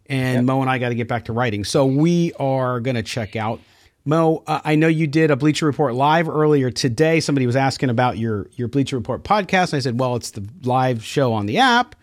and 0.06 0.36
yep. 0.36 0.44
Moe 0.45 0.62
and 0.62 0.70
I 0.70 0.78
got 0.78 0.90
to 0.90 0.95
get 0.95 1.08
back 1.08 1.26
to 1.26 1.34
writing. 1.34 1.64
So 1.64 1.88
we 1.88 2.32
are 2.34 2.80
going 2.80 2.95
to 2.95 3.03
check 3.03 3.36
out. 3.36 3.60
Moe, 4.06 4.44
uh, 4.45 4.62
I 4.64 4.76
know 4.76 4.88
you 4.88 5.08
did 5.08 5.32
a 5.32 5.36
Bleacher 5.36 5.66
Report 5.66 5.95
live 5.95 6.30
earlier 6.30 6.70
today. 6.70 7.20
Somebody 7.20 7.48
was 7.48 7.56
asking 7.56 7.90
about 7.90 8.20
your 8.20 8.49
your 8.53 8.68
Bleacher 8.68 8.95
Report 8.95 9.24
podcast, 9.24 9.74
and 9.74 9.78
I 9.78 9.80
said, 9.80 9.99
"Well, 9.99 10.16
it's 10.16 10.32
the 10.32 10.48
live 10.64 11.03
show 11.03 11.34
on 11.34 11.48
the 11.48 11.58
app." 11.58 11.95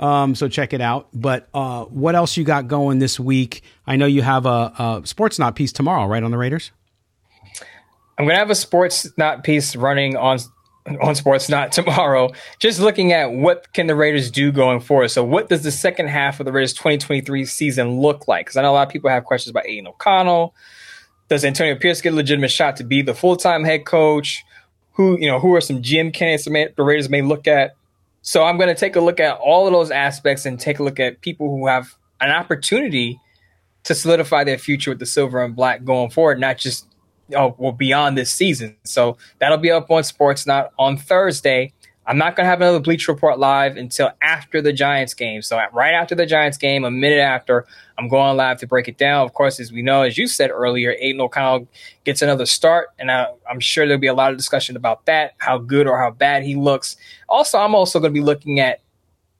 Um, 0.00 0.34
so 0.34 0.48
check 0.48 0.72
it 0.72 0.80
out. 0.80 1.08
But 1.14 1.48
uh, 1.54 1.84
what 1.84 2.16
else 2.16 2.36
you 2.36 2.42
got 2.42 2.66
going 2.66 2.98
this 2.98 3.20
week? 3.20 3.62
I 3.86 3.94
know 3.96 4.06
you 4.06 4.22
have 4.22 4.46
a, 4.46 4.72
a 4.78 5.02
Sportsnaut 5.04 5.54
piece 5.54 5.72
tomorrow, 5.72 6.06
right 6.06 6.22
on 6.22 6.32
the 6.32 6.38
Raiders. 6.38 6.72
I'm 8.20 8.26
gonna 8.26 8.38
have 8.38 8.50
a 8.50 8.52
Sportsnaut 8.52 9.44
piece 9.44 9.74
running 9.74 10.14
on 10.14 10.40
on 10.86 11.14
Sportsnaut 11.14 11.70
tomorrow, 11.70 12.30
just 12.58 12.78
looking 12.78 13.12
at 13.12 13.32
what 13.32 13.72
can 13.72 13.86
the 13.86 13.94
Raiders 13.94 14.30
do 14.30 14.52
going 14.52 14.80
forward. 14.80 15.08
So, 15.08 15.24
what 15.24 15.48
does 15.48 15.62
the 15.62 15.70
second 15.70 16.08
half 16.08 16.38
of 16.38 16.44
the 16.44 16.52
Raiders 16.52 16.74
2023 16.74 17.46
season 17.46 17.98
look 17.98 18.28
like? 18.28 18.44
Because 18.44 18.58
I 18.58 18.62
know 18.62 18.72
a 18.72 18.74
lot 18.74 18.88
of 18.88 18.92
people 18.92 19.08
have 19.08 19.24
questions 19.24 19.50
about 19.50 19.66
Aidan 19.66 19.86
O'Connell. 19.86 20.54
Does 21.30 21.46
Antonio 21.46 21.76
Pierce 21.76 22.02
get 22.02 22.12
a 22.12 22.16
legitimate 22.16 22.50
shot 22.50 22.76
to 22.76 22.84
be 22.84 23.00
the 23.00 23.14
full 23.14 23.36
time 23.36 23.64
head 23.64 23.86
coach? 23.86 24.44
Who 24.92 25.18
you 25.18 25.26
know 25.26 25.40
who 25.40 25.54
are 25.54 25.62
some 25.62 25.80
GM 25.80 26.12
candidates 26.12 26.44
the 26.44 26.82
Raiders 26.84 27.08
may 27.08 27.22
look 27.22 27.48
at? 27.48 27.74
So, 28.20 28.44
I'm 28.44 28.58
going 28.58 28.68
to 28.68 28.78
take 28.78 28.96
a 28.96 29.00
look 29.00 29.18
at 29.18 29.38
all 29.38 29.66
of 29.66 29.72
those 29.72 29.90
aspects 29.90 30.44
and 30.44 30.60
take 30.60 30.78
a 30.78 30.82
look 30.82 31.00
at 31.00 31.22
people 31.22 31.48
who 31.48 31.68
have 31.68 31.96
an 32.20 32.30
opportunity 32.30 33.18
to 33.84 33.94
solidify 33.94 34.44
their 34.44 34.58
future 34.58 34.90
with 34.90 34.98
the 34.98 35.06
silver 35.06 35.42
and 35.42 35.56
black 35.56 35.84
going 35.84 36.10
forward, 36.10 36.38
not 36.38 36.58
just 36.58 36.86
oh, 37.34 37.54
well, 37.58 37.72
beyond 37.72 38.16
this 38.16 38.32
season. 38.32 38.76
So 38.84 39.16
that'll 39.38 39.58
be 39.58 39.70
up 39.70 39.90
on 39.90 40.02
Sportsnaut 40.02 40.70
on 40.78 40.96
Thursday. 40.96 41.72
I'm 42.06 42.18
not 42.18 42.34
going 42.34 42.44
to 42.44 42.50
have 42.50 42.60
another 42.60 42.80
Bleacher 42.80 43.12
Report 43.12 43.38
live 43.38 43.76
until 43.76 44.10
after 44.20 44.60
the 44.60 44.72
Giants 44.72 45.14
game. 45.14 45.42
So 45.42 45.60
right 45.72 45.92
after 45.92 46.14
the 46.14 46.26
Giants 46.26 46.58
game, 46.58 46.84
a 46.84 46.90
minute 46.90 47.20
after, 47.20 47.66
I'm 47.98 48.08
going 48.08 48.36
live 48.36 48.58
to 48.60 48.66
break 48.66 48.88
it 48.88 48.98
down. 48.98 49.24
Of 49.24 49.34
course, 49.34 49.60
as 49.60 49.70
we 49.70 49.82
know, 49.82 50.02
as 50.02 50.18
you 50.18 50.26
said 50.26 50.50
earlier, 50.50 50.96
Aidan 50.98 51.20
O'Connell 51.20 51.68
gets 52.04 52.20
another 52.20 52.46
start, 52.46 52.88
and 52.98 53.12
I, 53.12 53.26
I'm 53.48 53.60
sure 53.60 53.86
there'll 53.86 54.00
be 54.00 54.08
a 54.08 54.14
lot 54.14 54.32
of 54.32 54.38
discussion 54.38 54.76
about 54.76 55.06
that, 55.06 55.34
how 55.38 55.58
good 55.58 55.86
or 55.86 56.00
how 56.00 56.10
bad 56.10 56.42
he 56.42 56.56
looks. 56.56 56.96
Also, 57.28 57.58
I'm 57.58 57.74
also 57.74 58.00
going 58.00 58.12
to 58.12 58.18
be 58.18 58.24
looking 58.24 58.58
at 58.58 58.80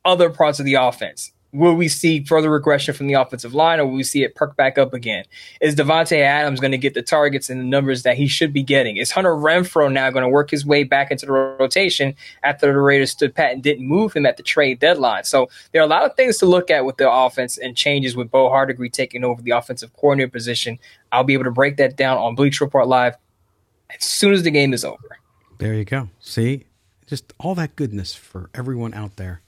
other 0.05 0.31
parts 0.31 0.61
of 0.61 0.67
the 0.67 0.75
offense 0.75 1.33
will 1.53 1.75
we 1.75 1.89
see 1.89 2.23
further 2.25 2.51
regression 2.51 2.95
from 2.95 3.07
the 3.07 3.15
offensive 3.15 3.55
line 3.55 3.81
or 3.81 3.87
will 3.87 3.95
we 3.95 4.03
see 4.03 4.23
it 4.23 4.35
perk 4.35 4.57
back 4.57 4.79
up 4.79 4.95
again? 4.95 5.25
Is 5.61 5.75
Davante 5.75 6.21
Adams 6.21 6.61
going 6.61 6.71
to 6.71 6.79
get 6.79 6.95
the 6.95 7.03
targets 7.03 7.51
and 7.51 7.61
the 7.61 7.65
numbers 7.65 8.03
that 8.05 8.17
he 8.17 8.29
should 8.29 8.53
be 8.53 8.63
getting? 8.63 8.97
Is 8.97 9.11
Hunter 9.11 9.33
Renfrow 9.33 9.91
now 9.91 10.11
going 10.11 10.23
to 10.23 10.29
work 10.29 10.51
his 10.51 10.65
way 10.65 10.85
back 10.85 11.11
into 11.11 11.27
the 11.27 11.33
rotation 11.33 12.15
after 12.43 12.67
the 12.67 12.79
Raiders 12.79 13.11
stood 13.11 13.35
pat 13.35 13.53
and 13.53 13.63
didn't 13.63 13.87
move 13.87 14.13
him 14.13 14.27
at 14.27 14.37
the 14.37 14.43
trade 14.43 14.79
deadline? 14.79 15.25
So 15.25 15.49
there 15.73 15.83
are 15.83 15.85
a 15.85 15.89
lot 15.89 16.05
of 16.05 16.15
things 16.15 16.39
to 16.39 16.47
look 16.47 16.71
at 16.71 16.85
with 16.85 16.99
the 16.99 17.11
offense 17.11 17.59
and 17.59 17.77
changes 17.77 18.17
with 18.17 18.31
Bo 18.31 18.49
Hardegree 18.49 18.93
taking 18.93 19.25
over 19.25 19.43
the 19.43 19.51
offensive 19.51 19.93
coordinator 19.95 20.31
position. 20.31 20.79
I'll 21.11 21.25
be 21.25 21.35
able 21.35 21.45
to 21.45 21.51
break 21.51 21.77
that 21.79 21.97
down 21.97 22.19
on 22.19 22.35
Bleacher 22.35 22.65
Report 22.65 22.87
Live 22.87 23.17
as 23.91 24.05
soon 24.05 24.33
as 24.33 24.45
the 24.45 24.51
game 24.51 24.73
is 24.73 24.85
over. 24.85 25.19
There 25.59 25.75
you 25.75 25.85
go. 25.85 26.09
See, 26.21 26.67
just 27.07 27.33
all 27.41 27.55
that 27.57 27.75
goodness 27.75 28.15
for 28.15 28.51
everyone 28.55 28.95
out 28.95 29.17
there 29.17 29.43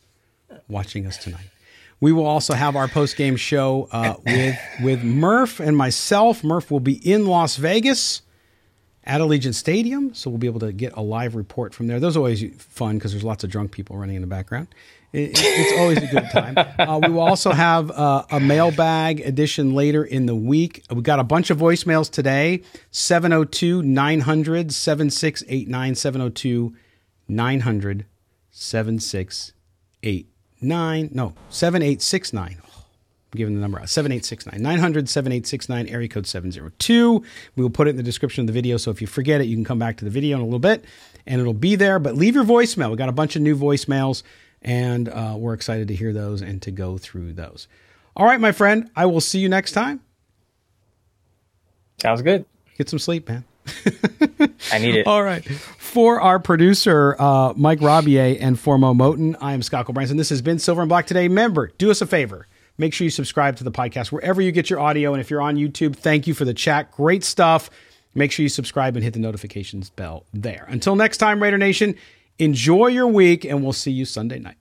watching 0.68 1.06
us 1.06 1.16
tonight. 1.16 1.48
We 2.02 2.10
will 2.10 2.26
also 2.26 2.54
have 2.54 2.74
our 2.74 2.88
post 2.88 3.16
game 3.16 3.36
show 3.36 3.88
uh, 3.92 4.16
with 4.26 4.58
with 4.82 5.04
Murph 5.04 5.60
and 5.60 5.76
myself. 5.76 6.42
Murph 6.42 6.68
will 6.68 6.80
be 6.80 6.94
in 6.94 7.26
Las 7.26 7.54
Vegas 7.54 8.22
at 9.04 9.20
Allegiant 9.20 9.54
Stadium, 9.54 10.12
so 10.12 10.28
we'll 10.28 10.40
be 10.40 10.48
able 10.48 10.58
to 10.58 10.72
get 10.72 10.92
a 10.94 11.00
live 11.00 11.36
report 11.36 11.72
from 11.72 11.86
there. 11.86 12.00
Those 12.00 12.16
are 12.16 12.18
always 12.18 12.44
fun 12.58 12.98
because 12.98 13.12
there's 13.12 13.22
lots 13.22 13.44
of 13.44 13.50
drunk 13.50 13.70
people 13.70 13.96
running 13.96 14.16
in 14.16 14.20
the 14.20 14.26
background. 14.26 14.66
It, 15.12 15.30
it's 15.34 15.78
always 15.78 15.98
a 15.98 16.08
good 16.08 16.28
time. 16.30 16.56
Uh, 16.82 16.98
we 17.00 17.12
will 17.12 17.20
also 17.22 17.52
have 17.52 17.92
uh, 17.92 18.24
a 18.32 18.40
mailbag 18.40 19.20
edition 19.20 19.72
later 19.72 20.02
in 20.04 20.26
the 20.26 20.34
week. 20.34 20.82
We 20.90 21.02
got 21.02 21.20
a 21.20 21.24
bunch 21.24 21.50
of 21.50 21.58
voicemails 21.58 22.10
today 22.10 22.62
702 22.90 23.82
900 23.82 24.72
7689. 24.72 25.94
702 25.94 26.74
900 27.28 28.06
7689 28.50 30.31
nine, 30.62 31.10
no, 31.12 31.34
7869. 31.50 32.58
I'm 33.32 33.38
giving 33.38 33.54
the 33.54 33.60
number 33.60 33.80
out 33.80 33.88
7869 33.88 34.62
900 34.62 35.08
7869, 35.08 35.88
area 35.88 36.08
code 36.08 36.26
702. 36.26 37.24
We 37.56 37.62
will 37.62 37.70
put 37.70 37.86
it 37.86 37.90
in 37.90 37.96
the 37.96 38.02
description 38.02 38.42
of 38.42 38.46
the 38.46 38.52
video. 38.52 38.76
So 38.76 38.90
if 38.90 39.00
you 39.00 39.06
forget 39.06 39.40
it, 39.40 39.46
you 39.46 39.56
can 39.56 39.64
come 39.64 39.78
back 39.78 39.96
to 39.98 40.04
the 40.04 40.10
video 40.10 40.36
in 40.36 40.42
a 40.42 40.44
little 40.44 40.58
bit 40.58 40.84
and 41.26 41.40
it'll 41.40 41.54
be 41.54 41.76
there. 41.76 41.98
But 41.98 42.14
leave 42.14 42.34
your 42.34 42.44
voicemail. 42.44 42.90
We 42.90 42.96
got 42.96 43.08
a 43.08 43.12
bunch 43.12 43.36
of 43.36 43.42
new 43.42 43.56
voicemails 43.56 44.22
and 44.60 45.08
uh, 45.08 45.34
we're 45.38 45.54
excited 45.54 45.88
to 45.88 45.94
hear 45.94 46.12
those 46.12 46.42
and 46.42 46.60
to 46.62 46.70
go 46.70 46.98
through 46.98 47.32
those. 47.32 47.68
All 48.14 48.26
right, 48.26 48.40
my 48.40 48.52
friend, 48.52 48.90
I 48.94 49.06
will 49.06 49.20
see 49.20 49.38
you 49.38 49.48
next 49.48 49.72
time. 49.72 50.00
Sounds 52.00 52.20
good. 52.22 52.44
Get 52.76 52.88
some 52.88 52.98
sleep, 52.98 53.28
man. 53.28 53.44
I 54.72 54.78
need 54.78 54.96
it. 54.96 55.06
All 55.06 55.22
right. 55.22 55.44
For 55.44 56.20
our 56.20 56.38
producer, 56.38 57.16
uh, 57.18 57.52
Mike 57.56 57.80
Robier, 57.80 58.36
and 58.40 58.58
for 58.58 58.78
Moe 58.78 58.94
Moton, 58.94 59.36
I 59.40 59.52
am 59.52 59.62
Scott 59.62 59.86
Gulbransen. 59.86 60.16
This 60.16 60.30
has 60.30 60.42
been 60.42 60.58
Silver 60.58 60.82
and 60.82 60.88
Black 60.88 61.06
today. 61.06 61.28
Remember, 61.28 61.72
do 61.78 61.90
us 61.90 62.00
a 62.00 62.06
favor. 62.06 62.46
Make 62.78 62.94
sure 62.94 63.04
you 63.04 63.10
subscribe 63.10 63.56
to 63.56 63.64
the 63.64 63.70
podcast 63.70 64.10
wherever 64.10 64.40
you 64.40 64.50
get 64.50 64.70
your 64.70 64.80
audio. 64.80 65.12
And 65.12 65.20
if 65.20 65.30
you're 65.30 65.42
on 65.42 65.56
YouTube, 65.56 65.94
thank 65.94 66.26
you 66.26 66.34
for 66.34 66.44
the 66.44 66.54
chat. 66.54 66.90
Great 66.92 67.22
stuff. 67.22 67.70
Make 68.14 68.32
sure 68.32 68.42
you 68.42 68.48
subscribe 68.48 68.96
and 68.96 69.04
hit 69.04 69.14
the 69.14 69.20
notifications 69.20 69.90
bell 69.90 70.24
there. 70.32 70.66
Until 70.68 70.96
next 70.96 71.18
time, 71.18 71.42
Raider 71.42 71.58
Nation, 71.58 71.94
enjoy 72.38 72.88
your 72.88 73.06
week, 73.06 73.44
and 73.44 73.62
we'll 73.62 73.72
see 73.72 73.92
you 73.92 74.04
Sunday 74.04 74.38
night. 74.38 74.56